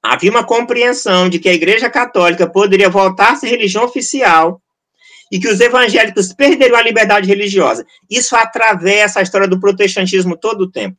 Havia 0.03 0.31
uma 0.31 0.45
compreensão 0.45 1.29
de 1.29 1.39
que 1.39 1.49
a 1.49 1.55
Igreja 1.55 1.89
Católica 1.89 2.51
poderia 2.51 2.89
voltar 2.89 3.33
a 3.33 3.37
ser 3.37 3.49
religião 3.49 3.85
oficial 3.85 4.61
e 5.31 5.39
que 5.39 5.49
os 5.49 5.61
evangélicos 5.61 6.33
perderam 6.33 6.77
a 6.77 6.83
liberdade 6.83 7.29
religiosa. 7.29 7.85
Isso 8.11 8.35
atravessa 8.35 9.21
a 9.21 9.23
história 9.23 9.47
do 9.47 9.61
protestantismo 9.61 10.37
todo 10.37 10.63
o 10.63 10.71
tempo. 10.71 10.97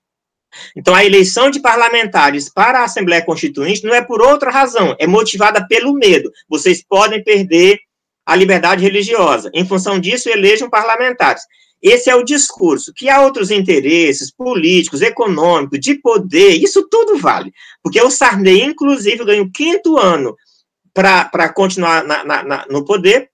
Então, 0.76 0.94
a 0.94 1.06
eleição 1.06 1.50
de 1.50 1.62
parlamentares 1.62 2.50
para 2.50 2.80
a 2.80 2.84
Assembleia 2.84 3.24
Constituinte 3.24 3.84
não 3.84 3.94
é 3.94 4.02
por 4.02 4.22
outra 4.22 4.52
razão, 4.52 4.96
é 5.00 5.08
motivada 5.08 5.66
pelo 5.66 5.94
medo. 5.94 6.32
Vocês 6.50 6.84
podem 6.84 7.24
perder 7.24 7.80
a 8.26 8.36
liberdade 8.36 8.84
religiosa. 8.84 9.50
Em 9.54 9.66
função 9.66 10.00
disso, 10.00 10.30
elejam 10.30 10.70
parlamentares. 10.70 11.44
Esse 11.82 12.10
é 12.10 12.16
o 12.16 12.24
discurso. 12.24 12.94
Que 12.96 13.10
há 13.10 13.22
outros 13.22 13.50
interesses 13.50 14.32
políticos, 14.32 15.02
econômicos, 15.02 15.80
de 15.80 15.96
poder, 15.96 16.52
isso 16.62 16.88
tudo 16.90 17.18
vale. 17.18 17.52
Porque 17.82 18.00
o 18.02 18.12
Sarney, 18.12 18.62
inclusive, 18.62 19.26
ganha 19.26 19.42
o 19.42 19.52
quinto 19.52 19.98
ano 19.98 20.36
para 20.94 21.50
continuar 21.50 22.04
na, 22.04 22.24
na, 22.24 22.44
na, 22.44 22.66
no 22.70 22.86
poder, 22.86 23.31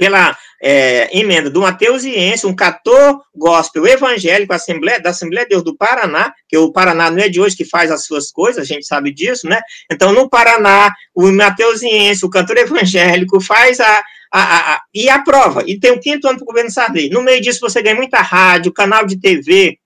pela 0.00 0.34
é, 0.62 1.10
emenda 1.12 1.50
do 1.50 1.60
Mateusiense, 1.60 2.46
um 2.46 2.56
cantor 2.56 3.20
gospel 3.36 3.86
evangélico 3.86 4.54
Assembleia, 4.54 4.98
da 4.98 5.10
Assembleia 5.10 5.44
de 5.44 5.50
Deus 5.50 5.62
do 5.62 5.76
Paraná, 5.76 6.32
que 6.48 6.56
o 6.56 6.72
Paraná 6.72 7.10
não 7.10 7.22
é 7.22 7.28
de 7.28 7.38
hoje 7.38 7.54
que 7.54 7.66
faz 7.66 7.90
as 7.90 8.06
suas 8.06 8.32
coisas, 8.32 8.62
a 8.62 8.64
gente 8.64 8.86
sabe 8.86 9.12
disso, 9.12 9.46
né? 9.46 9.60
Então, 9.92 10.10
no 10.10 10.26
Paraná, 10.26 10.90
o 11.14 11.30
Mateusiense, 11.30 12.24
o 12.24 12.30
cantor 12.30 12.56
evangélico, 12.56 13.42
faz 13.42 13.78
a, 13.78 14.02
a, 14.32 14.40
a, 14.40 14.74
a 14.74 14.82
e 14.94 15.10
aprova, 15.10 15.62
e 15.66 15.78
tem 15.78 15.90
o 15.90 16.00
quinto 16.00 16.26
ano 16.26 16.38
para 16.38 16.44
o 16.44 16.46
governo 16.46 16.70
Sarney. 16.70 17.10
No 17.10 17.22
meio 17.22 17.42
disso, 17.42 17.60
você 17.60 17.82
ganha 17.82 17.94
muita 17.94 18.22
rádio, 18.22 18.72
canal 18.72 19.04
de 19.04 19.20
TV, 19.20 19.76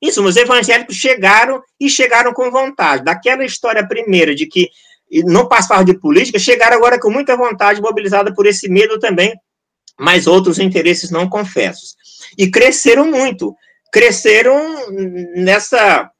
isso, 0.00 0.24
os 0.24 0.36
evangélicos 0.36 0.96
chegaram 0.96 1.62
e 1.78 1.90
chegaram 1.90 2.32
com 2.32 2.50
vontade. 2.50 3.04
Daquela 3.04 3.44
história 3.44 3.86
primeira 3.86 4.34
de 4.34 4.46
que 4.46 4.70
não 5.22 5.46
passavam 5.46 5.84
de 5.84 5.98
política, 5.98 6.38
chegaram 6.38 6.76
agora 6.76 6.98
com 6.98 7.10
muita 7.10 7.36
vontade, 7.36 7.80
mobilizada 7.80 8.34
por 8.34 8.46
esse 8.46 8.68
medo 8.68 8.98
também, 8.98 9.34
mas 9.98 10.26
outros 10.26 10.58
interesses 10.58 11.10
não 11.10 11.28
confessos. 11.28 11.94
E 12.36 12.50
cresceram 12.50 13.10
muito. 13.10 13.54
Cresceram 13.92 14.90
nessa 15.36 16.10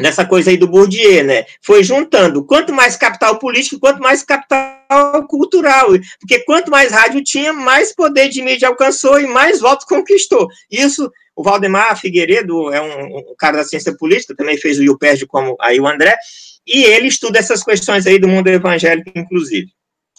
nessa 0.00 0.24
coisa 0.24 0.50
aí 0.50 0.56
do 0.56 0.66
Bourdieu, 0.66 1.24
né? 1.24 1.44
Foi 1.62 1.84
juntando 1.84 2.44
quanto 2.44 2.72
mais 2.72 2.96
capital 2.96 3.38
político, 3.38 3.78
quanto 3.78 4.00
mais 4.00 4.22
capital 4.22 5.26
cultural, 5.28 5.88
porque 6.18 6.40
quanto 6.44 6.70
mais 6.70 6.90
rádio 6.90 7.22
tinha, 7.22 7.52
mais 7.52 7.94
poder 7.94 8.28
de 8.28 8.42
mídia 8.42 8.68
alcançou 8.68 9.20
e 9.20 9.26
mais 9.26 9.60
votos 9.60 9.84
conquistou. 9.84 10.48
Isso, 10.70 11.10
o 11.36 11.42
Valdemar 11.42 11.98
Figueiredo 12.00 12.72
é 12.72 12.80
um, 12.80 13.18
um 13.18 13.34
cara 13.38 13.58
da 13.58 13.64
ciência 13.64 13.94
política, 13.96 14.34
também 14.34 14.56
fez 14.56 14.78
o 14.78 14.82
IUPERJ 14.82 15.26
como 15.26 15.56
aí 15.60 15.78
o 15.78 15.86
André, 15.86 16.16
e 16.66 16.84
ele 16.84 17.08
estuda 17.08 17.38
essas 17.38 17.62
questões 17.62 18.06
aí 18.06 18.18
do 18.18 18.28
mundo 18.28 18.48
evangélico, 18.48 19.10
inclusive. 19.14 19.68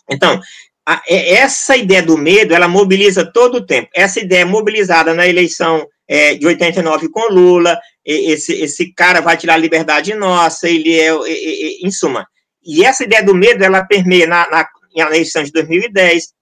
Então, 0.10 0.42
a, 0.86 1.02
é, 1.08 1.36
essa 1.36 1.78
ideia 1.78 2.02
do 2.02 2.18
medo, 2.18 2.54
ela 2.54 2.68
mobiliza 2.68 3.26
todo 3.26 3.56
o 3.56 3.66
tempo. 3.66 3.90
Essa 3.94 4.20
ideia 4.20 4.42
é 4.42 4.46
mobilizada 4.46 5.14
na 5.14 5.28
eleição 5.28 5.88
é, 6.08 6.36
de 6.36 6.46
89 6.46 7.10
com 7.10 7.32
Lula, 7.32 7.80
esse, 8.04 8.54
esse 8.54 8.92
cara 8.94 9.22
vai 9.22 9.38
tirar 9.38 9.54
a 9.54 9.58
liberdade 9.58 10.14
nossa, 10.14 10.68
ele 10.68 11.00
é, 11.00 11.08
é, 11.08 11.86
em 11.86 11.92
suma. 11.92 12.28
E 12.64 12.84
essa 12.84 13.04
ideia 13.04 13.24
do 13.24 13.34
medo, 13.34 13.64
ela 13.64 13.86
permeia 13.86 14.28
na, 14.28 14.50
na, 14.50 14.68
na 14.96 15.08
eleição 15.08 15.44
de 15.44 15.52
2010, 15.52 16.34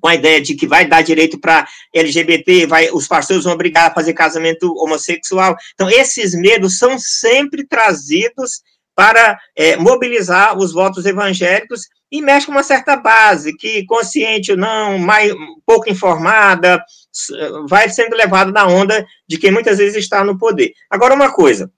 com 0.00 0.08
a 0.08 0.14
ideia 0.14 0.40
de 0.40 0.54
que 0.54 0.66
vai 0.66 0.86
dar 0.86 1.02
direito 1.02 1.38
para 1.38 1.66
LGBT, 1.94 2.66
vai, 2.66 2.90
os 2.90 3.06
pastores 3.06 3.44
vão 3.44 3.52
obrigar 3.52 3.90
a 3.90 3.94
fazer 3.94 4.12
casamento 4.12 4.72
homossexual. 4.76 5.56
Então, 5.74 5.90
esses 5.90 6.34
medos 6.34 6.78
são 6.78 6.98
sempre 6.98 7.66
trazidos 7.66 8.62
para 8.98 9.38
é, 9.54 9.76
mobilizar 9.76 10.58
os 10.58 10.72
votos 10.72 11.06
evangélicos 11.06 11.82
e 12.10 12.20
mexe 12.20 12.46
com 12.46 12.50
uma 12.52 12.64
certa 12.64 12.96
base, 12.96 13.56
que 13.56 13.86
consciente 13.86 14.50
ou 14.50 14.56
não, 14.58 14.98
mais, 14.98 15.32
pouco 15.64 15.88
informada, 15.88 16.82
vai 17.68 17.88
sendo 17.88 18.16
levado 18.16 18.50
na 18.50 18.66
onda 18.66 19.06
de 19.28 19.38
quem 19.38 19.52
muitas 19.52 19.78
vezes 19.78 19.98
está 19.98 20.24
no 20.24 20.36
poder. 20.36 20.72
Agora, 20.90 21.14
uma 21.14 21.32
coisa, 21.32 21.70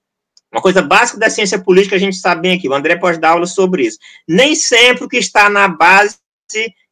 uma 0.50 0.62
coisa 0.62 0.80
básica 0.80 1.18
da 1.18 1.28
ciência 1.28 1.58
política, 1.58 1.96
a 1.96 1.98
gente 1.98 2.16
sabe 2.16 2.40
bem 2.40 2.56
aqui, 2.56 2.66
o 2.66 2.72
André 2.72 2.96
pode 2.96 3.20
dar 3.20 3.32
aula 3.32 3.44
sobre 3.44 3.84
isso. 3.84 3.98
Nem 4.26 4.54
sempre 4.54 5.04
o 5.04 5.08
que 5.08 5.18
está 5.18 5.50
na 5.50 5.68
base 5.68 6.16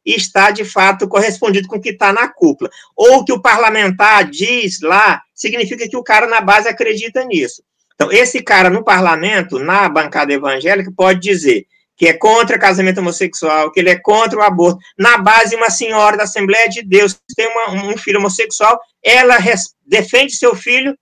está, 0.05 0.51
de 0.51 0.63
fato, 0.63 1.07
correspondido 1.07 1.67
com 1.67 1.77
o 1.77 1.81
que 1.81 1.89
está 1.89 2.13
na 2.13 2.27
cúpula. 2.27 2.69
Ou 2.95 3.17
o 3.17 3.25
que 3.25 3.33
o 3.33 3.41
parlamentar 3.41 4.29
diz 4.29 4.79
lá, 4.79 5.23
significa 5.33 5.89
que 5.89 5.97
o 5.97 6.03
cara 6.03 6.27
na 6.27 6.39
base 6.39 6.69
acredita 6.69 7.25
nisso. 7.25 7.63
Então, 8.01 8.13
esse 8.13 8.41
cara 8.41 8.69
no 8.69 8.81
parlamento, 8.81 9.59
na 9.59 9.89
bancada 9.89 10.31
evangélica, 10.31 10.89
pode 10.95 11.19
dizer 11.19 11.65
que 11.97 12.07
é 12.07 12.13
contra 12.13 12.57
casamento 12.57 12.99
homossexual, 12.99 13.73
que 13.73 13.79
ele 13.81 13.89
é 13.89 13.99
contra 13.99 14.39
o 14.39 14.41
aborto. 14.41 14.79
Na 14.97 15.17
base, 15.17 15.53
uma 15.53 15.69
senhora 15.69 16.15
da 16.15 16.23
Assembleia 16.23 16.69
de 16.69 16.81
Deus 16.81 17.13
que 17.13 17.35
tem 17.35 17.45
uma, 17.47 17.91
um 17.91 17.97
filho 17.97 18.19
homossexual, 18.19 18.79
ela 19.03 19.35
res, 19.35 19.75
defende 19.85 20.31
seu 20.31 20.55
filho 20.55 20.97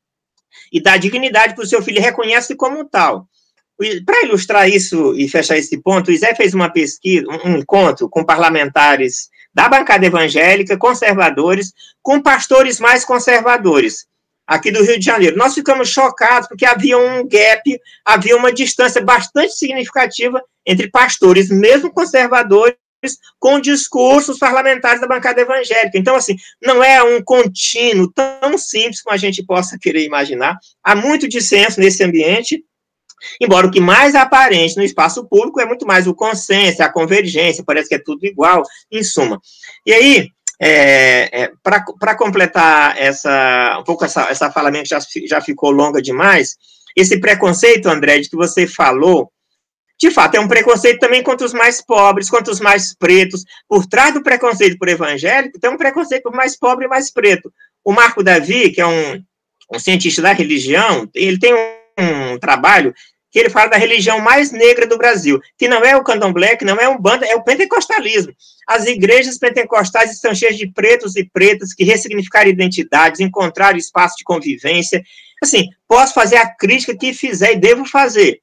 e 0.73 0.81
dá 0.81 0.97
dignidade 0.97 1.53
para 1.53 1.63
o 1.63 1.67
seu 1.67 1.83
filho 1.83 1.99
e 1.99 2.01
reconhece 2.01 2.55
como 2.55 2.83
tal. 2.83 3.27
Para 4.03 4.23
ilustrar 4.23 4.67
isso 4.67 5.13
e 5.15 5.29
fechar 5.29 5.55
esse 5.55 5.79
ponto, 5.79 6.07
o 6.07 6.11
Isé 6.11 6.33
fez 6.33 6.55
uma 6.55 6.67
pesquisa, 6.67 7.27
um 7.45 7.57
encontro 7.57 8.09
com 8.09 8.25
parlamentares 8.25 9.29
da 9.53 9.69
bancada 9.69 10.03
evangélica, 10.03 10.75
conservadores, 10.75 11.73
com 12.01 12.19
pastores 12.19 12.79
mais 12.79 13.05
conservadores 13.05 14.07
aqui 14.47 14.71
do 14.71 14.81
Rio 14.81 14.97
de 14.97 15.05
Janeiro. 15.05 15.37
Nós 15.37 15.53
ficamos 15.53 15.89
chocados 15.89 16.47
porque 16.47 16.65
havia 16.65 16.97
um 16.97 17.27
gap, 17.27 17.61
havia 18.05 18.37
uma 18.37 18.51
distância 18.53 19.01
bastante 19.01 19.53
significativa 19.53 20.41
entre 20.65 20.89
pastores, 20.89 21.49
mesmo 21.49 21.91
conservadores, 21.91 22.77
com 23.39 23.59
discursos 23.59 24.39
parlamentares 24.39 24.99
da 24.99 25.07
bancada 25.07 25.41
evangélica. 25.41 25.97
Então, 25.97 26.15
assim, 26.15 26.35
não 26.63 26.83
é 26.83 27.03
um 27.03 27.21
contínuo 27.21 28.11
tão 28.11 28.57
simples 28.57 29.01
como 29.01 29.13
a 29.13 29.17
gente 29.17 29.45
possa 29.45 29.77
querer 29.79 30.03
imaginar. 30.03 30.57
Há 30.83 30.95
muito 30.95 31.27
dissenso 31.27 31.79
nesse 31.79 32.03
ambiente, 32.03 32.63
embora 33.39 33.67
o 33.67 33.71
que 33.71 33.79
mais 33.79 34.15
aparente 34.15 34.77
no 34.77 34.83
espaço 34.83 35.27
público 35.27 35.59
é 35.59 35.65
muito 35.65 35.85
mais 35.85 36.07
o 36.07 36.15
consenso, 36.15 36.81
a 36.81 36.89
convergência, 36.91 37.63
parece 37.63 37.89
que 37.89 37.95
é 37.95 38.01
tudo 38.03 38.25
igual, 38.25 38.63
em 38.91 39.03
suma. 39.03 39.39
E 39.85 39.93
aí, 39.93 40.29
é, 40.59 41.43
é, 41.43 41.51
Para 41.61 42.15
completar 42.15 42.97
essa, 42.97 43.77
um 43.79 43.83
pouco 43.83 44.05
essa, 44.05 44.29
essa 44.29 44.51
fala 44.51 44.71
minha 44.71 44.83
que 44.83 44.89
já, 44.89 44.99
já 45.27 45.41
ficou 45.41 45.71
longa 45.71 46.01
demais, 46.01 46.55
esse 46.95 47.19
preconceito, 47.19 47.87
André, 47.87 48.19
de 48.19 48.29
que 48.29 48.35
você 48.35 48.65
falou, 48.65 49.31
de 49.99 50.11
fato, 50.11 50.35
é 50.35 50.39
um 50.39 50.47
preconceito 50.47 50.99
também 50.99 51.23
contra 51.23 51.45
os 51.45 51.53
mais 51.53 51.83
pobres, 51.83 52.29
contra 52.29 52.53
os 52.53 52.59
mais 52.59 52.95
pretos. 52.95 53.43
Por 53.67 53.85
trás 53.85 54.13
do 54.13 54.21
preconceito 54.21 54.77
por 54.77 54.87
evangélico, 54.87 55.59
tem 55.59 55.69
um 55.69 55.77
preconceito 55.77 56.23
por 56.23 56.33
mais 56.33 56.57
pobre 56.57 56.85
e 56.85 56.87
mais 56.87 57.11
preto. 57.11 57.51
O 57.83 57.91
Marco 57.91 58.23
Davi, 58.23 58.69
que 58.71 58.81
é 58.81 58.85
um, 58.85 59.23
um 59.73 59.79
cientista 59.79 60.21
da 60.21 60.33
religião, 60.33 61.09
ele 61.15 61.39
tem 61.39 61.53
um, 61.53 62.33
um 62.33 62.39
trabalho 62.39 62.93
que 63.37 63.41
ele 63.41 63.51
fala 63.51 63.69
da 63.69 63.77
religião 63.77 64.19
mais 64.19 64.51
negra 64.51 64.87
do 64.87 64.97
Brasil, 64.97 65.39
que 65.59 65.67
não 65.67 65.85
é 65.85 65.95
o 65.95 66.03
candomblé, 66.03 66.55
que 66.55 66.65
não 66.65 66.75
é 66.77 66.89
um 66.89 66.99
banda, 66.99 67.23
é 67.23 67.35
o 67.35 67.43
pentecostalismo. 67.43 68.33
As 68.67 68.87
igrejas 68.87 69.37
pentecostais 69.37 70.11
estão 70.11 70.33
cheias 70.33 70.57
de 70.57 70.65
pretos 70.71 71.15
e 71.15 71.23
pretas 71.23 71.71
que 71.71 71.83
ressignificaram 71.83 72.49
identidades, 72.49 73.19
encontraram 73.19 73.77
espaço 73.77 74.15
de 74.17 74.23
convivência. 74.23 75.03
Assim, 75.39 75.67
posso 75.87 76.15
fazer 76.15 76.37
a 76.37 76.49
crítica 76.49 76.97
que 76.97 77.13
fizer 77.13 77.51
e 77.51 77.59
devo 77.59 77.85
fazer, 77.85 78.41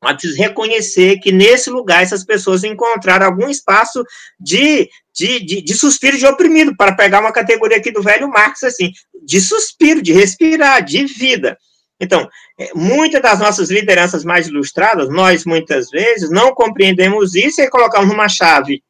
mas 0.00 0.12
preciso 0.12 0.40
reconhecer 0.40 1.18
que 1.18 1.32
nesse 1.32 1.68
lugar 1.68 2.04
essas 2.04 2.24
pessoas 2.24 2.62
encontraram 2.62 3.26
algum 3.26 3.48
espaço 3.48 4.04
de, 4.38 4.88
de, 5.12 5.40
de, 5.40 5.60
de, 5.60 5.74
suspiro 5.74 6.16
de 6.16 6.24
oprimido, 6.24 6.76
para 6.76 6.94
pegar 6.94 7.18
uma 7.18 7.32
categoria 7.32 7.78
aqui 7.78 7.90
do 7.90 8.00
velho 8.00 8.28
Marx, 8.28 8.62
assim, 8.62 8.92
de 9.24 9.40
suspiro, 9.40 10.00
de 10.00 10.12
respirar, 10.12 10.84
de 10.84 11.04
vida. 11.04 11.58
Então, 12.00 12.28
é, 12.58 12.70
muitas 12.74 13.22
das 13.22 13.38
nossas 13.38 13.70
lideranças 13.70 14.24
mais 14.24 14.48
ilustradas, 14.48 15.08
nós 15.08 15.44
muitas 15.44 15.90
vezes 15.90 16.30
não 16.30 16.54
compreendemos 16.54 17.34
isso 17.34 17.60
e 17.60 17.70
colocamos 17.70 18.08
numa 18.08 18.28
chave 18.28 18.82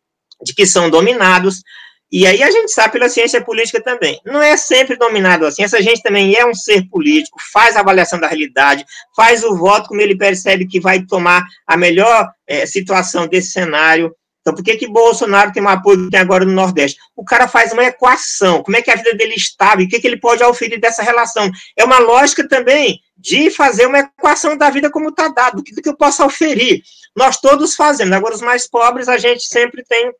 de 0.42 0.54
que 0.54 0.66
são 0.66 0.90
dominados. 0.90 1.62
E 2.10 2.26
aí 2.26 2.42
a 2.42 2.50
gente 2.50 2.70
sabe 2.72 2.92
pela 2.92 3.08
ciência 3.08 3.42
política 3.42 3.82
também. 3.82 4.20
Não 4.24 4.40
é 4.40 4.56
sempre 4.56 4.96
dominado 4.96 5.44
assim. 5.44 5.62
Essa 5.62 5.82
gente 5.82 6.02
também 6.02 6.34
é 6.36 6.46
um 6.46 6.54
ser 6.54 6.88
político, 6.88 7.38
faz 7.52 7.76
a 7.76 7.80
avaliação 7.80 8.18
da 8.18 8.28
realidade, 8.28 8.84
faz 9.14 9.42
o 9.42 9.56
voto 9.56 9.88
como 9.88 10.00
ele 10.00 10.16
percebe 10.16 10.66
que 10.66 10.80
vai 10.80 11.02
tomar 11.02 11.44
a 11.66 11.76
melhor 11.76 12.30
é, 12.46 12.64
situação 12.66 13.26
desse 13.26 13.50
cenário. 13.50 14.14
Então, 14.46 14.54
por 14.54 14.62
que, 14.62 14.76
que 14.76 14.86
Bolsonaro 14.86 15.52
tem 15.52 15.60
um 15.60 15.68
apoio 15.68 16.04
que 16.04 16.10
tem 16.12 16.20
agora 16.20 16.44
no 16.44 16.52
Nordeste? 16.52 17.00
O 17.16 17.24
cara 17.24 17.48
faz 17.48 17.72
uma 17.72 17.82
equação, 17.82 18.62
como 18.62 18.76
é 18.76 18.82
que 18.82 18.92
a 18.92 18.94
vida 18.94 19.12
dele 19.14 19.34
está, 19.34 19.74
e 19.76 19.86
o 19.86 19.88
que, 19.88 19.98
que 19.98 20.06
ele 20.06 20.20
pode 20.20 20.40
oferir 20.44 20.78
dessa 20.78 21.02
relação. 21.02 21.50
É 21.76 21.84
uma 21.84 21.98
lógica 21.98 22.46
também 22.46 23.00
de 23.18 23.50
fazer 23.50 23.86
uma 23.86 23.98
equação 23.98 24.56
da 24.56 24.70
vida 24.70 24.88
como 24.88 25.08
está 25.08 25.26
dado, 25.26 25.58
o 25.58 25.64
que, 25.64 25.74
que 25.74 25.88
eu 25.88 25.96
posso 25.96 26.24
oferir. 26.24 26.80
Nós 27.16 27.40
todos 27.40 27.74
fazemos, 27.74 28.12
agora 28.12 28.36
os 28.36 28.40
mais 28.40 28.68
pobres, 28.68 29.08
a 29.08 29.18
gente 29.18 29.42
sempre 29.48 29.82
tem 29.82 30.12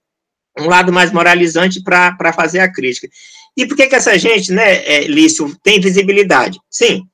um 0.58 0.66
lado 0.66 0.92
mais 0.92 1.12
moralizante 1.12 1.80
para 1.80 2.32
fazer 2.32 2.58
a 2.58 2.72
crítica. 2.72 3.08
E 3.56 3.64
por 3.64 3.76
que, 3.76 3.86
que 3.86 3.94
essa 3.94 4.18
gente, 4.18 4.50
né, 4.50 4.84
é, 4.86 5.04
Lício, 5.04 5.56
tem 5.62 5.80
visibilidade? 5.80 6.58
Sim, 6.68 7.04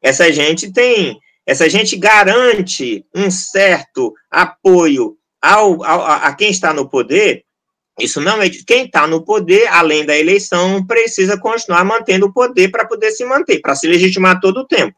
essa 0.00 0.32
gente 0.32 0.72
tem, 0.72 1.18
essa 1.44 1.68
gente 1.68 1.96
garante 1.96 3.04
um 3.12 3.28
certo 3.28 4.14
apoio 4.30 5.16
ao, 5.40 5.84
ao, 5.84 6.02
a 6.02 6.32
quem 6.34 6.50
está 6.50 6.72
no 6.72 6.88
poder, 6.88 7.44
isso 7.98 8.20
não 8.20 8.40
é 8.40 8.48
quem 8.48 8.86
está 8.86 9.06
no 9.06 9.24
poder, 9.24 9.66
além 9.68 10.04
da 10.04 10.16
eleição, 10.16 10.84
precisa 10.86 11.38
continuar 11.38 11.84
mantendo 11.84 12.26
o 12.26 12.32
poder 12.32 12.70
para 12.70 12.86
poder 12.86 13.10
se 13.10 13.24
manter, 13.24 13.60
para 13.60 13.74
se 13.74 13.86
legitimar 13.86 14.40
todo 14.40 14.60
o 14.60 14.66
tempo. 14.66 14.96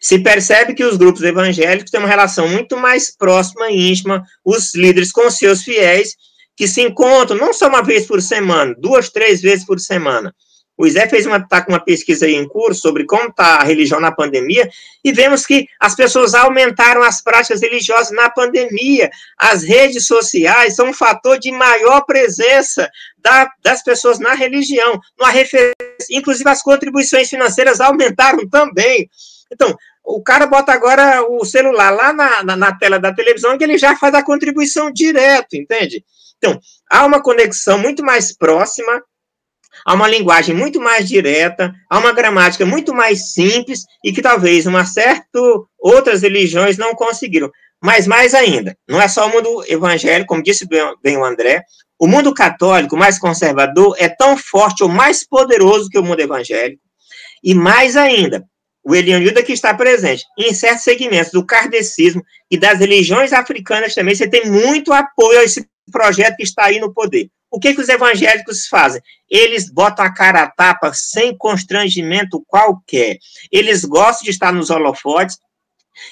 Se 0.00 0.18
percebe 0.18 0.74
que 0.74 0.84
os 0.84 0.96
grupos 0.96 1.22
evangélicos 1.22 1.90
têm 1.90 2.00
uma 2.00 2.08
relação 2.08 2.46
muito 2.48 2.76
mais 2.76 3.14
próxima 3.16 3.70
e 3.70 3.90
íntima, 3.90 4.22
os 4.44 4.74
líderes 4.74 5.10
com 5.10 5.30
seus 5.30 5.62
fiéis, 5.62 6.14
que 6.56 6.68
se 6.68 6.82
encontram 6.82 7.36
não 7.36 7.52
só 7.52 7.68
uma 7.68 7.82
vez 7.82 8.06
por 8.06 8.22
semana, 8.22 8.74
duas, 8.78 9.08
três 9.08 9.40
vezes 9.40 9.64
por 9.64 9.80
semana, 9.80 10.34
O 10.76 10.88
Zé 10.88 11.08
fez 11.08 11.24
uma, 11.24 11.40
tá 11.40 11.62
com 11.62 11.72
uma 11.72 11.84
pesquisa 11.84 12.26
aí 12.26 12.34
em 12.34 12.48
curso 12.48 12.80
sobre 12.80 13.04
como 13.04 13.28
está 13.28 13.56
a 13.56 13.62
religião 13.62 14.00
na 14.00 14.10
pandemia, 14.10 14.68
e 15.04 15.12
vemos 15.12 15.46
que 15.46 15.66
as 15.78 15.94
pessoas 15.94 16.34
aumentaram 16.34 17.02
as 17.02 17.22
práticas 17.22 17.60
religiosas 17.60 18.10
na 18.10 18.28
pandemia. 18.28 19.10
As 19.38 19.62
redes 19.62 20.06
sociais 20.06 20.74
são 20.74 20.88
um 20.88 20.92
fator 20.92 21.38
de 21.38 21.52
maior 21.52 22.04
presença 22.04 22.90
da, 23.18 23.48
das 23.62 23.82
pessoas 23.84 24.18
na 24.18 24.34
religião. 24.34 25.00
Referência, 25.22 25.74
inclusive 26.10 26.48
as 26.48 26.62
contribuições 26.62 27.28
financeiras 27.28 27.80
aumentaram 27.80 28.48
também. 28.48 29.08
Então, 29.52 29.76
o 30.04 30.22
cara 30.22 30.46
bota 30.46 30.72
agora 30.72 31.22
o 31.22 31.44
celular 31.44 31.90
lá 31.90 32.12
na, 32.12 32.42
na, 32.42 32.56
na 32.56 32.76
tela 32.76 32.98
da 32.98 33.14
televisão 33.14 33.56
que 33.56 33.64
ele 33.64 33.78
já 33.78 33.96
faz 33.96 34.14
a 34.14 34.22
contribuição 34.22 34.92
direto, 34.92 35.54
entende? 35.54 36.04
Então, 36.36 36.60
há 36.90 37.06
uma 37.06 37.22
conexão 37.22 37.78
muito 37.78 38.04
mais 38.04 38.36
próxima 38.36 39.02
há 39.84 39.94
uma 39.94 40.08
linguagem 40.08 40.54
muito 40.54 40.80
mais 40.80 41.06
direta, 41.08 41.72
há 41.90 41.98
uma 41.98 42.12
gramática 42.12 42.64
muito 42.64 42.94
mais 42.94 43.32
simples 43.32 43.84
e 44.04 44.12
que 44.12 44.22
talvez 44.22 44.66
uma 44.66 44.84
certa 44.84 45.24
outras 45.78 46.22
religiões 46.22 46.76
não 46.78 46.94
conseguiram. 46.94 47.50
Mas 47.82 48.06
mais 48.06 48.34
ainda, 48.34 48.76
não 48.88 49.00
é 49.00 49.08
só 49.08 49.26
o 49.26 49.30
mundo 49.30 49.62
evangélico, 49.68 50.28
como 50.28 50.42
disse 50.42 50.66
bem 51.02 51.16
o 51.18 51.24
André, 51.24 51.62
o 51.98 52.06
mundo 52.06 52.32
católico 52.32 52.96
mais 52.96 53.18
conservador 53.18 53.94
é 53.98 54.08
tão 54.08 54.36
forte 54.36 54.82
ou 54.82 54.88
mais 54.88 55.26
poderoso 55.26 55.88
que 55.88 55.98
o 55.98 56.02
mundo 56.02 56.20
evangélico. 56.20 56.82
E 57.42 57.54
mais 57.54 57.96
ainda, 57.96 58.42
o 58.82 58.94
Elianilda 58.94 59.42
que 59.42 59.52
está 59.52 59.74
presente 59.74 60.24
em 60.38 60.52
certos 60.54 60.84
segmentos 60.84 61.32
do 61.32 61.44
kardecismo 61.44 62.22
e 62.50 62.56
das 62.56 62.78
religiões 62.78 63.32
africanas 63.32 63.94
também, 63.94 64.14
você 64.14 64.28
tem 64.28 64.50
muito 64.50 64.92
apoio 64.92 65.40
a 65.40 65.44
esse 65.44 65.66
projeto 65.90 66.36
que 66.36 66.42
está 66.42 66.64
aí 66.64 66.80
no 66.80 66.92
poder. 66.92 67.28
O 67.54 67.60
que, 67.60 67.72
que 67.72 67.80
os 67.80 67.88
evangélicos 67.88 68.66
fazem? 68.66 69.00
Eles 69.30 69.70
botam 69.70 70.04
a 70.04 70.12
cara 70.12 70.42
a 70.42 70.50
tapa 70.50 70.92
sem 70.92 71.36
constrangimento 71.36 72.44
qualquer. 72.48 73.18
Eles 73.48 73.84
gostam 73.84 74.24
de 74.24 74.30
estar 74.30 74.52
nos 74.52 74.70
holofotes, 74.70 75.38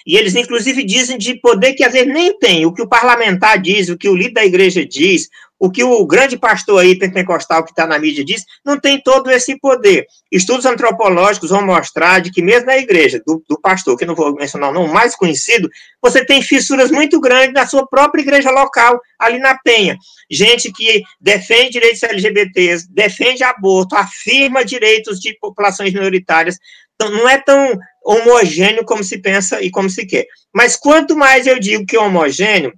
e 0.06 0.16
eles, 0.16 0.36
inclusive, 0.36 0.84
dizem 0.84 1.18
de 1.18 1.34
poder 1.34 1.74
que 1.74 1.82
às 1.82 1.92
vezes 1.92 2.06
nem 2.06 2.38
tem. 2.38 2.64
O 2.64 2.72
que 2.72 2.80
o 2.80 2.88
parlamentar 2.88 3.60
diz, 3.60 3.88
o 3.88 3.98
que 3.98 4.08
o 4.08 4.14
líder 4.14 4.34
da 4.34 4.44
igreja 4.44 4.86
diz, 4.86 5.28
o 5.62 5.70
que 5.70 5.84
o 5.84 6.04
grande 6.04 6.36
pastor 6.36 6.82
aí 6.82 6.98
pentecostal 6.98 7.62
que 7.62 7.70
está 7.70 7.86
na 7.86 7.96
mídia 7.96 8.24
diz, 8.24 8.44
não 8.64 8.80
tem 8.80 9.00
todo 9.00 9.30
esse 9.30 9.56
poder. 9.60 10.04
Estudos 10.28 10.66
antropológicos 10.66 11.50
vão 11.50 11.64
mostrar 11.64 12.20
de 12.20 12.32
que 12.32 12.42
mesmo 12.42 12.66
na 12.66 12.78
igreja 12.78 13.22
do, 13.24 13.44
do 13.48 13.60
pastor, 13.60 13.96
que 13.96 14.04
não 14.04 14.16
vou 14.16 14.34
mencionar 14.34 14.70
o 14.70 14.72
nome 14.72 14.92
mais 14.92 15.14
conhecido, 15.14 15.70
você 16.02 16.24
tem 16.24 16.42
fissuras 16.42 16.90
muito 16.90 17.20
grandes 17.20 17.54
na 17.54 17.64
sua 17.64 17.86
própria 17.86 18.22
igreja 18.22 18.50
local, 18.50 19.00
ali 19.16 19.38
na 19.38 19.56
Penha. 19.56 19.96
Gente 20.28 20.72
que 20.72 21.04
defende 21.20 21.70
direitos 21.70 22.02
LGBTs, 22.02 22.88
defende 22.90 23.44
aborto, 23.44 23.94
afirma 23.94 24.64
direitos 24.64 25.20
de 25.20 25.38
populações 25.38 25.92
minoritárias, 25.92 26.56
então, 26.94 27.10
não 27.10 27.28
é 27.28 27.38
tão 27.38 27.78
homogêneo 28.04 28.84
como 28.84 29.02
se 29.02 29.18
pensa 29.18 29.60
e 29.62 29.70
como 29.70 29.88
se 29.88 30.06
quer. 30.06 30.26
Mas 30.54 30.76
quanto 30.76 31.16
mais 31.16 31.46
eu 31.46 31.58
digo 31.58 31.86
que 31.86 31.96
é 31.96 32.00
homogêneo, 32.00 32.72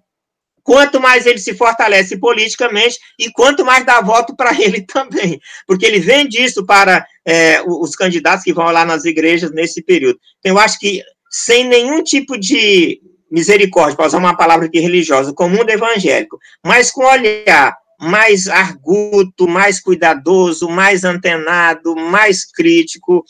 quanto 0.65 0.99
mais 0.99 1.27
ele 1.27 1.39
se 1.39 1.55
fortalece 1.55 2.17
politicamente 2.19 2.99
e 3.19 3.31
quanto 3.31 3.65
mais 3.65 3.85
dá 3.85 4.01
voto 4.01 4.35
para 4.35 4.51
ele 4.61 4.81
também, 4.81 5.41
porque 5.67 5.87
ele 5.87 6.01
vende 6.01 6.43
isso 6.43 6.65
para 6.65 7.07
é, 7.25 7.63
os 7.63 7.95
candidatos 7.95 8.43
que 8.43 8.53
vão 8.53 8.65
lá 8.65 8.85
nas 8.85 9.05
igrejas 9.05 9.53
nesse 9.53 9.83
período. 9.83 10.19
Então, 10.41 10.53
eu 10.53 10.59
acho 10.59 10.79
que 10.81 11.03
sem 11.31 11.69
nenhum 11.69 12.03
tipo 12.03 12.39
de 12.39 13.01
misericórdia, 13.31 13.97
para 13.97 14.07
usar 14.07 14.19
uma 14.19 14.37
palavra 14.37 14.67
aqui 14.67 14.79
religiosa, 14.79 15.33
com 15.33 15.47
o 15.47 15.51
mundo 15.51 15.69
evangélico, 15.69 16.39
mas 16.65 16.91
com 16.91 17.05
olhar 17.05 17.77
mais 18.01 18.49
arguto, 18.49 19.49
mais 19.49 19.81
cuidadoso, 19.81 20.69
mais 20.69 21.05
antenado, 21.05 21.97
mais 21.97 22.45
crítico, 22.45 23.25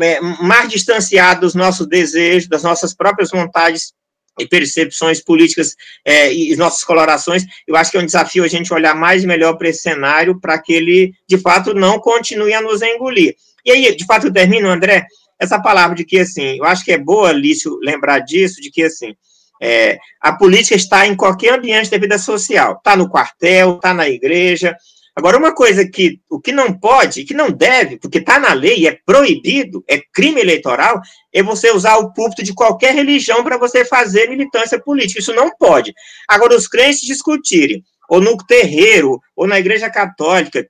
é, 0.00 0.20
mais 0.20 0.68
distanciado 0.68 1.40
dos 1.42 1.54
nossos 1.54 1.86
desejos, 1.86 2.48
das 2.48 2.62
nossas 2.62 2.94
próprias 2.94 3.30
vontades 3.30 3.94
e 4.38 4.46
percepções 4.46 5.22
políticas 5.22 5.74
é, 6.04 6.32
e 6.32 6.54
nossas 6.56 6.84
colorações, 6.84 7.44
eu 7.66 7.76
acho 7.76 7.90
que 7.90 7.96
é 7.96 8.00
um 8.00 8.06
desafio 8.06 8.44
a 8.44 8.48
gente 8.48 8.72
olhar 8.72 8.94
mais 8.94 9.24
e 9.24 9.26
melhor 9.26 9.54
para 9.56 9.68
esse 9.68 9.82
cenário, 9.82 10.40
para 10.40 10.58
que 10.58 10.72
ele, 10.72 11.14
de 11.28 11.38
fato, 11.38 11.74
não 11.74 11.98
continue 11.98 12.52
a 12.52 12.60
nos 12.60 12.82
engolir. 12.82 13.34
E 13.64 13.70
aí, 13.70 13.96
de 13.96 14.04
fato, 14.04 14.26
eu 14.26 14.32
termino, 14.32 14.68
André, 14.68 15.06
essa 15.38 15.60
palavra 15.60 15.96
de 15.96 16.04
que, 16.04 16.18
assim, 16.18 16.58
eu 16.58 16.64
acho 16.64 16.84
que 16.84 16.92
é 16.92 16.98
boa, 16.98 17.32
Lício, 17.32 17.78
lembrar 17.82 18.20
disso, 18.20 18.60
de 18.60 18.70
que, 18.70 18.82
assim, 18.82 19.14
é, 19.60 19.98
a 20.20 20.32
política 20.32 20.74
está 20.74 21.06
em 21.06 21.16
qualquer 21.16 21.54
ambiente 21.54 21.90
da 21.90 21.98
vida 21.98 22.18
social, 22.18 22.74
está 22.74 22.96
no 22.96 23.08
quartel, 23.08 23.76
está 23.76 23.94
na 23.94 24.08
igreja, 24.08 24.76
Agora, 25.16 25.38
uma 25.38 25.54
coisa 25.54 25.88
que 25.88 26.20
o 26.30 26.38
que 26.38 26.52
não 26.52 26.78
pode, 26.78 27.24
que 27.24 27.32
não 27.32 27.50
deve, 27.50 27.98
porque 27.98 28.18
está 28.18 28.38
na 28.38 28.52
lei, 28.52 28.86
é 28.86 28.98
proibido, 29.06 29.82
é 29.88 29.98
crime 30.12 30.42
eleitoral, 30.42 31.00
é 31.32 31.42
você 31.42 31.70
usar 31.70 31.96
o 31.96 32.12
púlpito 32.12 32.42
de 32.42 32.52
qualquer 32.52 32.94
religião 32.94 33.42
para 33.42 33.56
você 33.56 33.82
fazer 33.82 34.28
militância 34.28 34.78
política. 34.78 35.18
Isso 35.18 35.32
não 35.32 35.50
pode. 35.56 35.94
Agora, 36.28 36.54
os 36.54 36.68
crentes 36.68 37.00
discutirem, 37.00 37.82
ou 38.10 38.20
no 38.20 38.36
terreiro, 38.36 39.18
ou 39.34 39.46
na 39.46 39.58
igreja 39.58 39.88
católica, 39.88 40.68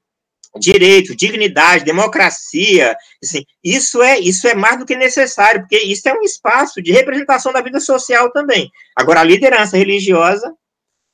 direito, 0.60 1.16
dignidade, 1.16 1.85
democracia, 1.85 2.97
assim, 3.20 3.44
isso 3.64 4.01
é 4.01 4.18
isso 4.20 4.47
é 4.47 4.55
mais 4.55 4.78
do 4.78 4.86
que 4.86 4.94
necessário, 4.94 5.62
porque 5.62 5.77
isso 5.77 6.09
é 6.09 6.14
um 6.14 6.23
espaço 6.23 6.81
de 6.81 6.93
representação 6.93 7.52
da 7.52 7.60
vida 7.60 7.81
social 7.81 8.31
também. 8.31 8.70
Agora, 8.94 9.20
a 9.20 9.24
liderança 9.24 9.77
religiosa, 9.77 10.55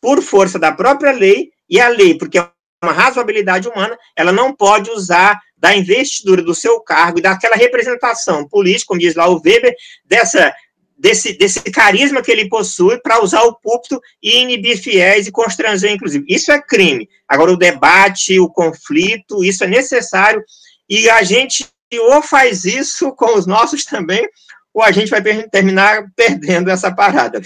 por 0.03 0.21
força 0.21 0.59
da 0.59 0.71
própria 0.71 1.13
lei, 1.13 1.51
e 1.73 1.81
a 1.81 1.89
lei, 1.89 2.15
porque 2.19 2.39
é 2.39 2.47
uma 2.83 2.93
razoabilidade 2.93 3.69
humana, 3.69 3.97
ela 4.17 4.33
não 4.33 4.55
pode 4.55 4.91
usar 4.91 5.41
da 5.57 5.77
investidura 5.77 6.43
do 6.43 6.55
seu 6.55 6.81
cargo 6.81 7.19
e 7.19 7.23
daquela 7.23 7.55
representação 7.55 8.47
política, 8.49 8.89
como 8.89 9.01
diz 9.01 9.15
lá 9.15 9.29
o 9.29 9.41
Weber, 9.41 9.75
dessa, 10.05 10.53
desse, 10.99 11.33
desse 11.39 11.61
carisma 11.61 12.21
que 12.21 12.33
ele 12.33 12.49
possui 12.49 12.99
para 12.99 13.23
usar 13.23 13.43
o 13.43 13.55
púlpito 13.55 14.01
e 14.21 14.43
inibir 14.43 14.77
fiéis 14.83 15.27
e 15.29 15.33
constranger, 15.33 15.93
inclusive. 15.93 16.25
Isso 16.29 16.51
é 16.51 16.61
crime. 16.61 17.09
Agora, 17.29 17.53
o 17.53 17.57
debate, 17.57 18.41
o 18.41 18.49
conflito, 18.49 19.45
isso 19.45 19.63
é 19.63 19.69
necessário 19.69 20.43
e 20.89 21.09
a 21.09 21.23
gente 21.23 21.67
ou 22.01 22.23
faz 22.23 22.65
isso 22.65 23.13
com 23.13 23.37
os 23.37 23.47
nossos 23.47 23.85
também, 23.85 24.27
ou 24.73 24.83
a 24.83 24.91
gente 24.91 25.11
vai 25.11 25.23
terminar 25.49 26.11
perdendo 26.17 26.71
essa 26.71 26.91
parada. 26.91 27.41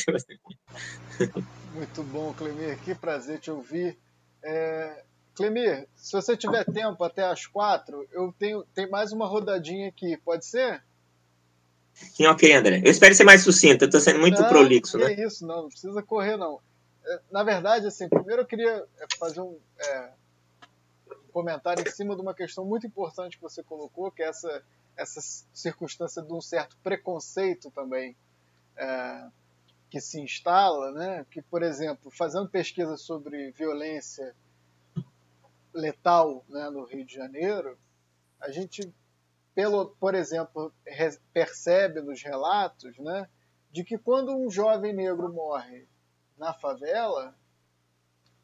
Muito 1.74 2.02
bom, 2.04 2.32
Clemir, 2.32 2.78
que 2.84 2.94
prazer 2.94 3.40
te 3.40 3.50
ouvir. 3.50 3.98
É, 4.42 5.02
Clemir, 5.36 5.86
se 5.94 6.12
você 6.12 6.34
tiver 6.34 6.64
tempo 6.64 7.04
até 7.04 7.22
as 7.22 7.46
quatro, 7.46 8.08
eu 8.10 8.34
tenho 8.38 8.64
tem 8.74 8.88
mais 8.88 9.12
uma 9.12 9.26
rodadinha 9.26 9.88
aqui, 9.88 10.16
pode 10.16 10.46
ser? 10.46 10.82
Sim, 11.92 12.26
ok, 12.26 12.54
André. 12.54 12.80
Eu 12.82 12.90
espero 12.90 13.14
ser 13.14 13.24
mais 13.24 13.42
sucinto, 13.42 13.84
eu 13.84 13.86
estou 13.86 14.00
sendo 14.00 14.18
muito 14.18 14.40
não, 14.40 14.48
prolixo, 14.48 14.96
né? 14.96 15.12
É 15.12 15.26
isso, 15.26 15.46
não, 15.46 15.64
não 15.64 15.68
precisa 15.68 16.02
correr, 16.02 16.38
não. 16.38 16.58
É, 17.04 17.20
na 17.30 17.44
verdade, 17.44 17.86
assim, 17.86 18.08
primeiro 18.08 18.42
eu 18.42 18.46
queria 18.46 18.86
é, 18.98 19.06
fazer 19.18 19.42
um, 19.42 19.58
é, 19.78 20.10
um 21.10 21.32
comentário 21.32 21.86
em 21.86 21.90
cima 21.90 22.16
de 22.16 22.22
uma 22.22 22.34
questão 22.34 22.64
muito 22.64 22.86
importante 22.86 23.36
que 23.36 23.42
você 23.42 23.62
colocou, 23.62 24.10
que 24.10 24.22
é 24.22 24.28
essa, 24.28 24.62
essa 24.96 25.20
circunstância 25.52 26.22
de 26.22 26.32
um 26.32 26.40
certo 26.40 26.78
preconceito 26.82 27.70
também 27.70 28.16
é, 28.74 29.26
que 29.90 30.00
se 30.00 30.18
instala, 30.18 30.92
né? 30.92 31.26
Que, 31.30 31.42
por 31.42 31.62
exemplo, 31.62 32.10
fazendo 32.10 32.48
pesquisa 32.48 32.96
sobre 32.96 33.50
violência 33.50 34.34
letal 35.76 36.44
né, 36.48 36.70
no 36.70 36.84
Rio 36.84 37.04
de 37.04 37.14
Janeiro, 37.14 37.78
a 38.40 38.50
gente, 38.50 38.92
pelo, 39.54 39.90
por 39.96 40.14
exemplo, 40.14 40.72
percebe 41.32 42.00
nos 42.00 42.22
relatos 42.22 42.96
né, 42.98 43.28
de 43.70 43.84
que 43.84 43.98
quando 43.98 44.36
um 44.36 44.50
jovem 44.50 44.94
negro 44.94 45.32
morre 45.32 45.86
na 46.36 46.52
favela, 46.52 47.36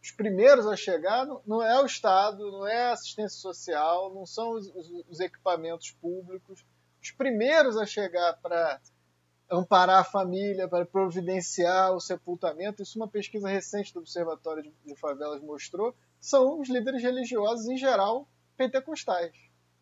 os 0.02 0.10
primeiros 0.10 0.66
a 0.66 0.76
chegar 0.76 1.26
não 1.46 1.62
é 1.62 1.80
o 1.80 1.86
Estado, 1.86 2.50
não 2.50 2.66
é 2.66 2.86
a 2.86 2.92
assistência 2.92 3.38
social, 3.38 4.12
não 4.12 4.26
são 4.26 4.50
os, 4.52 4.68
os 5.08 5.20
equipamentos 5.20 5.90
públicos. 5.92 6.64
Os 7.00 7.10
primeiros 7.12 7.76
a 7.76 7.86
chegar 7.86 8.34
para 8.42 8.80
amparar 9.50 10.00
a 10.00 10.04
família, 10.04 10.66
para 10.66 10.86
providenciar 10.86 11.92
o 11.92 12.00
sepultamento, 12.00 12.82
isso 12.82 12.98
uma 12.98 13.08
pesquisa 13.08 13.48
recente 13.48 13.92
do 13.92 14.00
Observatório 14.00 14.62
de, 14.62 14.72
de 14.84 14.96
Favelas 14.96 15.42
mostrou, 15.42 15.94
são 16.22 16.60
os 16.60 16.68
líderes 16.68 17.02
religiosos, 17.02 17.66
em 17.66 17.76
geral, 17.76 18.28
pentecostais. 18.56 19.36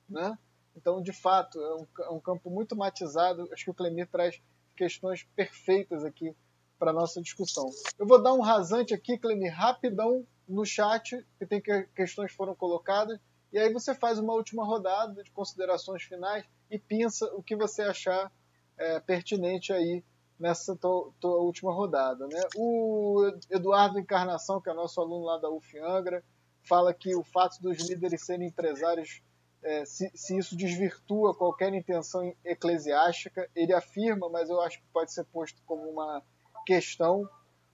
Né? 0.09 0.37
Então, 0.75 1.03
de 1.03 1.13
fato, 1.13 1.61
é 1.61 1.75
um, 1.75 1.87
é 2.07 2.11
um 2.11 2.19
campo 2.19 2.49
muito 2.49 2.75
matizado. 2.75 3.47
Acho 3.53 3.65
que 3.67 3.71
o 3.71 3.75
Clemir 3.75 4.09
traz 4.09 4.41
questões 4.75 5.23
perfeitas 5.37 6.03
aqui 6.03 6.35
para 6.79 6.95
nossa 6.95 7.21
discussão. 7.21 7.69
Eu 7.99 8.07
vou 8.07 8.23
dar 8.23 8.33
um 8.33 8.41
rasante 8.41 8.95
aqui, 8.95 9.19
Clemir, 9.19 9.53
rapidão 9.53 10.27
no 10.49 10.65
chat, 10.65 11.25
que 11.39 11.45
tem 11.45 11.61
que 11.61 11.83
questões 11.95 12.33
foram 12.33 12.55
colocadas, 12.55 13.21
e 13.53 13.59
aí 13.59 13.71
você 13.71 13.95
faz 13.95 14.19
uma 14.19 14.33
última 14.33 14.65
rodada 14.65 15.23
de 15.23 15.31
considerações 15.31 16.03
finais 16.05 16.45
e 16.71 16.79
pensa 16.79 17.27
o 17.35 17.43
que 17.43 17.55
você 17.55 17.83
achar 17.83 18.33
é, 18.79 18.99
pertinente 18.99 19.73
aí 19.73 20.03
nessa 20.41 20.77
última 21.23 21.73
rodada. 21.73 22.27
Né? 22.27 22.41
O 22.57 23.31
Eduardo 23.51 23.99
Encarnação, 23.99 24.61
que 24.61 24.71
é 24.71 24.75
nosso 24.75 25.01
aluno 25.01 25.27
lá 25.27 25.39
da 25.39 25.51
UF 25.51 25.79
Angra, 25.79 26.25
fala 26.63 26.95
que 26.95 27.15
o 27.15 27.23
fato 27.23 27.61
dos 27.61 27.89
líderes 27.89 28.25
serem 28.25 28.49
empresários 28.49 29.23
é, 29.63 29.85
se, 29.85 30.11
se, 30.15 30.39
isso 30.39 30.57
desvirtua 30.57 31.35
qualquer 31.35 31.73
intenção 31.75 32.35
eclesiástica. 32.45 33.49
Ele 33.55 33.75
afirma, 33.75 34.29
mas 34.31 34.49
eu 34.49 34.61
acho 34.61 34.79
que 34.79 34.87
pode 34.93 35.13
ser 35.13 35.25
posto 35.25 35.61
como 35.67 35.83
uma 35.83 36.23
questão. 36.65 37.29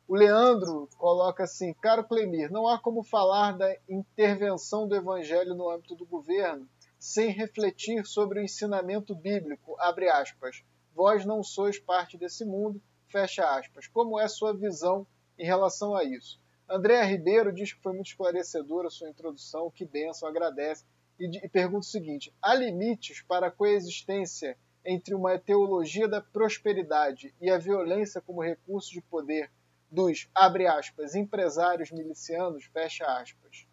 O 0.08 0.16
Leandro 0.16 0.88
coloca 0.98 1.44
assim: 1.44 1.72
Caro 1.74 2.04
Clemir, 2.04 2.50
não 2.50 2.66
há 2.66 2.78
como 2.78 3.04
falar 3.04 3.56
da 3.56 3.72
intervenção 3.88 4.88
do 4.88 4.96
evangelho 4.96 5.54
no 5.54 5.70
âmbito 5.70 5.94
do 5.94 6.04
governo 6.04 6.68
sem 6.98 7.30
refletir 7.30 8.04
sobre 8.04 8.40
o 8.40 8.42
ensinamento 8.42 9.14
bíblico. 9.14 9.76
Abre 9.78 10.08
aspas. 10.08 10.64
Vós 10.96 11.26
não 11.26 11.42
sois 11.42 11.78
parte 11.78 12.16
desse 12.16 12.42
mundo. 12.42 12.80
Fecha 13.08 13.44
aspas. 13.44 13.86
Como 13.86 14.18
é 14.18 14.26
sua 14.26 14.56
visão 14.56 15.06
em 15.38 15.44
relação 15.44 15.94
a 15.94 16.02
isso? 16.02 16.40
André 16.66 17.04
Ribeiro 17.04 17.52
diz 17.52 17.74
que 17.74 17.82
foi 17.82 17.92
muito 17.92 18.08
esclarecedora 18.08 18.88
a 18.88 18.90
sua 18.90 19.10
introdução, 19.10 19.70
que 19.70 19.84
benção, 19.84 20.26
agradece 20.26 20.84
e, 21.20 21.44
e 21.44 21.48
pergunta 21.50 21.86
o 21.86 21.90
seguinte: 21.90 22.34
há 22.40 22.54
limites 22.54 23.20
para 23.20 23.48
a 23.48 23.50
coexistência 23.50 24.56
entre 24.82 25.14
uma 25.14 25.38
teologia 25.38 26.08
da 26.08 26.22
prosperidade 26.22 27.34
e 27.42 27.50
a 27.50 27.58
violência 27.58 28.22
como 28.22 28.42
recurso 28.42 28.90
de 28.90 29.02
poder 29.02 29.50
dos, 29.90 30.28
abre 30.34 30.66
aspas, 30.66 31.14
empresários 31.14 31.90
milicianos, 31.92 32.64
fecha 32.72 33.04
aspas. 33.04 33.66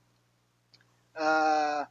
Ah, 1.15 1.87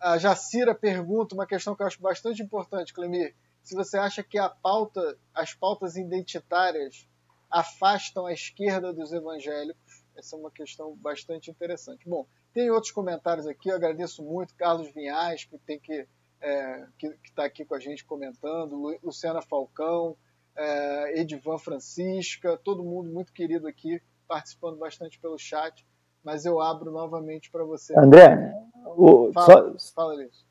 a 0.00 0.18
Jacira 0.18 0.74
pergunta 0.74 1.36
uma 1.36 1.46
questão 1.46 1.76
que 1.76 1.82
eu 1.82 1.86
acho 1.86 2.02
bastante 2.02 2.42
importante, 2.42 2.92
Clemir. 2.92 3.34
Se 3.62 3.74
você 3.74 3.96
acha 3.96 4.22
que 4.22 4.38
a 4.38 4.48
pauta, 4.48 5.16
as 5.34 5.54
pautas 5.54 5.96
identitárias 5.96 7.06
afastam 7.50 8.26
a 8.26 8.32
esquerda 8.32 8.92
dos 8.92 9.12
evangélicos, 9.12 10.02
essa 10.16 10.36
é 10.36 10.38
uma 10.38 10.50
questão 10.50 10.94
bastante 10.96 11.50
interessante. 11.50 12.08
Bom, 12.08 12.26
tem 12.52 12.70
outros 12.70 12.92
comentários 12.92 13.46
aqui, 13.46 13.68
eu 13.68 13.76
agradeço 13.76 14.22
muito. 14.22 14.54
Carlos 14.54 14.92
Vinhais, 14.92 15.44
que 15.44 15.58
tem 15.58 15.78
que 15.78 16.06
é, 16.40 16.86
está 17.24 17.44
aqui 17.44 17.64
com 17.64 17.74
a 17.74 17.78
gente 17.78 18.04
comentando, 18.04 18.98
Luciana 19.02 19.40
Falcão, 19.40 20.16
é, 20.56 21.20
Edivan 21.20 21.58
Francisca, 21.58 22.58
todo 22.62 22.82
mundo 22.82 23.10
muito 23.10 23.32
querido 23.32 23.68
aqui, 23.68 24.02
participando 24.26 24.76
bastante 24.76 25.18
pelo 25.20 25.38
chat. 25.38 25.86
Mas 26.22 26.44
eu 26.44 26.60
abro 26.60 26.90
novamente 26.90 27.50
para 27.50 27.64
você. 27.64 27.98
André, 27.98 28.52
o, 28.96 29.32
fala, 29.32 29.78
só, 29.78 29.94
fala 29.94 30.24
isso. 30.24 30.44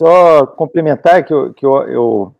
Só 0.00 0.46
complementar 0.46 1.22
que 1.22 1.34
eu, 1.34 1.52
que 1.52 1.66
eu, 1.66 1.82
eu 1.82 2.34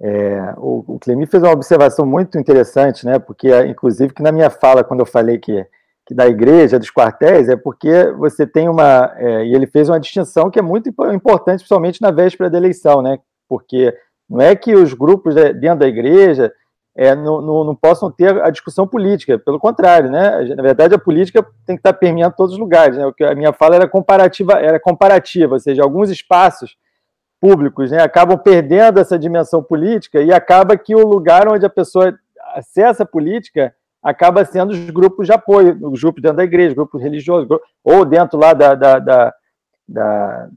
é, 0.00 0.54
o, 0.56 0.84
o 0.86 0.98
Clemi 1.00 1.26
fez 1.26 1.42
uma 1.42 1.50
observação 1.50 2.06
muito 2.06 2.38
interessante, 2.38 3.04
né? 3.04 3.18
Porque, 3.18 3.48
inclusive, 3.66 4.14
que 4.14 4.22
na 4.22 4.30
minha 4.30 4.48
fala, 4.48 4.84
quando 4.84 5.00
eu 5.00 5.06
falei 5.06 5.36
que 5.36 5.66
que 6.04 6.14
da 6.14 6.26
igreja, 6.26 6.80
dos 6.80 6.90
quartéis, 6.90 7.48
é 7.48 7.56
porque 7.56 8.06
você 8.18 8.46
tem 8.46 8.68
uma. 8.68 9.12
É, 9.16 9.46
e 9.46 9.52
ele 9.54 9.66
fez 9.66 9.88
uma 9.88 9.98
distinção 9.98 10.48
que 10.48 10.60
é 10.60 10.62
muito 10.62 10.88
importante, 10.88 11.58
principalmente 11.58 12.00
na 12.00 12.12
véspera 12.12 12.48
da 12.48 12.58
eleição, 12.58 13.02
né? 13.02 13.18
Porque 13.48 13.92
não 14.30 14.40
é 14.40 14.54
que 14.54 14.74
os 14.74 14.94
grupos 14.94 15.34
dentro 15.34 15.80
da 15.80 15.88
igreja 15.88 16.52
é, 16.96 17.14
não, 17.16 17.40
não, 17.40 17.64
não, 17.64 17.74
possam 17.74 18.10
ter 18.10 18.40
a 18.42 18.50
discussão 18.50 18.86
política, 18.86 19.38
pelo 19.38 19.58
contrário, 19.58 20.08
né? 20.08 20.54
Na 20.54 20.62
verdade, 20.62 20.94
a 20.94 20.98
política 20.98 21.44
tem 21.66 21.76
que 21.76 21.80
estar 21.80 21.92
permeando 21.92 22.34
todos 22.36 22.52
os 22.54 22.58
lugares. 22.60 22.96
Né? 22.96 23.04
A 23.28 23.34
minha 23.34 23.52
fala 23.52 23.76
era 23.76 23.88
comparativa, 23.88 24.54
era 24.54 24.78
comparativa, 24.80 25.54
ou 25.54 25.60
seja, 25.60 25.82
alguns 25.82 26.10
espaços 26.10 26.76
públicos 27.42 27.90
né, 27.90 28.00
acabam 28.00 28.38
perdendo 28.38 29.00
essa 29.00 29.18
dimensão 29.18 29.60
política 29.60 30.22
e 30.22 30.32
acaba 30.32 30.76
que 30.76 30.94
o 30.94 31.04
lugar 31.04 31.48
onde 31.48 31.66
a 31.66 31.68
pessoa 31.68 32.16
acessa 32.54 33.02
a 33.02 33.06
política 33.06 33.74
acaba 34.00 34.44
sendo 34.44 34.70
os 34.70 34.90
grupos 34.90 35.26
de 35.26 35.32
apoio, 35.32 35.76
os 35.90 36.00
grupos 36.00 36.22
dentro 36.22 36.36
da 36.36 36.44
igreja, 36.44 36.72
grupos 36.72 37.02
religiosos, 37.02 37.48
ou 37.82 38.04
dentro 38.04 38.38
lá 38.38 38.52
da, 38.52 38.76
da, 38.76 38.98
da, 39.00 39.34
da, 39.88 40.48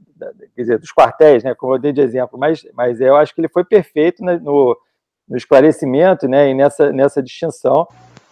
quer 0.54 0.62
dizer, 0.62 0.78
dos 0.78 0.92
quartéis, 0.92 1.42
né, 1.42 1.56
como 1.56 1.74
eu 1.74 1.78
dei 1.80 1.92
de 1.92 2.00
exemplo, 2.00 2.38
mas, 2.38 2.64
mas 2.72 3.00
eu 3.00 3.16
acho 3.16 3.34
que 3.34 3.40
ele 3.40 3.48
foi 3.48 3.64
perfeito 3.64 4.24
no, 4.24 4.78
no 5.28 5.36
esclarecimento 5.36 6.28
né, 6.28 6.50
e 6.50 6.54
nessa, 6.54 6.92
nessa 6.92 7.20
distinção, 7.20 7.84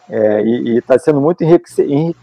é, 0.09 0.43
e 0.43 0.78
está 0.78 0.97
sendo 0.97 1.20
muito 1.20 1.43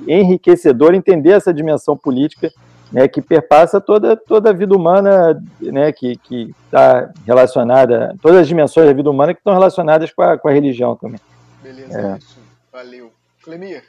enriquecedor 0.07 0.93
entender 0.93 1.31
essa 1.31 1.53
dimensão 1.53 1.97
política 1.97 2.49
né, 2.91 3.07
que 3.07 3.22
perpassa 3.22 3.80
toda, 3.80 4.18
toda 4.18 4.49
a 4.49 4.53
vida 4.53 4.76
humana, 4.76 5.41
né, 5.59 5.91
que 5.91 6.19
está 6.65 7.11
relacionada, 7.26 8.15
todas 8.22 8.41
as 8.41 8.47
dimensões 8.47 8.88
da 8.88 8.93
vida 8.93 9.09
humana 9.09 9.34
que 9.34 9.39
estão 9.39 9.53
relacionadas 9.53 10.11
com 10.11 10.22
a, 10.22 10.38
com 10.38 10.49
a 10.49 10.51
religião 10.51 10.95
também. 10.95 11.19
Beleza, 11.63 11.99
é. 11.99 12.18
isso. 12.18 12.39
Valeu. 12.72 13.11
Clemir, 13.43 13.84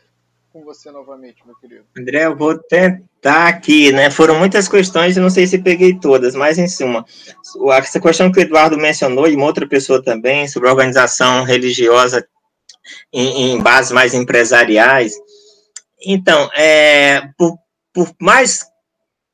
com 0.53 0.65
você 0.65 0.91
novamente, 0.91 1.43
meu 1.45 1.55
querido. 1.57 1.85
André, 1.99 2.27
eu 2.27 2.37
vou 2.37 2.59
tentar 2.59 3.49
aqui, 3.49 3.93
né? 3.93 4.11
Foram 4.11 4.39
muitas 4.39 4.69
questões 4.69 5.16
e 5.16 5.20
não 5.20 5.31
sei 5.31 5.47
se 5.47 5.59
peguei 5.59 5.99
todas, 5.99 6.35
mas 6.35 6.59
em 6.59 6.69
suma, 6.69 7.05
essa 7.73 8.01
questão 8.01 8.31
que 8.31 8.39
o 8.39 8.43
Eduardo 8.43 8.79
mencionou 8.79 9.29
e 9.29 9.35
uma 9.35 9.47
outra 9.47 9.66
pessoa 9.66 10.03
também 10.03 10.49
sobre 10.49 10.69
a 10.69 10.73
organização 10.73 11.45
religiosa 11.45 12.27
em, 13.12 13.53
em 13.53 13.61
bases 13.61 13.93
mais 13.93 14.15
empresariais. 14.15 15.15
Então, 16.05 16.51
é, 16.55 17.23
por, 17.39 17.59
por 17.93 18.11
mais 18.20 18.72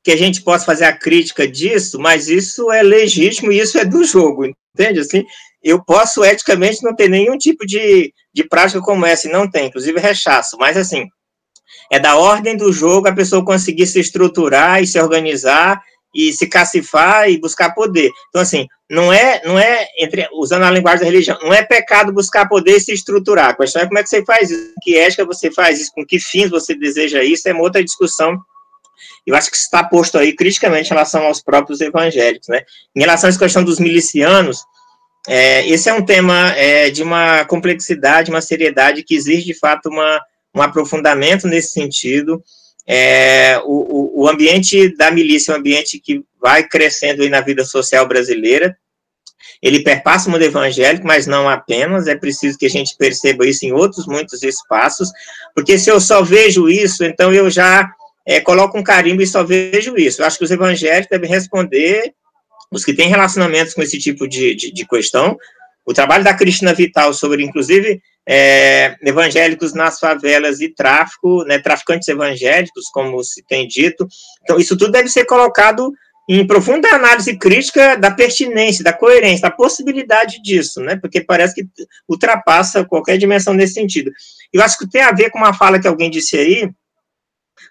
que 0.03 0.11
a 0.11 0.17
gente 0.17 0.41
possa 0.41 0.65
fazer 0.65 0.85
a 0.85 0.97
crítica 0.97 1.47
disso, 1.47 1.99
mas 1.99 2.27
isso 2.27 2.71
é 2.71 2.81
legítimo 2.81 3.51
e 3.51 3.59
isso 3.59 3.77
é 3.77 3.85
do 3.85 4.03
jogo, 4.03 4.45
entende? 4.73 4.99
Assim, 4.99 5.25
eu 5.61 5.83
posso 5.83 6.23
eticamente 6.23 6.83
não 6.83 6.95
ter 6.95 7.09
nenhum 7.09 7.37
tipo 7.37 7.65
de, 7.65 8.13
de 8.33 8.43
prática 8.43 8.81
como 8.81 9.05
essa, 9.05 9.27
e 9.27 9.31
não 9.31 9.49
tem, 9.49 9.67
inclusive 9.67 9.99
rechaço, 9.99 10.57
mas 10.57 10.77
assim, 10.77 11.05
é 11.91 11.99
da 11.99 12.15
ordem 12.15 12.55
do 12.55 12.71
jogo 12.71 13.07
a 13.07 13.15
pessoa 13.15 13.43
conseguir 13.43 13.87
se 13.87 13.99
estruturar 13.99 14.81
e 14.81 14.87
se 14.87 14.99
organizar 14.99 15.81
e 16.13 16.33
se 16.33 16.47
cacifar 16.47 17.29
e 17.29 17.39
buscar 17.39 17.73
poder. 17.73 18.09
Então, 18.29 18.41
assim, 18.41 18.67
não 18.89 19.13
é, 19.13 19.41
não 19.45 19.59
é 19.59 19.87
entre, 19.99 20.27
usando 20.33 20.63
a 20.63 20.71
linguagem 20.71 21.01
da 21.01 21.05
religião, 21.05 21.37
não 21.41 21.53
é 21.53 21.63
pecado 21.63 22.11
buscar 22.11 22.47
poder 22.47 22.77
e 22.77 22.79
se 22.79 22.93
estruturar. 22.93 23.49
A 23.49 23.55
questão 23.55 23.81
é 23.81 23.85
como 23.85 23.99
é 23.99 24.03
que 24.03 24.09
você 24.09 24.23
faz 24.25 24.49
isso, 24.49 24.73
que 24.81 24.97
ética 24.97 25.25
você 25.25 25.51
faz 25.51 25.79
isso, 25.79 25.91
com 25.93 26.05
que 26.05 26.19
fins 26.19 26.49
você 26.49 26.75
deseja 26.75 27.23
isso, 27.23 27.47
é 27.47 27.53
uma 27.53 27.61
outra 27.61 27.83
discussão. 27.83 28.39
Eu 29.25 29.35
acho 29.35 29.51
que 29.51 29.57
está 29.57 29.83
posto 29.83 30.17
aí 30.17 30.35
criticamente 30.35 30.87
em 30.87 30.93
relação 30.93 31.23
aos 31.23 31.41
próprios 31.41 31.81
evangélicos, 31.81 32.47
né? 32.47 32.61
Em 32.95 33.01
relação 33.01 33.29
à 33.29 33.37
questão 33.37 33.63
dos 33.63 33.79
milicianos, 33.79 34.63
é, 35.27 35.67
esse 35.67 35.89
é 35.89 35.93
um 35.93 36.03
tema 36.03 36.53
é, 36.55 36.89
de 36.89 37.03
uma 37.03 37.45
complexidade, 37.45 38.31
uma 38.31 38.41
seriedade 38.41 39.03
que 39.03 39.15
exige, 39.15 39.45
de 39.45 39.53
fato, 39.53 39.89
uma, 39.89 40.21
um 40.55 40.61
aprofundamento 40.61 41.47
nesse 41.47 41.71
sentido. 41.71 42.41
É, 42.87 43.61
o, 43.65 44.23
o, 44.23 44.27
ambiente 44.27 44.95
da 44.95 45.11
milícia 45.11 45.51
é 45.51 45.55
um 45.55 45.59
ambiente 45.59 45.99
que 45.99 46.23
vai 46.41 46.63
crescendo 46.67 47.21
aí 47.21 47.29
na 47.29 47.41
vida 47.41 47.63
social 47.63 48.07
brasileira. 48.07 48.75
Ele 49.61 49.83
perpassa 49.83 50.27
o 50.27 50.31
mundo 50.31 50.41
evangélico, 50.41 51.05
mas 51.05 51.27
não 51.27 51.47
apenas. 51.47 52.07
É 52.07 52.15
preciso 52.15 52.57
que 52.57 52.65
a 52.65 52.69
gente 52.69 52.95
perceba 52.97 53.45
isso 53.45 53.65
em 53.65 53.73
outros 53.73 54.07
muitos 54.07 54.41
espaços, 54.41 55.11
porque 55.53 55.77
se 55.77 55.91
eu 55.91 55.99
só 55.99 56.23
vejo 56.23 56.69
isso, 56.69 57.03
então 57.03 57.31
eu 57.31 57.49
já 57.49 57.87
é, 58.29 58.39
coloco 58.39 58.77
um 58.77 58.83
carimbo 58.83 59.23
e 59.23 59.27
só 59.27 59.43
vejo 59.43 59.97
isso. 59.97 60.21
Eu 60.21 60.27
acho 60.27 60.37
que 60.37 60.43
os 60.43 60.51
evangélicos 60.51 61.09
devem 61.09 61.27
responder 61.27 62.13
os 62.71 62.85
que 62.85 62.93
têm 62.93 63.09
relacionamentos 63.09 63.73
com 63.73 63.81
esse 63.81 63.97
tipo 63.97 64.27
de, 64.27 64.53
de, 64.53 64.71
de 64.71 64.87
questão. 64.87 65.35
O 65.83 65.95
trabalho 65.95 66.23
da 66.23 66.35
Cristina 66.35 66.71
Vital 66.71 67.11
sobre, 67.11 67.43
inclusive, 67.43 67.99
é, 68.27 68.95
evangélicos 69.01 69.73
nas 69.73 69.99
favelas 69.99 70.61
e 70.61 70.69
tráfico, 70.69 71.43
né, 71.45 71.57
traficantes 71.57 72.07
evangélicos, 72.07 72.85
como 72.93 73.23
se 73.23 73.43
tem 73.47 73.67
dito. 73.67 74.07
Então, 74.43 74.59
isso 74.59 74.77
tudo 74.77 74.91
deve 74.91 75.09
ser 75.09 75.25
colocado 75.25 75.91
em 76.29 76.45
profunda 76.45 76.87
análise 76.89 77.35
crítica 77.35 77.95
da 77.95 78.11
pertinência, 78.11 78.83
da 78.83 78.93
coerência, 78.93 79.49
da 79.49 79.55
possibilidade 79.55 80.39
disso, 80.43 80.79
né, 80.81 80.95
porque 80.95 81.19
parece 81.19 81.55
que 81.55 81.67
ultrapassa 82.07 82.85
qualquer 82.85 83.17
dimensão 83.17 83.55
nesse 83.55 83.73
sentido. 83.73 84.11
Eu 84.53 84.61
acho 84.61 84.77
que 84.77 84.87
tem 84.87 85.01
a 85.01 85.11
ver 85.11 85.31
com 85.31 85.39
uma 85.39 85.55
fala 85.55 85.79
que 85.79 85.87
alguém 85.87 86.11
disse 86.11 86.37
aí, 86.37 86.69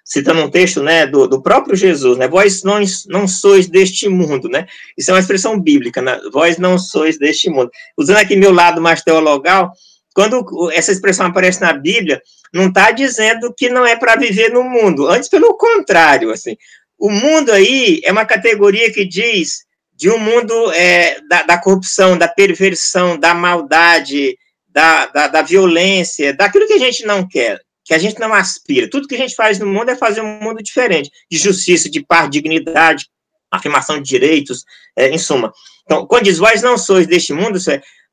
citando 0.05 0.41
um 0.41 0.51
texto 0.51 0.83
né, 0.83 1.07
do, 1.07 1.27
do 1.27 1.43
próprio 1.43 1.77
Jesus, 1.77 2.17
né, 2.17 2.27
vós 2.27 2.63
não, 2.63 2.81
não 3.09 3.29
sois 3.29 3.69
deste 3.69 4.09
mundo, 4.09 4.49
né, 4.49 4.67
isso 4.97 5.11
é 5.11 5.15
uma 5.15 5.21
expressão 5.21 5.61
bíblica, 5.61 6.01
né, 6.01 6.19
vós 6.33 6.57
não 6.57 6.79
sois 6.79 7.19
deste 7.19 7.51
mundo. 7.51 7.71
Usando 7.97 8.17
aqui 8.17 8.35
meu 8.35 8.53
lado 8.53 8.81
mais 8.81 9.03
teologal, 9.03 9.73
quando 10.15 10.71
essa 10.73 10.91
expressão 10.91 11.27
aparece 11.27 11.61
na 11.61 11.73
Bíblia, 11.73 12.23
não 12.53 12.69
está 12.69 12.91
dizendo 12.91 13.53
que 13.55 13.69
não 13.69 13.87
é 13.87 13.97
para 13.97 14.17
viver 14.17 14.51
no 14.51 14.65
mundo, 14.65 15.07
antes 15.07 15.29
pelo 15.29 15.55
contrário, 15.55 16.31
assim, 16.31 16.57
o 16.99 17.11
mundo 17.11 17.53
aí 17.53 18.01
é 18.03 18.11
uma 18.11 18.25
categoria 18.25 18.91
que 18.91 19.05
diz 19.05 19.67
de 19.95 20.09
um 20.09 20.19
mundo 20.19 20.73
é, 20.73 21.21
da, 21.29 21.43
da, 21.43 21.59
corrupção, 21.59 22.17
da 22.17 22.29
perversão, 22.29 23.19
da 23.19 23.35
maldade, 23.35 24.39
da, 24.69 25.07
da, 25.07 25.29
da 25.29 25.43
violência, 25.43 26.33
daquilo 26.33 26.67
que 26.67 26.73
a 26.73 26.79
gente 26.79 27.05
não 27.05 27.27
quer 27.29 27.61
que 27.89 27.95
a 27.95 27.99
gente 27.99 28.21
não 28.21 28.35
aspira. 28.35 28.89
Tudo 28.89 29.09
que 29.09 29.15
a 29.15 29.19
gente 29.19 29.35
faz 29.35 29.59
no 29.59 29.67
mundo 29.67 29.91
é 29.91 29.97
fazer 29.97 30.21
um 30.21 30.39
mundo 30.39 30.63
diferente, 30.63 31.11
de 31.31 31.39
justiça, 31.39 31.89
de 31.89 32.05
paz, 32.05 32.29
dignidade, 32.29 33.07
afirmação 33.51 33.97
de 33.97 34.07
direitos, 34.07 34.63
é, 34.95 35.09
em 35.09 35.17
suma. 35.17 35.51
Então, 35.85 36.07
quando 36.07 36.25
diz, 36.25 36.37
vós 36.37 36.61
não 36.61 36.77
sois 36.77 37.07
deste 37.07 37.33
mundo, 37.33 37.59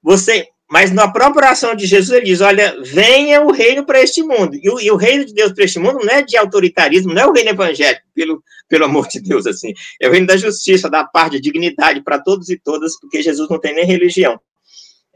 você 0.02 0.48
mas 0.68 0.92
na 0.92 1.08
própria 1.08 1.46
oração 1.46 1.76
de 1.76 1.86
Jesus, 1.86 2.10
ele 2.10 2.26
diz: 2.26 2.42
Olha, 2.42 2.76
venha 2.82 3.42
o 3.42 3.52
reino 3.52 3.86
para 3.86 4.02
este 4.02 4.24
mundo. 4.24 4.58
E 4.60 4.68
o, 4.68 4.80
e 4.80 4.90
o, 4.90 4.96
reino 4.96 5.24
de 5.24 5.32
Deus 5.32 5.54
para 5.54 5.64
este 5.64 5.78
mundo 5.78 6.00
não 6.04 6.12
é 6.12 6.24
de 6.24 6.36
autoritarismo, 6.36 7.14
não 7.14 7.22
é 7.22 7.28
o 7.28 7.32
reino 7.32 7.52
evangélico, 7.52 8.02
pelo, 8.16 8.44
pelo 8.68 8.86
amor 8.86 9.08
de 9.08 9.20
Deus, 9.20 9.46
assim. 9.46 9.74
É 10.02 10.08
o 10.08 10.12
reino 10.12 10.26
da 10.26 10.36
justiça, 10.36 10.90
da 10.90 11.04
paz, 11.04 11.30
de 11.30 11.40
dignidade 11.40 12.02
para 12.02 12.18
todos 12.18 12.50
e 12.50 12.58
todas, 12.58 13.00
porque 13.00 13.22
Jesus 13.22 13.48
não 13.48 13.60
tem 13.60 13.76
nem 13.76 13.86
religião. 13.86 14.40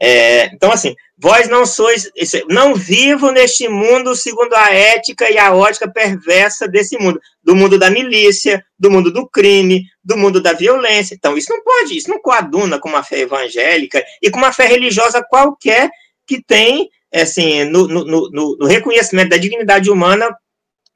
É, 0.02 0.46
então, 0.46 0.72
assim, 0.72 0.94
vós 1.18 1.46
não 1.46 1.66
sois, 1.66 2.10
não 2.48 2.74
vivo 2.74 3.30
neste 3.30 3.68
mundo 3.68 4.16
segundo 4.16 4.54
a 4.54 4.72
ética 4.72 5.30
e 5.30 5.36
a 5.36 5.54
ótica 5.54 5.90
perversa 5.90 6.66
desse 6.66 6.96
mundo, 6.96 7.20
do 7.44 7.54
mundo 7.54 7.78
da 7.78 7.90
milícia, 7.90 8.64
do 8.78 8.90
mundo 8.90 9.12
do 9.12 9.28
crime, 9.28 9.84
do 10.02 10.16
mundo 10.16 10.40
da 10.40 10.54
violência. 10.54 11.14
Então, 11.14 11.36
isso 11.36 11.52
não 11.52 11.62
pode, 11.62 11.98
isso 11.98 12.08
não 12.08 12.18
coaduna 12.18 12.78
com 12.78 12.88
uma 12.88 13.02
fé 13.02 13.20
evangélica 13.20 14.02
e 14.22 14.30
com 14.30 14.38
uma 14.38 14.52
fé 14.52 14.66
religiosa 14.66 15.22
qualquer 15.22 15.90
que 16.26 16.42
tem, 16.42 16.88
assim, 17.12 17.64
no, 17.64 17.86
no, 17.86 18.04
no, 18.06 18.56
no 18.58 18.66
reconhecimento 18.66 19.28
da 19.28 19.36
dignidade 19.36 19.90
humana, 19.90 20.34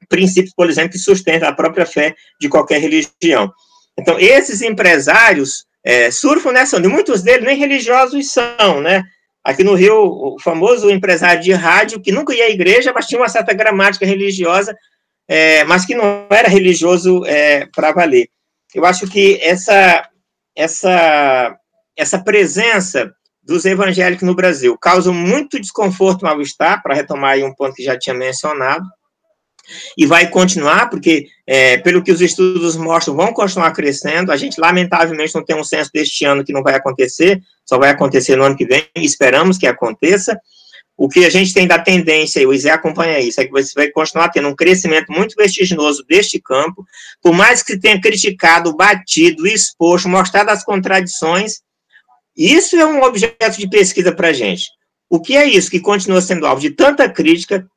princípios, 0.09 0.53
por 0.55 0.67
exemplo, 0.67 0.93
que 0.93 0.97
sustentam 0.97 1.47
a 1.47 1.53
própria 1.53 1.85
fé 1.85 2.15
de 2.41 2.49
qualquer 2.49 2.81
religião. 2.81 3.53
Então, 3.99 4.19
esses 4.19 4.63
empresários 4.63 5.65
é, 5.85 6.09
surfam 6.09 6.51
nessa 6.51 6.77
onda. 6.77 6.87
E 6.87 6.91
muitos 6.91 7.21
deles 7.21 7.45
nem 7.45 7.55
religiosos 7.55 8.31
são, 8.31 8.81
né? 8.81 9.03
Aqui 9.43 9.63
no 9.63 9.75
Rio, 9.75 9.95
o 9.95 10.37
famoso 10.41 10.89
empresário 10.89 11.43
de 11.43 11.53
rádio, 11.53 12.01
que 12.01 12.11
nunca 12.11 12.33
ia 12.33 12.45
à 12.45 12.49
igreja, 12.49 12.91
mas 12.91 13.05
tinha 13.05 13.21
uma 13.21 13.29
certa 13.29 13.53
gramática 13.53 14.03
religiosa, 14.03 14.75
é, 15.27 15.63
mas 15.65 15.85
que 15.85 15.93
não 15.93 16.25
era 16.31 16.47
religioso 16.47 17.23
é, 17.27 17.67
para 17.67 17.91
valer. 17.91 18.27
Eu 18.73 18.83
acho 18.83 19.07
que 19.07 19.39
essa, 19.43 20.09
essa, 20.55 21.55
essa 21.95 22.17
presença 22.17 23.13
dos 23.43 23.63
evangélicos 23.65 24.25
no 24.25 24.35
Brasil 24.35 24.75
causa 24.79 25.11
muito 25.11 25.61
desconforto 25.61 26.25
mal-estar, 26.25 26.81
para 26.81 26.95
retomar 26.95 27.33
aí 27.33 27.43
um 27.43 27.53
ponto 27.53 27.75
que 27.75 27.83
já 27.83 27.95
tinha 27.95 28.15
mencionado, 28.15 28.83
e 29.97 30.05
vai 30.05 30.29
continuar, 30.29 30.89
porque, 30.89 31.27
é, 31.45 31.77
pelo 31.77 32.03
que 32.03 32.11
os 32.11 32.21
estudos 32.21 32.75
mostram, 32.75 33.15
vão 33.15 33.33
continuar 33.33 33.71
crescendo. 33.71 34.31
A 34.31 34.37
gente, 34.37 34.59
lamentavelmente, 34.59 35.35
não 35.35 35.43
tem 35.43 35.55
um 35.55 35.63
censo 35.63 35.91
deste 35.93 36.25
ano 36.25 36.43
que 36.43 36.53
não 36.53 36.63
vai 36.63 36.75
acontecer, 36.75 37.41
só 37.65 37.77
vai 37.77 37.89
acontecer 37.89 38.35
no 38.35 38.43
ano 38.43 38.55
que 38.55 38.65
vem, 38.65 38.85
esperamos 38.95 39.57
que 39.57 39.67
aconteça. 39.67 40.39
O 40.97 41.09
que 41.09 41.25
a 41.25 41.29
gente 41.29 41.53
tem 41.53 41.67
da 41.67 41.77
tendência, 41.77 42.39
e 42.39 42.45
o 42.45 42.53
Isé 42.53 42.69
acompanha 42.69 43.19
isso, 43.19 43.41
é 43.41 43.45
que 43.45 43.51
você 43.51 43.73
vai 43.75 43.89
continuar 43.89 44.29
tendo 44.29 44.47
um 44.47 44.55
crescimento 44.55 45.11
muito 45.11 45.35
vertiginoso 45.35 46.05
deste 46.07 46.39
campo, 46.39 46.85
por 47.21 47.33
mais 47.33 47.61
que 47.61 47.77
tenha 47.77 47.99
criticado, 47.99 48.75
batido, 48.75 49.45
exposto, 49.45 50.07
mostrado 50.07 50.51
as 50.51 50.63
contradições, 50.63 51.59
isso 52.35 52.77
é 52.77 52.85
um 52.85 53.01
objeto 53.01 53.57
de 53.57 53.69
pesquisa 53.69 54.13
para 54.13 54.29
a 54.29 54.33
gente. 54.33 54.69
O 55.09 55.19
que 55.19 55.35
é 55.35 55.45
isso 55.45 55.69
que 55.69 55.79
continua 55.79 56.21
sendo 56.21 56.45
alvo 56.45 56.61
de 56.61 56.71
tanta 56.71 57.09
crítica, 57.09 57.67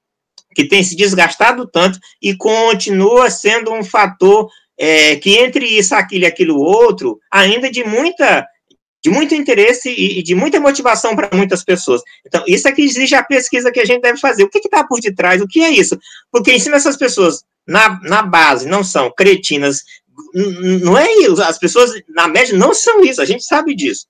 que 0.55 0.65
tem 0.66 0.83
se 0.83 0.97
desgastado 0.97 1.66
tanto 1.66 1.99
e 2.20 2.37
continua 2.37 3.31
sendo 3.31 3.73
um 3.73 3.85
fator 3.85 4.49
é, 4.79 5.16
que 5.16 5.37
entre 5.37 5.66
isso, 5.66 5.95
aquilo 5.95 6.25
e 6.25 6.27
aquilo 6.27 6.59
outro, 6.59 7.19
ainda 7.31 7.70
de 7.70 7.85
muita 7.85 8.47
de 9.03 9.11
muito 9.11 9.33
interesse 9.33 9.91
e 9.91 10.23
de 10.25 10.35
muita 10.35 10.59
motivação 10.59 11.15
para 11.15 11.31
muitas 11.33 11.65
pessoas. 11.65 12.03
Então, 12.27 12.43
isso 12.49 12.66
é 12.66 12.73
que 12.73 12.83
exige 12.83 13.15
a 13.15 13.23
pesquisa 13.23 13.70
que 13.70 13.79
a 13.79 13.85
gente 13.85 14.03
deve 14.03 14.19
fazer. 14.19 14.43
O 14.43 14.51
que 14.51 14.59
está 14.59 14.85
por 14.85 15.01
detrás? 15.01 15.41
O 15.41 15.47
que 15.47 15.62
é 15.62 15.70
isso? 15.70 15.97
Porque 16.33 16.53
ensina 16.53 16.77
essas 16.77 16.97
pessoas, 16.97 17.45
na, 17.65 18.01
na 18.03 18.23
base, 18.23 18.66
não 18.66 18.83
são 18.83 19.12
cretinas, 19.16 19.85
não 20.35 20.99
é 20.99 21.12
isso. 21.15 21.41
As 21.41 21.59
pessoas, 21.59 21.93
na 22.09 22.27
média, 22.27 22.57
não 22.59 22.75
são 22.75 23.05
isso, 23.05 23.23
a 23.23 23.25
gente 23.25 23.45
sabe 23.45 23.75
disso. 23.75 24.07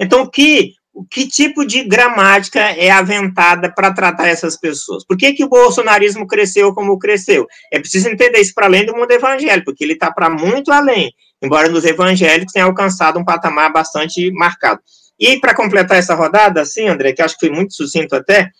Então, 0.00 0.22
o 0.22 0.30
que 0.30 0.72
que 1.10 1.28
tipo 1.28 1.66
de 1.66 1.84
gramática 1.84 2.60
é 2.60 2.90
aventada 2.90 3.72
para 3.72 3.92
tratar 3.92 4.28
essas 4.28 4.56
pessoas? 4.56 5.04
Por 5.04 5.16
que, 5.16 5.32
que 5.32 5.44
o 5.44 5.48
bolsonarismo 5.48 6.26
cresceu 6.26 6.72
como 6.74 6.98
cresceu? 6.98 7.46
É 7.72 7.78
preciso 7.78 8.08
entender 8.08 8.40
isso 8.40 8.54
para 8.54 8.66
além 8.66 8.86
do 8.86 8.96
mundo 8.96 9.10
evangélico, 9.10 9.66
porque 9.66 9.84
ele 9.84 9.92
está 9.92 10.10
para 10.10 10.28
muito 10.28 10.72
além, 10.72 11.12
embora 11.42 11.68
nos 11.68 11.84
evangélicos 11.84 12.52
tenha 12.52 12.64
alcançado 12.64 13.18
um 13.18 13.24
patamar 13.24 13.72
bastante 13.72 14.30
marcado. 14.32 14.80
E 15.18 15.38
para 15.38 15.54
completar 15.54 15.98
essa 15.98 16.14
rodada, 16.14 16.62
assim, 16.62 16.88
André, 16.88 17.12
que 17.12 17.22
acho 17.22 17.38
que 17.38 17.46
foi 17.46 17.54
muito 17.54 17.74
sucinto 17.74 18.14
até, 18.14 18.50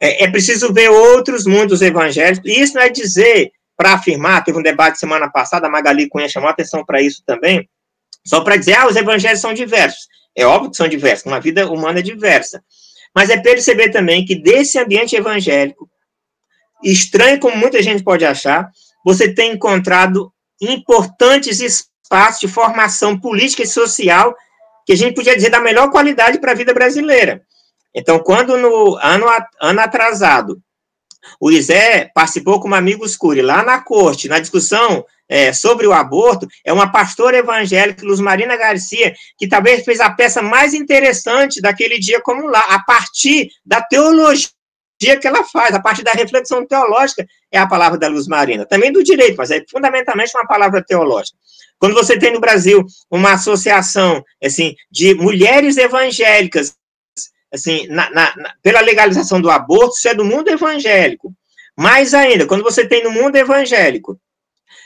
é, 0.00 0.24
é 0.24 0.30
preciso 0.30 0.72
ver 0.72 0.88
outros 0.90 1.46
mundos 1.46 1.82
evangélicos, 1.82 2.50
e 2.50 2.60
isso 2.60 2.74
não 2.74 2.82
é 2.82 2.88
dizer, 2.88 3.50
para 3.76 3.94
afirmar, 3.94 4.44
teve 4.44 4.58
um 4.58 4.62
debate 4.62 4.98
semana 4.98 5.30
passada, 5.30 5.66
a 5.66 5.70
Magali 5.70 6.08
Cunha 6.08 6.28
chamou 6.28 6.48
atenção 6.48 6.84
para 6.84 7.00
isso 7.00 7.22
também, 7.26 7.68
só 8.26 8.42
para 8.42 8.56
dizer, 8.56 8.74
ah, 8.74 8.86
os 8.86 8.96
evangelhos 8.96 9.40
são 9.40 9.54
diversos. 9.54 10.06
É 10.36 10.44
óbvio 10.44 10.70
que 10.70 10.76
são 10.76 10.88
diversos, 10.88 11.26
uma 11.26 11.40
vida 11.40 11.70
humana 11.70 11.98
é 11.98 12.02
diversa. 12.02 12.62
Mas 13.14 13.30
é 13.30 13.36
perceber 13.36 13.90
também 13.90 14.24
que 14.24 14.34
desse 14.34 14.78
ambiente 14.78 15.16
evangélico, 15.16 15.90
estranho 16.82 17.40
como 17.40 17.56
muita 17.56 17.82
gente 17.82 18.02
pode 18.02 18.24
achar, 18.24 18.70
você 19.04 19.32
tem 19.32 19.52
encontrado 19.52 20.32
importantes 20.60 21.60
espaços 21.60 22.40
de 22.40 22.48
formação 22.48 23.18
política 23.18 23.62
e 23.62 23.66
social 23.66 24.34
que 24.86 24.92
a 24.92 24.96
gente 24.96 25.14
podia 25.14 25.34
dizer 25.34 25.50
da 25.50 25.60
melhor 25.60 25.90
qualidade 25.90 26.38
para 26.38 26.52
a 26.52 26.54
vida 26.54 26.72
brasileira. 26.72 27.42
Então, 27.94 28.18
quando 28.20 28.56
no 28.56 28.96
ano, 28.96 29.26
ano 29.60 29.80
atrasado, 29.80 30.62
o 31.40 31.50
Isé 31.50 32.10
participou 32.14 32.60
como 32.60 32.74
amigo 32.74 33.04
escuro 33.04 33.42
lá 33.42 33.62
na 33.62 33.80
corte, 33.80 34.28
na 34.28 34.38
discussão 34.38 35.04
é, 35.28 35.52
sobre 35.52 35.86
o 35.86 35.92
aborto, 35.92 36.48
é 36.64 36.72
uma 36.72 36.90
pastora 36.90 37.38
evangélica, 37.38 38.04
Luz 38.04 38.18
Marina 38.18 38.56
Garcia, 38.56 39.14
que 39.38 39.48
talvez 39.48 39.84
fez 39.84 40.00
a 40.00 40.10
peça 40.10 40.42
mais 40.42 40.74
interessante 40.74 41.60
daquele 41.60 42.00
dia 42.00 42.20
como 42.20 42.48
lá, 42.48 42.60
a 42.60 42.82
partir 42.82 43.48
da 43.64 43.80
teologia 43.80 44.50
que 45.20 45.26
ela 45.26 45.44
faz, 45.44 45.74
a 45.74 45.80
partir 45.80 46.02
da 46.02 46.12
reflexão 46.12 46.66
teológica, 46.66 47.24
é 47.50 47.58
a 47.58 47.66
palavra 47.66 47.96
da 47.96 48.08
Luz 48.08 48.26
Marina. 48.26 48.66
Também 48.66 48.92
do 48.92 49.02
direito, 49.02 49.36
mas 49.38 49.50
é 49.50 49.64
fundamentalmente 49.70 50.36
uma 50.36 50.46
palavra 50.46 50.84
teológica. 50.84 51.38
Quando 51.78 51.94
você 51.94 52.18
tem 52.18 52.32
no 52.32 52.40
Brasil 52.40 52.84
uma 53.10 53.32
associação, 53.32 54.22
assim, 54.42 54.74
de 54.90 55.14
mulheres 55.14 55.78
evangélicas, 55.78 56.74
assim, 57.52 57.86
na, 57.88 58.10
na, 58.10 58.36
na, 58.36 58.54
pela 58.62 58.80
legalização 58.80 59.40
do 59.40 59.50
aborto, 59.50 59.96
isso 59.96 60.08
é 60.08 60.14
do 60.14 60.24
mundo 60.24 60.48
evangélico. 60.48 61.34
Mais 61.76 62.14
ainda, 62.14 62.46
quando 62.46 62.62
você 62.62 62.86
tem 62.86 63.02
no 63.02 63.10
mundo 63.10 63.36
evangélico 63.36 64.18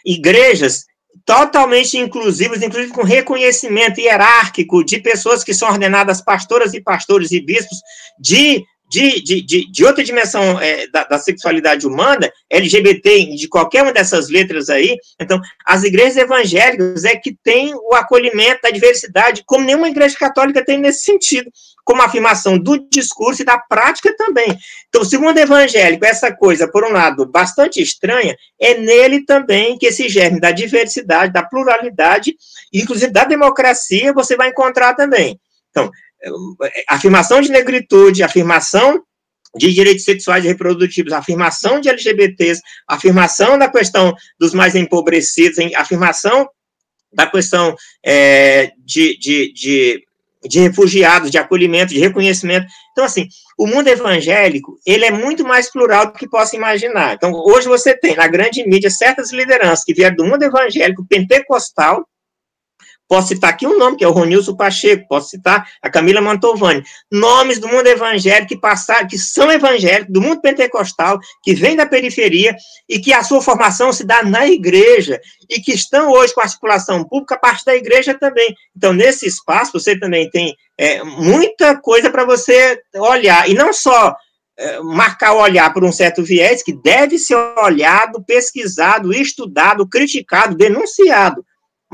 igrejas 0.05 0.85
totalmente 1.25 1.97
inclusivas, 1.97 2.63
inclusive 2.63 2.93
com 2.93 3.03
reconhecimento 3.03 4.01
hierárquico 4.01 4.85
de 4.85 4.99
pessoas 4.99 5.43
que 5.43 5.55
são 5.55 5.69
ordenadas 5.69 6.21
pastoras 6.21 6.75
e 6.75 6.81
pastores 6.81 7.33
e 7.33 7.41
bispos 7.41 7.79
de 8.19 8.65
de, 8.95 9.21
de, 9.21 9.43
de, 9.43 9.71
de 9.73 9.85
outra 9.85 10.05
dimensão 10.05 10.61
é, 10.61 10.87
da, 10.87 11.03
da, 11.03 11.19
sexualidade 11.19 11.85
humana, 11.85 12.33
LGBT, 12.49 13.35
de 13.35 13.49
qualquer 13.49 13.83
uma 13.83 13.93
dessas 13.93 14.29
letras 14.29 14.71
aí. 14.71 14.97
Então, 15.21 15.41
as 15.67 15.83
igrejas 15.83 16.17
evangélicas 16.17 17.05
é 17.05 17.17
que 17.17 17.37
têm 17.43 17.75
o 17.75 17.95
acolhimento 17.95 18.61
da 18.63 18.71
diversidade, 18.71 19.43
como 19.45 19.65
nenhuma 19.65 19.89
igreja 19.89 20.17
católica 20.17 20.65
tem 20.65 20.79
nesse 20.79 21.05
sentido, 21.05 21.51
como 21.85 22.03
afirmação 22.03 22.57
do 22.57 22.79
discurso 22.89 23.43
e 23.43 23.45
da 23.45 23.59
prática 23.59 24.15
também. 24.17 24.57
Então, 24.89 25.05
segundo 25.05 25.39
evangélico, 25.39 26.05
essa 26.05 26.33
coisa, 26.33 26.69
por 26.69 26.85
um 26.85 26.93
lado, 26.93 27.27
bastante 27.27 27.83
estranha, 27.83 28.37
é 28.61 28.79
nele 28.79 29.25
também 29.25 29.77
que 29.77 29.87
esse 29.87 30.09
germe 30.09 30.39
da 30.39 30.53
diversidade, 30.53 31.33
da 31.33 31.43
pluralidade, 31.43 32.37
inclusive 32.73 33.13
da 33.13 33.25
democracia, 33.25 34.13
você 34.13 34.37
vai 34.37 34.51
encontrar 34.51 34.95
também. 34.95 35.39
Então, 35.71 35.91
afirmação 36.89 37.41
de 37.41 37.51
negritude, 37.51 38.23
afirmação 38.23 39.03
de 39.57 39.73
direitos 39.73 40.05
sexuais 40.05 40.45
e 40.45 40.49
reprodutivos, 40.49 41.13
afirmação 41.13 41.81
de 41.81 41.89
LGBTs, 41.89 42.61
afirmação 42.89 43.59
da 43.59 43.69
questão 43.69 44.15
dos 44.39 44.53
mais 44.53 44.75
empobrecidos, 44.75 45.59
afirmação 45.75 46.49
da 47.13 47.27
questão 47.27 47.77
é, 48.05 48.73
de, 48.79 49.17
de, 49.19 49.53
de, 49.53 50.05
de, 50.45 50.61
refugiados, 50.61 51.31
de 51.31 51.39
acolhimento, 51.39 51.95
de 51.95 52.01
reconhecimento. 52.01 52.67
Então, 52.91 53.05
assim, 53.05 53.29
o 53.57 53.69
mundo 53.69 53.87
evangélico, 53.87 54.77
ele 54.85 55.05
é 55.05 55.13
muito 55.13 55.45
mais 55.45 55.71
plural 55.71 56.07
do 56.07 56.15
que 56.15 56.29
possa 56.29 56.57
imaginar. 56.57 57.15
Então, 57.15 57.33
hoje 57.33 57.69
você 57.69 57.97
tem, 57.97 58.17
na 58.17 58.27
grande 58.27 58.67
mídia, 58.67 58.91
certas 58.91 59.31
lideranças 59.31 59.85
que 59.85 59.95
vieram 59.95 60.17
do 60.17 60.25
mundo 60.25 60.43
evangélico 60.43 61.07
pentecostal, 61.07 62.05
Posso 63.07 63.29
citar 63.29 63.51
aqui 63.51 63.67
um 63.67 63.79
nome, 63.79 63.99
que 63.99 64.05
é 64.05 64.09
o 64.09 64.13
Ronilson 64.13 64.57
Pacheco, 64.57 65.07
posso 65.07 65.29
citar 65.29 65.69
a 65.83 65.91
Camila 65.91 66.23
Mantovani. 66.23 66.83
Nomes 67.13 67.59
do 67.59 67.69
mundo 67.69 67.87
evangélico 67.87 68.49
que 68.49 68.57
passaram, 68.57 69.07
que 69.07 69.19
são 69.19 69.53
evangélicos, 69.53 70.13
do 70.13 70.23
mundo 70.23 70.41
pentecostal, 70.41 71.19
que 71.43 71.55
vêm 71.55 71.77
da 71.77 71.87
periferia 71.87 72.57
e 72.89 72.99
que 72.99 73.13
a 73.13 73.23
sua 73.23 73.43
formação 73.43 73.93
se 73.93 74.05
dá 74.05 74.23
na 74.23 74.47
igreja 74.47 75.21
e 75.51 75.61
que 75.61 75.73
estão 75.73 76.11
hoje 76.11 76.35
com 76.35 76.41
a 76.41 76.49
circulação 76.49 77.05
pública 77.05 77.35
a 77.35 77.39
partir 77.39 77.67
da 77.67 77.77
igreja 77.77 78.15
também. 78.15 78.55
Então, 78.75 78.93
nesse 78.95 79.27
espaço, 79.27 79.73
você 79.73 79.99
também 79.99 80.31
tem 80.31 80.57
é, 80.79 81.03
muita 81.05 81.77
coisa 81.77 82.11
para 82.11 82.25
você 82.25 82.81
olhar, 82.95 83.49
e 83.49 83.55
não 83.55 83.73
só 83.73 84.17
é, 84.57 84.81
marcar 84.81 85.35
o 85.35 85.43
olhar 85.43 85.73
por 85.75 85.85
um 85.85 85.93
certo 85.93 86.23
viés 86.23 86.63
que 86.63 86.73
deve 86.73 87.19
ser 87.19 87.37
olhado, 87.59 88.25
pesquisado, 88.25 89.13
estudado, 89.13 89.87
criticado, 89.87 90.57
denunciado 90.57 91.45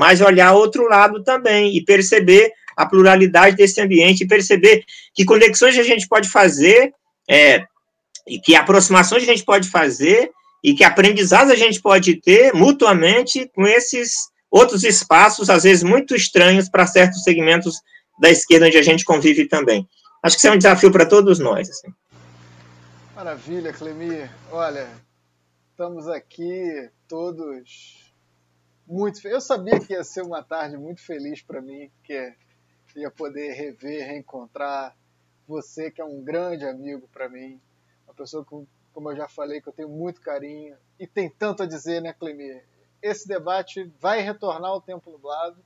mas 0.00 0.22
olhar 0.22 0.54
outro 0.54 0.88
lado 0.88 1.22
também 1.22 1.76
e 1.76 1.84
perceber 1.84 2.50
a 2.74 2.86
pluralidade 2.86 3.54
desse 3.54 3.82
ambiente 3.82 4.24
e 4.24 4.26
perceber 4.26 4.82
que 5.14 5.26
conexões 5.26 5.78
a 5.78 5.82
gente 5.82 6.08
pode 6.08 6.26
fazer, 6.26 6.94
é, 7.28 7.66
e 8.26 8.40
que 8.40 8.56
aproximações 8.56 9.22
a 9.22 9.26
gente 9.26 9.44
pode 9.44 9.68
fazer, 9.68 10.30
e 10.64 10.72
que 10.72 10.82
aprendizados 10.82 11.52
a 11.52 11.54
gente 11.54 11.82
pode 11.82 12.18
ter 12.18 12.54
mutuamente 12.54 13.46
com 13.54 13.66
esses 13.66 14.14
outros 14.50 14.84
espaços, 14.84 15.50
às 15.50 15.64
vezes 15.64 15.82
muito 15.82 16.16
estranhos 16.16 16.70
para 16.70 16.86
certos 16.86 17.22
segmentos 17.22 17.74
da 18.18 18.30
esquerda 18.30 18.68
onde 18.68 18.78
a 18.78 18.82
gente 18.82 19.04
convive 19.04 19.48
também. 19.48 19.86
Acho 20.22 20.36
que 20.36 20.40
isso 20.40 20.48
é 20.48 20.52
um 20.52 20.56
desafio 20.56 20.90
para 20.90 21.04
todos 21.04 21.38
nós. 21.38 21.68
Assim. 21.68 21.92
Maravilha, 23.14 23.70
Clemir. 23.70 24.30
Olha, 24.50 24.88
estamos 25.72 26.08
aqui 26.08 26.88
todos 27.06 28.09
muito. 28.90 29.26
Eu 29.28 29.40
sabia 29.40 29.78
que 29.78 29.92
ia 29.92 30.02
ser 30.02 30.22
uma 30.22 30.42
tarde 30.42 30.76
muito 30.76 31.00
feliz 31.00 31.40
para 31.40 31.62
mim, 31.62 31.90
que 32.02 32.34
ia 32.96 33.10
poder 33.10 33.52
rever, 33.52 34.04
reencontrar 34.04 34.96
você, 35.46 35.90
que 35.90 36.00
é 36.00 36.04
um 36.04 36.22
grande 36.22 36.64
amigo 36.64 37.08
para 37.12 37.28
mim, 37.28 37.60
uma 38.04 38.14
pessoa 38.14 38.44
com, 38.44 38.66
como 38.92 39.10
eu 39.10 39.16
já 39.16 39.28
falei, 39.28 39.60
que 39.60 39.68
eu 39.68 39.72
tenho 39.72 39.88
muito 39.88 40.20
carinho 40.20 40.76
e 40.98 41.06
tem 41.06 41.30
tanto 41.30 41.62
a 41.62 41.66
dizer, 41.66 42.02
né, 42.02 42.12
Clemir? 42.12 42.64
Esse 43.00 43.28
debate 43.28 43.84
vai 43.98 44.20
retornar 44.20 44.70
ao 44.70 44.80
Tempo 44.80 45.10
Nublado. 45.10 45.58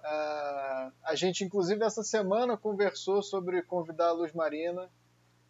Uh, 0.00 0.92
a 1.02 1.14
gente, 1.14 1.44
inclusive, 1.44 1.82
essa 1.82 2.02
semana 2.02 2.56
conversou 2.56 3.22
sobre 3.22 3.62
convidar 3.62 4.08
a 4.08 4.12
Luz 4.12 4.32
Marina. 4.32 4.90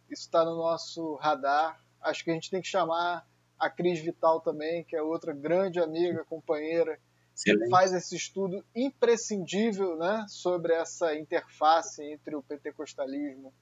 Isso 0.09 0.21
está 0.21 0.45
no 0.45 0.55
nosso 0.55 1.15
radar. 1.15 1.81
Acho 1.99 2.23
que 2.23 2.31
a 2.31 2.33
gente 2.33 2.49
tem 2.49 2.61
que 2.61 2.67
chamar 2.67 3.27
a 3.59 3.69
Cris 3.69 3.99
Vital 3.99 4.41
também, 4.41 4.83
que 4.83 4.95
é 4.95 5.01
outra 5.01 5.33
grande 5.33 5.79
amiga, 5.79 6.25
companheira, 6.25 6.99
que 7.35 7.69
faz 7.69 7.93
esse 7.93 8.15
estudo 8.15 8.63
imprescindível 8.73 9.97
né, 9.97 10.25
sobre 10.29 10.73
essa 10.73 11.13
interface 11.15 12.01
entre 12.03 12.35
o 12.35 12.41
pentecostalismo 12.41 13.53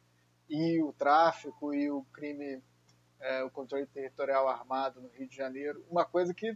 e 0.47 0.81
o 0.83 0.93
tráfico 0.93 1.73
e 1.73 1.89
o 1.89 2.03
crime, 2.13 2.61
é, 3.19 3.43
o 3.43 3.49
controle 3.49 3.87
territorial 3.87 4.47
armado 4.47 5.01
no 5.01 5.09
Rio 5.09 5.27
de 5.27 5.35
Janeiro. 5.35 5.83
Uma 5.89 6.05
coisa 6.05 6.33
que 6.33 6.55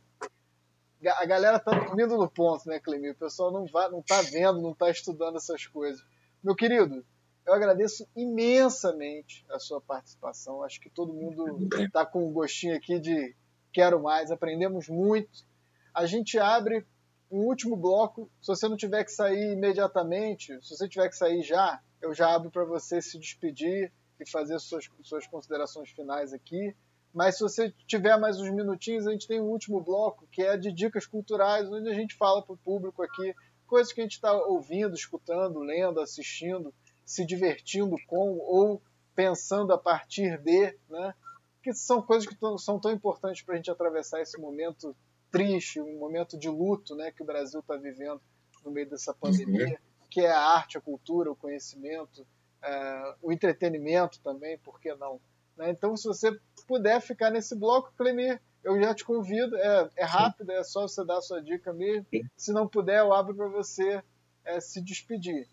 a 1.06 1.26
galera 1.26 1.60
tá 1.60 1.72
dormindo 1.72 2.18
no 2.18 2.30
ponto, 2.30 2.68
né, 2.68 2.80
Clemir? 2.80 3.12
O 3.12 3.18
pessoal 3.18 3.52
não, 3.52 3.66
vai, 3.66 3.90
não 3.90 4.02
tá 4.02 4.22
vendo, 4.22 4.62
não 4.62 4.74
tá 4.74 4.90
estudando 4.90 5.38
essas 5.38 5.66
coisas. 5.66 6.04
Meu 6.44 6.56
querido, 6.56 7.04
eu 7.48 7.53
agradeço 7.53 8.06
imensamente 8.14 9.45
a 9.49 9.57
sua 9.57 9.80
participação. 9.80 10.61
Acho 10.64 10.82
que 10.82 10.90
todo 10.90 11.14
mundo 11.14 11.69
está 11.80 12.06
com 12.06 12.28
um 12.28 12.34
gostinho 12.34 12.76
aqui 12.76 12.99
de 12.99 13.34
quero 13.72 14.03
mais. 14.03 14.30
Aprendemos 14.30 14.90
muito. 14.90 15.45
A 15.94 16.06
gente 16.06 16.38
abre 16.38 16.86
um 17.32 17.40
último 17.45 17.78
bloco. 17.78 18.30
Se 18.41 18.48
você 18.48 18.68
não 18.68 18.76
tiver 18.76 19.06
que 19.06 19.14
sair 19.14 19.53
imediatamente, 19.53 20.60
se 20.61 20.76
você 20.76 20.90
tiver 20.90 21.07
que 21.07 21.15
sair 21.15 21.41
já, 21.41 21.82
eu 22.02 22.14
já 22.14 22.36
abro 22.36 22.52
para 22.52 22.65
você 22.65 23.02
se 23.02 23.18
despedir 23.18 23.94
e 24.19 24.30
fazer 24.30 24.60
suas, 24.60 24.90
suas 25.02 25.26
considerações 25.26 25.90
finais 25.91 26.34
aqui. 26.34 26.76
Mas 27.14 27.38
se 27.38 27.44
você 27.44 27.74
tiver 27.88 28.18
mais 28.19 28.41
uns 28.41 28.52
minutinhos, 28.52 29.07
a 29.07 29.11
gente 29.11 29.26
tem 29.26 29.40
um 29.40 29.45
último 29.45 29.80
bloco 29.80 30.28
que 30.30 30.41
é 30.44 30.57
de 30.57 30.69
dicas 30.69 31.06
culturais, 31.06 31.72
onde 31.72 31.88
a 31.88 31.94
gente 31.94 32.14
fala 32.18 32.41
para 32.41 32.56
o 32.56 32.57
público 32.57 33.02
aqui 33.02 33.34
coisas 33.65 33.94
que 33.94 34.02
a 34.02 34.03
gente 34.03 34.15
está 34.15 34.34
ouvindo, 34.34 34.94
escutando, 34.94 35.60
lendo, 35.60 36.02
assistindo 36.02 36.74
se 37.08 37.26
divertindo 37.26 37.96
com 38.06 38.38
ou 38.38 38.82
pensando 39.16 39.72
a 39.72 39.78
partir 39.78 40.38
de, 40.40 40.78
né? 40.90 41.16
Que 41.64 41.74
são 41.74 42.02
coisas 42.02 42.28
que 42.28 42.36
são 42.60 42.78
tão 42.78 42.92
importantes 42.92 43.42
para 43.42 43.54
a 43.54 43.58
gente 43.58 43.72
atravessar 43.72 44.22
esse 44.22 44.38
momento 44.40 44.94
triste, 45.32 45.80
um 45.80 45.98
momento 45.98 46.38
de 46.38 46.50
luto, 46.50 46.96
né? 46.96 47.10
Que 47.12 47.24
o 47.24 47.26
Brasil 47.26 47.62
está 47.62 47.78
vivendo 47.78 48.22
no 48.64 48.72
meio 48.72 48.90
dessa 48.90 49.14
pandemia, 49.14 49.70
uhum. 49.70 50.08
que 50.10 50.20
é 50.20 50.32
a 50.32 50.40
arte, 50.40 50.78
a 50.78 50.82
cultura, 50.82 51.32
o 51.32 51.36
conhecimento, 51.36 52.28
é, 52.62 53.16
o 53.22 53.32
entretenimento 53.32 54.20
também, 54.20 54.58
por 54.58 54.78
que 54.78 54.94
não? 54.96 55.22
Né? 55.56 55.70
Então, 55.70 55.96
se 55.96 56.06
você 56.06 56.38
puder 56.68 57.00
ficar 57.00 57.32
nesse 57.32 57.56
bloco, 57.56 57.94
Clemir, 57.96 58.42
eu 58.66 58.78
já 58.82 58.94
te 58.94 59.06
convido. 59.06 59.56
É, 59.56 59.90
é 59.96 60.04
rápido, 60.04 60.52
é 60.52 60.62
só 60.62 60.82
você 60.82 61.06
dar 61.06 61.20
a 61.20 61.22
sua 61.22 61.42
dica 61.42 61.72
mesmo. 61.72 62.06
Se 62.36 62.52
não 62.52 62.68
puder, 62.68 63.00
eu 63.00 63.14
abro 63.14 63.34
para 63.34 63.48
você 63.48 64.04
é, 64.44 64.60
se 64.60 64.82
despedir. 64.82 65.48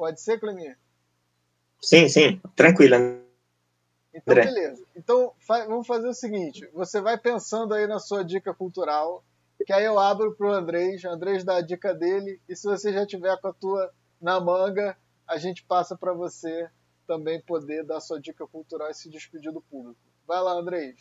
Pode 0.00 0.18
ser, 0.18 0.40
Clemir? 0.40 0.78
Sim, 1.78 2.08
sim, 2.08 2.40
tranquila. 2.56 2.96
Então, 4.14 4.34
beleza. 4.34 4.82
Então, 4.96 5.34
vamos 5.46 5.86
fazer 5.86 6.08
o 6.08 6.14
seguinte: 6.14 6.66
você 6.72 7.02
vai 7.02 7.18
pensando 7.18 7.74
aí 7.74 7.86
na 7.86 7.98
sua 7.98 8.24
dica 8.24 8.54
cultural, 8.54 9.22
que 9.66 9.70
aí 9.74 9.84
eu 9.84 9.98
abro 9.98 10.34
para 10.34 10.46
o 10.46 10.52
Andrés, 10.52 11.04
Andrés 11.04 11.44
dá 11.44 11.56
a 11.56 11.60
dica 11.60 11.92
dele, 11.92 12.40
e 12.48 12.56
se 12.56 12.66
você 12.66 12.94
já 12.94 13.04
tiver 13.04 13.38
com 13.42 13.48
a 13.48 13.52
tua 13.52 13.92
na 14.18 14.40
manga, 14.40 14.96
a 15.26 15.36
gente 15.36 15.62
passa 15.64 15.94
para 15.94 16.14
você 16.14 16.70
também 17.06 17.38
poder 17.42 17.84
dar 17.84 18.00
sua 18.00 18.18
dica 18.18 18.46
cultural 18.46 18.88
e 18.88 18.94
se 18.94 19.10
despedir 19.10 19.52
do 19.52 19.60
público. 19.60 20.00
Vai 20.26 20.40
lá, 20.40 20.52
Andrés. 20.52 20.96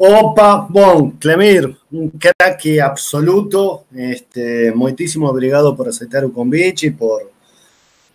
Opa, 0.00 0.66
bom, 0.70 1.12
Clemir, 1.18 1.76
un 1.90 2.10
crack 2.10 2.80
absoluto. 2.80 3.86
Este, 3.92 4.72
muchísimo 4.72 5.28
obrigado 5.28 5.76
por 5.76 5.88
aceptar 5.88 6.22
el 6.22 6.32
convite 6.32 6.86
y 6.86 6.90
por, 6.90 7.32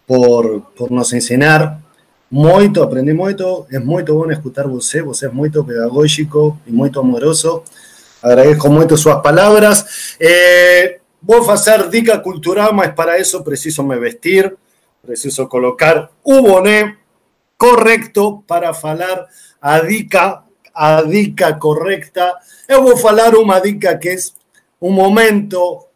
por, 0.06 0.74
por 0.74 0.92
nos 0.92 1.12
ensinar 1.12 1.80
muito, 2.30 2.82
aprendi 2.82 3.14
muito. 3.14 3.68
É 3.70 3.80
muito 3.80 4.14
bom 4.14 4.32
escutar 4.32 4.66
você, 4.66 5.02
você 5.02 5.26
é 5.26 5.30
muito 5.30 5.64
pedagógico 5.66 6.60
e 6.66 6.72
muito 6.72 7.00
amoroso. 7.00 7.64
Agradeço 8.22 8.70
muito 8.70 8.96
suas 8.96 9.22
palavras. 9.22 10.16
Eh, 10.20 11.00
vou 11.22 11.44
fazer 11.44 11.90
dica 11.90 12.18
cultural, 12.20 12.74
mas 12.74 12.94
para 12.94 13.20
isso 13.20 13.44
preciso 13.44 13.84
me 13.84 14.00
vestir, 14.00 14.56
preciso 15.06 15.48
colocar 15.48 16.10
o 16.24 16.42
boné 16.42 16.96
correcto 17.58 18.42
para 18.48 18.74
falar 18.74 19.28
a 19.62 19.80
dica 19.82 20.44
a 20.74 21.02
dica 21.04 21.54
correcta. 21.54 22.34
Eu 22.68 22.84
vou 22.84 22.98
falar 22.98 23.36
uma 23.36 23.60
dica 23.60 23.98
que 23.98 24.10
é 24.10 24.18
um 24.82 24.92
momento 24.92 25.88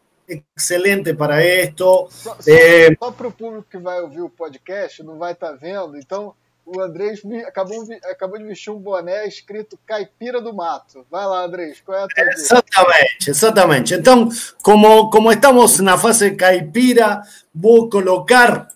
excelente 0.55 1.13
para 1.13 1.43
isto. 1.43 2.07
Só, 2.09 2.35
só, 2.39 2.51
é... 2.51 2.95
só 2.95 3.11
para 3.11 3.27
o 3.27 3.31
público 3.31 3.67
que 3.69 3.77
vai 3.77 4.01
ouvir 4.01 4.21
o 4.21 4.29
podcast, 4.29 5.01
não 5.03 5.17
vai 5.17 5.33
estar 5.33 5.51
tá 5.51 5.57
vendo, 5.59 5.97
então 5.97 6.33
o 6.67 6.81
Andrés 6.81 7.21
acabou, 7.47 7.87
acabou 8.11 8.37
de 8.37 8.43
vestir 8.43 8.71
um 8.71 8.77
boné 8.77 9.25
escrito 9.25 9.79
Caipira 9.85 10.41
do 10.41 10.53
Mato. 10.53 11.05
Vai 11.09 11.25
lá, 11.25 11.45
Andrés, 11.45 11.79
qual 11.79 11.97
é 11.97 12.03
a 12.03 12.07
tua 12.07 12.25
dica? 12.25 12.35
Exatamente, 12.35 13.29
exatamente. 13.29 13.93
Então, 13.93 14.29
como, 14.61 15.09
como 15.09 15.31
estamos 15.31 15.79
na 15.79 15.97
fase 15.97 16.31
caipira, 16.31 17.21
vou 17.55 17.89
colocar 17.89 18.67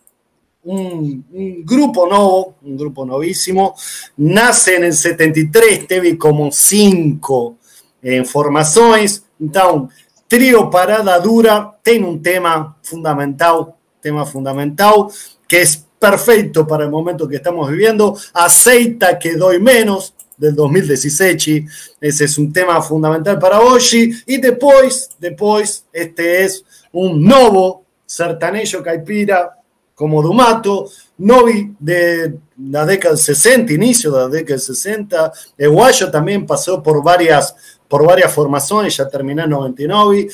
un, 0.63 1.63
grupo 1.65 2.07
nuevo, 2.07 2.55
un 2.61 2.77
grupo 2.77 3.05
novísimo, 3.05 3.75
nace 4.17 4.75
en 4.75 4.85
el 4.85 4.93
73, 4.93 5.87
teve 5.87 6.17
como 6.17 6.51
cinco 6.51 7.57
eh, 8.01 8.23
formaciones, 8.23 9.23
entonces, 9.39 9.97
trío 10.27 10.69
Parada 10.69 11.19
Dura. 11.19 11.77
Tiene 11.81 12.07
un 12.07 12.21
tema 12.21 12.77
fundamental, 12.81 13.73
tema 13.99 14.25
fundamental, 14.25 15.07
que 15.47 15.61
es 15.61 15.85
perfecto 15.99 16.65
para 16.65 16.85
el 16.85 16.89
momento 16.89 17.27
que 17.27 17.35
estamos 17.35 17.69
viviendo, 17.69 18.17
Aceita 18.33 19.19
que 19.19 19.33
doy 19.35 19.59
menos, 19.59 20.13
del 20.41 20.55
2016, 20.55 21.95
ese 22.01 22.25
es 22.25 22.37
un 22.39 22.51
tema 22.51 22.81
fundamental 22.81 23.37
para 23.37 23.59
hoy, 23.59 24.11
y 24.25 24.37
después, 24.37 25.11
después, 25.19 25.85
este 25.93 26.43
es 26.43 26.65
un 26.91 27.23
nuevo 27.23 27.83
sertanejo 28.07 28.81
caipira, 28.81 29.60
como 30.01 30.23
Dumato, 30.23 30.89
Novi 31.19 31.75
de 31.77 32.33
la 32.71 32.87
década 32.87 33.13
del 33.13 33.23
60, 33.23 33.71
inicio 33.71 34.11
de 34.11 34.17
la 34.17 34.27
década 34.29 34.55
del 34.55 34.59
60, 34.59 35.31
Guayo 35.59 36.09
también 36.09 36.43
pasó 36.47 36.81
por 36.81 37.03
varias, 37.03 37.55
por 37.87 38.03
varias 38.03 38.33
formaciones, 38.33 38.97
ya 38.97 39.07
terminó 39.07 39.43
en 39.43 39.51
99, 39.51 40.27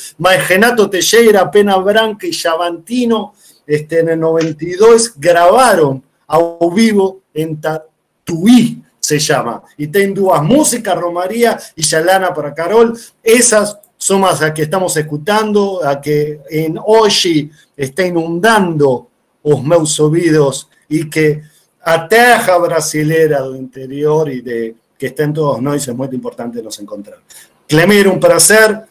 Renato 0.47 0.89
Teixeira, 0.89 1.51
Pena 1.51 1.75
Branca 1.75 2.25
y 2.25 2.31
Chavantino, 2.31 3.33
este, 3.65 3.99
en 3.99 4.07
el 4.07 4.21
92 4.21 5.15
grabaron 5.17 6.01
a 6.29 6.39
vivo 6.73 7.23
en 7.33 7.59
Tatuí, 7.59 8.81
se 9.01 9.19
llama, 9.19 9.61
y 9.75 9.87
tienen 9.87 10.13
dos 10.13 10.41
músicas, 10.43 10.95
Romaría 10.97 11.59
y 11.75 11.81
Yalana 11.81 12.33
para 12.33 12.53
Carol, 12.53 12.97
esas 13.21 13.77
son 13.97 14.21
las 14.21 14.49
que 14.53 14.61
estamos 14.61 14.95
escuchando, 14.95 15.85
a 15.85 15.99
que 15.99 16.39
en 16.49 16.79
hoy 16.81 17.51
está 17.75 18.05
inundando 18.05 19.09
os 19.47 19.63
meus 19.63 19.97
ouvidos 19.99 20.67
e 20.89 21.05
que 21.05 21.41
a 21.81 21.99
terra 22.07 22.59
brasileira 22.59 23.41
do 23.43 23.55
interior 23.55 24.27
e 24.27 24.41
de 24.41 24.75
que 24.99 25.07
estén 25.07 25.31
todos 25.31 25.61
nós 25.61 25.87
é 25.87 25.93
muito 25.93 26.15
importante 26.15 26.61
nos 26.61 26.79
encontrar. 26.79 27.19
Clemir, 27.67 28.07
um 28.07 28.19
prazer. 28.19 28.87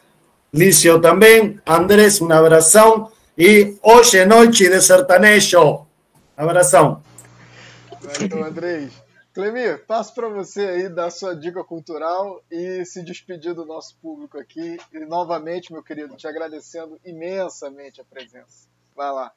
Lício 0.52 1.00
também. 1.00 1.60
Andrés, 1.66 2.20
um 2.20 2.32
abração. 2.32 3.12
E 3.36 3.76
hoje 3.82 4.18
é 4.18 4.24
noite 4.24 4.68
de 4.68 4.80
sertanejo. 4.80 5.84
Abração. 6.36 7.02
Valeu, 8.00 8.44
Andrés. 8.44 8.92
Clemir, 9.34 9.84
passo 9.86 10.14
para 10.14 10.28
você 10.30 10.60
aí 10.66 10.88
dar 10.88 11.10
sua 11.10 11.36
dica 11.36 11.62
cultural 11.62 12.42
e 12.50 12.82
se 12.86 13.02
despedir 13.02 13.52
do 13.52 13.66
nosso 13.66 13.94
público 14.00 14.38
aqui. 14.38 14.78
E 14.90 15.00
novamente, 15.00 15.70
meu 15.70 15.82
querido, 15.82 16.16
te 16.16 16.26
agradecendo 16.26 16.98
imensamente 17.04 18.00
a 18.00 18.04
presença. 18.04 18.68
Vai 18.94 19.12
lá. 19.12 19.32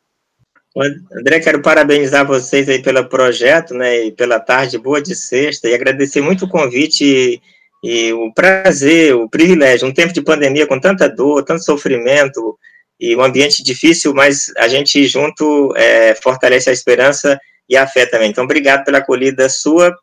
André, 0.78 1.40
quero 1.40 1.62
parabenizar 1.62 2.26
vocês 2.26 2.70
aí 2.70 2.82
pelo 2.82 3.04
projeto, 3.10 3.74
né, 3.74 4.06
e 4.06 4.12
pela 4.12 4.40
tarde 4.40 4.78
boa 4.78 5.02
de 5.02 5.16
sexta, 5.16 5.68
e 5.68 5.74
agradecer 5.74 6.22
muito 6.22 6.46
o 6.46 6.50
convite 6.50 7.04
e, 7.04 7.42
e 7.84 8.14
o 8.14 8.32
prazer, 8.34 9.16
o 9.16 9.28
privilégio, 9.28 9.88
um 9.88 9.94
tempo 9.94 10.14
de 10.14 10.22
pandemia 10.22 10.68
com 10.68 10.80
tanta 10.80 11.10
dor, 11.10 11.44
tanto 11.44 11.64
sofrimento, 11.64 12.58
e 13.00 13.16
um 13.16 13.24
ambiente 13.24 13.64
difícil, 13.64 14.14
mas 14.14 14.52
a 14.58 14.68
gente 14.68 15.08
junto 15.08 15.74
é, 15.76 16.14
fortalece 16.16 16.70
a 16.70 16.74
esperança 16.74 17.40
e 17.68 17.78
a 17.78 17.88
fé 17.88 18.06
também. 18.06 18.30
Então, 18.30 18.44
obrigado 18.44 18.84
pela 18.84 18.98
acolhida 18.98 19.48
sua, 19.48 19.96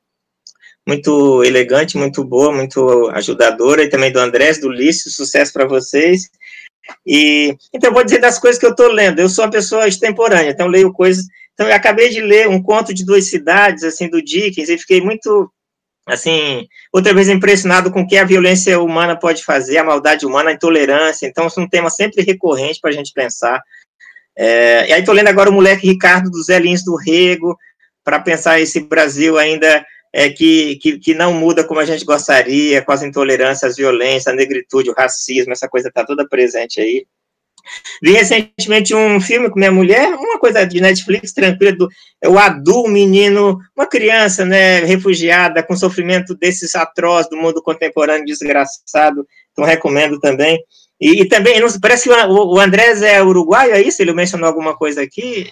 muito 0.86 1.44
elegante, 1.44 1.98
muito 1.98 2.24
boa, 2.24 2.52
muito 2.52 3.10
ajudadora, 3.10 3.82
e 3.82 3.88
também 3.88 4.10
do 4.10 4.18
Andrés, 4.18 4.58
do 4.58 4.70
Lício, 4.70 5.10
sucesso 5.10 5.52
para 5.52 5.66
vocês. 5.66 6.30
E 7.06 7.56
então 7.72 7.92
vou 7.92 8.04
dizer 8.04 8.18
das 8.18 8.38
coisas 8.38 8.58
que 8.58 8.66
eu 8.66 8.70
estou 8.70 8.88
lendo. 8.88 9.20
Eu 9.20 9.28
sou 9.28 9.44
uma 9.44 9.50
pessoa 9.50 9.88
extemporânea, 9.88 10.50
então 10.50 10.66
leio 10.66 10.92
coisas. 10.92 11.24
Então 11.54 11.66
eu 11.66 11.74
acabei 11.74 12.10
de 12.10 12.20
ler 12.20 12.48
um 12.48 12.62
conto 12.62 12.92
de 12.92 13.04
duas 13.04 13.30
cidades, 13.30 13.82
assim, 13.82 14.08
do 14.08 14.22
Dickens, 14.22 14.68
e 14.68 14.76
fiquei 14.76 15.00
muito, 15.00 15.50
assim, 16.06 16.66
outra 16.92 17.14
vez 17.14 17.28
impressionado 17.28 17.90
com 17.90 18.02
o 18.02 18.06
que 18.06 18.18
a 18.18 18.24
violência 18.24 18.78
humana 18.80 19.18
pode 19.18 19.42
fazer, 19.42 19.78
a 19.78 19.84
maldade 19.84 20.26
humana, 20.26 20.50
a 20.50 20.52
intolerância. 20.52 21.26
Então, 21.26 21.46
é 21.46 21.60
um 21.60 21.68
tema 21.68 21.88
sempre 21.88 22.22
recorrente 22.22 22.78
para 22.80 22.90
a 22.90 22.92
gente 22.92 23.12
pensar. 23.12 23.62
É, 24.36 24.86
e 24.90 24.92
aí 24.92 25.00
estou 25.00 25.14
lendo 25.14 25.28
agora 25.28 25.48
o 25.48 25.52
moleque 25.52 25.86
Ricardo 25.86 26.30
dos 26.30 26.46
Zelinhos 26.46 26.84
do 26.84 26.94
Rego, 26.94 27.56
para 28.04 28.20
pensar 28.20 28.60
esse 28.60 28.80
Brasil 28.80 29.38
ainda 29.38 29.84
é, 30.16 30.30
que, 30.30 30.76
que, 30.76 30.98
que, 30.98 31.14
não 31.14 31.34
muda 31.34 31.62
como 31.62 31.78
a 31.78 31.84
gente 31.84 32.02
gostaria, 32.02 32.80
com 32.80 32.90
as 32.90 33.02
intolerâncias, 33.02 33.72
as 33.72 33.76
violências, 33.76 34.28
a 34.28 34.32
negritude, 34.32 34.88
o 34.88 34.94
racismo, 34.94 35.52
essa 35.52 35.68
coisa 35.68 35.88
está 35.88 36.06
toda 36.06 36.26
presente 36.26 36.80
aí. 36.80 37.06
Vi 38.02 38.12
recentemente 38.12 38.94
um 38.94 39.20
filme 39.20 39.50
com 39.50 39.58
minha 39.58 39.70
mulher, 39.70 40.14
uma 40.14 40.38
coisa 40.38 40.64
de 40.64 40.80
Netflix, 40.80 41.34
tranquila, 41.34 41.72
do, 41.72 41.88
é 42.22 42.30
o 42.30 42.38
Adu, 42.38 42.84
um 42.84 42.88
menino, 42.88 43.58
uma 43.76 43.86
criança, 43.86 44.42
né, 44.42 44.78
refugiada, 44.86 45.62
com 45.62 45.76
sofrimento 45.76 46.34
desses 46.34 46.74
atroz 46.74 47.28
do 47.28 47.36
mundo 47.36 47.62
contemporâneo 47.62 48.24
desgraçado, 48.24 49.26
então 49.52 49.66
recomendo 49.66 50.18
também. 50.18 50.58
E, 50.98 51.20
e 51.20 51.28
também, 51.28 51.60
parece 51.78 52.04
que 52.04 52.10
o, 52.10 52.54
o 52.54 52.58
Andrés 52.58 53.02
é 53.02 53.22
uruguaio, 53.22 53.74
é 53.74 53.82
isso? 53.82 54.00
Ele 54.00 54.14
mencionou 54.14 54.48
alguma 54.48 54.74
coisa 54.74 55.02
aqui? 55.02 55.50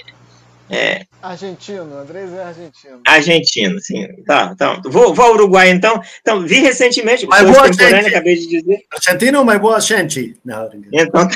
É. 0.71 1.05
Argentino, 1.23 1.97
Andrés 1.99 2.33
é 2.33 2.43
argentino. 2.43 3.01
Argentino, 3.07 3.81
sim. 3.81 4.07
Tá, 4.27 4.51
então. 4.55 4.81
Vou, 4.85 5.15
vou 5.15 5.27
ao 5.27 5.35
Uruguai, 5.35 5.71
então. 5.71 6.01
Então, 6.21 6.41
vi 6.47 6.61
recentemente. 6.61 7.27
Mas 7.27 7.43
boa 7.43 7.73
gente. 7.73 8.07
acabei 8.07 8.37
de 8.37 8.47
dizer. 8.47 8.81
Argentino, 8.91 9.45
mas 9.45 9.61
boa 9.61 9.81
gente. 9.81 10.37
Não, 10.45 10.71
então, 10.93 11.29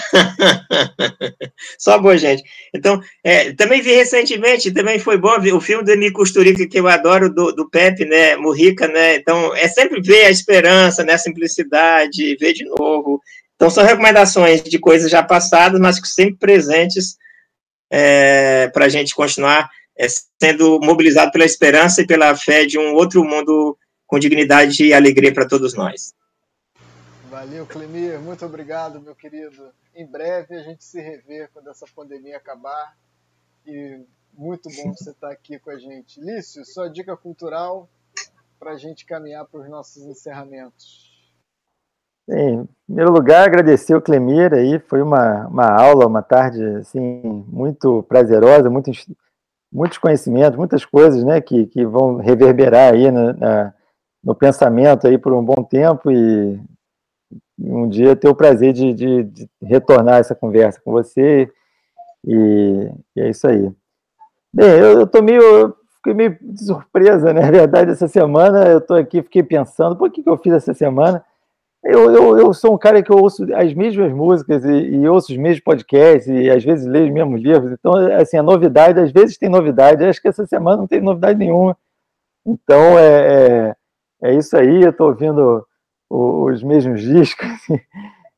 só 1.78 1.98
boa 1.98 2.16
gente. 2.16 2.42
Então, 2.74 3.00
é, 3.22 3.52
também 3.52 3.82
vi 3.82 3.94
recentemente, 3.94 4.72
também 4.72 4.98
foi 4.98 5.18
bom 5.18 5.38
ver 5.40 5.52
o 5.52 5.60
filme 5.60 5.84
do 5.84 5.92
Emi 5.92 6.10
Costurica, 6.10 6.66
que 6.66 6.80
eu 6.80 6.88
adoro, 6.88 7.32
do, 7.32 7.52
do 7.52 7.68
Pepe, 7.68 8.04
né? 8.06 8.36
Murrica, 8.36 8.88
né? 8.88 9.16
Então, 9.16 9.54
é 9.54 9.68
sempre 9.68 10.00
ver 10.00 10.26
a 10.26 10.30
esperança, 10.30 11.04
né? 11.04 11.14
A 11.14 11.18
simplicidade, 11.18 12.36
ver 12.36 12.54
de 12.54 12.64
novo. 12.64 13.20
Então, 13.56 13.68
são 13.68 13.84
recomendações 13.84 14.62
de 14.62 14.78
coisas 14.78 15.10
já 15.10 15.22
passadas, 15.22 15.80
mas 15.80 16.00
que 16.00 16.08
sempre 16.08 16.36
presentes 16.36 17.16
é, 17.90 18.68
para 18.68 18.86
a 18.86 18.88
gente 18.88 19.14
continuar 19.14 19.70
é, 19.96 20.06
sendo 20.40 20.78
mobilizado 20.80 21.32
pela 21.32 21.44
esperança 21.44 22.02
e 22.02 22.06
pela 22.06 22.36
fé 22.36 22.64
de 22.64 22.78
um 22.78 22.94
outro 22.94 23.24
mundo 23.24 23.76
com 24.06 24.18
dignidade 24.18 24.84
e 24.84 24.94
alegria 24.94 25.32
para 25.32 25.46
todos 25.46 25.74
nós. 25.74 26.14
Valeu, 27.28 27.66
Clemir. 27.66 28.18
Muito 28.18 28.44
obrigado, 28.46 29.00
meu 29.00 29.14
querido. 29.14 29.70
Em 29.94 30.06
breve 30.06 30.56
a 30.56 30.62
gente 30.62 30.84
se 30.84 31.00
revê 31.00 31.48
quando 31.52 31.68
essa 31.68 31.86
pandemia 31.94 32.36
acabar. 32.36 32.96
E 33.66 34.00
muito 34.32 34.70
bom 34.70 34.94
você 34.94 35.10
estar 35.10 35.30
aqui 35.30 35.58
com 35.58 35.70
a 35.70 35.78
gente. 35.78 36.20
Lício, 36.20 36.64
sua 36.64 36.88
dica 36.88 37.16
cultural 37.16 37.88
para 38.58 38.72
a 38.72 38.76
gente 38.78 39.04
caminhar 39.04 39.44
para 39.46 39.60
os 39.60 39.68
nossos 39.68 40.04
encerramentos. 40.04 41.07
Em 42.28 42.68
primeiro 42.86 43.10
lugar, 43.10 43.46
agradecer 43.46 43.94
o 43.94 44.02
Clemir 44.02 44.52
aí, 44.52 44.78
foi 44.80 45.00
uma, 45.00 45.46
uma 45.46 45.66
aula, 45.66 46.06
uma 46.06 46.22
tarde 46.22 46.62
assim, 46.76 47.44
muito 47.48 48.02
prazerosa, 48.02 48.68
muitos, 48.68 49.06
muitos 49.72 49.96
conhecimentos, 49.96 50.58
muitas 50.58 50.84
coisas 50.84 51.24
né, 51.24 51.40
que, 51.40 51.66
que 51.66 51.86
vão 51.86 52.16
reverberar 52.16 52.92
aí 52.92 53.10
na, 53.10 53.32
na, 53.32 53.74
no 54.22 54.34
pensamento 54.34 55.06
aí 55.06 55.16
por 55.16 55.32
um 55.32 55.42
bom 55.42 55.64
tempo 55.64 56.10
e 56.10 56.60
um 57.58 57.88
dia 57.88 58.14
ter 58.14 58.28
o 58.28 58.34
prazer 58.34 58.74
de, 58.74 58.92
de, 58.92 59.22
de 59.24 59.50
retornar 59.62 60.18
essa 60.18 60.34
conversa 60.34 60.80
com 60.84 60.92
você 60.92 61.50
e, 62.26 62.90
e, 63.16 63.20
é 63.20 63.30
isso 63.30 63.48
aí. 63.48 63.72
Bem, 64.52 64.70
eu, 64.70 65.00
eu 65.00 65.06
tô 65.06 65.22
meio, 65.22 65.74
fiquei 65.96 66.14
meio 66.14 66.36
de 66.40 66.64
surpresa, 66.64 67.32
né? 67.32 67.40
Na 67.48 67.50
verdade, 67.50 67.90
essa 67.90 68.06
semana 68.06 68.66
eu 68.66 68.78
estou 68.78 68.96
aqui, 68.96 69.22
fiquei 69.22 69.42
pensando, 69.42 69.96
por 69.96 70.10
que, 70.10 70.22
que 70.22 70.28
eu 70.28 70.36
fiz 70.36 70.52
essa 70.52 70.74
semana? 70.74 71.24
Eu, 71.84 72.10
eu, 72.10 72.38
eu 72.38 72.52
sou 72.52 72.74
um 72.74 72.78
cara 72.78 73.02
que 73.02 73.12
ouço 73.12 73.46
as 73.54 73.72
mesmas 73.72 74.12
músicas 74.12 74.64
e, 74.64 74.96
e 74.96 75.08
ouço 75.08 75.32
os 75.32 75.38
mesmos 75.38 75.60
podcasts 75.62 76.26
e 76.26 76.50
às 76.50 76.64
vezes 76.64 76.86
leio 76.86 77.06
os 77.06 77.12
mesmos 77.12 77.40
livros. 77.40 77.72
Então, 77.72 77.94
assim, 78.20 78.36
a 78.36 78.42
novidade, 78.42 79.00
às 79.00 79.12
vezes 79.12 79.38
tem 79.38 79.48
novidade. 79.48 80.04
Acho 80.04 80.20
que 80.20 80.28
essa 80.28 80.46
semana 80.46 80.78
não 80.78 80.86
tem 80.86 81.00
novidade 81.00 81.38
nenhuma. 81.38 81.76
Então, 82.44 82.98
é, 82.98 83.74
é, 84.22 84.30
é 84.30 84.34
isso 84.34 84.56
aí. 84.56 84.82
Eu 84.82 84.90
estou 84.90 85.08
ouvindo 85.08 85.64
os 86.10 86.62
mesmos 86.62 87.00
discos 87.02 87.48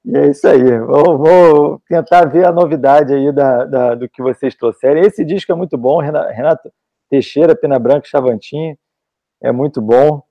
e 0.05 0.17
é 0.17 0.29
isso 0.29 0.47
aí. 0.47 0.79
Vou, 0.81 1.19
vou 1.19 1.83
tentar 1.89 2.27
ver 2.27 2.47
a 2.47 2.53
novidade 2.53 3.13
aí 3.13 3.33
da, 3.33 3.65
da, 3.65 3.95
do 3.95 4.09
que 4.09 4.23
vocês 4.23 4.55
trouxeram. 4.55 5.01
Esse 5.01 5.25
disco 5.25 5.53
é 5.53 5.55
muito 5.55 5.77
bom, 5.77 5.99
Renato 5.99 6.71
Teixeira, 7.11 7.57
Pena 7.57 7.79
Branca, 7.79 8.07
Chavantinho. 8.07 8.77
É 9.43 9.53
muito 9.53 9.81
bom. 9.81 10.23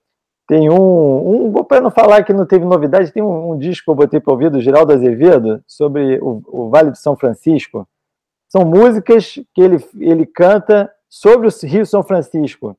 Tem 0.49 0.67
um, 0.67 1.45
um 1.45 1.63
para 1.63 1.79
não 1.79 1.91
falar 1.91 2.23
que 2.23 2.33
não 2.33 2.43
teve 2.43 2.65
novidade, 2.65 3.11
tem 3.11 3.21
um, 3.21 3.51
um 3.51 3.57
disco 3.59 3.85
que 3.85 3.91
eu 3.91 3.95
botei 3.95 4.19
para 4.19 4.33
ouvir 4.33 4.49
do 4.49 4.59
Geraldo 4.59 4.91
Azevedo 4.91 5.63
sobre 5.67 6.17
o, 6.19 6.41
o, 6.47 6.69
Vale 6.71 6.89
de 6.89 6.97
São 6.97 7.15
Francisco. 7.15 7.87
São 8.47 8.65
músicas 8.65 9.35
que 9.53 9.61
ele, 9.61 9.77
ele 9.99 10.25
canta 10.25 10.91
sobre 11.07 11.47
o 11.47 11.51
Rio 11.67 11.85
São 11.85 12.01
Francisco. 12.01 12.75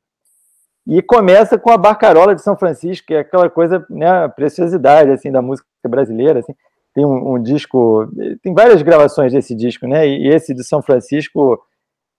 E 0.85 1.01
começa 1.01 1.57
com 1.57 1.71
a 1.71 1.77
Barcarola 1.77 2.35
de 2.35 2.43
São 2.43 2.57
Francisco, 2.57 3.07
que 3.07 3.15
é 3.15 3.21
aquela 3.21 3.49
coisa, 3.49 3.87
né, 3.89 4.27
preciosidade 4.27 5.13
assim 5.13 5.31
da 5.31 5.41
música 5.41 5.69
brasileira, 5.87 6.41
assim. 6.41 6.57
Tem 6.93 7.07
um, 7.07 7.35
um 7.35 7.41
disco, 7.41 8.11
tem 8.43 8.53
várias 8.53 8.83
gravações 8.83 9.33
desse 9.33 9.55
disco, 9.55 9.87
né? 9.87 10.09
E 10.09 10.27
esse 10.27 10.53
de 10.53 10.65
São 10.65 10.83
Francisco, 10.83 11.63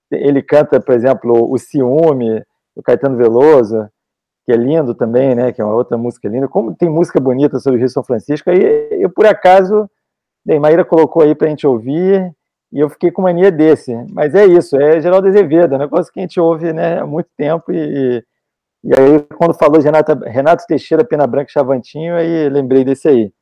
ele 0.09 0.41
canta, 0.41 0.79
por 0.79 0.95
exemplo, 0.95 1.51
o 1.51 1.57
Ciúme, 1.57 2.41
do 2.73 2.81
Caetano 2.81 3.17
Veloso, 3.17 3.89
que 4.51 4.53
é 4.53 4.57
lindo 4.57 4.93
também, 4.93 5.33
né? 5.33 5.53
Que 5.53 5.61
é 5.61 5.65
uma 5.65 5.73
outra 5.73 5.97
música 5.97 6.27
linda. 6.27 6.47
Como 6.47 6.75
tem 6.75 6.89
música 6.89 7.19
bonita 7.19 7.57
sobre 7.59 7.77
o 7.77 7.79
Rio 7.79 7.89
São 7.89 8.03
Francisco, 8.03 8.49
aí 8.49 8.87
eu, 8.91 9.09
por 9.09 9.25
acaso, 9.25 9.89
bem, 10.45 10.59
Maíra 10.59 10.83
colocou 10.83 11.23
aí 11.23 11.33
para 11.33 11.47
a 11.47 11.49
gente 11.49 11.65
ouvir, 11.65 12.35
e 12.71 12.79
eu 12.79 12.89
fiquei 12.89 13.11
com 13.11 13.21
mania 13.21 13.49
desse. 13.49 13.93
Mas 14.11 14.35
é 14.35 14.45
isso, 14.45 14.75
é 14.75 14.99
Geraldo 14.99 15.29
Azevedo, 15.29 15.73
é 15.73 15.77
um 15.77 15.79
negócio 15.81 16.11
que 16.11 16.19
a 16.19 16.23
gente 16.23 16.39
ouve 16.39 16.73
né, 16.73 16.99
há 16.99 17.05
muito 17.05 17.29
tempo, 17.37 17.71
e, 17.71 18.23
e 18.83 18.93
aí 18.93 19.19
quando 19.37 19.53
falou 19.53 19.79
de 19.79 19.85
Renata, 19.85 20.19
Renato 20.29 20.65
Teixeira, 20.67 21.05
Pena 21.05 21.25
Branca 21.25 21.49
Chavantinho, 21.49 22.15
aí 22.15 22.49
lembrei 22.49 22.83
desse 22.83 23.07
aí. 23.07 23.33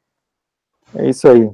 É 0.96 1.10
isso 1.10 1.28
aí. 1.28 1.50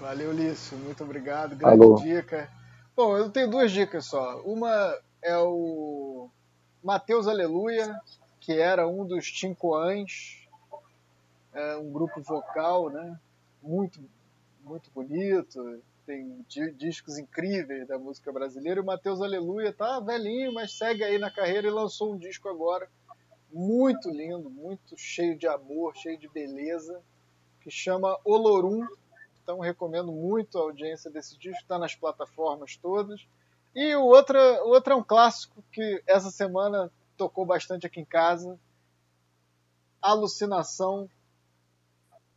Valeu, 0.00 0.32
Lício, 0.32 0.78
muito 0.78 1.04
obrigado, 1.04 1.56
grande 1.56 1.82
Alô. 1.82 1.94
dica. 1.96 2.48
Bom, 2.96 3.16
eu 3.16 3.30
tenho 3.30 3.50
duas 3.50 3.70
dicas 3.70 4.06
só. 4.06 4.40
Uma 4.44 4.94
é 5.22 5.36
o 5.38 6.28
Mateus 6.82 7.26
Aleluia, 7.28 7.94
que 8.42 8.52
era 8.52 8.88
um 8.88 9.06
dos 9.06 9.30
Tincoãs, 9.30 10.48
é, 11.54 11.76
um 11.76 11.92
grupo 11.92 12.20
vocal, 12.20 12.90
né? 12.90 13.18
Muito, 13.62 14.00
muito 14.64 14.90
bonito, 14.90 15.80
tem 16.04 16.44
discos 16.76 17.18
incríveis 17.18 17.86
da 17.86 17.96
música 17.96 18.32
brasileira. 18.32 18.80
E 18.80 18.82
o 18.82 18.86
Matheus 18.86 19.20
Aleluia 19.20 19.72
tá 19.72 20.00
velhinho, 20.00 20.52
mas 20.52 20.72
segue 20.72 21.04
aí 21.04 21.18
na 21.18 21.30
carreira 21.30 21.68
e 21.68 21.70
lançou 21.70 22.12
um 22.12 22.18
disco 22.18 22.48
agora 22.48 22.88
muito 23.52 24.10
lindo, 24.10 24.50
muito 24.50 24.98
cheio 24.98 25.38
de 25.38 25.46
amor, 25.46 25.96
cheio 25.96 26.18
de 26.18 26.28
beleza, 26.28 27.00
que 27.60 27.70
chama 27.70 28.18
Olorum. 28.24 28.84
Então 29.40 29.60
recomendo 29.60 30.10
muito 30.10 30.58
a 30.58 30.62
audiência 30.62 31.08
desse 31.08 31.38
disco, 31.38 31.62
está 31.62 31.78
nas 31.78 31.94
plataformas 31.94 32.76
todas. 32.76 33.24
E 33.72 33.94
o 33.94 34.02
outro, 34.02 34.36
o 34.64 34.70
outro 34.70 34.94
é 34.94 34.96
um 34.96 35.04
clássico 35.04 35.62
que 35.70 36.02
essa 36.08 36.30
semana 36.32 36.90
tocou 37.22 37.46
bastante 37.46 37.86
aqui 37.86 38.00
em 38.00 38.04
casa. 38.04 38.58
Alucinação 40.00 41.08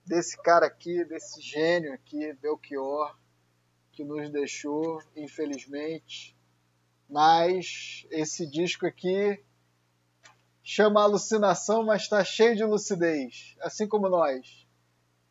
desse 0.05 0.37
cara 0.37 0.67
aqui, 0.67 1.03
desse 1.03 1.41
gênio 1.41 1.91
aqui, 1.91 2.33
Belchior, 2.33 3.17
que 3.91 4.03
nos 4.03 4.29
deixou, 4.29 5.01
infelizmente. 5.15 6.37
Mas 7.09 8.05
esse 8.11 8.45
disco 8.45 8.85
aqui 8.85 9.43
chama 10.61 11.01
alucinação, 11.01 11.83
mas 11.83 12.03
está 12.03 12.23
cheio 12.23 12.55
de 12.55 12.63
lucidez, 12.63 13.55
assim 13.61 13.87
como 13.87 14.07
nós. 14.07 14.67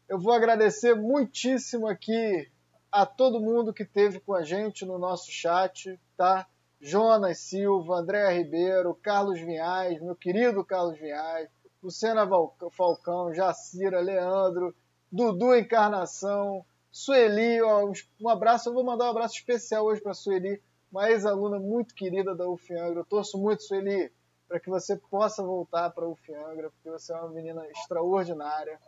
Eu 0.09 0.19
vou 0.19 0.33
agradecer 0.33 0.97
muitíssimo 0.97 1.87
aqui 1.87 2.51
a 2.91 3.07
todo 3.07 3.41
mundo 3.41 3.73
que 3.73 3.85
esteve 3.85 4.19
com 4.19 4.35
a 4.35 4.43
gente 4.43 4.85
no 4.85 4.99
nosso 4.99 5.31
chat, 5.31 5.97
tá? 6.17 6.45
Jonas 6.87 7.39
Silva, 7.39 7.97
André 7.97 8.31
Ribeiro, 8.35 8.95
Carlos 8.95 9.41
Vinhais, 9.41 10.03
meu 10.03 10.15
querido 10.15 10.63
Carlos 10.63 10.99
Vinhais, 10.99 11.49
Luciana 11.83 12.29
Falcão, 12.73 13.33
Jacira, 13.33 14.01
Leandro, 14.01 14.77
Dudu 15.11 15.57
Encarnação, 15.57 16.63
Sueli, 16.91 17.63
ó, 17.63 17.91
um 18.21 18.29
abraço, 18.29 18.69
eu 18.69 18.75
vou 18.75 18.85
mandar 18.85 19.07
um 19.07 19.13
abraço 19.13 19.35
especial 19.35 19.87
hoje 19.87 20.03
para 20.03 20.13
Sueli, 20.13 20.63
uma 20.93 21.11
ex-aluna 21.11 21.59
muito 21.59 21.95
querida 21.95 22.35
da 22.35 22.47
UFIANGRA. 22.47 23.01
Eu 23.01 23.07
torço 23.07 23.39
muito, 23.39 23.63
Sueli, 23.63 24.13
para 24.47 24.61
que 24.61 24.69
você 24.69 24.95
possa 24.95 25.43
voltar 25.43 25.89
para 25.89 26.05
a 26.05 26.09
UFIANGRA, 26.11 26.71
porque 26.71 26.91
você 26.91 27.15
é 27.15 27.17
uma 27.17 27.31
menina 27.31 27.67
extraordinária. 27.69 28.79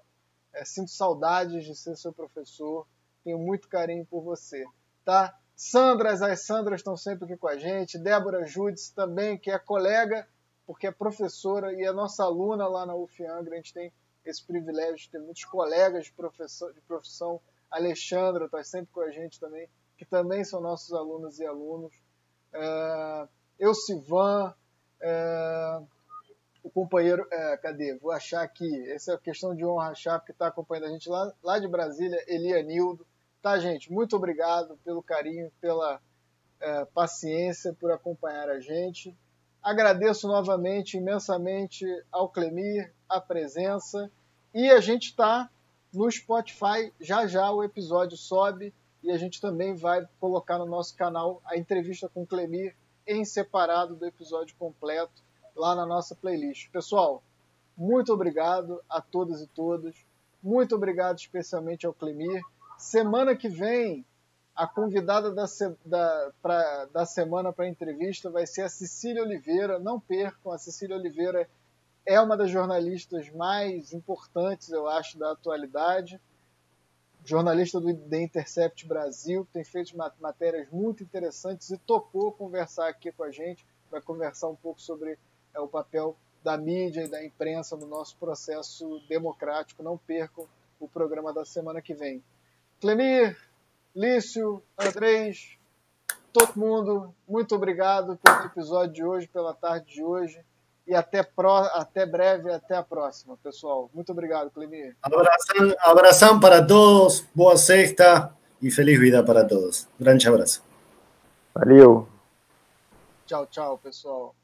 É, 0.53 0.67
sinto 0.67 0.91
saudades 0.91 1.65
de 1.65 1.75
ser 1.75 1.97
seu 1.97 2.13
professor, 2.13 2.87
tenho 3.25 3.39
muito 3.39 3.67
carinho 3.71 4.05
por 4.05 4.23
você, 4.23 4.67
tá? 5.03 5.35
Sandras, 5.57 6.21
as 6.21 6.45
Sandras 6.45 6.81
estão 6.81 6.99
sempre 6.99 7.25
aqui 7.25 7.37
com 7.37 7.49
a 7.49 7.57
gente, 7.57 7.99
Débora 7.99 8.45
Judes 8.45 8.91
também, 8.91 9.39
que 9.39 9.51
é 9.51 9.59
colega, 9.59 10.29
porque 10.67 10.87
é 10.87 10.93
professora 10.93 11.73
e 11.73 11.83
é 11.83 11.91
nossa 11.93 12.25
aluna 12.25 12.69
lá 12.69 12.85
na 12.85 12.95
UFIANGRA, 12.95 13.55
a 13.55 13.57
gente 13.57 13.73
tem 13.73 13.91
esse 14.23 14.45
privilégio 14.45 14.99
de 14.99 15.11
ter 15.11 15.19
muitos 15.19 15.47
colegas 15.47 16.05
de, 16.05 16.13
profissão, 16.13 16.71
de 16.73 16.81
profissão. 16.83 17.41
Alexandra 17.71 18.45
está 18.45 18.63
sempre 18.63 18.93
com 18.93 19.01
a 19.01 19.11
gente 19.11 19.41
também, 19.41 19.67
que 19.97 20.05
também 20.05 20.45
são 20.45 20.61
nossos 20.61 20.93
alunos 20.93 21.39
e 21.39 21.47
alunos. 21.47 21.95
É, 22.53 23.29
eu, 23.59 23.75
Sivan, 23.75 24.55
é, 25.01 25.81
o 26.63 26.69
companheiro, 26.69 27.27
é, 27.31 27.57
cadê? 27.57 27.97
Vou 27.97 28.13
achar 28.13 28.43
aqui, 28.43 28.91
essa 28.91 29.13
é 29.13 29.15
a 29.15 29.19
questão 29.19 29.55
de 29.55 29.65
honra 29.65 29.91
achar, 29.91 30.21
que 30.21 30.33
está 30.33 30.49
acompanhando 30.49 30.87
a 30.87 30.91
gente 30.91 31.09
lá, 31.09 31.33
lá 31.43 31.59
de 31.59 31.67
Brasília, 31.67 32.23
Elianildo. 32.27 33.07
Tá, 33.47 33.61
gente? 33.61 33.93
Muito 33.93 34.17
obrigado 34.17 34.77
pelo 34.85 35.01
carinho, 35.01 35.53
pela 35.61 36.03
é, 36.59 36.85
paciência, 36.87 37.73
por 37.73 37.93
acompanhar 37.93 38.49
a 38.49 38.59
gente. 38.59 39.17
Agradeço 39.63 40.27
novamente, 40.27 40.97
imensamente, 40.97 41.87
ao 42.11 42.29
Clemir, 42.29 42.93
a 43.09 43.21
presença. 43.21 44.11
E 44.53 44.69
a 44.69 44.81
gente 44.81 45.11
está 45.11 45.49
no 45.95 46.11
Spotify, 46.11 46.93
já 47.01 47.29
já 47.29 47.49
o 47.53 47.63
episódio 47.63 48.17
sobe 48.17 48.75
e 49.01 49.13
a 49.13 49.17
gente 49.17 49.41
também 49.41 49.77
vai 49.77 50.05
colocar 50.19 50.59
no 50.59 50.67
nosso 50.67 50.97
canal 50.97 51.41
a 51.45 51.57
entrevista 51.57 52.09
com 52.09 52.25
o 52.25 52.27
Clemir 52.27 52.75
em 53.07 53.25
separado 53.25 53.95
do 53.95 54.05
episódio 54.05 54.57
completo 54.59 55.23
lá 55.55 55.73
na 55.77 55.87
nossa 55.87 56.17
playlist. 56.17 56.69
Pessoal, 56.73 57.23
muito 57.77 58.13
obrigado 58.13 58.83
a 58.91 59.01
todas 59.01 59.41
e 59.41 59.47
todos. 59.47 60.05
Muito 60.43 60.75
obrigado 60.75 61.19
especialmente 61.19 61.87
ao 61.87 61.95
Clemir. 61.95 62.43
Semana 62.79 63.35
que 63.35 63.49
vem 63.49 64.05
a 64.55 64.67
convidada 64.67 65.33
da, 65.33 65.45
da, 65.85 66.33
pra, 66.41 66.85
da 66.87 67.05
semana 67.05 67.53
para 67.53 67.67
a 67.67 67.69
entrevista 67.69 68.31
vai 68.31 68.47
ser 68.47 68.63
a 68.63 68.69
Cecília 68.69 69.23
Oliveira. 69.23 69.79
Não 69.79 70.01
percam, 70.01 70.51
a 70.51 70.59
Cecília 70.59 70.97
Oliveira 70.97 71.49
é 72.07 72.21
uma 72.21 72.37
das 72.37 72.51
jornalistas 72.51 73.29
mais 73.31 73.93
importantes, 73.93 74.71
eu 74.71 74.89
acho, 74.89 75.19
da 75.19 75.33
atualidade. 75.33 76.21
Jornalista 77.25 77.81
do 77.81 77.93
The 77.93 78.23
Intercept 78.23 78.87
Brasil, 78.87 79.47
tem 79.53 79.65
feito 79.65 79.97
matérias 80.21 80.69
muito 80.71 81.03
interessantes 81.03 81.71
e 81.71 81.77
topou 81.77 82.31
conversar 82.31 82.89
aqui 82.89 83.11
com 83.11 83.25
a 83.25 83.31
gente. 83.31 83.67
Vai 83.91 84.01
conversar 84.01 84.49
um 84.49 84.55
pouco 84.57 84.81
sobre 84.81 85.19
é, 85.53 85.61
o 85.61 85.67
papel 85.67 86.17
da 86.45 86.57
mídia 86.57 87.05
e 87.05 87.09
da 87.09 87.25
imprensa 87.25 87.77
no 87.77 87.87
nosso 87.87 88.17
processo 88.17 89.01
democrático. 89.09 89.83
Não 89.83 89.99
percam 89.99 90.47
o 90.79 90.87
programa 90.87 91.33
da 91.33 91.45
semana 91.45 91.83
que 91.83 91.93
vem. 91.93 92.23
Clemir, 92.81 93.37
Lício, 93.95 94.63
Andrés, 94.79 95.57
todo 96.33 96.53
mundo, 96.57 97.15
muito 97.27 97.55
obrigado 97.55 98.19
pelo 98.23 98.45
episódio 98.45 98.93
de 98.93 99.05
hoje, 99.05 99.27
pela 99.27 99.55
tarde 99.55 99.95
de 99.95 100.03
hoje. 100.03 100.39
E 100.87 100.95
até, 100.95 101.23
pro, 101.23 101.51
até 101.51 102.07
breve, 102.07 102.53
até 102.53 102.77
a 102.77 102.83
próxima, 102.83 103.37
pessoal. 103.43 103.91
Muito 103.93 104.13
obrigado, 104.13 104.51
Clemir. 104.51 104.95
Abração, 105.03 105.75
abração 105.81 106.41
para 106.41 106.65
todos, 106.65 107.25
boa 107.35 107.57
sexta 107.57 108.33
e 108.63 108.71
feliz 108.71 109.01
vida 109.01 109.25
para 109.25 109.45
todos. 109.45 109.89
Grande 109.99 110.29
abraço. 110.29 110.63
Valeu. 111.53 112.07
Tchau, 113.27 113.47
tchau, 113.47 113.79
pessoal. 113.79 114.35